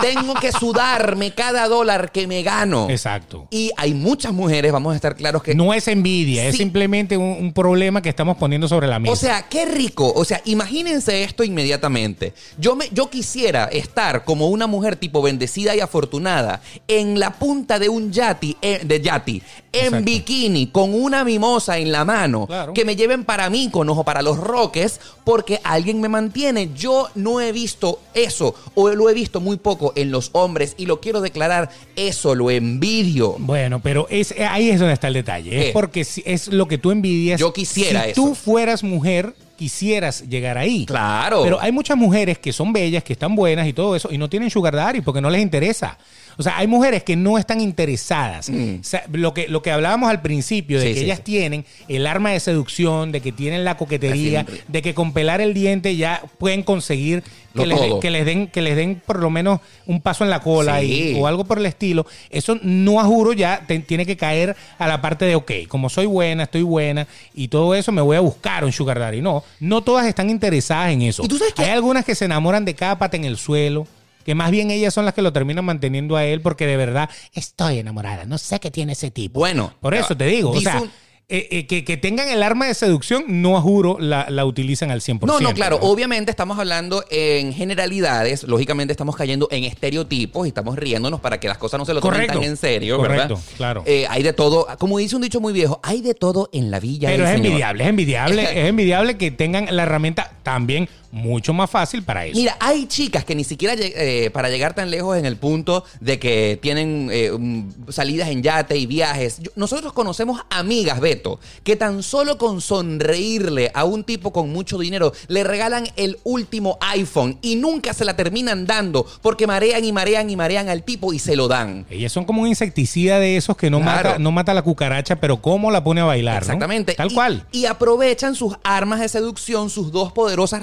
Tengo 0.01 0.33
que 0.35 0.51
sudarme 0.51 1.33
cada 1.33 1.67
dólar 1.67 2.11
que 2.11 2.27
me 2.27 2.41
gano. 2.43 2.87
Exacto. 2.89 3.47
Y 3.49 3.71
hay 3.77 3.93
muchas 3.93 4.33
mujeres, 4.33 4.71
vamos 4.71 4.93
a 4.93 4.95
estar 4.95 5.15
claros 5.15 5.43
que... 5.43 5.55
No 5.55 5.73
es 5.73 5.87
envidia, 5.87 6.45
es 6.47 6.57
simplemente 6.57 7.17
un, 7.17 7.25
un 7.39 7.53
problema 7.53 8.01
que 8.01 8.09
estamos 8.09 8.37
poniendo 8.37 8.67
sobre 8.67 8.87
la 8.87 8.99
mesa. 8.99 9.13
O 9.13 9.15
sea, 9.15 9.47
qué 9.49 9.65
rico. 9.65 10.11
O 10.15 10.25
sea, 10.25 10.41
imagínense 10.45 11.23
esto 11.23 11.43
inmediatamente. 11.43 12.33
Yo, 12.57 12.75
me, 12.75 12.89
yo 12.91 13.09
quisiera 13.09 13.65
estar 13.65 14.23
como 14.25 14.47
una 14.49 14.67
mujer 14.67 14.95
tipo 14.95 15.21
bendecida 15.21 15.75
y 15.75 15.79
afortunada 15.79 16.61
en 16.87 17.19
la 17.19 17.33
punta 17.33 17.79
de 17.79 17.89
un 17.89 18.11
yati, 18.11 18.57
eh, 18.61 18.81
de 18.83 19.01
yati, 19.01 19.41
en 19.71 19.85
Exacto. 19.85 20.05
bikini, 20.05 20.67
con 20.67 20.93
una 20.93 21.23
mimosa 21.23 21.77
en 21.77 21.91
la 21.91 22.03
mano, 22.05 22.47
Claro. 22.47 22.73
que 22.73 22.85
me 22.85 22.95
lleven 22.95 23.23
para 23.23 23.49
Míconos 23.49 23.97
o 23.97 24.03
para 24.03 24.21
Los 24.21 24.37
Roques, 24.37 24.99
porque 25.23 25.59
alguien 25.63 26.01
me 26.01 26.09
mantiene. 26.09 26.71
Yo 26.73 27.09
no 27.15 27.39
he 27.41 27.51
visto 27.51 27.99
eso, 28.13 28.55
o 28.75 28.89
lo 28.89 29.09
he 29.09 29.13
visto 29.13 29.39
muy 29.39 29.57
poco 29.57 29.68
en 29.95 30.11
los 30.11 30.29
hombres, 30.33 30.75
y 30.77 30.85
lo 30.85 31.01
quiero 31.01 31.21
declarar, 31.21 31.69
eso 31.95 32.35
lo 32.35 32.49
envidio. 32.51 33.35
Bueno, 33.39 33.79
pero 33.81 34.07
es, 34.09 34.33
ahí 34.39 34.69
es 34.69 34.79
donde 34.79 34.93
está 34.93 35.07
el 35.07 35.13
detalle. 35.15 35.49
¿Qué? 35.49 35.67
Es 35.67 35.71
porque 35.73 36.03
si- 36.03 36.23
es 36.25 36.47
lo 36.47 36.67
que 36.67 36.77
tú 36.77 36.91
envidias. 36.91 37.39
Yo 37.39 37.53
quisiera 37.53 38.03
si 38.05 38.09
eso. 38.11 38.21
tú 38.21 38.35
fueras 38.35 38.83
mujer, 38.83 39.33
quisieras 39.57 40.23
llegar 40.29 40.57
ahí. 40.57 40.85
Claro. 40.85 41.43
Pero 41.43 41.59
hay 41.59 41.71
muchas 41.71 41.97
mujeres 41.97 42.39
que 42.39 42.53
son 42.53 42.71
bellas, 42.71 43.03
que 43.03 43.13
están 43.13 43.35
buenas 43.35 43.67
y 43.67 43.73
todo 43.73 43.95
eso, 43.95 44.09
y 44.11 44.17
no 44.17 44.29
tienen 44.29 44.49
sugar 44.49 44.75
daddy 44.75 45.01
porque 45.01 45.19
no 45.21 45.29
les 45.29 45.41
interesa. 45.41 45.97
O 46.39 46.43
sea, 46.43 46.57
hay 46.57 46.67
mujeres 46.67 47.03
que 47.03 47.17
no 47.17 47.37
están 47.37 47.59
interesadas. 47.59 48.49
O 48.49 48.53
sea, 48.83 49.03
lo, 49.11 49.33
que, 49.33 49.49
lo 49.49 49.61
que 49.61 49.71
hablábamos 49.71 50.09
al 50.09 50.21
principio, 50.21 50.79
de 50.79 50.85
Mm. 50.85 50.87
Sí, 50.87 50.93
que 50.93 50.99
sí, 51.01 51.05
ellas 51.05 51.17
sí. 51.17 51.23
tienen 51.25 51.65
el 51.89 52.07
arma 52.07 52.31
de 52.31 52.39
seducción, 52.39 53.11
de 53.11 53.19
que 53.19 53.33
tienen 53.33 53.65
la 53.65 53.75
coquetería, 53.75 54.45
de 54.69 54.81
que 54.81 54.93
con 54.93 55.11
pelar 55.11 55.41
el 55.41 55.53
diente 55.53 55.97
ya 55.97 56.23
pueden 56.37 56.63
conseguir 56.63 57.23
que 57.53 57.65
les, 57.65 57.79
den- 57.81 57.99
que 57.99 58.09
les 58.09 58.25
den 58.25 58.47
que 58.47 58.61
les 58.61 58.75
den 58.77 59.01
por 59.05 59.19
lo 59.19 59.29
menos 59.29 59.59
un 59.85 59.99
paso 59.99 60.23
en 60.23 60.29
la 60.29 60.39
cola 60.41 60.81
y- 60.81 61.17
o 61.19 61.27
algo 61.27 61.43
por 61.43 61.57
el 61.59 61.65
estilo. 61.65 62.05
Eso 62.29 62.57
no 62.63 63.01
a 63.01 63.03
juro 63.03 63.33
ya 63.33 63.65
te- 63.67 63.79
tiene 63.79 64.05
que 64.05 64.15
caer 64.15 64.55
a 64.77 64.87
la 64.87 65.01
parte 65.01 65.25
de, 65.25 65.35
ok, 65.35 65.51
como 65.67 65.89
soy 65.89 66.05
buena, 66.05 66.43
estoy 66.43 66.61
buena 66.61 67.05
y 67.33 67.49
todo 67.49 67.75
eso 67.75 67.91
me 67.91 68.01
voy 68.01 68.15
a 68.15 68.21
buscar 68.21 68.63
un 68.63 68.71
sugar 68.71 68.97
daddy. 68.99 69.21
No, 69.21 69.43
no 69.59 69.81
todas 69.81 70.05
están 70.07 70.29
interesadas 70.29 70.91
en 70.93 71.01
eso. 71.01 71.21
¿Y 71.23 71.27
tú 71.27 71.37
sabes 71.37 71.53
qué? 71.53 71.63
Hay 71.63 71.71
algunas 71.71 72.05
que 72.05 72.15
se 72.15 72.23
enamoran 72.25 72.63
de 72.63 72.75
cada 72.75 72.97
pata 72.97 73.17
en 73.17 73.25
el 73.25 73.35
suelo. 73.35 73.85
Que 74.25 74.35
más 74.35 74.51
bien 74.51 74.71
ellas 74.71 74.93
son 74.93 75.05
las 75.05 75.13
que 75.13 75.21
lo 75.21 75.33
terminan 75.33 75.65
manteniendo 75.65 76.15
a 76.15 76.25
él 76.25 76.41
porque 76.41 76.67
de 76.67 76.77
verdad 76.77 77.09
estoy 77.33 77.79
enamorada. 77.79 78.25
No 78.25 78.37
sé 78.37 78.59
qué 78.59 78.71
tiene 78.71 78.93
ese 78.93 79.11
tipo. 79.11 79.39
Bueno, 79.39 79.73
Por 79.79 79.93
eso 79.93 80.15
te 80.15 80.25
digo, 80.25 80.51
o 80.51 80.61
sea, 80.61 80.83
eh, 81.31 81.47
eh, 81.51 81.67
que, 81.67 81.85
que 81.85 81.95
tengan 81.95 82.27
el 82.29 82.41
arma 82.41 82.65
de 82.65 82.73
seducción, 82.73 83.23
no 83.27 83.61
juro 83.61 83.97
la, 83.99 84.25
la 84.29 84.45
utilizan 84.45 84.89
al 84.89 85.01
100%. 85.01 85.27
No, 85.27 85.39
no, 85.39 85.53
claro. 85.53 85.77
¿no? 85.79 85.87
Obviamente 85.87 86.31
estamos 86.31 86.57
hablando 86.57 87.05
en 87.11 87.53
generalidades. 87.53 88.45
Lógicamente 88.45 88.93
estamos 88.93 89.15
cayendo 89.15 89.47
en 89.51 89.63
estereotipos 89.63 90.47
y 90.47 90.49
estamos 90.49 90.75
riéndonos 90.75 91.19
para 91.19 91.39
que 91.39 91.47
las 91.47 91.59
cosas 91.59 91.77
no 91.77 91.85
se 91.85 91.93
lo 91.93 92.01
tomen 92.01 92.25
tan 92.25 92.41
en 92.41 92.57
serio, 92.57 92.99
¿verdad? 92.99 93.29
Correcto, 93.29 93.53
claro. 93.57 93.83
Eh, 93.85 94.07
hay 94.09 94.23
de 94.23 94.33
todo. 94.33 94.65
Como 94.79 94.97
dice 94.97 95.17
un 95.17 95.21
dicho 95.21 95.39
muy 95.39 95.53
viejo, 95.53 95.79
hay 95.83 96.01
de 96.01 96.15
todo 96.15 96.49
en 96.51 96.71
la 96.71 96.79
villa 96.79 97.09
Pero 97.09 97.27
es 97.27 97.35
envidiable, 97.35 97.83
es 97.83 97.89
envidiable, 97.91 98.43
es 98.63 98.67
envidiable 98.67 99.17
que 99.17 99.29
tengan 99.29 99.67
la 99.69 99.83
herramienta 99.83 100.31
también 100.41 100.89
mucho 101.11 101.53
más 101.53 101.69
fácil 101.69 102.03
para 102.03 102.25
eso. 102.25 102.37
Mira, 102.37 102.55
hay 102.59 102.85
chicas 102.87 103.25
que 103.25 103.33
ni 103.35 103.43
siquiera 103.43 103.73
eh, 103.77 104.29
para 104.31 104.49
llegar 104.49 104.73
tan 104.75 104.89
lejos 104.91 105.17
en 105.17 105.25
el 105.25 105.37
punto 105.37 105.83
de 105.99 106.19
que 106.19 106.59
tienen 106.61 107.09
eh, 107.11 107.31
um, 107.31 107.69
salidas 107.89 108.29
en 108.29 108.43
yate 108.43 108.77
y 108.77 108.85
viajes. 108.85 109.39
Yo- 109.39 109.51
nosotros 109.55 109.93
conocemos 109.93 110.41
amigas, 110.49 110.99
Beto, 110.99 111.39
que 111.63 111.75
tan 111.75 112.03
solo 112.03 112.37
con 112.37 112.61
sonreírle 112.61 113.71
a 113.73 113.83
un 113.85 114.03
tipo 114.03 114.31
con 114.31 114.51
mucho 114.51 114.77
dinero 114.77 115.11
le 115.27 115.43
regalan 115.43 115.87
el 115.95 116.19
último 116.23 116.77
iPhone 116.81 117.37
y 117.41 117.55
nunca 117.55 117.93
se 117.93 118.05
la 118.05 118.15
terminan 118.15 118.65
dando 118.65 119.05
porque 119.21 119.47
marean 119.47 119.83
y 119.83 119.91
marean 119.91 120.29
y 120.29 120.35
marean 120.35 120.69
al 120.69 120.83
tipo 120.83 121.11
y 121.13 121.19
se 121.19 121.35
lo 121.35 121.47
dan. 121.47 121.85
Ellas 121.89 122.11
son 122.11 122.25
como 122.25 122.41
un 122.43 122.47
insecticida 122.47 123.19
de 123.19 123.37
esos 123.37 123.57
que 123.57 123.69
no, 123.69 123.79
Claro. 123.81 124.09
mata, 124.09 124.19
no 124.19 124.31
mata 124.31 124.53
la 124.53 124.61
cucaracha, 124.61 125.15
pero 125.17 125.41
cómo 125.41 125.71
la 125.71 125.83
pone 125.83 126.01
a 126.01 126.05
bailar, 126.05 126.35
¿no? 126.35 126.39
Exactamente. 126.53 126.93
Tal 126.93 127.11
Y- 127.11 127.15
cual. 127.15 127.45
Y 127.51 127.65
aprovechan 127.65 128.35
sus 128.35 128.55
armas 128.63 128.99
de 128.99 129.09
seducción, 129.09 129.69
sus 129.69 129.91
dos 129.91 130.11
poderosas 130.11 130.29
poderosas 130.29 130.61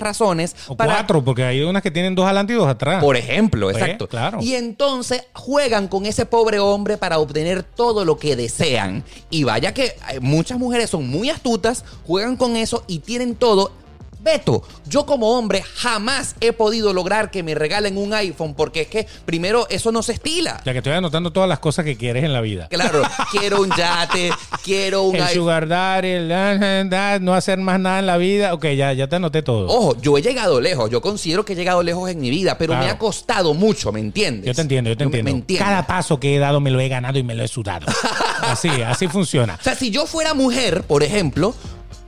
O 0.69 0.77
para 0.77 0.95
cuatro, 0.95 1.25
porque 1.25 1.45
hay 1.45 1.63
unas 1.63 1.83
que 1.83 1.91
tienen 1.91 2.15
dos 2.15 2.25
adelante 2.25 2.53
y 2.53 2.57
dos 2.57 2.69
atrás. 2.69 3.03
por 3.03 3.17
ejemplo, 3.17 3.69
Pues, 3.71 3.79
exacto. 3.83 4.09
claro. 4.09 4.39
Y 4.41 4.55
entonces 4.55 5.23
juegan 5.33 5.89
con 5.89 6.07
ese 6.07 6.27
pobre 6.27 6.59
hombre 6.59 6.97
para 6.97 7.19
obtener 7.19 7.63
todo 7.63 8.05
lo 8.05 8.19
que 8.19 8.37
desean. 8.37 9.05
Y 9.31 9.45
vaya 9.45 9.73
que 9.75 9.85
eh, 10.11 10.21
muchas 10.21 10.59
mujeres 10.59 10.91
son 10.91 11.09
muy 11.09 11.31
astutas, 11.31 11.85
juegan 12.07 12.37
con 12.37 12.57
eso 12.57 12.85
y 12.87 13.01
tienen 13.01 13.35
todo. 13.35 13.73
Yo 14.89 15.07
como 15.07 15.37
hombre 15.39 15.63
jamás 15.63 16.35
he 16.41 16.53
podido 16.53 16.93
lograr 16.93 17.31
que 17.31 17.43
me 17.43 17.55
regalen 17.55 17.97
un 17.97 18.13
iPhone 18.13 18.55
porque 18.55 18.83
es 18.83 18.89
que 18.89 19.07
primero 19.25 19.67
eso 19.71 19.93
no 19.93 20.03
se 20.03 20.13
estila. 20.15 20.61
Ya 20.65 20.73
que 20.73 20.79
estoy 20.79 20.93
anotando 20.93 21.33
todas 21.33 21.49
las 21.49 21.59
cosas 21.61 21.85
que 21.85 21.97
quieres 21.97 22.25
en 22.25 22.33
la 22.33 22.41
vida. 22.41 22.69
Claro, 22.69 23.03
quiero 23.31 23.63
un 23.63 23.71
yate, 23.77 24.31
quiero 24.65 25.05
un 25.05 25.17
El 25.17 25.23
iPhone. 25.23 25.35
sugar 25.35 25.69
daddy, 25.69 26.09
el 26.09 27.25
no 27.25 27.35
hacer 27.35 27.59
más 27.59 27.79
nada 27.81 27.99
en 28.01 28.07
la 28.07 28.17
vida. 28.17 28.53
Ok, 28.55 28.67
ya, 28.77 28.93
ya 28.93 29.09
te 29.09 29.17
anoté 29.17 29.43
todo. 29.43 29.69
Ojo, 29.69 29.97
yo 30.01 30.19
he 30.19 30.23
llegado 30.23 30.61
lejos, 30.61 30.91
yo 30.91 31.01
considero 31.01 31.45
que 31.45 31.53
he 31.53 31.57
llegado 31.57 31.83
lejos 31.83 32.11
en 32.11 32.21
mi 32.21 32.31
vida, 32.31 32.59
pero 32.59 32.75
me 32.77 32.89
ha 32.89 32.99
costado 32.99 33.55
mucho, 33.55 33.93
¿me 33.93 34.01
entiendes? 34.01 34.47
Yo 34.47 34.55
te 34.55 34.63
entiendo, 34.63 34.91
yo 34.91 34.97
te 34.97 35.07
me- 35.07 35.19
entiendo. 35.19 35.47
Me. 35.49 35.59
Cada 35.59 35.87
paso 35.87 36.19
que 36.21 36.35
he 36.37 36.39
dado 36.39 36.61
me 36.61 36.71
lo 36.71 36.81
he 36.81 36.89
ganado 36.89 37.19
y 37.19 37.23
me 37.23 37.35
lo 37.35 37.45
he 37.45 37.49
sudado. 37.49 37.87
así, 38.43 38.69
así 38.83 39.09
funciona. 39.09 39.57
O 39.61 39.63
sea, 39.63 39.75
si 39.75 39.91
yo 39.91 40.07
fuera 40.07 40.35
mujer, 40.35 40.83
por 40.83 41.03
ejemplo, 41.03 41.55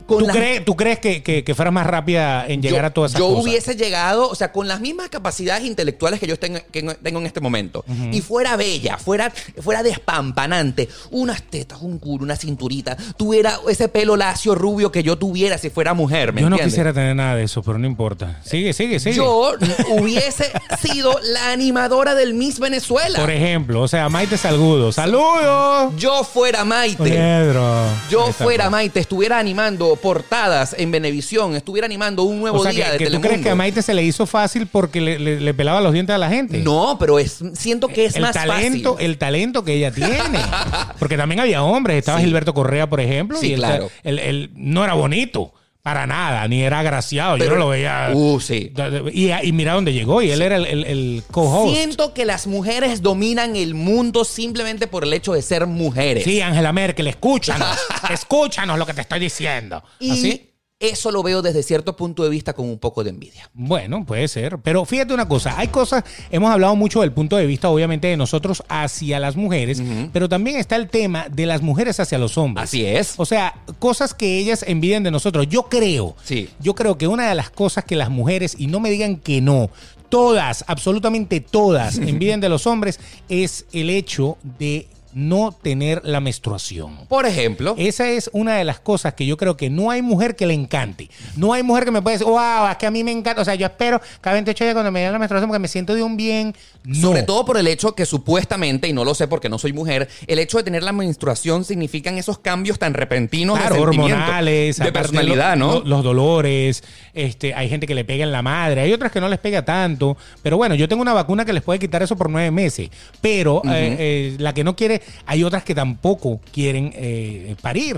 con 0.08 0.20
¿Tú, 0.20 0.26
las- 0.26 0.34
crees, 0.36 0.64
¿Tú 0.64 0.74
crees 0.74 0.98
que, 0.98 1.22
que, 1.22 1.44
que 1.44 1.54
fueras 1.54 1.72
más 1.72 1.86
rápida 1.86 2.46
en 2.48 2.62
llegar 2.62 2.80
yo, 2.80 2.86
a 2.86 2.90
todas 2.90 3.10
esas 3.12 3.18
yo 3.20 3.28
cosas? 3.28 3.42
hubiese 3.44 3.76
llegado, 3.76 4.28
o 4.28 4.34
sea, 4.34 4.50
con 4.52 4.66
las 4.66 4.80
mismas 4.80 5.10
capacidades 5.10 5.64
intelectuales 5.66 6.18
que 6.18 6.26
yo 6.26 6.38
tengo, 6.38 6.58
que 6.72 6.82
tengo 6.82 7.20
en 7.20 7.26
este 7.26 7.40
momento, 7.40 7.84
y 8.10 8.22
fuera 8.22 8.56
bella, 8.56 8.96
fuera, 8.96 9.30
fuera 9.60 9.82
despampanante, 9.82 10.88
unas 11.10 11.42
tetas, 11.42 11.82
un 11.82 11.98
culo, 11.98 12.24
una 12.24 12.36
cinturita, 12.36 12.96
tuviera 13.18 13.58
ese 13.68 13.88
pelo 13.88 14.16
lacio 14.16 14.54
rubio 14.54 14.90
que 14.90 15.02
yo 15.02 15.18
tuviera 15.18 15.58
si 15.58 15.68
fuera 15.70 15.92
mujer, 15.92 16.32
¿me 16.32 16.40
Yo 16.40 16.48
no 16.48 16.56
quisiera 16.58 16.92
tener 16.94 17.14
nada 17.14 17.34
de 17.36 17.44
eso, 17.44 17.62
pero 17.62 17.78
no 17.78 17.86
importa. 17.86 18.40
Sigue, 18.44 18.72
sigue, 18.72 18.98
sigue. 19.00 19.16
Yo 19.16 19.52
hubiese 19.90 20.50
sido 20.80 21.14
la 21.22 21.52
animadora 21.52 22.14
del 22.14 22.32
Miss 22.32 22.58
Venezuela. 22.58 23.18
Por 23.18 23.30
ejemplo, 23.30 23.82
o 23.82 23.88
sea, 23.88 24.08
Maite 24.08 24.38
Salgudo. 24.38 24.90
¡Saludos! 24.90 25.92
yo 25.98 26.24
fuera 26.24 26.64
Maite. 26.64 27.02
Pedro. 27.04 27.84
Yo 28.10 28.32
fuera 28.32 28.64
pues. 28.64 28.70
Maite, 28.72 29.00
estuviera 29.00 29.38
animando 29.38 29.96
portadas 29.98 30.74
en 30.78 30.90
Venevisión, 30.90 31.54
estuviera 31.54 31.84
animando 31.86 32.22
un 32.22 32.40
nuevo 32.40 32.58
O 32.58 32.62
sea, 32.62 32.72
día 32.72 32.86
que, 32.92 32.92
de 32.92 32.98
que 33.04 33.10
tú 33.10 33.20
crees 33.20 33.40
que 33.42 33.50
a 33.50 33.54
Maite 33.54 33.82
se 33.82 33.94
le 33.94 34.02
hizo 34.02 34.26
fácil 34.26 34.66
porque 34.66 35.00
le, 35.00 35.18
le- 35.18 35.40
le 35.40 35.54
pelaba 35.54 35.80
los 35.80 35.92
dientes 35.92 36.14
a 36.14 36.18
la 36.18 36.28
gente. 36.28 36.58
No, 36.58 36.96
pero 36.98 37.18
es 37.18 37.40
siento 37.54 37.88
que 37.88 38.06
es 38.06 38.16
el 38.16 38.22
más 38.22 38.32
talento, 38.34 38.94
fácil. 38.94 39.06
el 39.10 39.18
talento 39.18 39.64
que 39.64 39.74
ella 39.74 39.90
tiene. 39.92 40.38
Porque 40.98 41.16
también 41.16 41.40
había 41.40 41.62
hombres. 41.62 41.98
Estaba 41.98 42.18
Sí. 42.18 42.24
Gilberto 42.24 42.54
Correa, 42.54 42.88
por 42.88 43.00
ejemplo. 43.00 43.38
Sí, 43.38 43.48
y 43.48 43.52
él, 43.52 43.58
claro. 43.60 43.90
él- 44.02 44.18
él 44.18 44.50
no 44.54 44.82
era 44.84 44.94
bonito. 44.94 45.52
Para 45.88 46.06
nada, 46.06 46.46
ni 46.48 46.62
era 46.62 46.80
agraciado. 46.80 47.38
Yo 47.38 47.48
no 47.48 47.56
lo 47.56 47.68
veía. 47.68 48.10
Uh, 48.12 48.38
sí. 48.40 48.72
Y, 49.12 49.30
y 49.32 49.52
mira 49.52 49.72
dónde 49.72 49.94
llegó. 49.94 50.20
Y 50.20 50.30
él 50.30 50.42
era 50.42 50.56
el, 50.56 50.66
el- 50.66 50.84
el 50.84 51.22
co-host. 51.30 51.74
Siento 51.74 52.12
que 52.12 52.26
las 52.26 52.46
mujeres 52.46 53.00
dominan 53.00 53.56
el 53.56 53.74
mundo 53.74 54.24
simplemente 54.26 54.86
por 54.86 55.04
el 55.04 55.12
hecho 55.14 55.32
de 55.32 55.40
ser 55.40 55.66
mujeres. 55.66 56.24
Sí, 56.24 56.42
Angela 56.42 56.74
Merkel, 56.74 57.06
escúchanos. 57.06 57.78
escúchanos 58.10 58.78
lo 58.78 58.84
que 58.84 58.92
te 58.92 59.00
estoy 59.00 59.18
diciendo. 59.18 59.82
Y 59.98 60.10
¿Así? 60.10 60.50
Eso 60.80 61.10
lo 61.10 61.24
veo 61.24 61.42
desde 61.42 61.64
cierto 61.64 61.96
punto 61.96 62.22
de 62.22 62.30
vista 62.30 62.52
con 62.52 62.68
un 62.68 62.78
poco 62.78 63.02
de 63.02 63.10
envidia. 63.10 63.50
Bueno, 63.52 64.04
puede 64.06 64.28
ser. 64.28 64.58
Pero 64.58 64.84
fíjate 64.84 65.12
una 65.12 65.26
cosa, 65.26 65.58
hay 65.58 65.68
cosas, 65.68 66.04
hemos 66.30 66.50
hablado 66.52 66.76
mucho 66.76 67.00
del 67.00 67.10
punto 67.12 67.36
de 67.36 67.46
vista, 67.46 67.68
obviamente, 67.68 68.06
de 68.06 68.16
nosotros 68.16 68.62
hacia 68.68 69.18
las 69.18 69.34
mujeres, 69.34 69.82
pero 70.12 70.28
también 70.28 70.56
está 70.56 70.76
el 70.76 70.88
tema 70.88 71.26
de 71.30 71.46
las 71.46 71.62
mujeres 71.62 71.98
hacia 71.98 72.18
los 72.18 72.38
hombres. 72.38 72.62
Así 72.64 72.84
es. 72.86 73.14
O 73.16 73.26
sea, 73.26 73.54
cosas 73.80 74.14
que 74.14 74.38
ellas 74.38 74.64
envidian 74.68 75.02
de 75.02 75.10
nosotros. 75.10 75.48
Yo 75.48 75.64
creo, 75.64 76.14
Sí. 76.22 76.48
yo 76.60 76.74
creo 76.76 76.96
que 76.96 77.08
una 77.08 77.28
de 77.28 77.34
las 77.34 77.50
cosas 77.50 77.84
que 77.84 77.96
las 77.96 78.10
mujeres, 78.10 78.54
y 78.56 78.68
no 78.68 78.78
me 78.78 78.90
digan 78.90 79.16
que 79.16 79.40
no, 79.40 79.70
todas, 80.08 80.64
absolutamente 80.68 81.40
todas, 81.40 81.98
envidian 81.98 82.40
de 82.40 82.48
los 82.50 82.68
hombres, 82.68 83.00
es 83.28 83.66
el 83.72 83.90
hecho 83.90 84.38
de 84.60 84.86
no 85.18 85.50
tener 85.52 86.00
la 86.04 86.20
menstruación. 86.20 86.96
Por 87.08 87.26
ejemplo, 87.26 87.74
Esa 87.76 88.08
es 88.08 88.30
una 88.32 88.54
de 88.56 88.64
las 88.64 88.78
cosas 88.78 89.14
que 89.14 89.26
yo 89.26 89.36
creo 89.36 89.56
que 89.56 89.68
no 89.68 89.90
hay 89.90 90.00
mujer 90.00 90.36
que 90.36 90.46
le 90.46 90.54
encante. 90.54 91.10
No 91.36 91.52
hay 91.52 91.62
mujer 91.64 91.84
que 91.84 91.90
me 91.90 92.00
pueda 92.02 92.14
decir, 92.16 92.26
wow, 92.30 92.68
es 92.70 92.76
que 92.76 92.86
a 92.86 92.90
mí 92.90 93.02
me 93.02 93.10
encanta. 93.12 93.42
O 93.42 93.44
sea, 93.44 93.54
yo 93.56 93.66
espero 93.66 94.00
cada 94.20 94.34
28 94.34 94.64
días 94.64 94.74
cuando 94.74 94.92
me 94.92 95.00
den 95.00 95.12
la 95.12 95.18
menstruación 95.18 95.48
porque 95.48 95.58
me 95.58 95.68
siento 95.68 95.94
de 95.94 96.02
un 96.04 96.16
bien. 96.16 96.54
No. 96.84 97.08
Sobre 97.08 97.22
todo 97.24 97.44
por 97.44 97.56
el 97.58 97.66
hecho 97.66 97.94
que 97.94 98.06
supuestamente, 98.06 98.86
y 98.88 98.92
no 98.92 99.04
lo 99.04 99.14
sé 99.14 99.26
porque 99.28 99.48
no 99.48 99.58
soy 99.58 99.72
mujer, 99.72 100.08
el 100.26 100.38
hecho 100.38 100.58
de 100.58 100.64
tener 100.64 100.82
la 100.82 100.92
menstruación 100.92 101.64
significan 101.64 102.16
esos 102.16 102.38
cambios 102.38 102.78
tan 102.78 102.94
repentinos 102.94 103.58
Claro, 103.58 103.74
de 103.74 103.80
hormonales, 103.80 104.76
de 104.78 104.92
personalidad, 104.92 105.56
lo- 105.58 105.66
¿no? 105.66 105.72
lo- 105.80 105.84
los 105.84 106.04
dolores, 106.04 106.84
este, 107.14 107.54
hay 107.54 107.68
gente 107.68 107.86
que 107.86 107.94
le 107.94 108.04
pega 108.04 108.24
en 108.24 108.32
la 108.32 108.42
madre, 108.42 108.82
hay 108.82 108.92
otras 108.92 109.10
que 109.12 109.20
no 109.20 109.28
les 109.28 109.38
pega 109.38 109.64
tanto, 109.64 110.16
pero 110.42 110.56
bueno, 110.56 110.74
yo 110.74 110.88
tengo 110.88 111.02
una 111.02 111.12
vacuna 111.12 111.44
que 111.44 111.52
les 111.52 111.62
puede 111.62 111.78
quitar 111.78 112.02
eso 112.02 112.16
por 112.16 112.30
nueve 112.30 112.50
meses, 112.50 112.90
pero 113.20 113.62
eh, 113.64 113.96
eh, 113.98 114.36
la 114.38 114.54
que 114.54 114.64
no 114.64 114.76
quiere, 114.76 115.02
hay 115.26 115.44
otras 115.44 115.64
que 115.64 115.74
tampoco 115.74 116.40
quieren 116.52 116.92
eh, 116.94 117.54
parir. 117.60 117.96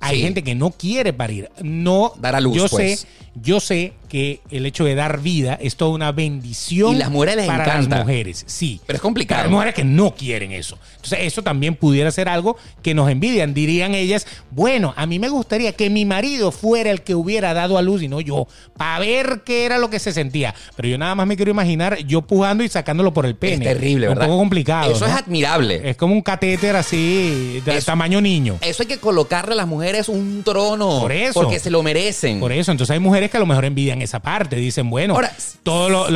Hay 0.00 0.16
Sí. 0.16 0.22
gente 0.22 0.42
que 0.44 0.54
no 0.54 0.70
quiere 0.70 1.12
parir, 1.14 1.50
no 1.62 2.12
Dar 2.20 2.34
a 2.36 2.40
luz, 2.40 2.56
Yo 2.56 2.68
pues. 2.68 3.00
sé, 3.00 3.08
yo 3.34 3.58
sé 3.58 3.94
que 4.14 4.40
el 4.52 4.64
hecho 4.64 4.84
de 4.84 4.94
dar 4.94 5.20
vida 5.20 5.58
es 5.60 5.74
toda 5.74 5.90
una 5.90 6.12
bendición 6.12 6.94
Y 6.94 6.98
las 6.98 7.10
mujeres 7.10 7.34
les 7.34 7.46
para 7.46 7.64
encanta. 7.64 7.96
las 7.96 8.06
mujeres, 8.06 8.44
sí. 8.46 8.80
Pero 8.86 8.96
es 8.98 9.02
complicado. 9.02 9.42
Hay 9.42 9.50
mujeres 9.50 9.74
que 9.74 9.82
no 9.82 10.14
quieren 10.14 10.52
eso. 10.52 10.78
Entonces, 10.94 11.18
eso 11.22 11.42
también 11.42 11.74
pudiera 11.74 12.12
ser 12.12 12.28
algo 12.28 12.56
que 12.80 12.94
nos 12.94 13.10
envidian. 13.10 13.54
Dirían 13.54 13.92
ellas, 13.92 14.24
bueno, 14.52 14.94
a 14.96 15.06
mí 15.06 15.18
me 15.18 15.28
gustaría 15.30 15.72
que 15.72 15.90
mi 15.90 16.04
marido 16.04 16.52
fuera 16.52 16.92
el 16.92 17.02
que 17.02 17.16
hubiera 17.16 17.54
dado 17.54 17.76
a 17.76 17.82
luz 17.82 18.02
y 18.04 18.08
no 18.08 18.20
yo, 18.20 18.46
para 18.76 19.00
ver 19.00 19.42
qué 19.44 19.64
era 19.64 19.78
lo 19.78 19.90
que 19.90 19.98
se 19.98 20.12
sentía. 20.12 20.54
Pero 20.76 20.86
yo 20.86 20.96
nada 20.96 21.16
más 21.16 21.26
me 21.26 21.34
quiero 21.34 21.50
imaginar 21.50 21.98
yo 22.06 22.22
pujando 22.22 22.62
y 22.62 22.68
sacándolo 22.68 23.12
por 23.12 23.24
el 23.26 23.32
Es 23.32 23.38
pene. 23.38 23.64
terrible, 23.64 24.06
¿verdad? 24.06 24.22
Un 24.26 24.28
poco 24.28 24.38
complicado. 24.38 24.92
Eso 24.92 25.08
¿no? 25.08 25.12
es 25.12 25.18
admirable. 25.20 25.90
Es 25.90 25.96
como 25.96 26.14
un 26.14 26.22
catéter 26.22 26.76
así, 26.76 27.60
de 27.64 27.76
Eso- 27.78 27.86
tamaño 27.86 28.20
niño. 28.20 28.58
Eso 28.60 28.84
hay 28.84 28.86
que 28.88 28.98
colocarle 28.98 29.54
a 29.54 29.56
las 29.56 29.66
mujeres 29.66 30.08
un 30.08 30.44
trono. 30.44 31.00
Por 31.00 31.10
eso. 31.10 31.40
Porque 31.40 31.58
se 31.58 31.68
lo 31.70 31.82
merecen. 31.82 32.38
Por 32.38 32.52
eso, 32.52 32.70
entonces 32.70 32.94
hay 32.94 33.00
mujeres 33.00 33.28
que 33.28 33.38
a 33.38 33.40
lo 33.40 33.46
mejor 33.46 33.64
envidian 33.64 34.03
esa 34.04 34.20
parte. 34.20 34.56
Dicen, 34.56 34.88
bueno, 34.90 35.14
Ahora- 35.14 35.32
todo 35.62 35.88
lo, 35.88 36.08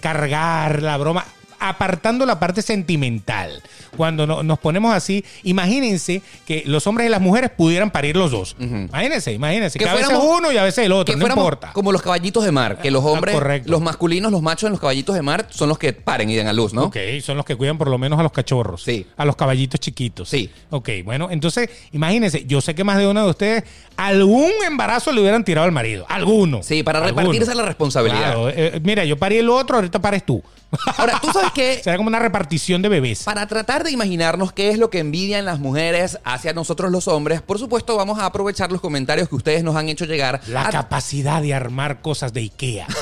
cargar, 0.00 0.82
la 0.82 0.96
broma, 0.96 1.24
apartando 1.60 2.24
la 2.26 2.38
parte 2.38 2.62
sentimental. 2.62 3.62
Cuando 3.96 4.26
no- 4.26 4.42
nos 4.42 4.58
ponemos 4.58 4.94
así, 4.94 5.24
imagínense 5.42 6.22
que 6.46 6.62
los 6.66 6.86
hombres 6.86 7.06
y 7.06 7.10
las 7.10 7.20
mujeres 7.20 7.50
pudieran 7.50 7.90
parir 7.90 8.16
los 8.16 8.30
dos. 8.30 8.56
Imagínense, 8.58 9.32
imagínense. 9.32 9.78
Que, 9.78 9.84
Que 9.84 9.90
a 9.90 9.94
veces 9.94 10.18
uno 10.20 10.52
y 10.52 10.58
a 10.58 10.64
veces 10.64 10.84
el 10.84 10.92
otro, 10.92 11.14
que 11.14 11.18
no 11.18 11.26
importa. 11.26 11.72
como 11.72 11.92
los 11.92 12.02
caballitos 12.02 12.44
de 12.44 12.52
mar, 12.52 12.78
que 12.80 12.90
los 12.90 13.04
hombres, 13.04 13.34
correcto. 13.34 13.70
los 13.70 13.80
masculinos, 13.80 14.30
los 14.30 14.42
machos 14.42 14.64
en 14.68 14.72
los 14.72 14.80
caballitos 14.80 15.14
de 15.14 15.22
mar 15.22 15.46
son 15.50 15.68
los 15.68 15.78
que 15.78 15.92
paren 15.92 16.28
y 16.30 16.34
den 16.36 16.46
a 16.46 16.52
luz, 16.52 16.74
¿no? 16.74 16.84
Ok, 16.84 16.96
son 17.22 17.36
los 17.36 17.46
que 17.46 17.56
cuidan 17.56 17.78
por 17.78 17.88
lo 17.88 17.98
menos 17.98 18.18
a 18.18 18.22
los 18.22 18.32
cachorros. 18.32 18.82
Sí. 18.82 19.06
A 19.16 19.24
los 19.24 19.36
caballitos 19.36 19.80
chiquitos. 19.80 20.28
Sí. 20.28 20.50
Ok, 20.70 20.90
bueno, 21.04 21.28
entonces, 21.30 21.70
imagínense, 21.92 22.44
yo 22.46 22.60
sé 22.60 22.74
que 22.74 22.84
más 22.84 22.98
de 22.98 23.06
uno 23.06 23.24
de 23.24 23.30
ustedes, 23.30 23.64
algún 23.96 24.50
embarazo 24.66 25.10
le 25.12 25.20
hubieran 25.20 25.44
tirado 25.44 25.64
al 25.64 25.72
marido. 25.72 26.04
Alguno. 26.08 26.62
Sí, 26.62 26.82
para 26.82 26.98
Alguno. 26.98 27.22
repartirse 27.22 27.54
la 27.54 27.62
responsabilidad. 27.64 28.18
Claro, 28.34 28.50
eh, 28.50 28.80
mira, 28.82 29.04
yo 29.04 29.16
parí 29.16 29.38
el 29.38 29.48
otro, 29.48 29.76
ahorita 29.76 30.00
pares 30.00 30.24
tú. 30.26 30.42
Ahora, 30.98 31.18
tú 31.20 31.30
sabes 31.32 31.52
que 31.52 31.80
Será 31.82 31.96
como 31.96 32.08
una 32.08 32.18
repartición 32.18 32.82
de 32.82 32.88
bebés. 32.88 33.22
para 33.24 33.46
tratar 33.46 33.84
de 33.84 33.92
imaginarnos 33.92 34.52
qué 34.52 34.70
es 34.70 34.78
lo 34.78 34.90
que 34.90 34.98
envidian 34.98 35.44
las 35.44 35.58
mujeres 35.60 36.18
hacia 36.24 36.52
nosotros 36.52 36.90
los 36.90 37.06
hombres, 37.08 37.40
por 37.40 37.58
supuesto 37.58 37.96
vamos 37.96 38.18
a 38.18 38.26
aprovechar 38.26 38.72
los 38.72 38.80
comentarios 38.80 39.28
que 39.28 39.36
ustedes 39.36 39.62
nos 39.64 39.76
han 39.76 39.88
hecho 39.88 40.04
llegar. 40.04 40.40
La 40.48 40.66
a- 40.66 40.70
capacidad 40.70 41.40
de 41.40 41.54
armar 41.54 42.00
cosas 42.02 42.32
de 42.32 42.40
Ikea. 42.40 42.86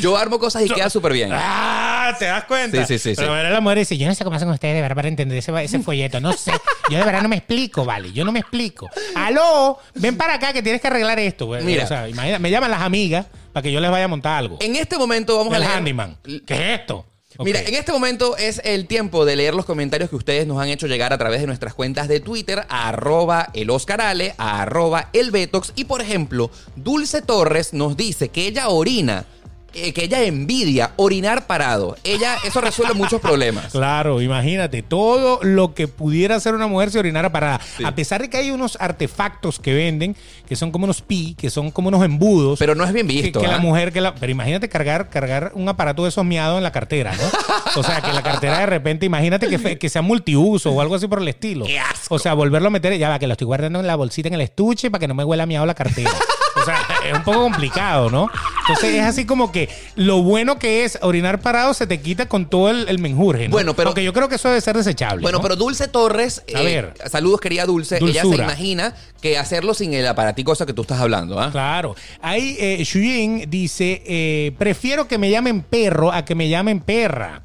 Yo 0.00 0.16
armo 0.16 0.38
cosas 0.38 0.64
y 0.64 0.68
queda 0.68 0.88
súper 0.90 1.12
bien. 1.12 1.30
ah, 1.32 2.14
¿te 2.18 2.26
das 2.26 2.44
cuenta? 2.44 2.84
Sí, 2.86 2.98
sí, 2.98 3.10
sí, 3.10 3.14
Pero 3.16 3.34
sí. 3.36 3.50
la 3.52 3.60
mujer 3.60 3.78
dice, 3.78 3.96
yo 3.98 4.06
no 4.06 4.14
sé 4.14 4.22
cómo 4.24 4.36
hacen 4.36 4.48
ustedes 4.48 4.74
de 4.76 4.80
verdad 4.82 4.94
para 4.96 5.08
entender 5.08 5.38
ese, 5.38 5.52
ese 5.64 5.80
folleto. 5.80 6.20
No 6.20 6.32
sé. 6.34 6.52
Yo 6.90 6.98
de 6.98 7.04
verdad 7.04 7.22
no 7.22 7.28
me 7.28 7.36
explico, 7.36 7.84
vale. 7.84 8.12
Yo 8.12 8.24
no 8.24 8.30
me 8.32 8.38
explico. 8.40 8.88
Aló, 9.16 9.78
ven 9.94 10.16
para 10.16 10.34
acá 10.34 10.52
que 10.52 10.62
tienes 10.62 10.80
que 10.80 10.86
arreglar 10.86 11.18
esto. 11.18 11.46
güey. 11.46 11.64
Mira. 11.64 11.84
O 11.84 11.86
sea, 11.88 12.08
imagina- 12.08 12.38
me 12.38 12.50
llaman 12.50 12.70
las 12.70 12.82
amigas 12.82 13.26
para 13.58 13.64
que 13.64 13.72
yo 13.72 13.80
les 13.80 13.90
vaya 13.90 14.04
a 14.04 14.08
montar 14.08 14.38
algo. 14.38 14.58
En 14.60 14.76
este 14.76 14.96
momento 14.96 15.36
vamos 15.36 15.52
a 15.52 15.56
El 15.56 15.62
leer... 15.62 15.74
handyman. 15.74 16.16
¿Qué 16.46 16.54
es 16.54 16.80
esto? 16.80 17.04
Mira, 17.40 17.60
en 17.60 17.74
este 17.74 17.90
momento 17.90 18.36
es 18.36 18.60
el 18.64 18.86
tiempo 18.86 19.24
de 19.24 19.34
leer 19.34 19.52
los 19.54 19.64
comentarios 19.64 20.10
que 20.10 20.14
ustedes 20.16 20.46
nos 20.46 20.60
han 20.60 20.68
hecho 20.68 20.86
llegar 20.86 21.12
a 21.12 21.18
través 21.18 21.40
de 21.40 21.48
nuestras 21.48 21.74
cuentas 21.74 22.06
de 22.06 22.20
Twitter, 22.20 22.64
a 22.68 22.88
arroba 22.88 23.48
el 23.52 23.68
a 23.70 24.62
arroba 24.62 25.08
el 25.12 25.32
Betox. 25.32 25.72
Y 25.74 25.86
por 25.86 26.00
ejemplo, 26.00 26.52
Dulce 26.76 27.20
Torres 27.20 27.72
nos 27.72 27.96
dice 27.96 28.28
que 28.28 28.46
ella 28.46 28.68
orina, 28.68 29.24
eh, 29.86 29.92
que 29.92 30.04
ella 30.04 30.22
envidia 30.24 30.92
orinar 30.96 31.46
parado. 31.46 31.96
Ella, 32.04 32.36
eso 32.44 32.60
resuelve 32.60 32.94
muchos 32.94 33.20
problemas. 33.20 33.72
Claro, 33.78 34.20
imagínate, 34.20 34.82
todo 34.82 35.38
lo 35.42 35.74
que 35.74 35.88
pudiera 35.88 36.36
hacer 36.36 36.54
una 36.54 36.66
mujer 36.66 36.90
si 36.90 36.98
orinara 36.98 37.30
parada. 37.30 37.60
Sí. 37.76 37.84
A 37.84 37.94
pesar 37.94 38.20
de 38.20 38.28
que 38.30 38.36
hay 38.36 38.50
unos 38.50 38.76
artefactos 38.80 39.58
que 39.60 39.72
venden, 39.72 40.16
que 40.48 40.56
son 40.56 40.70
como 40.72 40.84
unos 40.84 41.00
pi, 41.02 41.34
que 41.38 41.48
son 41.50 41.70
como 41.70 41.88
unos 41.88 42.04
embudos. 42.04 42.58
Pero 42.58 42.74
no 42.74 42.84
es 42.84 42.92
bien 42.92 43.06
que, 43.06 43.22
visto. 43.22 43.40
que 43.40 43.46
la 43.46 43.56
¿ah? 43.56 43.60
mujer 43.60 43.92
que 43.92 44.00
la 44.00 44.14
pero 44.14 44.32
imagínate 44.32 44.68
cargar 44.68 45.08
cargar 45.10 45.52
un 45.54 45.68
aparato 45.68 46.02
de 46.02 46.08
esos 46.08 46.24
miados 46.24 46.56
en 46.58 46.62
la 46.64 46.72
cartera 46.72 47.12
no 47.14 47.80
o 47.80 47.82
sea 47.82 48.00
que 48.00 48.12
la 48.12 48.22
cartera 48.22 48.58
de 48.58 48.66
repente 48.66 49.06
imagínate 49.06 49.48
que, 49.48 49.58
fe- 49.58 49.78
que 49.78 49.88
sea 49.88 50.02
multiuso 50.02 50.72
o 50.72 50.80
algo 50.80 50.94
así 50.94 51.06
por 51.06 51.20
el 51.20 51.28
estilo 51.28 51.66
¡Qué 51.66 51.78
asco! 51.78 52.14
o 52.14 52.18
sea 52.18 52.34
volverlo 52.34 52.68
a 52.68 52.70
meter 52.70 52.96
ya 52.98 53.08
va 53.08 53.18
que 53.18 53.26
lo 53.26 53.32
estoy 53.32 53.46
guardando 53.46 53.80
en 53.80 53.86
la 53.86 53.96
bolsita 53.96 54.28
en 54.28 54.34
el 54.34 54.40
estuche 54.40 54.90
para 54.90 55.00
que 55.00 55.08
no 55.08 55.14
me 55.14 55.24
huela 55.24 55.46
miado 55.46 55.66
la 55.66 55.74
cartera 55.74 56.10
sea, 56.68 57.10
es 57.10 57.16
un 57.16 57.22
poco 57.22 57.40
complicado, 57.42 58.10
¿no? 58.10 58.28
Entonces 58.60 58.94
es 58.96 59.02
así 59.02 59.24
como 59.24 59.52
que 59.52 59.68
lo 59.94 60.22
bueno 60.22 60.58
que 60.58 60.84
es 60.84 60.98
orinar 61.02 61.40
parado 61.40 61.72
se 61.74 61.86
te 61.86 62.00
quita 62.00 62.26
con 62.28 62.46
todo 62.50 62.70
el, 62.70 62.88
el 62.88 62.98
menjurje, 62.98 63.48
¿no? 63.48 63.52
Bueno, 63.52 63.74
pero- 63.74 63.90
Porque 63.90 64.04
yo 64.04 64.12
creo 64.12 64.28
que 64.28 64.34
eso 64.34 64.48
debe 64.48 64.60
ser 64.60 64.76
desechable. 64.76 65.22
Bueno, 65.22 65.38
¿no? 65.38 65.42
pero 65.42 65.56
Dulce 65.56 65.88
Torres, 65.88 66.42
A 66.54 66.60
eh, 66.60 66.64
ver. 66.64 66.94
saludos 67.10 67.40
querida 67.40 67.64
Dulce, 67.64 67.98
ella 67.98 68.20
se 68.22 68.26
Dulzura. 68.26 68.44
imagina 68.44 68.94
que 69.22 69.38
hacerlo 69.38 69.72
sin 69.74 69.94
el 69.94 70.06
aparatico 70.06 70.54
que 70.66 70.72
tú 70.72 70.82
estás 70.82 71.00
hablando, 71.00 71.38
¿ah? 71.40 71.50
Claro. 71.50 71.94
Ahí 72.20 72.56
eh, 72.58 72.82
Shuyin 72.84 73.44
dice, 73.48 74.02
eh, 74.06 74.52
prefiero 74.58 75.06
que 75.06 75.18
me 75.18 75.30
llamen 75.30 75.62
perro 75.62 76.12
a 76.12 76.24
que 76.24 76.34
me 76.34 76.48
llamen 76.48 76.80
perra, 76.80 77.42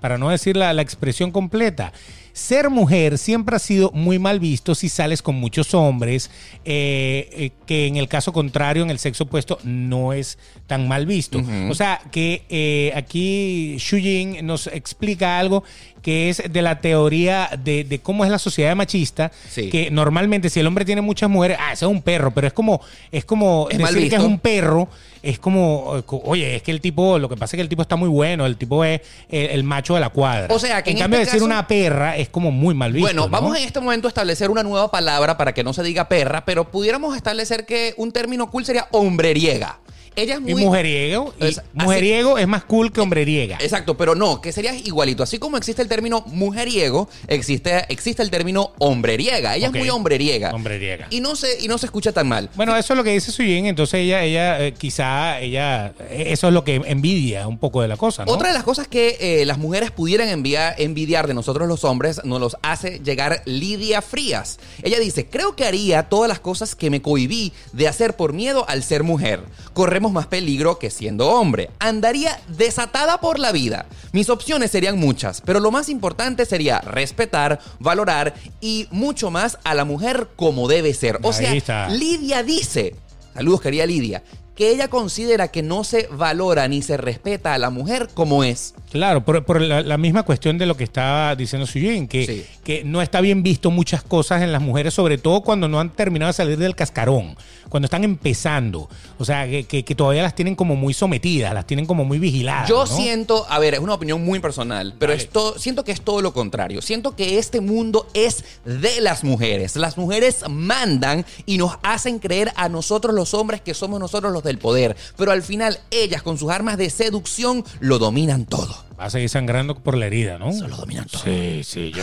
para 0.00 0.18
no 0.18 0.30
decir 0.30 0.56
la, 0.56 0.72
la 0.72 0.82
expresión 0.82 1.30
completa. 1.30 1.92
Ser 2.36 2.68
mujer 2.68 3.16
siempre 3.16 3.56
ha 3.56 3.58
sido 3.58 3.90
muy 3.92 4.18
mal 4.18 4.40
visto 4.40 4.74
si 4.74 4.90
sales 4.90 5.22
con 5.22 5.36
muchos 5.36 5.72
hombres, 5.72 6.30
eh, 6.66 7.30
eh, 7.32 7.50
que 7.64 7.86
en 7.86 7.96
el 7.96 8.08
caso 8.08 8.30
contrario, 8.34 8.82
en 8.82 8.90
el 8.90 8.98
sexo 8.98 9.24
opuesto, 9.24 9.58
no 9.64 10.12
es 10.12 10.36
tan 10.66 10.86
mal 10.86 11.06
visto. 11.06 11.40
O 11.70 11.74
sea, 11.74 11.98
que 12.12 12.42
eh, 12.50 12.92
aquí 12.94 13.76
Shuyin 13.78 14.44
nos 14.46 14.66
explica 14.66 15.38
algo 15.38 15.64
que 16.02 16.28
es 16.28 16.42
de 16.50 16.60
la 16.60 16.78
teoría 16.82 17.48
de, 17.64 17.84
de 17.84 17.98
cómo 18.00 18.22
es 18.26 18.30
la 18.30 18.38
sociedad 18.38 18.76
machista, 18.76 19.32
Sí. 19.50 19.70
que 19.70 19.90
normalmente 19.90 20.50
si 20.50 20.60
el 20.60 20.66
hombre 20.66 20.84
tiene 20.84 21.00
muchas 21.00 21.30
mujeres, 21.30 21.56
ah, 21.58 21.72
ese 21.72 21.86
es 21.86 21.90
un 21.90 22.02
perro, 22.02 22.32
pero 22.32 22.46
es 22.48 22.52
como, 22.52 22.82
es 23.10 23.24
como 23.24 23.66
Es 23.70 23.78
decir 23.78 24.10
que 24.10 24.16
es 24.16 24.22
un 24.22 24.38
perro, 24.38 24.88
es 25.28 25.38
como, 25.38 25.96
eh, 25.98 26.02
oye, 26.24 26.56
es 26.56 26.62
que 26.62 26.70
el 26.70 26.80
tipo, 26.80 27.18
lo 27.18 27.28
que 27.28 27.36
pasa 27.36 27.56
es 27.56 27.58
que 27.58 27.62
el 27.62 27.68
tipo 27.68 27.82
está 27.82 27.96
muy 27.96 28.08
bueno, 28.08 28.46
el 28.46 28.56
tipo 28.56 28.84
es 28.84 29.00
el, 29.28 29.50
el 29.50 29.64
macho 29.64 29.94
de 29.94 30.00
la 30.00 30.10
cuadra. 30.10 30.54
O 30.54 30.58
sea, 30.58 30.82
que 30.82 30.90
en 30.90 30.96
en 30.96 31.02
cambio 31.02 31.18
este 31.18 31.26
decir 31.32 31.38
caso- 31.40 31.44
una 31.46 31.66
perra 31.66 32.16
es 32.16 32.28
como 32.28 32.50
muy 32.50 32.74
mal 32.74 32.92
visto. 32.92 33.06
Bueno, 33.06 33.22
¿no? 33.24 33.28
vamos 33.28 33.56
en 33.56 33.64
este 33.64 33.80
momento 33.80 34.08
a 34.08 34.10
establecer 34.10 34.50
una 34.50 34.62
nueva 34.62 34.90
palabra 34.90 35.36
para 35.36 35.52
que 35.54 35.64
no 35.64 35.72
se 35.72 35.82
diga 35.82 36.08
perra, 36.08 36.44
pero 36.44 36.70
pudiéramos 36.70 37.16
establecer 37.16 37.66
que 37.66 37.94
un 37.96 38.12
término 38.12 38.50
cool 38.50 38.64
sería 38.64 38.88
hombreriega. 38.92 39.78
Ella 40.16 40.34
es 40.34 40.40
Y 40.40 40.54
muy... 40.54 40.64
mujeriego, 40.64 41.34
y 41.38 41.46
Es- 41.46 41.58
así- 41.58 41.68
mujeriego 41.74 42.38
es 42.38 42.48
más 42.48 42.64
cool 42.64 42.90
que 42.92 43.00
hombreriega. 43.00 43.58
Exacto, 43.60 43.96
pero 43.96 44.14
no, 44.14 44.40
que 44.40 44.50
sería 44.52 44.74
igualito. 44.74 45.22
Así 45.22 45.38
como 45.38 45.56
existe 45.56 45.82
el 45.82 45.88
término 45.88 46.24
mujeriego, 46.26 47.08
existe, 47.28 47.84
existe 47.90 48.22
el 48.22 48.30
término 48.30 48.72
hombreriega. 48.78 49.54
Ella 49.56 49.66
es 49.68 49.72
muy 49.74 49.90
hombreriega. 49.90 50.50
Hombreriega. 50.54 51.06
Y 51.10 51.20
no 51.20 51.36
se, 51.36 51.62
y 51.62 51.68
no 51.68 51.78
se 51.78 51.86
escucha 51.86 52.12
tan 52.12 52.28
mal. 52.28 52.48
Bueno, 52.54 52.76
eso 52.76 52.94
es 52.94 52.96
lo 52.96 53.04
que 53.04 53.10
dice 53.10 53.30
Suyin, 53.30 53.66
entonces 53.66 54.00
ella, 54.00 54.22
ella, 54.24 54.64
eh, 54.64 54.72
quizá, 54.72 55.40
ella, 55.40 55.92
eh, 56.10 56.26
eso 56.28 56.48
es 56.48 56.54
lo 56.54 56.64
que 56.64 56.76
envidia 56.86 57.46
un 57.46 57.58
poco 57.58 57.82
de 57.82 57.88
la 57.88 57.96
cosa, 57.96 58.24
¿no? 58.24 58.32
Otra 58.32 58.48
de 58.48 58.54
las 58.54 58.62
cosas 58.64 58.88
que 58.88 59.16
eh, 59.20 59.44
las 59.44 59.58
mujeres 59.58 59.90
pudieran 59.90 60.28
enviar, 60.28 60.74
envidiar 60.78 61.26
de 61.26 61.34
nosotros 61.34 61.68
los 61.68 61.84
hombres 61.84 62.22
nos 62.24 62.40
los 62.40 62.56
hace 62.62 63.00
llegar 63.00 63.42
Lidia 63.44 64.00
Frías. 64.02 64.58
Ella 64.82 64.98
dice, 64.98 65.26
creo 65.26 65.54
que 65.56 65.64
haría 65.64 66.04
todas 66.04 66.28
las 66.28 66.40
cosas 66.40 66.74
que 66.74 66.88
me 66.90 67.02
cohibí 67.02 67.52
de 67.72 67.88
hacer 67.88 68.16
por 68.16 68.32
miedo 68.32 68.64
al 68.68 68.82
ser 68.82 69.02
mujer. 69.02 69.40
Corremos 69.74 70.05
más 70.12 70.26
peligro 70.26 70.78
que 70.78 70.90
siendo 70.90 71.28
hombre. 71.28 71.70
Andaría 71.78 72.40
desatada 72.48 73.20
por 73.20 73.38
la 73.38 73.52
vida. 73.52 73.86
Mis 74.12 74.30
opciones 74.30 74.70
serían 74.70 74.98
muchas, 74.98 75.40
pero 75.40 75.60
lo 75.60 75.70
más 75.70 75.88
importante 75.88 76.46
sería 76.46 76.80
respetar, 76.80 77.60
valorar 77.78 78.34
y 78.60 78.88
mucho 78.90 79.30
más 79.30 79.58
a 79.64 79.74
la 79.74 79.84
mujer 79.84 80.28
como 80.36 80.68
debe 80.68 80.94
ser. 80.94 81.18
O 81.22 81.32
sea. 81.32 81.88
Lidia 81.88 82.42
dice, 82.42 82.94
saludos 83.34 83.60
querida 83.60 83.86
Lidia, 83.86 84.22
que 84.56 84.70
ella 84.70 84.88
considera 84.88 85.48
que 85.48 85.62
no 85.62 85.84
se 85.84 86.08
valora 86.10 86.66
ni 86.66 86.82
se 86.82 86.96
respeta 86.96 87.54
a 87.54 87.58
la 87.58 87.70
mujer 87.70 88.08
como 88.14 88.42
es. 88.42 88.74
Claro, 88.90 89.24
por, 89.24 89.44
por 89.44 89.60
la, 89.60 89.82
la 89.82 89.98
misma 89.98 90.22
cuestión 90.22 90.56
de 90.58 90.64
lo 90.66 90.76
que 90.76 90.84
estaba 90.84 91.36
diciendo 91.36 91.66
Suyuin, 91.66 92.08
que, 92.08 92.26
Sí. 92.26 92.46
que 92.64 92.82
no 92.82 93.02
está 93.02 93.20
bien 93.20 93.42
visto 93.42 93.70
muchas 93.70 94.02
cosas 94.02 94.42
en 94.42 94.52
las 94.52 94.62
mujeres, 94.62 94.94
sobre 94.94 95.18
todo 95.18 95.42
cuando 95.42 95.68
no 95.68 95.78
han 95.78 95.90
terminado 95.90 96.30
de 96.30 96.32
salir 96.32 96.56
del 96.56 96.74
cascarón, 96.74 97.36
cuando 97.68 97.84
están 97.86 98.04
empezando. 98.04 98.88
O 99.18 99.24
sea, 99.24 99.46
que, 99.46 99.64
que- 99.64 99.84
que 99.84 99.94
todavía 99.94 100.22
las 100.22 100.34
tienen 100.34 100.54
como 100.54 100.74
muy 100.76 100.94
sometidas, 100.94 101.52
las 101.52 101.66
tienen 101.66 101.84
como 101.86 102.04
muy 102.04 102.18
vigiladas. 102.18 102.68
Yo 102.68 102.80
¿no? 102.80 102.86
siento, 102.86 103.44
a 103.50 103.58
ver, 103.58 103.74
es 103.74 103.80
una 103.80 103.94
opinión 103.94 104.24
muy 104.24 104.40
personal, 104.40 104.94
pero 104.98 105.12
es 105.12 105.28
todo- 105.28 105.58
siento 105.58 105.84
que 105.84 105.92
es 105.92 106.00
todo 106.00 106.22
lo 106.22 106.32
contrario. 106.32 106.80
Siento 106.80 107.14
que 107.14 107.38
este 107.38 107.60
mundo 107.60 108.06
es 108.14 108.44
de 108.64 109.00
las 109.02 109.22
mujeres. 109.24 109.76
Las 109.76 109.98
mujeres 109.98 110.44
mandan 110.48 111.26
y 111.44 111.58
nos 111.58 111.72
hacen 111.82 112.18
creer 112.18 112.52
a 112.56 112.68
nosotros 112.70 113.14
los 113.14 113.34
hombres 113.34 113.60
que 113.60 113.74
somos 113.74 114.00
nosotros 114.00 114.32
los 114.32 114.42
del 114.46 114.58
poder. 114.58 114.96
Pero 115.16 115.32
al 115.32 115.42
final 115.42 115.78
ellas 115.90 116.22
con 116.22 116.38
sus 116.38 116.50
armas 116.50 116.78
de 116.78 116.88
seducción 116.88 117.64
lo 117.80 117.98
dominan 117.98 118.46
todo. 118.46 118.86
Va 118.98 119.04
a 119.04 119.10
seguir 119.10 119.28
sangrando 119.28 119.74
por 119.74 119.94
la 119.94 120.06
herida, 120.06 120.38
¿no? 120.38 120.48
Eso 120.48 120.66
lo 120.68 120.76
dominan 120.76 121.04
todo. 121.06 121.22
Sí, 121.22 121.60
sí, 121.64 121.92
yo. 121.94 122.02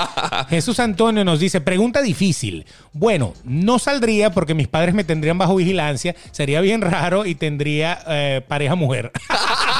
Jesús 0.50 0.78
Antonio 0.78 1.24
nos 1.24 1.40
dice, 1.40 1.62
pregunta 1.62 2.02
difícil. 2.02 2.66
Bueno, 2.92 3.32
no 3.44 3.78
saldría 3.78 4.30
porque 4.30 4.52
mis 4.52 4.68
padres 4.68 4.94
me 4.94 5.04
tendrían 5.04 5.38
bajo 5.38 5.56
vigilancia, 5.56 6.14
sería 6.32 6.60
bien 6.60 6.82
raro 6.82 7.24
y 7.24 7.34
tendría 7.34 7.98
eh, 8.06 8.42
pareja 8.46 8.74
mujer. 8.74 9.10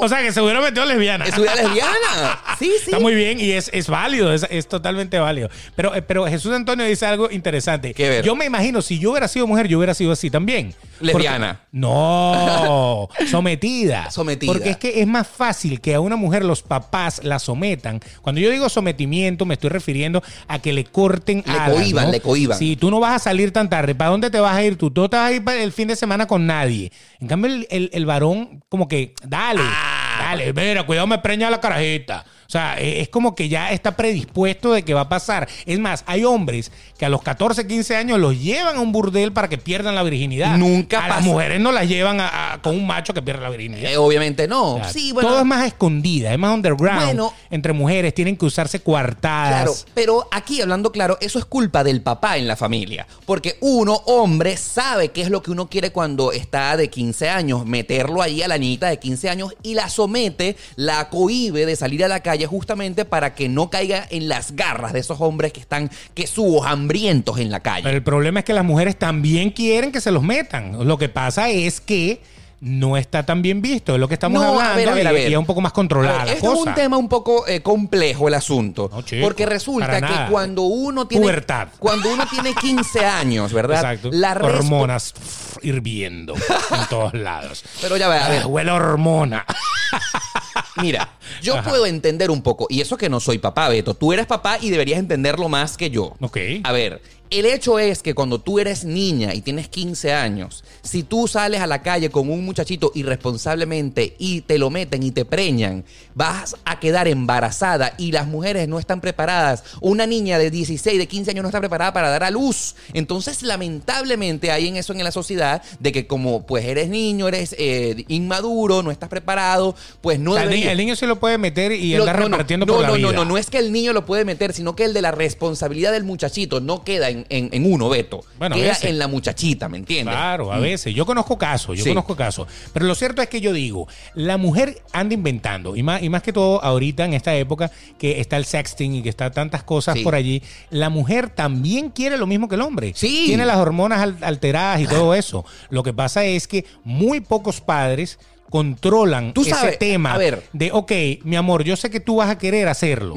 o 0.00 0.08
sea, 0.08 0.22
que 0.22 0.32
se 0.32 0.40
hubiera 0.40 0.60
metido 0.60 0.84
lesbiana. 0.84 1.24
¿Es 1.24 1.36
una 1.38 1.54
lesbiana? 1.54 2.40
Sí, 2.58 2.70
sí. 2.78 2.90
Está 2.92 3.00
muy 3.00 3.14
bien 3.16 3.40
y 3.40 3.50
es, 3.52 3.70
es 3.72 3.88
válido, 3.88 4.32
es, 4.32 4.46
es 4.48 4.68
totalmente 4.68 5.18
válido. 5.18 5.48
Pero, 5.74 5.94
eh, 5.96 6.02
pero 6.02 6.26
Jesús 6.26 6.52
Antonio 6.52 6.84
dice 6.86 7.06
algo 7.06 7.28
interesante. 7.30 7.92
¿Qué 7.92 8.08
ver? 8.08 8.24
Yo 8.24 8.36
me 8.36 8.44
imagino, 8.44 8.82
si 8.82 9.00
yo 9.00 9.10
hubiera 9.10 9.26
sido 9.26 9.48
mujer, 9.48 9.66
yo 9.66 9.78
hubiera 9.78 9.94
sido 9.94 10.12
así 10.12 10.30
también. 10.30 10.72
Lesbiana. 11.00 11.62
Porque- 11.62 11.78
no, 11.80 13.08
sometida. 13.30 14.10
Sometida. 14.12 14.52
Porque 14.52 14.70
es 14.70 14.76
que 14.76 15.00
es 15.00 15.06
más 15.08 15.26
fácil 15.26 15.80
que 15.80 15.94
a 15.94 16.00
una 16.00 16.14
mujer 16.14 16.44
los 16.44 16.62
papás 16.62 17.20
la 17.24 17.40
sometan. 17.40 18.00
Cuando 18.20 18.40
yo 18.40 18.48
digo 18.50 18.68
sometimiento, 18.68 19.44
me 19.44 19.54
estoy 19.54 19.70
refiriendo 19.70 20.22
a 20.46 20.60
que 20.60 20.72
le 20.72 20.84
corten 20.84 21.42
Le 21.44 21.52
alas, 21.52 21.70
cohíban, 21.72 22.04
¿no? 22.06 22.12
le 22.12 22.20
cohíban. 22.20 22.58
Sí, 22.58 22.76
tú 22.76 22.90
no 22.92 23.00
vas 23.00 23.16
a 23.16 23.18
salir 23.18 23.52
tan 23.52 23.68
tarde. 23.68 23.94
¿Para 23.96 24.10
dónde 24.10 24.30
te 24.30 24.38
vas 24.38 24.54
a 24.54 24.62
ir 24.62 24.76
tú? 24.76 24.90
Tú 24.90 25.00
no 25.00 25.10
te 25.10 25.16
vas 25.16 25.30
a 25.30 25.32
ir 25.32 25.42
para 25.42 25.60
el 25.60 25.72
fin 25.72 25.88
de 25.88 25.96
semana 25.96 26.26
con 26.26 26.46
nadie. 26.46 26.92
En 27.20 27.26
cambio, 27.26 27.50
el, 27.52 27.66
el- 27.70 27.90
el 27.92 28.06
varón, 28.06 28.62
como 28.68 28.86
que, 28.86 29.14
dale, 29.26 29.62
Ah. 29.64 29.81
Dale, 30.22 30.52
mira, 30.52 30.84
cuidado, 30.84 31.06
me 31.06 31.18
preña 31.18 31.50
la 31.50 31.60
carajita. 31.60 32.24
O 32.52 32.58
sea, 32.58 32.78
eh, 32.78 33.00
es 33.00 33.08
como 33.08 33.34
que 33.34 33.48
ya 33.48 33.72
está 33.72 33.96
predispuesto 33.96 34.74
de 34.74 34.82
que 34.82 34.92
va 34.92 35.00
a 35.00 35.08
pasar. 35.08 35.48
Es 35.64 35.78
más, 35.78 36.04
hay 36.06 36.22
hombres 36.24 36.70
que 36.98 37.06
a 37.06 37.08
los 37.08 37.22
14, 37.22 37.66
15 37.66 37.96
años 37.96 38.18
los 38.18 38.38
llevan 38.38 38.76
a 38.76 38.80
un 38.80 38.92
burdel 38.92 39.32
para 39.32 39.48
que 39.48 39.56
pierdan 39.56 39.94
la 39.94 40.02
virginidad. 40.02 40.58
Nunca 40.58 41.02
A 41.02 41.08
las 41.08 41.22
mujeres 41.22 41.62
no 41.62 41.72
las 41.72 41.88
llevan 41.88 42.20
a- 42.20 42.52
a- 42.52 42.60
con 42.60 42.74
un 42.76 42.86
macho 42.86 43.14
que 43.14 43.22
pierde 43.22 43.40
la 43.42 43.48
virginidad. 43.48 43.90
Eh, 43.90 43.96
obviamente 43.96 44.46
no. 44.48 44.74
Claro. 44.76 44.92
Sí, 44.92 45.12
bueno. 45.12 45.30
Todo 45.30 45.38
es 45.40 45.46
más 45.46 45.66
escondida, 45.66 46.30
es 46.30 46.38
más 46.38 46.54
underground. 46.54 47.04
Bueno. 47.06 47.32
entre 47.50 47.72
mujeres 47.72 48.12
tienen 48.12 48.36
que 48.36 48.44
usarse 48.44 48.80
coartadas. 48.80 49.62
Claro, 49.62 49.74
pero 49.94 50.28
aquí 50.30 50.60
hablando 50.60 50.92
claro, 50.92 51.16
eso 51.22 51.38
es 51.38 51.46
culpa 51.46 51.82
del 51.84 52.02
papá 52.02 52.36
en 52.36 52.46
la 52.46 52.56
familia. 52.56 53.06
Porque 53.24 53.56
uno, 53.60 53.94
hombre, 54.06 54.58
sabe 54.58 55.08
qué 55.08 55.22
es 55.22 55.30
lo 55.30 55.42
que 55.42 55.50
uno 55.50 55.68
quiere 55.70 55.90
cuando 55.90 56.32
está 56.32 56.76
de 56.76 56.90
15 56.90 57.30
años. 57.30 57.64
Meterlo 57.64 58.20
ahí 58.20 58.42
a 58.42 58.48
la 58.48 58.58
niñita 58.58 58.88
de 58.88 58.98
15 58.98 59.30
años 59.30 59.54
y 59.62 59.72
la 59.74 59.88
somete, 59.88 60.56
la 60.76 61.08
cohíbe 61.08 61.64
de 61.64 61.76
salir 61.76 62.04
a 62.04 62.08
la 62.08 62.20
calle 62.20 62.41
justamente 62.46 63.04
para 63.04 63.34
que 63.34 63.48
no 63.48 63.70
caiga 63.70 64.06
en 64.10 64.28
las 64.28 64.54
garras 64.56 64.92
de 64.92 65.00
esos 65.00 65.20
hombres 65.20 65.52
que 65.52 65.60
están, 65.60 65.90
que 66.14 66.26
subos, 66.26 66.66
hambrientos 66.66 67.38
en 67.38 67.50
la 67.50 67.60
calle. 67.60 67.82
Pero 67.84 67.96
el 67.96 68.02
problema 68.02 68.40
es 68.40 68.44
que 68.44 68.52
las 68.52 68.64
mujeres 68.64 68.98
también 68.98 69.50
quieren 69.50 69.92
que 69.92 70.00
se 70.00 70.10
los 70.10 70.22
metan. 70.22 70.86
Lo 70.86 70.98
que 70.98 71.08
pasa 71.08 71.50
es 71.50 71.80
que 71.80 72.20
no 72.64 72.96
está 72.96 73.24
tan 73.26 73.42
bien 73.42 73.60
visto, 73.60 73.94
es 73.94 73.98
lo 74.00 74.06
que 74.06 74.14
estamos 74.14 74.40
No, 74.40 74.60
a 74.60 74.72
hablando 74.72 74.76
ver, 74.76 74.88
a 74.88 74.94
ver, 74.94 75.06
a 75.08 75.10
y- 75.10 75.14
ver. 75.14 75.30
y 75.30 75.32
es 75.32 75.38
un 75.38 75.44
poco 75.46 75.60
más 75.60 75.72
controlada 75.72 76.32
es 76.32 76.40
un 76.44 76.72
tema 76.74 76.96
un 76.96 77.08
poco 77.08 77.44
eh, 77.48 77.60
complejo 77.60 78.28
el 78.28 78.34
asunto. 78.34 78.88
No, 78.92 79.02
chico, 79.02 79.24
porque 79.24 79.46
resulta 79.46 79.94
que 79.96 80.00
nada. 80.00 80.28
cuando 80.30 80.62
uno 80.62 81.08
tiene. 81.08 81.22
Pubertad. 81.24 81.68
Cuando 81.80 82.12
uno 82.12 82.24
tiene 82.30 82.54
15 82.54 83.04
años, 83.04 83.52
¿verdad? 83.52 83.78
Exacto. 83.78 84.10
La 84.12 84.32
Hormonas 84.34 85.12
hirviendo 85.62 86.34
en 86.34 86.86
todos 86.88 87.14
lados. 87.14 87.64
Pero 87.80 87.96
ya 87.96 88.06
va, 88.06 88.26
a 88.26 88.28
ver. 88.28 88.42
Ah, 88.42 88.46
huele 88.46 88.70
hormona. 88.70 89.44
Mira, 90.80 91.10
yo 91.42 91.56
Ajá. 91.58 91.68
puedo 91.68 91.86
entender 91.86 92.30
un 92.30 92.42
poco, 92.42 92.66
y 92.70 92.80
eso 92.80 92.96
que 92.96 93.08
no 93.08 93.18
soy 93.20 93.38
papá, 93.38 93.68
Beto, 93.68 93.94
tú 93.94 94.12
eres 94.12 94.26
papá 94.26 94.58
y 94.60 94.70
deberías 94.70 94.98
entenderlo 95.00 95.48
más 95.48 95.76
que 95.76 95.90
yo. 95.90 96.14
Ok. 96.20 96.38
A 96.64 96.72
ver, 96.72 97.02
el 97.32 97.46
hecho 97.46 97.78
es 97.78 98.02
que 98.02 98.14
cuando 98.14 98.40
tú 98.40 98.58
eres 98.58 98.84
niña 98.84 99.34
y 99.34 99.40
tienes 99.40 99.68
15 99.68 100.12
años, 100.12 100.64
si 100.82 101.02
tú 101.02 101.26
sales 101.26 101.60
a 101.60 101.66
la 101.66 101.82
calle 101.82 102.10
con 102.10 102.30
un 102.30 102.44
muchachito 102.44 102.92
irresponsablemente 102.94 104.16
y 104.18 104.42
te 104.42 104.58
lo 104.58 104.70
meten 104.70 105.02
y 105.02 105.10
te 105.10 105.24
preñan, 105.24 105.84
vas 106.14 106.56
a 106.64 106.78
quedar 106.78 107.08
embarazada 107.08 107.94
y 107.96 108.12
las 108.12 108.26
mujeres 108.26 108.68
no 108.68 108.78
están 108.78 109.00
preparadas. 109.00 109.64
Una 109.80 110.06
niña 110.06 110.38
de 110.38 110.50
16, 110.50 110.98
de 110.98 111.06
15 111.06 111.30
años 111.30 111.42
no 111.42 111.48
está 111.48 111.60
preparada 111.60 111.92
para 111.92 112.10
dar 112.10 112.24
a 112.24 112.30
luz. 112.30 112.74
Entonces, 112.92 113.42
lamentablemente 113.42 114.50
hay 114.50 114.68
en 114.68 114.76
eso 114.76 114.92
en 114.92 115.02
la 115.02 115.12
sociedad 115.12 115.62
de 115.80 115.92
que 115.92 116.06
como 116.06 116.46
pues 116.46 116.64
eres 116.64 116.88
niño, 116.88 117.28
eres 117.28 117.54
eh, 117.58 118.04
inmaduro, 118.08 118.82
no 118.82 118.90
estás 118.90 119.08
preparado, 119.08 119.74
pues 120.00 120.18
no 120.18 120.32
O 120.32 120.34
sea, 120.34 120.44
el, 120.44 120.76
niño 120.76 120.96
sí 120.96 121.06
lo, 121.06 121.18
puede 121.18 121.38
meter 121.38 121.72
y 121.72 121.94
Lo- 121.94 122.02
andar 122.02 122.16
no, 122.16 122.28
no, 122.28 122.36
repartiendo 122.36 122.66
no, 122.66 122.74
por 122.74 122.82
la 122.82 122.88
no, 122.88 122.94
vida. 122.94 123.06
No, 123.12 123.12
no, 123.12 123.24
no 123.24 123.38
es 123.38 123.48
que 123.48 123.58
el 123.58 123.72
niño 123.72 123.92
lo 123.92 124.04
puede 124.04 124.24
meter, 124.24 124.52
sino 124.52 124.76
que 124.76 124.84
el 124.84 124.92
de 124.92 125.02
la 125.02 125.10
responsabilidad 125.10 125.92
del 125.92 126.04
muchachito 126.04 126.60
no 126.60 126.84
queda 126.84 127.08
en, 127.10 127.21
en- 127.28 127.48
en 127.52 127.72
uno, 127.72 127.88
Beto. 127.88 128.24
Bueno, 128.38 128.54
a 128.54 128.58
queda 128.58 128.68
veces. 128.68 128.84
en 128.84 128.98
la 128.98 129.08
muchachita, 129.08 129.68
¿me 129.68 129.78
entiendes? 129.78 130.14
Claro, 130.14 130.52
a 130.52 130.58
veces. 130.58 130.94
Yo 130.94 131.06
conozco 131.06 131.36
casos, 131.38 131.76
yo 131.78 131.84
Sí. 131.84 131.90
conozco 131.90 132.16
casos. 132.16 132.46
Pero 132.72 132.86
lo 132.86 132.94
cierto 132.94 133.22
es 133.22 133.28
que 133.28 133.40
yo 133.40 133.52
digo, 133.52 133.88
la 134.14 134.36
mujer 134.36 134.82
anda 134.92 135.14
inventando, 135.14 135.76
y 135.76 135.82
más, 135.82 136.02
y 136.02 136.08
más 136.08 136.22
que 136.22 136.32
todo 136.32 136.62
ahorita 136.62 137.04
en 137.04 137.14
esta 137.14 137.34
época 137.34 137.70
que 137.98 138.20
está 138.20 138.36
el 138.36 138.44
sexting 138.44 138.94
y 138.96 139.02
que 139.02 139.08
está 139.08 139.30
tantas 139.30 139.62
cosas 139.62 139.96
Sí. 139.98 140.04
por 140.04 140.14
allí, 140.14 140.42
la 140.70 140.88
mujer 140.90 141.28
también 141.30 141.90
quiere 141.90 142.16
lo 142.16 142.26
mismo 142.26 142.48
que 142.48 142.54
el 142.56 142.60
hombre. 142.62 142.92
Sí. 142.94 143.24
Tiene 143.26 143.46
las 143.46 143.56
hormonas 143.58 144.00
al- 144.00 144.18
alteradas 144.22 144.80
y 144.80 144.86
todo 144.86 145.14
eso. 145.14 145.44
Lo 145.70 145.82
que 145.82 145.92
pasa 145.92 146.24
es 146.24 146.46
que 146.48 146.64
muy 146.84 147.20
pocos 147.20 147.60
padres 147.60 148.18
controlan 148.50 149.32
Tú 149.32 149.42
ese 149.42 149.72
tema 149.78 150.12
a 150.14 150.18
ver. 150.18 150.42
de, 150.52 150.70
ok, 150.72 150.92
mi 151.24 151.36
amor, 151.36 151.64
yo 151.64 151.74
sé 151.76 151.88
que 151.90 152.00
tú 152.00 152.16
vas 152.16 152.28
a 152.28 152.36
querer 152.36 152.68
hacerlo. 152.68 153.14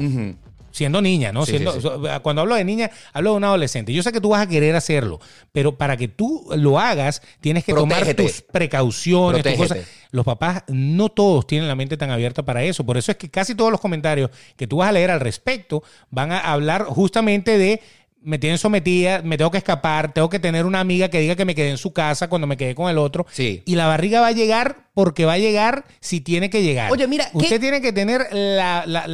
Siendo 0.76 1.00
niña, 1.00 1.32
¿no? 1.32 1.46
Sí, 1.46 1.52
Siendo, 1.52 1.72
sí, 1.72 1.80
sí. 1.80 1.88
Cuando 2.20 2.42
hablo 2.42 2.54
de 2.54 2.62
niña, 2.62 2.90
hablo 3.14 3.30
de 3.30 3.36
un 3.38 3.44
adolescente. 3.44 3.94
Yo 3.94 4.02
sé 4.02 4.12
que 4.12 4.20
tú 4.20 4.28
vas 4.28 4.42
a 4.42 4.46
querer 4.46 4.76
hacerlo, 4.76 5.20
pero 5.50 5.78
para 5.78 5.96
que 5.96 6.06
tú 6.06 6.46
lo 6.54 6.78
hagas, 6.78 7.22
tienes 7.40 7.64
que 7.64 7.72
Protégete. 7.72 8.14
tomar 8.14 8.30
tus 8.30 8.42
precauciones, 8.42 9.42
tus 9.42 9.54
cosas. 9.54 9.78
Los 10.10 10.26
papás 10.26 10.64
no 10.68 11.08
todos 11.08 11.46
tienen 11.46 11.66
la 11.66 11.74
mente 11.74 11.96
tan 11.96 12.10
abierta 12.10 12.44
para 12.44 12.62
eso. 12.62 12.84
Por 12.84 12.98
eso 12.98 13.10
es 13.10 13.16
que 13.16 13.30
casi 13.30 13.54
todos 13.54 13.72
los 13.72 13.80
comentarios 13.80 14.28
que 14.54 14.66
tú 14.66 14.76
vas 14.76 14.90
a 14.90 14.92
leer 14.92 15.10
al 15.10 15.20
respecto 15.20 15.82
van 16.10 16.30
a 16.30 16.40
hablar 16.40 16.84
justamente 16.84 17.56
de 17.56 17.80
me 18.20 18.38
tienen 18.38 18.58
sometida, 18.58 19.22
me 19.22 19.38
tengo 19.38 19.50
que 19.50 19.58
escapar, 19.58 20.12
tengo 20.12 20.28
que 20.28 20.38
tener 20.38 20.66
una 20.66 20.80
amiga 20.80 21.08
que 21.08 21.20
diga 21.20 21.36
que 21.36 21.46
me 21.46 21.54
quedé 21.54 21.70
en 21.70 21.78
su 21.78 21.94
casa 21.94 22.28
cuando 22.28 22.46
me 22.46 22.58
quedé 22.58 22.74
con 22.74 22.90
el 22.90 22.98
otro. 22.98 23.24
Sí. 23.30 23.62
Y 23.64 23.76
la 23.76 23.86
barriga 23.86 24.20
va 24.20 24.26
a 24.26 24.32
llegar 24.32 24.85
porque 24.96 25.26
va 25.26 25.34
a 25.34 25.38
llegar 25.38 25.84
si 26.00 26.22
tiene 26.22 26.48
que 26.48 26.62
llegar. 26.62 26.90
Oye, 26.90 27.06
mira, 27.06 27.28
usted 27.34 27.50
qué- 27.50 27.58
tiene 27.58 27.82
que 27.82 27.92
tener 27.92 28.28
la, 28.32 28.82
la- 28.86 29.06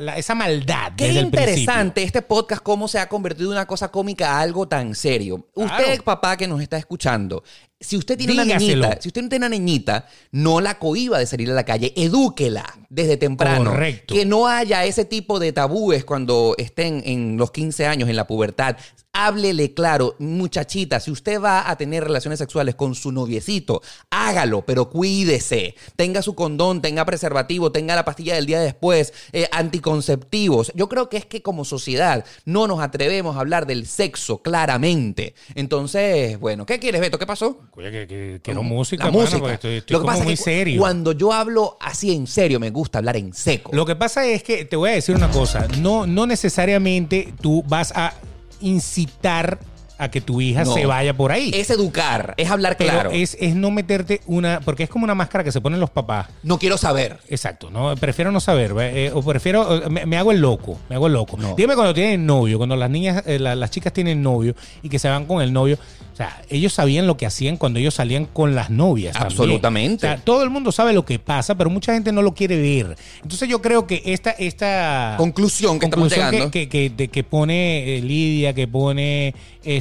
la- 0.00 0.16
esa 0.16 0.34
maldad. 0.34 0.92
Qué 0.96 1.08
desde 1.08 1.20
el 1.20 1.26
principio. 1.30 1.52
interesante 1.60 2.02
este 2.02 2.22
podcast, 2.22 2.62
cómo 2.62 2.88
se 2.88 2.98
ha 2.98 3.06
convertido 3.10 3.50
de 3.50 3.56
una 3.56 3.66
cosa 3.66 3.88
cómica 3.90 4.30
a 4.32 4.40
algo 4.40 4.66
tan 4.66 4.94
serio. 4.94 5.46
Usted, 5.54 6.02
papá, 6.02 6.38
que 6.38 6.48
nos 6.48 6.62
está 6.62 6.78
escuchando, 6.78 7.44
si 7.78 7.98
usted 7.98 8.16
tiene 8.16 8.32
una 8.32 8.44
niñita, 8.44 8.98
si 8.98 9.08
usted 9.08 9.28
tiene 9.28 9.36
una 9.36 9.48
niñita, 9.50 10.06
no 10.32 10.62
la 10.62 10.78
cohiba 10.78 11.18
de 11.18 11.26
salir 11.26 11.50
a 11.50 11.54
la 11.54 11.64
calle, 11.66 11.92
edúquela 11.96 12.64
desde 12.88 13.18
temprano. 13.18 13.72
Correcto. 13.72 14.14
Que 14.14 14.24
no 14.24 14.46
haya 14.48 14.86
ese 14.86 15.04
tipo 15.04 15.38
de 15.38 15.52
tabúes 15.52 16.06
cuando 16.06 16.54
estén 16.56 17.02
en 17.04 17.36
los 17.36 17.50
15 17.50 17.84
años, 17.86 18.08
en 18.08 18.16
la 18.16 18.26
pubertad. 18.26 18.78
Háblele 19.18 19.72
claro, 19.72 20.14
muchachita, 20.18 21.00
si 21.00 21.10
usted 21.10 21.40
va 21.40 21.70
a 21.70 21.76
tener 21.78 22.04
relaciones 22.04 22.38
sexuales 22.38 22.74
con 22.74 22.94
su 22.94 23.12
noviecito, 23.12 23.80
hágalo, 24.10 24.66
pero 24.66 24.90
cuídese. 24.90 25.74
Tenga 25.96 26.20
su 26.20 26.34
condón, 26.34 26.82
tenga 26.82 27.02
preservativo, 27.06 27.72
tenga 27.72 27.94
la 27.94 28.04
pastilla 28.04 28.34
del 28.34 28.44
día 28.44 28.60
después, 28.60 29.14
eh, 29.32 29.48
anticonceptivos. 29.52 30.70
Yo 30.74 30.90
creo 30.90 31.08
que 31.08 31.16
es 31.16 31.24
que 31.24 31.40
como 31.40 31.64
sociedad 31.64 32.26
no 32.44 32.66
nos 32.66 32.80
atrevemos 32.80 33.36
a 33.36 33.40
hablar 33.40 33.66
del 33.66 33.86
sexo 33.86 34.42
claramente. 34.42 35.34
Entonces, 35.54 36.38
bueno, 36.38 36.66
¿qué 36.66 36.78
quieres, 36.78 37.00
Beto? 37.00 37.18
¿Qué 37.18 37.26
pasó? 37.26 37.58
Oye, 37.72 37.90
que, 37.90 38.06
que- 38.06 38.40
quiero 38.42 38.62
música, 38.62 39.04
La 39.06 39.10
mano, 39.10 39.22
música. 39.22 39.38
porque 39.40 39.54
estoy, 39.54 39.74
estoy 39.76 39.94
Lo 39.94 40.00
que 40.02 40.06
pasa 40.08 40.24
muy 40.24 40.32
es 40.34 40.40
que 40.40 40.44
serio. 40.44 40.78
cuando 40.80 41.12
yo 41.12 41.32
hablo 41.32 41.78
así 41.80 42.14
en 42.14 42.26
serio, 42.26 42.60
me 42.60 42.68
gusta 42.68 42.98
hablar 42.98 43.16
en 43.16 43.32
seco. 43.32 43.70
Lo 43.72 43.86
que 43.86 43.96
pasa 43.96 44.26
es 44.26 44.42
que 44.42 44.66
te 44.66 44.76
voy 44.76 44.90
a 44.90 44.92
decir 44.92 45.14
una 45.16 45.30
cosa, 45.30 45.66
no, 45.80 46.06
no 46.06 46.26
necesariamente 46.26 47.32
tú 47.40 47.62
vas 47.66 47.92
a 47.96 48.12
incitar 48.60 49.58
a 49.98 50.10
que 50.10 50.20
tu 50.20 50.40
hija 50.40 50.64
No. 50.64 50.74
se 50.74 50.86
vaya 50.86 51.14
por 51.14 51.32
ahí. 51.32 51.50
Es 51.54 51.70
educar, 51.70 52.34
es 52.36 52.50
hablar 52.50 52.76
pero 52.78 52.90
claro. 52.92 53.10
es, 53.12 53.36
es 53.40 53.54
no 53.54 53.70
meterte 53.70 54.20
una, 54.26 54.60
porque 54.60 54.82
es 54.82 54.88
como 54.90 55.04
una 55.04 55.14
máscara 55.14 55.42
que 55.44 55.52
se 55.52 55.60
ponen 55.60 55.80
los 55.80 55.90
papás. 55.90 56.28
No 56.42 56.58
quiero 56.58 56.76
saber. 56.78 57.18
Exacto, 57.28 57.70
no, 57.70 57.94
prefiero 57.96 58.30
no 58.32 58.40
saber, 58.40 58.74
eh, 58.80 59.10
o 59.14 59.22
prefiero, 59.22 59.82
me, 59.90 60.06
me 60.06 60.16
hago 60.16 60.32
el 60.32 60.40
loco, 60.40 60.78
me 60.88 60.96
hago 60.96 61.06
el 61.06 61.12
loco. 61.14 61.36
No. 61.36 61.54
Dígame 61.54 61.74
cuando 61.74 61.94
tienen 61.94 62.26
novio, 62.26 62.58
cuando 62.58 62.76
las 62.76 62.90
niñas, 62.90 63.22
eh, 63.26 63.38
la- 63.38 63.54
las 63.54 63.70
chicas 63.70 63.92
tienen 63.92 64.22
novio 64.22 64.54
y 64.82 64.88
que 64.88 64.98
se 64.98 65.08
van 65.08 65.24
con 65.26 65.40
el 65.42 65.52
novio, 65.52 65.78
o 66.12 66.16
sea, 66.16 66.40
ellos 66.48 66.72
sabían 66.72 67.06
lo 67.06 67.16
que 67.16 67.26
hacían 67.26 67.56
cuando 67.56 67.78
ellos 67.78 67.94
salían 67.94 68.24
con 68.26 68.54
las 68.54 68.70
novias. 68.70 69.16
Absolutamente. 69.16 70.06
O 70.06 70.10
sea, 70.10 70.16
todo 70.18 70.42
el 70.42 70.50
mundo 70.50 70.72
sabe 70.72 70.92
lo 70.92 71.04
que 71.04 71.18
pasa, 71.18 71.54
pero 71.56 71.68
mucha 71.70 71.92
gente 71.92 72.10
no 72.12 72.22
lo 72.22 72.34
quiere 72.34 72.56
ver. 72.60 72.96
Entonces 73.22 73.48
yo 73.48 73.60
creo 73.60 73.86
que 73.86 74.02
esta, 74.06 74.30
esta 74.30 75.14
Conclusión 75.18 75.78
que 75.78 75.86
estamos 75.86 76.04
conclusión 76.08 76.30
llegando. 76.30 76.50
que, 76.50 76.68
que, 76.68 77.08
que 77.08 77.24
pone 77.24 77.96
eh, 77.98 78.02
Lidia, 78.02 78.54
que 78.54 78.66
pone 78.66 79.34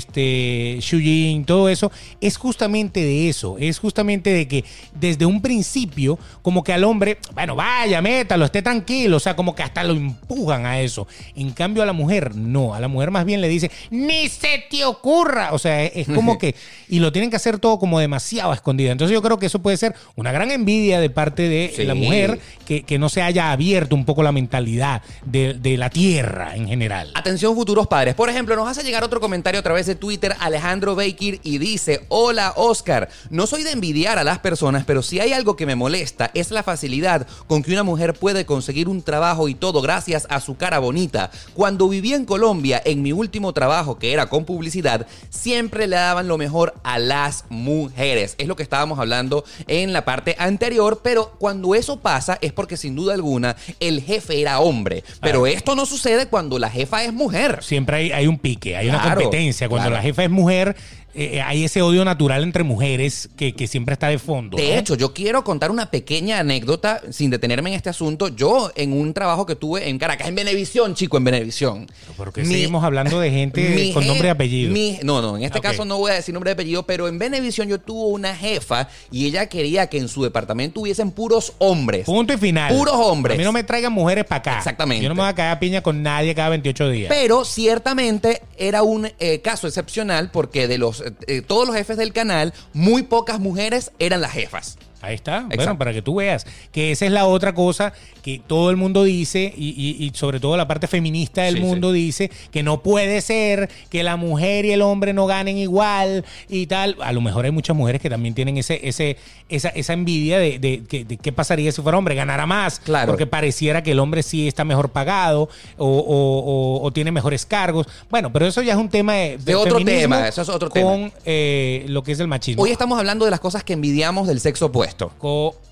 este 0.08 0.78
Shujin, 0.82 1.45
todo 1.45 1.70
eso, 1.70 1.91
es 2.22 2.38
justamente 2.38 3.01
de 3.03 3.30
eso. 3.30 3.58
Es 3.60 3.80
justamente 3.80 4.32
de 4.32 4.47
que 4.47 4.64
desde 4.93 5.26
un 5.26 5.41
principio, 5.41 6.18
como 6.41 6.64
que 6.64 6.74
al 6.74 6.84
hombre, 6.84 7.18
bueno, 7.34 7.56
vaya, 7.56 8.01
métalo, 8.01 8.45
esté 8.45 8.62
tranquilo. 8.62 9.18
O 9.18 9.20
sea, 9.20 9.36
como 9.36 9.56
que 9.56 9.64
hasta 9.64 9.84
lo 9.84 9.93
empujan 9.93 10.66
a 10.66 10.80
eso. 10.82 11.08
En 11.36 11.51
cambio, 11.51 11.84
a 11.84 11.86
la 11.86 11.93
mujer, 11.93 12.36
no. 12.36 12.74
A 12.74 12.80
la 12.80 12.88
mujer 12.88 13.12
más 13.12 13.26
bien 13.26 13.41
le 13.41 13.47
dice, 13.47 13.72
ni 13.89 14.28
se 14.30 14.64
te 14.70 14.86
ocurra. 14.86 15.49
O 15.53 15.60
sea, 15.60 15.84
es, 15.84 16.08
es 16.08 16.08
como 16.16 16.38
que. 16.39 16.56
Y 16.88 16.99
lo 16.99 17.12
tienen 17.12 17.30
que 17.30 17.36
hacer 17.36 17.60
todo 17.60 17.80
como 17.80 17.99
demasiado 17.99 18.53
escondida. 18.53 18.91
Entonces, 18.91 19.14
yo 19.14 19.22
creo 19.22 19.39
que 19.39 19.47
eso 19.47 19.60
puede 19.60 19.78
ser 19.78 19.95
una 20.16 20.32
gran 20.32 20.51
envidia 20.51 20.99
de 20.99 21.10
parte 21.10 21.43
de 21.49 21.72
Sí. 21.76 21.84
la 21.84 21.95
mujer 21.95 22.39
que, 22.66 22.84
que 22.84 22.97
no 22.99 23.10
se 23.10 23.22
haya 23.22 23.51
abierto 23.51 23.95
un 23.95 24.06
poco 24.06 24.24
la 24.24 24.32
mentalidad 24.32 25.01
de, 25.26 25.53
de 25.56 25.78
la 25.78 25.89
tierra 25.89 26.56
en 26.56 26.68
general. 26.68 27.12
Atención 27.16 27.56
futuros 27.56 27.88
padres. 27.88 28.14
Por 28.16 28.30
ejemplo, 28.30 28.56
nos 28.56 28.68
hace 28.68 28.84
llegar 28.84 29.03
otro 29.03 29.20
comentario 29.20 29.60
a 29.60 29.64
través 29.64 29.88
de 29.88 29.95
Twitter 29.98 30.36
Alejandro 30.39 30.96
Baker 30.96 31.39
y 31.43 31.58
dice, 31.58 32.06
hola 32.10 32.54
Oscar, 32.56 33.10
no 33.30 33.48
soy 33.48 33.64
de 33.64 33.72
envidiar 33.72 34.18
a 34.18 34.24
las 34.24 34.39
personas, 34.39 34.86
pero 34.86 35.02
si 35.02 35.20
hay 35.20 35.34
algo 35.34 35.56
que 35.56 35.66
me 35.66 35.76
molesta 35.76 36.32
es 36.34 36.52
la 36.52 36.64
facilidad 36.64 37.28
con 37.48 37.64
que 37.64 37.72
una 37.72 37.84
mujer 37.84 38.14
puede 38.14 38.46
conseguir 38.46 38.89
un 38.89 39.02
trabajo 39.02 39.48
y 39.48 39.56
todo 39.56 39.82
gracias 39.82 40.28
a 40.30 40.39
su 40.39 40.58
cara 40.58 40.80
bonita. 40.80 41.32
Cuando 41.54 41.89
viví 41.89 42.14
en 42.14 42.26
Colombia, 42.26 42.82
en 42.84 43.02
mi 43.02 43.12
último 43.12 43.54
trabajo 43.54 43.98
que 43.98 44.14
era 44.14 44.28
con 44.28 44.46
publicidad, 44.46 45.08
siempre 45.30 45.88
le 45.88 45.96
daban 45.96 46.28
lo 46.28 46.38
mejor 46.38 46.74
a 46.84 47.00
las 47.00 47.46
mujeres. 47.50 48.36
Es 48.38 48.48
lo 48.48 48.56
que 48.56 48.64
estábamos 48.64 49.00
hablando 49.00 49.43
en 49.68 49.93
la 49.93 50.06
parte 50.06 50.36
anterior, 50.39 51.02
pero 51.04 51.32
cuando 51.39 51.76
eso 51.76 52.00
pasa 52.00 52.38
es 52.41 52.54
porque 52.54 52.78
sin 52.78 52.96
duda 52.96 53.14
alguna 53.14 53.56
el 53.80 54.02
jefe 54.02 54.41
era 54.41 54.60
hombre. 54.60 55.04
Pero 55.22 55.48
esto 55.48 55.76
no 55.76 55.86
sucede 55.86 56.28
cuando 56.28 56.60
la 56.60 56.70
jefa 56.70 57.04
es 57.04 57.14
mujer. 57.14 57.60
Siempre 57.62 57.98
hay, 57.98 58.12
hay 58.12 58.28
un 58.28 58.38
pique, 58.38 58.76
hay 58.76 58.89
una 58.89 59.02
competencia. 59.02 59.70
Cuando 59.70 59.85
la 59.90 60.02
jefa 60.02 60.24
es 60.24 60.30
mujer, 60.30 60.76
eh, 61.16 61.41
hay 61.41 61.63
ese 61.63 61.82
odio 61.82 62.03
natural 62.05 62.43
entre 62.43 62.63
mujeres 62.63 63.30
que, 63.38 63.53
que 63.53 63.68
siempre 63.68 63.93
está 63.93 64.07
de 64.09 64.20
fondo. 64.20 64.57
De 64.57 64.68
¿no? 64.74 64.80
hecho, 64.80 64.95
yo 64.95 65.13
quiero 65.13 65.43
contar 65.43 65.72
una 65.72 65.89
pequeña 65.89 66.39
anécdota 66.39 67.01
sin 67.09 67.30
detenerme 67.30 67.70
en 67.70 67.76
este 67.78 67.89
asunto. 67.89 68.28
Yo, 68.28 68.72
en 68.76 68.93
un 68.93 69.13
trabajo 69.13 69.45
que 69.45 69.55
tuve 69.55 69.89
en 69.89 69.97
Caracas, 69.97 70.28
en 70.28 70.36
Benevisión, 70.36 70.93
chico, 70.95 71.18
en 71.18 71.24
Benevisión. 71.24 71.88
Porque 72.18 72.41
Mi- 72.43 72.53
seguimos 72.53 72.84
hablando 72.84 73.20
de 73.20 73.32
gente 73.32 73.91
con 73.93 74.05
nombre 74.05 74.28
y 74.28 74.32
apellido. 74.32 74.72
mi- 74.74 74.99
no, 75.03 75.22
no, 75.22 75.38
en 75.38 75.43
este 75.43 75.59
Ok. 75.59 75.63
caso 75.63 75.86
no 75.86 75.97
voy 75.97 76.11
a 76.11 76.16
decir 76.16 76.34
nombre 76.34 76.51
y 76.51 76.53
apellido, 76.53 76.84
pero 76.84 77.07
en 77.07 77.18
Benevisión 77.18 77.68
yo 77.68 77.80
tuve 77.80 78.07
una 78.13 78.36
jefa 78.36 78.89
y 79.11 79.26
ella 79.28 79.47
quería 79.47 79.88
que 79.88 79.97
en 79.97 80.07
su 80.09 80.24
departamento 80.24 80.82
hubiesen 80.82 81.11
puros 81.11 81.53
hombres. 81.59 82.05
Punto 82.05 82.34
y 82.34 82.38
final. 82.38 82.76
Puros 82.76 82.95
hombres. 82.95 83.36
A 83.36 83.38
mí 83.38 83.43
no 83.43 83.51
me 83.53 83.63
traigan 83.63 83.93
mujeres 83.93 84.26
para 84.26 84.39
acá. 84.39 84.57
Exactamente. 84.57 85.03
Yo 85.03 85.09
no 85.09 85.16
me 85.16 85.22
voy 85.22 85.30
a 85.30 85.36
caer 85.36 85.51
a 85.51 85.59
piña 85.59 85.82
con 85.82 86.03
nadie 86.03 86.36
cada 86.36 86.49
28 86.49 86.89
días. 86.89 87.09
Pero 87.09 87.45
ciertamente 87.45 88.41
era 88.57 88.84
un 88.84 89.07
eh, 89.20 89.41
caso 89.41 89.68
excepcional 89.68 90.30
porque 90.32 90.68
de 90.68 90.78
los 90.78 91.03
eh, 91.28 91.41
todos 91.41 91.68
los 91.68 91.76
jefes 91.76 91.97
del 91.97 92.14
canal, 92.14 92.53
muy 92.74 93.03
pocas 93.03 93.39
mujeres 93.39 93.91
eran 93.99 94.22
las 94.22 94.32
jefas. 94.32 94.78
Ahí 95.06 95.16
está. 95.16 95.47
Bueno, 95.56 95.78
para 95.78 95.93
que 95.93 96.01
tú 96.01 96.16
veas 96.16 96.45
que 96.72 96.91
esa 96.91 97.06
es 97.06 97.12
la 97.12 97.26
otra 97.26 97.53
cosa 97.53 97.93
que 98.24 98.41
todo 98.45 98.70
el 98.72 98.76
mundo 98.78 99.03
dice 99.03 99.53
y, 99.56 99.70
y- 99.70 100.03
y 100.06 100.12
sobre 100.16 100.39
todo 100.39 100.58
la 100.58 100.68
parte 100.68 100.88
feminista 100.88 101.43
del 101.43 101.56
Sí, 101.56 101.62
mundo 101.62 101.91
dice 101.91 102.32
que 102.51 102.64
no 102.64 102.82
puede 102.82 103.22
ser 103.22 103.70
que 103.89 104.01
la 104.03 104.16
mujer 104.18 104.66
y 104.66 104.72
el 104.72 104.82
hombre 104.82 105.14
no 105.14 105.28
ganen 105.28 105.58
igual 105.58 106.26
y 106.49 106.66
tal. 106.68 106.95
A 107.01 107.12
lo 107.12 107.22
mejor 107.22 107.45
hay 107.45 107.51
muchas 107.51 107.76
mujeres 107.76 108.01
que 108.01 108.10
también 108.10 108.34
tienen 108.34 108.58
ese, 108.58 108.80
ese, 108.88 109.18
esa, 109.49 109.70
esa 109.70 109.93
envidia 109.93 110.39
de, 110.39 110.58
de, 110.60 111.18
qué 111.22 111.32
pasaría 111.32 111.72
si 111.72 111.82
fuera 111.82 111.97
hombre, 111.97 112.16
ganara 112.16 112.45
más. 112.45 112.80
Claro. 112.80 113.12
Porque 113.12 113.28
pareciera 113.28 113.84
que 113.84 113.91
el 113.91 113.99
hombre 113.99 114.24
sí 114.24 114.47
está 114.47 114.64
mejor 114.64 114.89
pagado 114.89 115.49
o, 115.78 115.86
o- 115.88 116.80
o- 116.80 116.82
o 116.84 116.91
tiene 116.91 117.12
mejores 117.12 117.45
cargos. 117.45 117.88
Bueno, 118.10 118.32
pero 118.34 118.47
eso 118.47 118.62
ya 118.62 118.74
es 118.74 118.80
un 118.80 118.89
tema 118.89 119.14
de, 119.14 119.38
De 119.38 119.53
otro 119.56 119.84
tema, 119.84 120.28
eso 120.28 120.41
es 120.41 120.49
otro 120.49 120.70
tema. 120.70 120.89
con 120.89 121.12
eh, 121.26 121.86
lo 121.89 122.01
que 122.03 122.12
es 122.14 122.20
el 122.20 122.28
machismo. 122.28 122.64
Hoy 122.64 122.72
estamos 122.72 122.97
hablando 122.97 123.26
de 123.26 123.32
las 123.32 123.39
cosas 123.39 123.64
que 123.64 123.74
envidiamos 123.74 124.28
del 124.28 124.39
sexo 124.39 124.68
opuesto. 124.68 124.95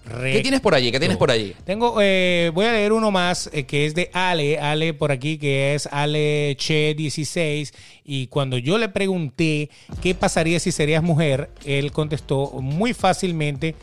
Correcto. 0.04 0.38
¿Qué 0.38 0.42
tienes 0.42 0.60
por 0.60 0.76
allí? 0.76 0.92
¿Qué 0.92 1.00
tienes 1.00 1.18
por 1.18 1.32
allí? 1.32 1.56
Tengo, 1.66 1.96
eh, 2.02 2.52
voy 2.54 2.66
a 2.66 2.74
leer 2.74 2.92
uno 2.92 3.10
más 3.10 3.50
eh, 3.54 3.66
que 3.66 3.86
es 3.86 3.96
de 3.96 4.10
Ale, 4.14 4.60
Ale 4.60 4.94
por 4.94 5.12
aquí, 5.12 5.38
que 5.38 5.76
es 5.76 5.88
Ale 5.92 6.56
Che 6.58 6.94
16. 6.94 7.74
Y 8.04 8.28
cuando 8.28 8.58
yo 8.58 8.78
le 8.78 8.90
pregunté 8.90 9.70
qué 10.02 10.14
pasaría 10.14 10.60
si 10.60 10.72
serías 10.74 11.02
mujer, 11.02 11.50
él 11.64 11.92
contestó 11.94 12.52
muy 12.60 12.94
fácilmente 12.94 13.76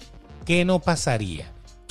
que 0.44 0.64
no 0.64 0.78
pasaría. 0.78 1.50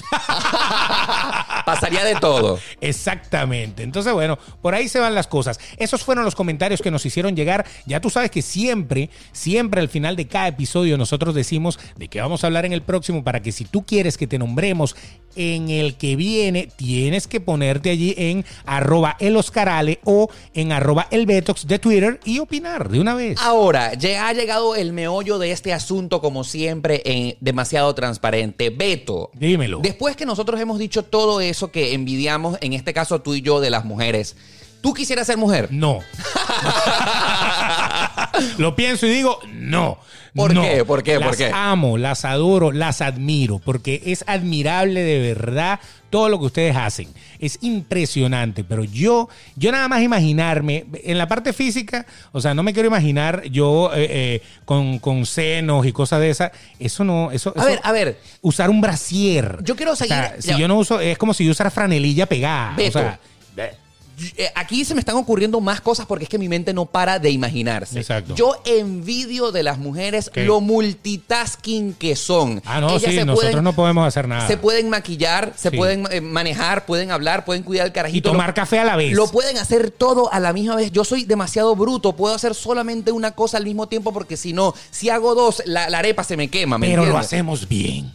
Pasaría 1.66 2.04
de 2.04 2.16
todo. 2.16 2.60
Exactamente. 2.82 3.84
Entonces, 3.84 4.14
bueno, 4.14 4.38
por 4.62 4.76
ahí 4.76 4.88
se 4.88 5.00
van 5.00 5.16
las 5.16 5.28
cosas. 5.28 5.60
Esos 5.78 6.04
fueron 6.04 6.26
los 6.26 6.36
comentarios 6.36 6.82
que 6.82 6.91
nos 6.91 7.06
hicieron 7.06 7.36
llegar. 7.36 7.66
Ya 7.86 8.00
tú 8.00 8.10
sabes 8.10 8.32
que 8.32 8.41
siempre, 8.41 9.10
siempre 9.32 9.82
al 9.82 9.89
final 9.89 10.16
de 10.16 10.28
cada 10.28 10.47
episodio 10.47 10.97
nosotros 10.97 11.36
decimos 11.36 11.80
de 11.95 12.08
qué 12.08 12.22
vamos 12.22 12.43
a 12.43 12.47
hablar 12.47 12.66
en 12.66 12.74
el 12.74 12.82
próximo 12.82 13.24
para 13.24 13.41
que 13.41 13.52
si 13.52 13.66
tú 13.66 13.86
quieres 13.86 14.18
que 14.18 14.28
te 14.28 14.39
nombremos 14.39 14.95
en 15.36 15.70
el 15.70 15.95
que 15.95 16.16
viene, 16.16 16.70
tienes 16.76 17.28
que 17.28 17.39
ponerte 17.39 17.89
allí 17.91 18.14
en 18.18 18.45
arroba 18.66 19.16
el 19.20 19.38
Oscarale 19.38 20.00
o 20.04 20.30
en 20.54 20.72
arroba 20.72 21.08
el 21.12 21.26
Betox 21.26 21.68
de 21.68 21.80
Twitter 21.80 22.20
y 22.26 22.39
opinar 22.39 22.89
de 22.89 23.00
una 23.00 23.16
vez. 23.16 23.39
Ahora, 23.41 23.93
ya 23.93 24.28
ha 24.28 24.34
llegado 24.34 24.76
el 24.76 24.93
meollo 24.93 25.39
de 25.39 25.52
este 25.52 25.74
asunto, 25.74 26.22
como 26.22 26.43
siempre, 26.43 27.02
en 27.06 27.38
demasiado 27.39 27.93
transparente. 27.95 28.70
Beto. 28.70 29.32
Dímelo. 29.34 29.82
Después 29.90 30.16
que 30.16 30.28
nosotros 30.28 30.62
hemos 30.62 30.78
dicho 30.78 31.02
todo 31.02 31.42
eso 31.42 31.72
que 31.72 31.96
envidiamos, 31.96 32.60
en 32.62 32.74
este 32.74 32.94
caso 32.94 33.24
tú 33.24 33.34
y 33.34 33.42
yo, 33.42 33.60
de 33.60 33.72
las 33.72 33.86
mujeres, 33.86 34.36
¿tú 34.82 34.94
quisieras 34.94 35.26
ser 35.26 35.38
mujer? 35.38 35.70
No. 35.72 35.98
Lo 38.58 38.76
pienso 38.76 39.06
y 39.08 39.12
digo, 39.12 39.40
no. 39.54 39.98
¿Por 40.36 40.54
no. 40.54 40.62
qué? 40.62 40.86
¿Por 40.86 41.02
qué? 41.04 41.16
¿Por 41.16 41.28
Las 41.28 41.38
qué? 41.38 41.52
amo, 41.54 41.98
las 41.98 42.24
adoro, 42.24 42.72
las 42.72 43.02
admiro, 43.02 43.60
porque 43.60 44.02
es 44.06 44.24
admirable 44.28 45.02
de 45.02 45.20
verdad 45.34 45.80
todo 46.12 46.30
lo 46.30 46.40
que 46.40 46.46
ustedes 46.46 46.76
hacen. 46.76 47.08
Es 47.40 47.58
impresionante, 47.62 48.64
pero 48.64 48.84
yo, 48.84 49.28
yo 49.56 49.72
nada 49.72 49.88
más 49.88 50.02
imaginarme, 50.04 50.86
en 51.04 51.18
la 51.18 51.28
parte 51.28 51.52
física, 51.52 52.06
o 52.32 52.42
sea, 52.42 52.54
no 52.54 52.62
me 52.64 52.74
quiero 52.74 52.88
imaginar 52.88 53.44
yo 53.46 53.92
eh, 53.96 54.08
eh, 54.10 54.42
con, 54.66 55.00
con 55.00 55.26
senos 55.26 55.86
y 55.88 55.92
cosas 55.92 56.20
de 56.20 56.30
esas. 56.30 56.52
Eso 56.80 57.04
no, 57.04 57.32
eso. 57.32 57.52
A 57.56 57.62
eso- 57.62 57.70
ver, 57.70 57.80
a 57.84 57.92
ver. 57.92 58.20
Usar 58.42 58.70
un 58.70 58.82
brasier. 58.82 59.58
Yo 59.64 59.76
quiero 59.76 59.94
O 59.94 59.96
sea, 59.96 60.36
seguir- 60.38 60.42
si 60.54 60.60
yo 60.60 60.68
no 60.68 60.78
uso, 60.78 61.00
es 61.00 61.18
como 61.18 61.34
si 61.34 61.44
yo 61.44 61.52
usara 61.52 61.72
franelilla 61.72 62.28
pegada. 62.28 62.76
Beto. 62.78 63.00
O 63.00 63.02
sea, 63.02 63.20
Aquí 64.55 64.86
se 64.86 64.93
me 64.93 64.99
están 64.99 65.15
ocurriendo 65.15 65.59
más 65.61 65.82
cosas 65.82 66.05
porque 66.05 66.24
es 66.24 66.30
que 66.30 66.38
mi 66.38 66.49
mente 66.49 66.74
no 66.74 66.86
para 66.86 67.20
de 67.20 67.30
imaginarse. 67.32 67.99
Exacto. 67.99 68.36
Yo 68.36 68.55
envidio 68.65 69.51
de 69.51 69.63
las 69.63 69.78
mujeres 69.78 70.30
¿Qué? 70.34 70.45
lo 70.45 70.61
multitasking 70.61 71.93
que 71.93 72.15
son. 72.15 72.61
ah, 72.65 72.80
no, 72.82 72.89
Ellas 72.89 73.01
sí, 73.11 73.17
nosotros 73.17 73.39
pueden- 73.51 73.63
no 73.63 73.74
podemos 73.74 74.07
hacer 74.07 74.28
nada. 74.28 74.47
Se 74.47 74.57
pueden 74.57 74.89
maquillar, 74.89 75.53
se 75.55 75.70
Sí. 75.70 75.78
pueden 75.78 76.05
eh, 76.11 76.22
manejar, 76.22 76.86
pueden 76.86 77.11
hablar, 77.11 77.45
pueden 77.45 77.63
cuidar 77.63 77.86
el 77.88 77.91
y 77.91 77.93
carajito. 77.93 78.32
tomar 78.32 78.49
Lo- 78.49 78.53
café 78.55 78.80
a 78.80 78.84
la 78.86 78.95
vez. 78.95 79.13
Lo 79.13 79.28
pueden 79.28 79.57
hacer 79.57 79.91
todo 79.91 80.32
a 80.34 80.39
la 80.39 80.53
misma 80.53 80.76
vez. 80.76 80.91
Yo 80.91 81.03
soy 81.03 81.26
demasiado 81.26 81.76
bruto. 81.76 82.15
Puedo 82.15 82.36
hacer 82.36 82.55
solamente 82.55 83.11
una 83.11 83.32
cosa 83.32 83.57
al 83.57 83.63
mismo 83.65 83.88
tiempo 83.88 84.11
porque 84.13 84.38
si 84.38 84.53
no, 84.53 84.74
si 84.91 85.09
hago 85.09 85.36
dos, 85.36 85.61
la, 85.65 85.89
la 85.89 85.99
arepa 85.99 86.24
se 86.24 86.38
me 86.38 86.47
quema. 86.49 86.78
¿me 86.78 86.88
pero 86.88 87.05
lo 87.05 87.17
hacemos 87.17 87.67
bien. 87.67 88.11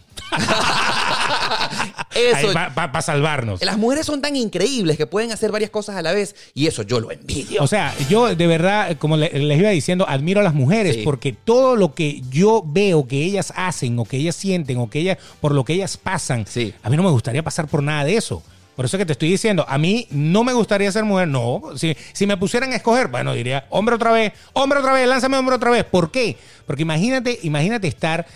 Eso. 2.15 2.53
Para 2.75 3.03
salvarnos. 3.03 3.61
Las 3.62 3.77
mujeres 3.77 4.07
son 4.07 4.21
tan 4.23 4.37
increíbles 4.37 4.97
que 4.97 5.07
pueden 5.07 5.33
hacer 5.33 5.51
varias 5.51 5.71
cosas 5.71 5.97
a 5.97 6.03
la 6.03 6.12
vez 6.12 6.35
y 6.55 6.67
eso 6.69 6.83
yo 6.83 7.01
lo 7.01 7.11
envidio. 7.11 7.62
O 7.62 7.67
sea, 7.67 7.93
yo 8.09 8.35
de 8.35 8.47
verdad, 8.47 8.97
como 8.99 9.17
le- 9.17 9.31
les 9.31 9.59
iba 9.59 9.71
diciendo, 9.71 10.07
admiro 10.09 10.41
a 10.41 10.45
las 10.45 10.55
mujeres 10.55 10.97
Sí. 10.97 11.03
porque 11.05 11.33
todo 11.33 11.75
lo 11.77 11.95
que 11.95 12.23
yo 12.31 12.62
veo 12.65 13.07
que 13.09 13.23
ellas 13.25 13.53
hacen 13.57 13.99
o 13.99 14.05
que 14.05 14.17
ellas 14.19 14.37
sienten 14.37 14.79
o 14.79 14.89
que 14.89 15.01
ellas, 15.01 15.19
por 15.41 15.53
lo 15.53 15.65
que 15.65 15.73
ellas 15.73 15.97
pasan, 15.97 16.47
Sí. 16.47 16.73
a 16.83 16.89
mí 16.91 16.97
no 16.97 17.03
me 17.03 17.11
gustaría 17.11 17.43
pasar 17.43 17.67
por 17.67 17.83
nada 17.83 18.05
de 18.05 18.17
eso. 18.17 18.43
Por 18.77 18.85
eso 18.85 18.99
que 18.99 19.07
te 19.07 19.12
estoy 19.12 19.31
diciendo, 19.31 19.65
a 19.69 19.79
mí 19.79 20.07
no 20.11 20.43
me 20.43 20.53
gustaría 20.53 20.91
ser 20.91 21.05
mujer, 21.05 21.29
no. 21.29 21.62
Si, 21.77 21.97
si 22.12 22.27
me 22.27 22.37
pusieran 22.37 22.73
a 22.73 22.77
escoger, 22.77 23.07
bueno, 23.09 23.33
diría, 23.33 23.67
hombre 23.71 23.95
otra 23.95 24.11
vez, 24.12 24.33
hombre 24.53 24.81
otra 24.81 24.93
vez, 24.93 25.07
lánzame 25.09 25.37
hombre 25.37 25.55
otra 25.57 25.71
vez. 25.71 25.85
¿Por 25.85 26.11
qué? 26.11 26.37
Porque 26.67 26.83
imagínate, 26.83 27.39
imagínate 27.45 27.87
estar 27.87 28.27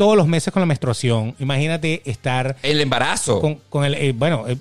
todos 0.00 0.16
los 0.16 0.26
meses 0.26 0.50
con 0.50 0.60
la 0.60 0.66
menstruación, 0.66 1.34
imagínate 1.40 2.00
estar 2.06 2.56
el 2.62 2.80
embarazo. 2.80 3.38
con, 3.38 3.56
con 3.68 3.84
el, 3.84 3.92
eh, 3.96 4.12
bueno, 4.16 4.46
eh, 4.48 4.56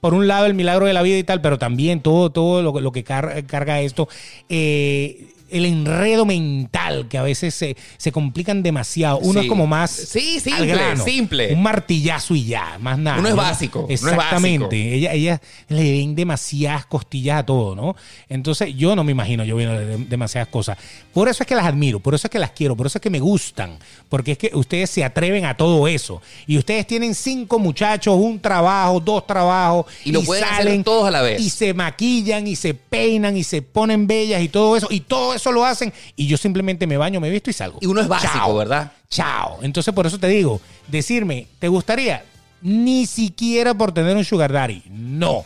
por 0.00 0.12
un 0.12 0.26
lado 0.26 0.44
el 0.46 0.54
milagro 0.54 0.86
de 0.86 0.92
la 0.92 1.02
vida 1.02 1.16
y 1.18 1.22
tal, 1.22 1.40
pero 1.40 1.56
también 1.56 2.00
todo, 2.00 2.30
todo 2.30 2.62
lo, 2.62 2.80
lo 2.80 2.90
que 2.90 3.04
car- 3.04 3.46
carga 3.46 3.80
esto, 3.80 4.08
eh, 4.48 5.28
el 5.52 5.66
enredo 5.66 6.24
mental 6.24 7.06
que 7.08 7.18
a 7.18 7.22
veces 7.22 7.54
se, 7.54 7.76
se 7.96 8.12
complican 8.12 8.62
demasiado. 8.62 9.18
Uno 9.18 9.40
Sí. 9.40 9.46
es 9.46 9.48
como 9.48 9.66
más 9.66 9.90
Sí, 9.90 10.36
al 10.36 10.40
simple, 10.42 10.66
grano. 10.66 11.04
simple. 11.04 11.52
un 11.54 11.62
martillazo 11.62 12.34
y 12.34 12.44
ya, 12.46 12.78
más 12.80 12.98
nada. 12.98 13.18
Uno 13.18 13.28
es 13.28 13.36
básico, 13.36 13.80
uno 13.80 13.88
es 13.88 14.02
Exactamente. 14.02 14.64
básico. 14.66 14.94
Ella, 14.94 15.12
ella 15.12 15.40
le 15.68 15.82
ven 15.92 16.14
demasiadas 16.14 16.86
costillas 16.86 17.40
a 17.40 17.46
todo, 17.46 17.74
¿no? 17.74 17.96
Entonces 18.28 18.74
yo 18.76 18.96
no 18.96 19.04
me 19.04 19.12
imagino 19.12 19.44
yo 19.44 19.56
viendo 19.56 19.78
de- 19.78 19.96
demasiadas 19.98 20.48
cosas. 20.48 20.78
Por 21.12 21.28
eso 21.28 21.42
es 21.42 21.46
que 21.46 21.54
las 21.54 21.66
admiro, 21.66 22.00
por 22.00 22.14
eso 22.14 22.26
es 22.26 22.30
que 22.30 22.38
las 22.38 22.50
quiero, 22.50 22.76
por 22.76 22.86
eso 22.86 22.98
es 22.98 23.02
que 23.02 23.10
me 23.10 23.20
gustan, 23.20 23.78
porque 24.08 24.32
es 24.32 24.38
que 24.38 24.50
ustedes 24.54 24.90
se 24.90 25.04
atreven 25.04 25.44
a 25.44 25.56
todo 25.56 25.86
eso. 25.88 26.20
Y 26.46 26.58
ustedes 26.58 26.86
tienen 26.86 27.14
cinco 27.14 27.58
muchachos, 27.58 28.16
un 28.18 28.40
trabajo, 28.40 29.00
dos 29.00 29.26
trabajos, 29.26 29.86
Y 30.04 30.12
lo 30.12 30.22
pueden 30.22 30.44
hacer 30.44 30.82
todos 30.84 31.06
a 31.06 31.10
la 31.10 31.22
vez. 31.22 31.40
Y 31.40 31.50
se 31.50 31.74
maquillan 31.74 32.46
y 32.46 32.56
se 32.56 32.74
peinan 32.74 33.36
y 33.36 33.44
se 33.44 33.62
ponen 33.62 34.06
bellas 34.06 34.42
y 34.42 34.48
todo 34.48 34.76
eso, 34.76 34.88
y 34.90 35.00
todo 35.00 35.34
eso 35.34 35.41
lo 35.50 35.64
hacen. 35.64 35.92
Y 36.14 36.26
yo 36.28 36.36
simplemente 36.36 36.86
me 36.86 36.96
baño, 36.96 37.20
me 37.20 37.30
visto 37.30 37.50
y 37.50 37.54
salgo. 37.54 37.78
Y 37.80 37.86
uno 37.86 38.00
es 38.02 38.08
básico, 38.08 38.32
Chao. 38.34 38.56
¿verdad? 38.56 38.92
Chao. 39.08 39.58
Entonces, 39.62 39.92
por 39.92 40.06
eso 40.06 40.18
te 40.18 40.28
digo, 40.28 40.60
decirme, 40.88 41.48
¿te 41.58 41.68
gustaría? 41.68 42.24
Ni 42.62 43.06
siquiera 43.06 43.74
por 43.74 43.92
tener 43.92 44.16
un 44.16 44.24
sugar 44.24 44.52
daddy. 44.52 44.82
No, 44.90 45.44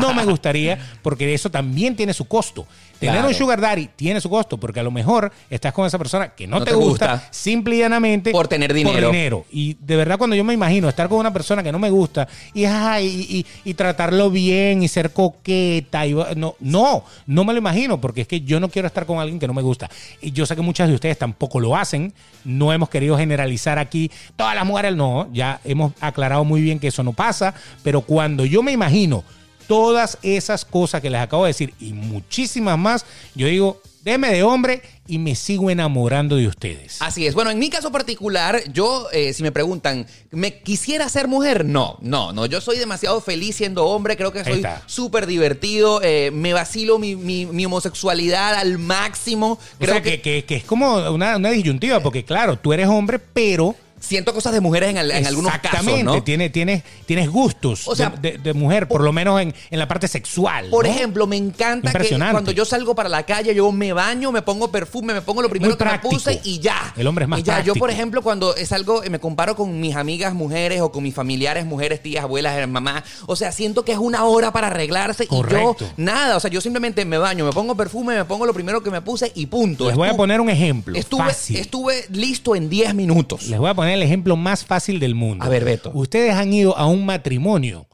no 0.00 0.14
me 0.14 0.24
gustaría 0.24 0.78
porque 1.02 1.34
eso 1.34 1.50
también 1.50 1.96
tiene 1.96 2.14
su 2.14 2.26
costo. 2.26 2.66
Tener 3.00 3.16
Claro. 3.16 3.28
un 3.28 3.34
sugar 3.34 3.60
daddy 3.60 3.90
tiene 3.96 4.20
su 4.20 4.30
costo 4.30 4.56
porque 4.56 4.78
a 4.80 4.82
lo 4.82 4.90
mejor 4.92 5.30
estás 5.50 5.72
con 5.72 5.84
esa 5.84 5.98
persona 5.98 6.28
que 6.28 6.46
no, 6.46 6.60
No 6.60 6.64
te, 6.64 6.70
te 6.70 6.76
gusta, 6.76 7.12
gusta. 7.14 7.28
simple 7.32 7.74
y 7.74 7.78
llanamente 7.80 8.30
Por 8.30 8.46
tener 8.46 8.72
dinero. 8.72 9.10
dinero. 9.10 9.44
Y 9.50 9.74
de 9.80 9.96
verdad 9.96 10.16
cuando 10.16 10.36
yo 10.36 10.44
me 10.44 10.54
imagino 10.54 10.88
estar 10.88 11.08
con 11.08 11.18
una 11.18 11.32
persona 11.32 11.62
que 11.62 11.72
no 11.72 11.78
me 11.80 11.90
gusta 11.90 12.28
y, 12.54 12.64
ay, 12.64 13.26
y, 13.28 13.38
y- 13.38 13.46
y 13.70 13.74
tratarlo 13.74 14.30
bien 14.30 14.82
y 14.82 14.88
ser 14.88 15.12
coqueta, 15.12 16.06
y, 16.06 16.14
no, 16.36 16.54
no, 16.60 17.04
no 17.26 17.44
me 17.44 17.52
lo 17.52 17.58
imagino 17.58 18.00
porque 18.00 18.22
es 18.22 18.28
que 18.28 18.40
yo 18.42 18.60
no 18.60 18.68
quiero 18.70 18.86
estar 18.86 19.04
con 19.06 19.18
alguien 19.18 19.38
que 19.40 19.48
no 19.48 19.54
me 19.54 19.62
gusta. 19.62 19.90
Y 20.22 20.30
yo 20.30 20.46
sé 20.46 20.54
que 20.54 20.62
muchas 20.62 20.88
de 20.88 20.94
ustedes 20.94 21.18
tampoco 21.18 21.58
lo 21.60 21.76
hacen. 21.76 22.14
No 22.44 22.72
hemos 22.72 22.88
querido 22.88 23.18
generalizar 23.18 23.78
aquí 23.78 24.10
todas 24.36 24.54
las 24.54 24.64
mujeres, 24.64 24.94
no. 24.94 25.28
Ya 25.32 25.60
hemos 25.64 25.92
aclarado 26.00 26.43
muy 26.44 26.60
bien 26.62 26.78
que 26.78 26.88
eso 26.88 27.02
no 27.02 27.12
pasa. 27.12 27.54
Pero 27.82 28.02
cuando 28.02 28.44
yo 28.44 28.62
me 28.62 28.72
imagino 28.72 29.24
todas 29.66 30.18
esas 30.22 30.64
cosas 30.64 31.00
que 31.00 31.10
les 31.10 31.20
acabo 31.20 31.44
de 31.44 31.48
decir 31.50 31.74
y 31.80 31.92
muchísimas 31.92 32.78
más, 32.78 33.06
yo 33.34 33.46
digo, 33.46 33.80
deme 34.02 34.30
de 34.30 34.42
hombre 34.42 34.82
y 35.06 35.18
me 35.18 35.34
sigo 35.34 35.70
enamorando 35.70 36.36
de 36.36 36.46
ustedes. 36.46 37.00
Así 37.00 37.26
es. 37.26 37.34
Bueno, 37.34 37.50
en 37.50 37.58
mi 37.58 37.70
caso 37.70 37.90
particular, 37.90 38.60
yo, 38.72 39.06
eh, 39.12 39.32
si 39.32 39.42
me 39.42 39.52
preguntan, 39.52 40.06
¿me 40.30 40.60
quisiera 40.60 41.08
ser 41.08 41.28
mujer? 41.28 41.64
No, 41.64 41.96
no, 42.02 42.32
no. 42.34 42.44
Yo 42.44 42.60
soy 42.60 42.76
demasiado 42.78 43.22
feliz 43.22 43.56
siendo 43.56 43.86
hombre. 43.86 44.18
Creo 44.18 44.32
que 44.32 44.44
soy 44.44 44.62
súper 44.84 45.26
divertido. 45.26 46.00
eh, 46.02 46.30
me 46.30 46.52
vacilo 46.52 46.98
mi, 46.98 47.16
mi- 47.16 47.46
mi 47.46 47.64
homosexualidad 47.64 48.54
al 48.54 48.76
máximo. 48.78 49.52
O 49.52 49.58
Creo 49.78 49.94
sea, 49.94 50.02
que, 50.02 50.20
que- 50.20 50.44
que 50.44 50.56
es 50.56 50.64
como 50.64 50.96
una, 51.10 51.36
una 51.38 51.50
disyuntiva, 51.50 52.00
porque 52.00 52.22
claro, 52.24 52.58
tú 52.58 52.74
eres 52.74 52.88
hombre, 52.88 53.18
pero 53.18 53.74
siento 54.04 54.32
cosas 54.34 54.52
de 54.52 54.60
mujeres 54.60 54.90
en, 54.90 54.98
al- 54.98 55.10
en 55.10 55.26
algunos 55.26 55.50
casos, 55.52 55.64
exactamente, 55.66 56.04
¿no? 56.04 56.22
tienes, 56.22 56.52
tienes, 56.52 56.82
tienes 57.06 57.28
gustos 57.30 57.86
O 57.88 57.94
sea, 57.96 58.10
de, 58.10 58.32
de- 58.32 58.38
de 58.38 58.52
mujer, 58.54 58.86
por 58.88 59.02
lo 59.02 59.12
menos 59.12 59.40
en, 59.40 59.54
en 59.70 59.78
la 59.78 59.88
parte 59.88 60.08
sexual. 60.08 60.68
Por 60.70 60.84
¿no? 60.86 60.90
ejemplo, 60.90 61.26
me 61.26 61.36
encanta 61.36 61.92
que 61.92 62.16
cuando 62.30 62.50
yo 62.52 62.64
salgo 62.64 62.94
para 62.94 63.08
la 63.08 63.24
calle, 63.24 63.54
yo 63.54 63.70
me 63.72 63.92
baño, 63.92 64.30
me 64.32 64.42
pongo 64.42 64.70
perfume, 64.70 65.14
me 65.14 65.22
pongo 65.22 65.42
lo 65.42 65.48
primero 65.48 65.76
que 65.76 65.84
me 65.84 65.98
puse 65.98 66.40
y 66.44 66.58
ya. 66.60 66.92
El 66.96 67.06
hombre 67.06 67.24
es 67.24 67.28
más 67.28 67.40
Y 67.40 67.42
ya, 67.42 67.54
yo, 67.58 67.64
práctico. 67.64 67.78
por 67.78 67.90
ejemplo, 67.90 68.22
cuando 68.22 68.54
salgo, 68.66 69.02
me 69.10 69.18
comparo 69.18 69.56
con 69.56 69.80
mis 69.80 69.96
amigas 69.96 70.34
mujeres 70.34 70.80
o 70.80 70.90
con 70.92 71.02
mis 71.02 71.14
familiares 71.14 71.64
mujeres, 71.66 72.02
tías, 72.02 72.24
abuelas, 72.24 72.58
eh, 72.58 72.66
mamás. 72.66 73.02
O 73.26 73.36
sea, 73.36 73.52
siento 73.52 73.84
que 73.84 73.92
es 73.92 73.98
una 73.98 74.24
hora 74.24 74.52
para 74.52 74.68
arreglarse 74.68 75.26
Correcto. 75.26 75.76
y 75.80 75.84
yo 75.84 75.90
nada. 75.96 76.36
O 76.36 76.40
sea, 76.40 76.50
yo 76.50 76.60
simplemente 76.60 77.04
me 77.04 77.18
baño, 77.18 77.44
me 77.44 77.52
pongo 77.52 77.74
perfume, 77.76 78.14
me 78.16 78.24
pongo 78.24 78.46
lo 78.46 78.52
primero 78.54 78.82
que 78.82 78.90
me 78.90 79.00
puse 79.00 79.30
y 79.34 79.46
punto. 79.46 79.86
Les 79.86 79.96
voy 79.96 80.08
a 80.08 80.14
poner 80.16 80.40
un 80.40 80.50
ejemplo. 80.50 80.96
Estuve, 80.98 81.24
fácil. 81.24 81.56
estuve 81.56 82.04
listo 82.10 82.54
en 82.56 82.68
10 82.68 82.94
minutos. 82.94 83.44
Les 83.48 83.58
voy 83.58 83.70
a 83.70 83.74
poner 83.74 83.93
el 83.94 84.02
ejemplo 84.02 84.36
más 84.36 84.64
fácil 84.64 85.00
del 85.00 85.14
mundo. 85.14 85.44
A 85.44 85.48
ver, 85.48 85.64
Beto. 85.64 85.90
Ustedes 85.94 86.34
han 86.34 86.52
ido 86.52 86.76
a 86.76 86.86
un 86.86 87.06
matrimonio. 87.06 87.86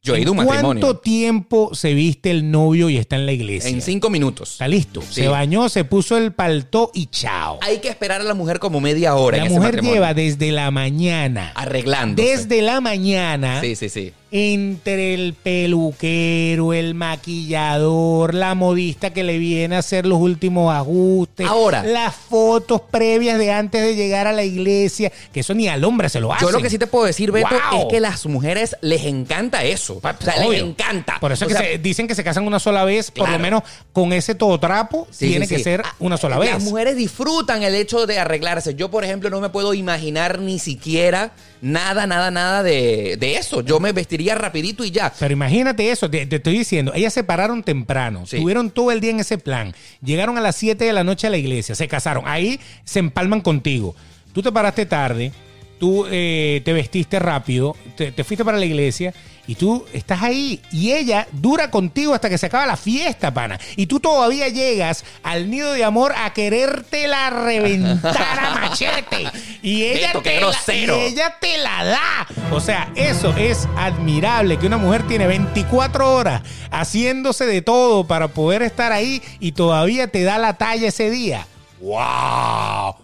Yo 0.00 0.14
he 0.14 0.20
ido 0.20 0.28
a 0.30 0.32
un 0.32 0.36
matrimonio. 0.38 0.80
¿Cuánto 0.80 0.98
tiempo 1.00 1.74
se 1.74 1.92
viste 1.92 2.30
el 2.30 2.50
novio 2.50 2.88
y 2.88 2.96
está 2.98 3.16
en 3.16 3.26
la 3.26 3.32
iglesia? 3.32 3.68
En 3.70 3.82
5 3.82 4.08
minutos. 4.10 4.52
Está 4.52 4.68
listo. 4.68 5.02
Sí. 5.02 5.22
Se 5.22 5.28
bañó, 5.28 5.68
se 5.68 5.84
puso 5.84 6.16
el 6.16 6.32
paltó 6.32 6.90
y 6.94 7.06
chao. 7.06 7.58
Hay 7.62 7.78
que 7.78 7.88
esperar 7.88 8.20
a 8.20 8.24
la 8.24 8.34
mujer 8.34 8.60
como 8.60 8.80
media 8.80 9.16
hora 9.16 9.38
La 9.38 9.46
en 9.46 9.52
mujer 9.52 9.82
lleva 9.82 10.14
desde 10.14 10.52
la 10.52 10.70
mañana. 10.70 11.52
arreglándose. 11.56 12.28
Desde 12.28 12.62
la 12.62 12.80
mañana. 12.80 13.60
Sí, 13.60 13.74
sí, 13.74 13.88
sí. 13.88 14.12
entre 14.30 15.14
el 15.14 15.32
peluquero, 15.32 16.74
el 16.74 16.94
maquillador, 16.94 18.34
la 18.34 18.54
modista 18.54 19.10
que 19.12 19.24
le 19.24 19.38
viene 19.38 19.74
a 19.76 19.78
hacer 19.78 20.04
los 20.06 20.20
últimos 20.20 20.72
ajustes, 20.74 21.46
Ahora. 21.46 21.82
las 21.82 22.14
fotos 22.14 22.82
previas 22.90 23.38
de 23.38 23.50
antes 23.52 23.80
de 23.82 23.96
llegar 23.96 24.26
a 24.26 24.32
la 24.32 24.44
iglesia, 24.44 25.10
que 25.32 25.40
eso 25.40 25.54
ni 25.54 25.66
al 25.68 25.82
hombre 25.82 26.10
se 26.10 26.20
lo 26.20 26.30
hace. 26.32 26.44
Yo 26.44 26.50
lo 26.50 26.60
que 26.60 26.68
sí 26.68 26.78
te 26.78 26.86
puedo 26.86 27.06
decir, 27.06 27.32
Beto, 27.32 27.48
Wow. 27.70 27.80
es 27.80 27.86
que 27.90 28.00
las 28.00 28.26
mujeres 28.26 28.76
les 28.82 29.04
encanta 29.06 29.64
eso. 29.64 29.87
O 29.96 30.00
sea, 30.00 30.36
les 30.36 30.46
Obvio. 30.46 30.64
encanta. 30.66 31.18
Por 31.20 31.32
eso 31.32 31.46
es 31.46 31.52
que 31.54 31.58
sea, 31.58 31.78
dicen 31.78 32.06
que 32.06 32.14
se 32.14 32.22
casan 32.24 32.46
una 32.46 32.58
sola 32.58 32.84
vez, 32.84 33.10
por 33.10 33.28
lo 33.28 33.38
menos 33.38 33.62
con 33.92 34.12
ese 34.12 34.34
todo 34.34 34.58
trapo, 34.60 35.06
Sí, 35.10 35.28
tiene 35.28 35.46
sí, 35.46 35.54
que 35.54 35.58
sí. 35.58 35.64
ser 35.64 35.82
Ah, 35.84 35.94
una 35.98 36.16
sola 36.16 36.38
vez. 36.38 36.50
Las 36.50 36.62
mujeres 36.64 36.96
disfrutan 36.96 37.62
el 37.62 37.74
hecho 37.74 38.06
de 38.06 38.18
arreglarse. 38.18 38.74
Yo, 38.74 38.90
por 38.90 39.04
ejemplo, 39.04 39.30
no 39.30 39.40
me 39.40 39.48
puedo 39.48 39.74
imaginar 39.74 40.38
ni 40.40 40.58
siquiera 40.58 41.32
nada, 41.60 42.06
nada, 42.06 42.30
nada 42.30 42.62
de, 42.62 43.16
de 43.18 43.36
eso. 43.36 43.62
Yo 43.62 43.80
me 43.80 43.92
vestiría 43.92 44.34
rapidito 44.34 44.84
y 44.84 44.90
ya. 44.90 45.12
Pero 45.18 45.32
imagínate 45.32 45.90
eso, 45.90 46.08
te, 46.10 46.26
te 46.26 46.36
estoy 46.36 46.58
diciendo, 46.58 46.92
ellas 46.94 47.12
se 47.12 47.24
pararon 47.24 47.62
temprano, 47.62 48.24
estuvieron 48.24 48.70
todo 48.70 48.92
el 48.92 49.00
día 49.00 49.10
en 49.10 49.20
ese 49.20 49.38
plan, 49.38 49.74
llegaron 50.02 50.38
a 50.38 50.40
las 50.40 50.56
7 50.56 50.84
de 50.84 50.92
la 50.92 51.04
noche 51.04 51.26
a 51.26 51.30
la 51.30 51.36
iglesia, 51.38 51.74
se 51.74 51.88
casaron, 51.88 52.24
ahí 52.26 52.60
se 52.84 52.98
empalman 52.98 53.40
contigo. 53.40 53.94
Tú 54.32 54.42
te 54.42 54.52
paraste 54.52 54.86
tarde, 54.86 55.32
tú 55.78 56.06
eh, 56.10 56.62
te 56.64 56.72
vestiste 56.72 57.18
rápido, 57.18 57.76
te, 57.96 58.12
te 58.12 58.24
fuiste 58.24 58.44
para 58.44 58.58
la 58.58 58.64
iglesia 58.64 59.14
y 59.48 59.54
tú 59.54 59.86
estás 59.94 60.22
ahí 60.22 60.60
y 60.70 60.92
ella 60.92 61.26
dura 61.32 61.70
contigo 61.70 62.12
hasta 62.12 62.28
que 62.28 62.36
se 62.36 62.46
acaba 62.46 62.66
la 62.66 62.76
fiesta, 62.76 63.32
pana. 63.32 63.58
Y 63.76 63.86
tú 63.86 63.98
todavía 63.98 64.48
llegas 64.48 65.06
al 65.22 65.50
nido 65.50 65.72
de 65.72 65.84
amor 65.84 66.12
a 66.14 66.34
querértela 66.34 67.30
reventar 67.30 68.38
a 68.38 68.50
machete. 68.60 69.26
Y 69.62 69.84
ella, 69.84 70.12
te 70.22 70.38
la, 70.38 70.74
y 70.74 70.90
ella 70.90 71.34
te 71.40 71.56
la 71.56 71.82
da. 71.82 72.26
O 72.52 72.60
sea, 72.60 72.92
eso 72.94 73.34
es 73.38 73.66
admirable 73.78 74.58
que 74.58 74.66
una 74.66 74.76
mujer 74.76 75.06
tiene 75.06 75.26
24 75.26 76.14
horas 76.14 76.42
haciéndose 76.70 77.46
de 77.46 77.62
todo 77.62 78.06
para 78.06 78.28
poder 78.28 78.60
estar 78.60 78.92
ahí 78.92 79.22
y 79.40 79.52
todavía 79.52 80.08
te 80.08 80.24
da 80.24 80.36
la 80.36 80.58
talla 80.58 80.88
ese 80.88 81.10
día. 81.10 81.46
¡Wow! 81.80 82.96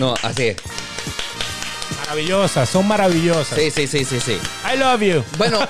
No, 0.00 0.14
así 0.24 0.48
es. 0.48 0.56
Maravillosas, 2.10 2.68
son 2.68 2.88
maravillosas. 2.88 3.56
Sí, 3.56 3.70
sí, 3.70 3.86
sí, 3.86 4.04
sí, 4.04 4.18
sí. 4.18 4.36
I 4.64 4.76
love 4.76 5.00
you. 5.00 5.24
Bueno, 5.38 5.60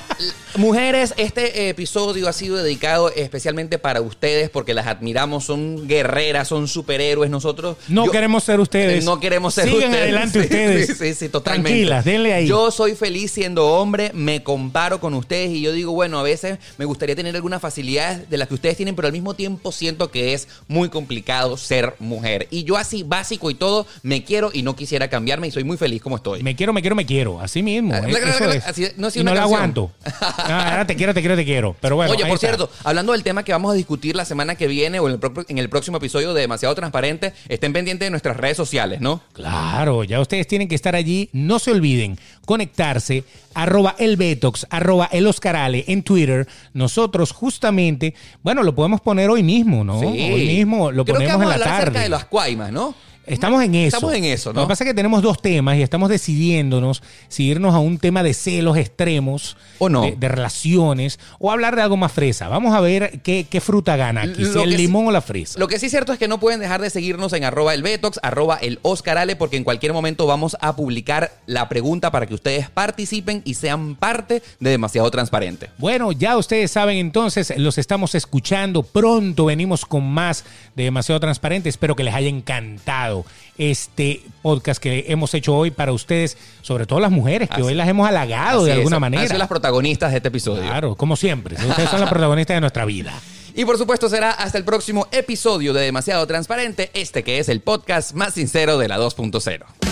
mujeres, 0.56 1.14
este 1.16 1.68
episodio 1.68 2.28
ha 2.28 2.32
sido 2.32 2.56
dedicado 2.56 3.10
especialmente 3.14 3.78
para 3.78 4.00
ustedes 4.00 4.50
porque 4.50 4.74
las 4.74 4.86
admiramos, 4.86 5.44
son 5.44 5.86
guerreras, 5.88 6.48
son 6.48 6.68
superhéroes. 6.68 7.30
Nosotros 7.30 7.76
No 7.88 8.06
yo- 8.06 8.12
queremos 8.12 8.44
ser 8.44 8.60
ustedes. 8.60 9.04
No 9.04 9.20
queremos 9.20 9.54
ser 9.54 9.64
Sigan 9.64 9.84
ustedes. 9.84 10.02
adelante 10.02 10.32
Sí, 10.40 10.44
ustedes. 10.44 10.86
Sí, 10.86 10.94
sí, 10.94 11.14
sí, 11.14 11.28
totalmente. 11.28 11.70
Tranquilas, 11.70 12.04
denle 12.04 12.34
ahí. 12.34 12.46
Yo 12.46 12.70
soy 12.70 12.94
feliz 12.94 13.30
siendo 13.32 13.66
hombre, 13.68 14.10
me 14.14 14.42
comparo 14.42 15.00
con 15.00 15.14
ustedes 15.14 15.50
y 15.50 15.60
yo 15.62 15.72
digo, 15.72 15.92
bueno, 15.92 16.18
a 16.18 16.22
veces 16.22 16.58
me 16.78 16.84
gustaría 16.84 17.16
tener 17.16 17.34
algunas 17.34 17.60
facilidades 17.60 18.28
de 18.28 18.36
las 18.36 18.48
que 18.48 18.54
ustedes 18.54 18.76
tienen, 18.76 18.94
pero 18.96 19.06
al 19.06 19.12
mismo 19.12 19.34
tiempo 19.34 19.72
siento 19.72 20.10
que 20.10 20.34
es 20.34 20.48
muy 20.68 20.88
complicado 20.88 21.56
ser 21.56 21.94
mujer. 21.98 22.48
Y 22.50 22.64
yo 22.64 22.76
así, 22.76 23.02
básico 23.02 23.50
y 23.50 23.54
todo, 23.54 23.86
me 24.02 24.24
quiero 24.24 24.50
y 24.52 24.62
no 24.62 24.76
quisiera 24.76 25.08
cambiarme 25.08 25.48
y 25.48 25.50
soy 25.50 25.64
muy 25.64 25.76
feliz 25.76 26.02
como 26.02 26.16
estoy. 26.16 26.42
Me 26.42 26.54
quiero, 26.56 26.72
me 26.72 26.80
quiero, 26.80 26.96
me 26.96 27.06
quiero. 27.06 27.40
Así 27.40 27.62
mismo. 27.62 27.92
Ah, 27.94 28.02
eh, 28.08 28.62
así- 28.66 28.88
no 28.96 29.06
ha 29.06 29.10
sido 29.10 29.22
y 29.22 29.24
no 29.24 29.34
la 29.34 29.42
aguanto. 29.42 29.90
Ah, 30.44 30.70
ahora 30.70 30.86
te 30.86 30.96
quiero, 30.96 31.14
te 31.14 31.20
quiero, 31.20 31.36
te 31.36 31.44
quiero. 31.44 31.76
Pero 31.80 31.96
bueno. 31.96 32.12
Oye, 32.12 32.22
por 32.24 32.34
está. 32.34 32.46
cierto, 32.48 32.70
hablando 32.84 33.12
del 33.12 33.22
tema 33.22 33.44
que 33.44 33.52
vamos 33.52 33.72
a 33.72 33.74
discutir 33.74 34.16
la 34.16 34.24
semana 34.24 34.54
que 34.54 34.66
viene 34.66 35.00
o 35.00 35.06
en 35.08 35.14
el, 35.14 35.18
pro- 35.20 35.44
en 35.48 35.58
el 35.58 35.68
próximo 35.68 35.96
episodio 35.98 36.34
de 36.34 36.40
Demasiado 36.42 36.74
Transparente, 36.74 37.32
estén 37.48 37.72
pendientes 37.72 38.06
de 38.06 38.10
nuestras 38.10 38.36
redes 38.36 38.56
sociales, 38.56 39.00
¿no? 39.00 39.20
Claro, 39.32 40.04
ya 40.04 40.20
ustedes 40.20 40.46
tienen 40.46 40.68
que 40.68 40.74
estar 40.74 40.94
allí. 40.94 41.28
No 41.32 41.58
se 41.58 41.70
olviden 41.72 42.18
conectarse, 42.44 43.24
arroba 43.54 43.94
el 43.98 44.16
Betox, 44.16 44.66
arroba 44.70 45.08
el 45.12 45.26
Oscarale 45.26 45.84
en 45.88 46.02
Twitter. 46.02 46.46
Nosotros 46.74 47.32
justamente, 47.32 48.14
bueno, 48.42 48.62
lo 48.62 48.74
podemos 48.74 49.00
poner 49.00 49.30
hoy 49.30 49.42
mismo, 49.42 49.84
¿no? 49.84 49.98
Hoy 50.00 50.46
mismo 50.46 50.90
lo 50.90 51.04
Creo 51.04 51.16
que 51.18 51.24
ponemos 51.24 51.38
vamos 51.38 51.44
en 51.44 51.48
la 51.48 51.54
a 51.54 51.68
hablar 51.68 51.74
acerca 51.80 51.92
tarde. 51.92 52.02
de 52.04 52.08
las 52.10 52.24
cuaimas, 52.26 52.72
¿no? 52.72 52.94
Estamos 53.26 53.62
en 53.62 53.74
eso. 53.74 53.96
Estamos 53.96 54.14
en 54.16 54.24
eso, 54.24 54.52
¿no? 54.52 54.60
Lo 54.60 54.66
que 54.66 54.72
pasa 54.72 54.84
es 54.84 54.90
que 54.90 54.94
tenemos 54.94 55.22
dos 55.22 55.40
temas 55.40 55.76
y 55.76 55.82
estamos 55.82 56.08
decidiéndonos 56.08 57.02
si 57.28 57.44
irnos 57.44 57.74
a 57.74 57.78
un 57.78 57.98
tema 57.98 58.22
de 58.22 58.34
celos 58.34 58.76
extremos 58.76 59.56
O 59.78 59.88
no. 59.88 60.02
de, 60.02 60.16
de 60.16 60.28
relaciones 60.28 61.20
o 61.38 61.50
hablar 61.52 61.76
de 61.76 61.82
algo 61.82 61.96
más 61.96 62.10
fresa. 62.12 62.48
Vamos 62.48 62.74
a 62.74 62.80
ver 62.80 63.20
qué, 63.22 63.46
qué 63.48 63.60
fruta 63.60 63.96
gana 63.96 64.22
aquí, 64.22 64.44
si 64.44 64.58
el 64.60 64.70
sí- 64.72 64.76
limón 64.76 65.06
o 65.06 65.10
la 65.12 65.20
fresa. 65.20 65.58
Lo 65.58 65.68
que 65.68 65.78
sí 65.78 65.86
es 65.86 65.92
cierto 65.92 66.12
es 66.12 66.18
que 66.18 66.26
no 66.28 66.40
pueden 66.40 66.58
dejar 66.60 66.80
de 66.80 66.90
seguirnos 66.90 67.32
en 67.32 67.44
arroba 67.44 67.74
el 67.74 67.82
Betox, 67.82 68.18
arroba 68.22 68.56
el 68.56 68.78
Oscarale, 68.82 69.36
porque 69.36 69.56
en 69.56 69.64
cualquier 69.64 69.92
momento 69.92 70.26
vamos 70.26 70.56
a 70.60 70.74
publicar 70.74 71.32
la 71.46 71.68
pregunta 71.68 72.10
para 72.10 72.26
que 72.26 72.34
ustedes 72.34 72.68
participen 72.70 73.42
y 73.44 73.54
sean 73.54 73.94
parte 73.94 74.42
de 74.58 74.70
Demasiado 74.70 75.10
Transparente. 75.10 75.70
Bueno, 75.78 76.12
ya 76.12 76.36
ustedes 76.36 76.70
saben 76.70 76.98
entonces, 76.98 77.52
los 77.56 77.78
estamos 77.78 78.14
escuchando. 78.14 78.82
Pronto 78.82 79.44
venimos 79.44 79.86
con 79.86 80.04
más 80.10 80.44
de 80.74 80.84
Demasiado 80.84 81.20
Transparente. 81.20 81.68
Espero 81.68 81.94
que 81.94 82.04
les 82.04 82.14
haya 82.14 82.28
encantado 82.28 83.11
este 83.58 84.22
podcast 84.42 84.80
que 84.82 85.04
hemos 85.08 85.34
hecho 85.34 85.54
hoy 85.56 85.70
para 85.70 85.92
ustedes, 85.92 86.36
sobre 86.62 86.86
todo 86.86 87.00
las 87.00 87.10
mujeres, 87.10 87.48
que 87.48 87.54
Así- 87.56 87.62
hoy 87.62 87.74
las 87.74 87.88
hemos 87.88 88.08
halagado 88.08 88.64
de 88.64 88.72
es, 88.72 88.76
alguna 88.78 88.96
Han 88.96 89.00
manera. 89.02 89.26
sido 89.26 89.38
las 89.38 89.48
protagonistas 89.48 90.10
de 90.10 90.16
este 90.18 90.28
episodio. 90.28 90.62
Claro, 90.62 90.94
como 90.96 91.16
siempre. 91.16 91.56
Ustedes 91.56 91.90
son 91.90 92.00
las 92.00 92.08
protagonistas 92.10 92.56
de 92.56 92.60
nuestra 92.60 92.84
vida. 92.84 93.12
Y 93.54 93.66
por 93.66 93.76
supuesto 93.76 94.08
será 94.08 94.30
hasta 94.30 94.56
el 94.56 94.64
próximo 94.64 95.08
episodio 95.12 95.74
de 95.74 95.82
Demasiado 95.82 96.26
Transparente, 96.26 96.90
este 96.94 97.22
que 97.22 97.38
es 97.38 97.50
el 97.50 97.60
podcast 97.60 98.14
más 98.14 98.32
sincero 98.32 98.78
de 98.78 98.88
la 98.88 98.96
2.0. 98.98 99.91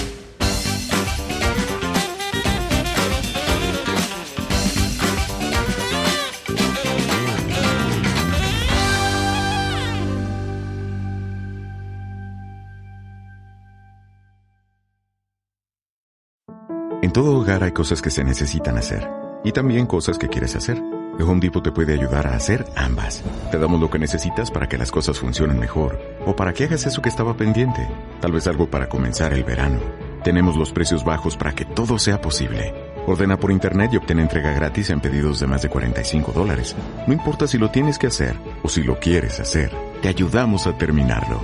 En 17.10 17.14
todo 17.14 17.40
hogar 17.40 17.64
hay 17.64 17.72
cosas 17.72 18.00
que 18.00 18.08
se 18.08 18.22
necesitan 18.22 18.78
hacer 18.78 19.10
y 19.42 19.50
también 19.50 19.86
cosas 19.86 20.16
que 20.16 20.28
quieres 20.28 20.54
hacer. 20.54 20.80
The 21.18 21.24
Home 21.24 21.40
Depot 21.40 21.60
te 21.60 21.72
puede 21.72 21.92
ayudar 21.92 22.28
a 22.28 22.36
hacer 22.36 22.64
ambas. 22.76 23.24
Te 23.50 23.58
damos 23.58 23.80
lo 23.80 23.90
que 23.90 23.98
necesitas 23.98 24.48
para 24.48 24.68
que 24.68 24.78
las 24.78 24.92
cosas 24.92 25.18
funcionen 25.18 25.58
mejor 25.58 26.00
o 26.24 26.36
para 26.36 26.52
que 26.52 26.66
hagas 26.66 26.86
eso 26.86 27.02
que 27.02 27.08
estaba 27.08 27.36
pendiente. 27.36 27.84
Tal 28.20 28.30
vez 28.30 28.46
algo 28.46 28.70
para 28.70 28.88
comenzar 28.88 29.32
el 29.32 29.42
verano. 29.42 29.80
Tenemos 30.22 30.56
los 30.56 30.70
precios 30.70 31.04
bajos 31.04 31.36
para 31.36 31.52
que 31.52 31.64
todo 31.64 31.98
sea 31.98 32.20
posible. 32.20 32.72
Ordena 33.08 33.36
por 33.36 33.50
internet 33.50 33.90
y 33.92 33.96
obtén 33.96 34.20
entrega 34.20 34.52
gratis 34.52 34.90
en 34.90 35.00
pedidos 35.00 35.40
de 35.40 35.48
más 35.48 35.62
de 35.62 35.68
45 35.68 36.30
dólares. 36.30 36.76
No 37.08 37.12
importa 37.12 37.48
si 37.48 37.58
lo 37.58 37.72
tienes 37.72 37.98
que 37.98 38.06
hacer 38.06 38.36
o 38.62 38.68
si 38.68 38.84
lo 38.84 39.00
quieres 39.00 39.40
hacer, 39.40 39.72
te 40.00 40.06
ayudamos 40.06 40.68
a 40.68 40.78
terminarlo. 40.78 41.40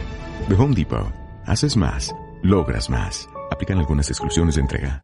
The 0.49 0.55
Home 0.55 0.77
Depot. 0.77 1.13
Haces 1.45 1.77
más, 1.77 2.15
logras 2.45 2.89
más. 2.89 3.29
Aplican 3.51 3.79
algunas 3.79 4.09
exclusiones 4.11 4.55
de 4.55 4.61
entrega. 4.61 5.03